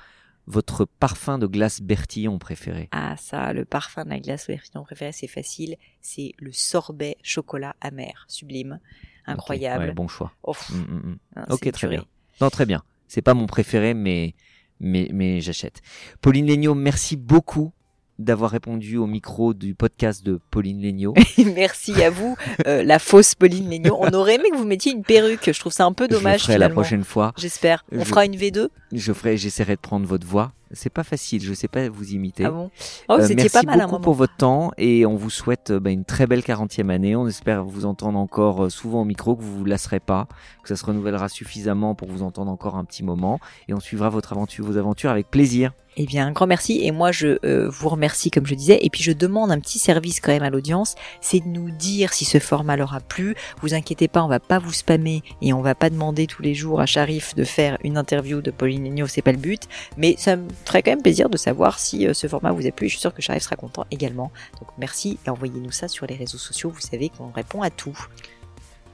Votre 0.48 0.86
parfum 0.86 1.40
de 1.40 1.48
glace 1.48 1.82
Bertillon 1.82 2.38
préféré. 2.38 2.88
Ah 2.92 3.18
ça, 3.18 3.52
le 3.52 3.66
parfum 3.66 4.06
de 4.06 4.10
la 4.12 4.20
glace 4.20 4.48
mon 4.76 4.84
préféré, 4.84 5.12
c'est 5.12 5.28
facile, 5.28 5.76
c'est 6.02 6.34
le 6.38 6.52
sorbet 6.52 7.18
chocolat 7.24 7.76
amer, 7.82 8.26
sublime, 8.28 8.80
incroyable. 9.26 9.86
Ouais, 9.86 9.94
bon 9.94 10.08
choix. 10.08 10.34
Oh, 10.44 10.54
Mm, 10.70 10.76
mm, 10.76 11.18
mm. 11.38 11.46
Ok, 11.50 11.72
très 11.72 11.88
bien. 11.88 12.06
Non, 12.42 12.50
très 12.50 12.66
bien. 12.66 12.84
C'est 13.08 13.22
pas 13.22 13.34
mon 13.34 13.46
préféré, 13.48 13.94
mais 13.94 14.34
mais 14.80 15.10
mais 15.14 15.42
j'achète. 15.42 15.82
Pauline 16.22 16.48
Legnaud, 16.48 16.76
merci 16.76 17.16
beaucoup 17.16 17.72
d'avoir 18.18 18.52
répondu 18.52 18.96
au 18.98 19.08
micro 19.08 19.54
du 19.54 19.76
podcast 19.76 20.26
de 20.26 20.40
Pauline 20.50 20.82
Legnaud. 20.82 21.14
Merci 21.54 22.02
à 22.02 22.10
vous, 22.10 22.38
euh, 22.66 22.82
la 22.82 22.98
fausse 22.98 23.36
Pauline 23.36 23.70
Legnaud. 23.70 23.98
On 24.00 24.10
aurait 24.14 24.36
aimé 24.36 24.46
que 24.52 24.56
vous 24.56 24.64
mettiez 24.66 24.94
une 24.94 25.04
perruque, 25.04 25.52
je 25.52 25.60
trouve 25.60 25.74
ça 25.74 25.84
un 25.84 25.92
peu 25.92 26.06
je 26.10 26.16
dommage 26.16 26.44
ferai 26.44 26.58
la 26.58 26.70
prochaine 26.70 27.04
fois. 27.04 27.34
J'espère. 27.38 27.84
On 27.92 28.00
Je- 28.00 28.06
fera 28.06 28.26
une 28.26 28.38
V2 28.38 28.70
Je 28.94 29.12
ferai, 29.12 29.36
j'essaierai 29.36 29.76
de 29.76 29.82
prendre 29.82 30.08
votre 30.08 30.26
voix. 30.26 30.54
C'est 30.72 30.90
pas 30.90 31.04
facile, 31.04 31.42
je 31.42 31.54
sais 31.54 31.68
pas 31.68 31.88
vous 31.90 32.14
imiter. 32.14 32.46
Ah 32.46 32.52
bon? 32.52 32.72
Oh, 33.08 33.18
vous 33.18 33.24
Euh, 33.24 33.34
merci 33.36 33.50
pas 33.50 33.64
mal 33.64 33.82
un 33.82 33.86
beaucoup 33.86 34.02
pour 34.02 34.14
votre 34.14 34.36
temps 34.36 34.72
et 34.78 35.06
on 35.06 35.16
vous 35.16 35.30
souhaite 35.30 35.72
euh, 35.72 35.80
bah, 35.80 35.92
une 35.92 36.06
très 36.06 36.28
belle 36.28 36.42
40e 36.42 36.90
année. 36.90 37.16
On 37.16 37.28
espère 37.28 37.64
vous 37.64 37.86
entendre 37.86 38.18
encore 38.18 38.66
euh, 38.66 38.70
souvent 38.70 39.02
au 39.02 39.06
micro, 39.06 39.36
que 39.36 39.44
vous 39.44 39.60
vous 39.60 39.66
lasserez 39.66 40.00
pas, 40.00 40.28
que 40.64 40.70
ça 40.70 40.76
se 40.76 40.86
renouvellera 40.86 41.30
suffisamment 41.30 41.94
pour 41.94 42.08
vous 42.08 42.24
entendre 42.24 42.52
encore 42.52 42.76
un 42.76 42.84
petit 42.84 43.04
moment 43.04 43.40
et 43.68 43.74
on 43.74 43.80
suivra 43.80 44.10
votre 44.10 44.34
aventure, 44.34 44.66
vos 44.66 44.78
aventures 44.78 45.12
avec 45.12 45.30
plaisir. 45.30 45.72
Eh 45.98 46.06
bien, 46.06 46.28
un 46.28 46.32
grand 46.32 46.48
merci. 46.48 46.82
Et 46.84 46.92
moi, 46.92 47.12
je 47.12 47.40
euh, 47.46 47.70
vous 47.70 47.90
remercie, 47.90 48.30
comme 48.30 48.46
je 48.46 48.56
disais. 48.56 48.80
Et 48.82 48.90
puis, 48.90 49.02
je 49.02 49.12
demande 49.12 49.52
un 49.52 49.60
petit 49.60 49.80
service 49.80 50.20
quand 50.20 50.32
même 50.32 50.44
à 50.44 50.50
l'audience. 50.50 50.96
C'est 51.22 51.40
de 51.40 51.48
nous 51.48 51.72
dire 51.72 52.14
si 52.14 52.26
ce 52.26 52.40
format 52.40 52.76
leur 52.76 52.94
a 52.94 53.00
plu. 53.00 53.36
Vous 53.62 53.74
inquiétez 53.74 54.08
pas, 54.08 54.24
on 54.24 54.28
va 54.28 54.40
pas 54.40 54.60
vous 54.60 54.74
spammer 54.74 55.24
et 55.42 55.54
on 55.54 55.62
va 55.62 55.76
pas 55.76 55.90
demander 55.90 56.28
tous 56.28 56.42
les 56.42 56.54
jours 56.54 56.82
à 56.82 56.86
Sharif 56.86 57.36
de 57.36 57.44
faire 57.44 57.78
une 57.84 57.98
interview 57.98 58.42
de 58.42 58.52
Pauline 58.52 58.84
Legnaud. 58.84 59.08
C'est 59.08 59.22
pas 59.22 59.32
le 59.32 59.38
but. 59.38 59.64
Mais 59.98 60.16
ça 60.18 60.36
me 60.36 60.48
ferait 60.66 60.84
quand 60.84 60.92
même 60.92 61.02
plaisir 61.02 61.30
de 61.30 61.38
savoir 61.38 61.80
si 61.80 62.08
euh, 62.08 62.14
ce 62.14 62.28
format 62.28 62.52
vous 62.52 62.68
a 62.68 62.72
plu. 62.72 62.88
Je 62.88 62.94
suis 62.94 63.02
sûre 63.02 63.14
que 63.14 63.22
Sharif 63.22 63.44
sera 63.44 63.56
content 63.56 63.86
également. 63.90 64.32
Donc, 64.60 64.70
merci 64.78 65.18
et 65.26 65.30
envoyez-nous 65.30 65.72
ça 65.72 65.88
sur 65.88 66.06
les 66.06 66.16
réseaux 66.16 66.38
sociaux. 66.38 66.70
Vous 66.70 66.82
savez 66.82 67.10
qu'on 67.10 67.32
répond 67.32 67.62
à 67.62 67.70
tout. 67.70 67.98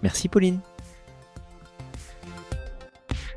Merci 0.04 0.28
Pauline. 0.28 0.60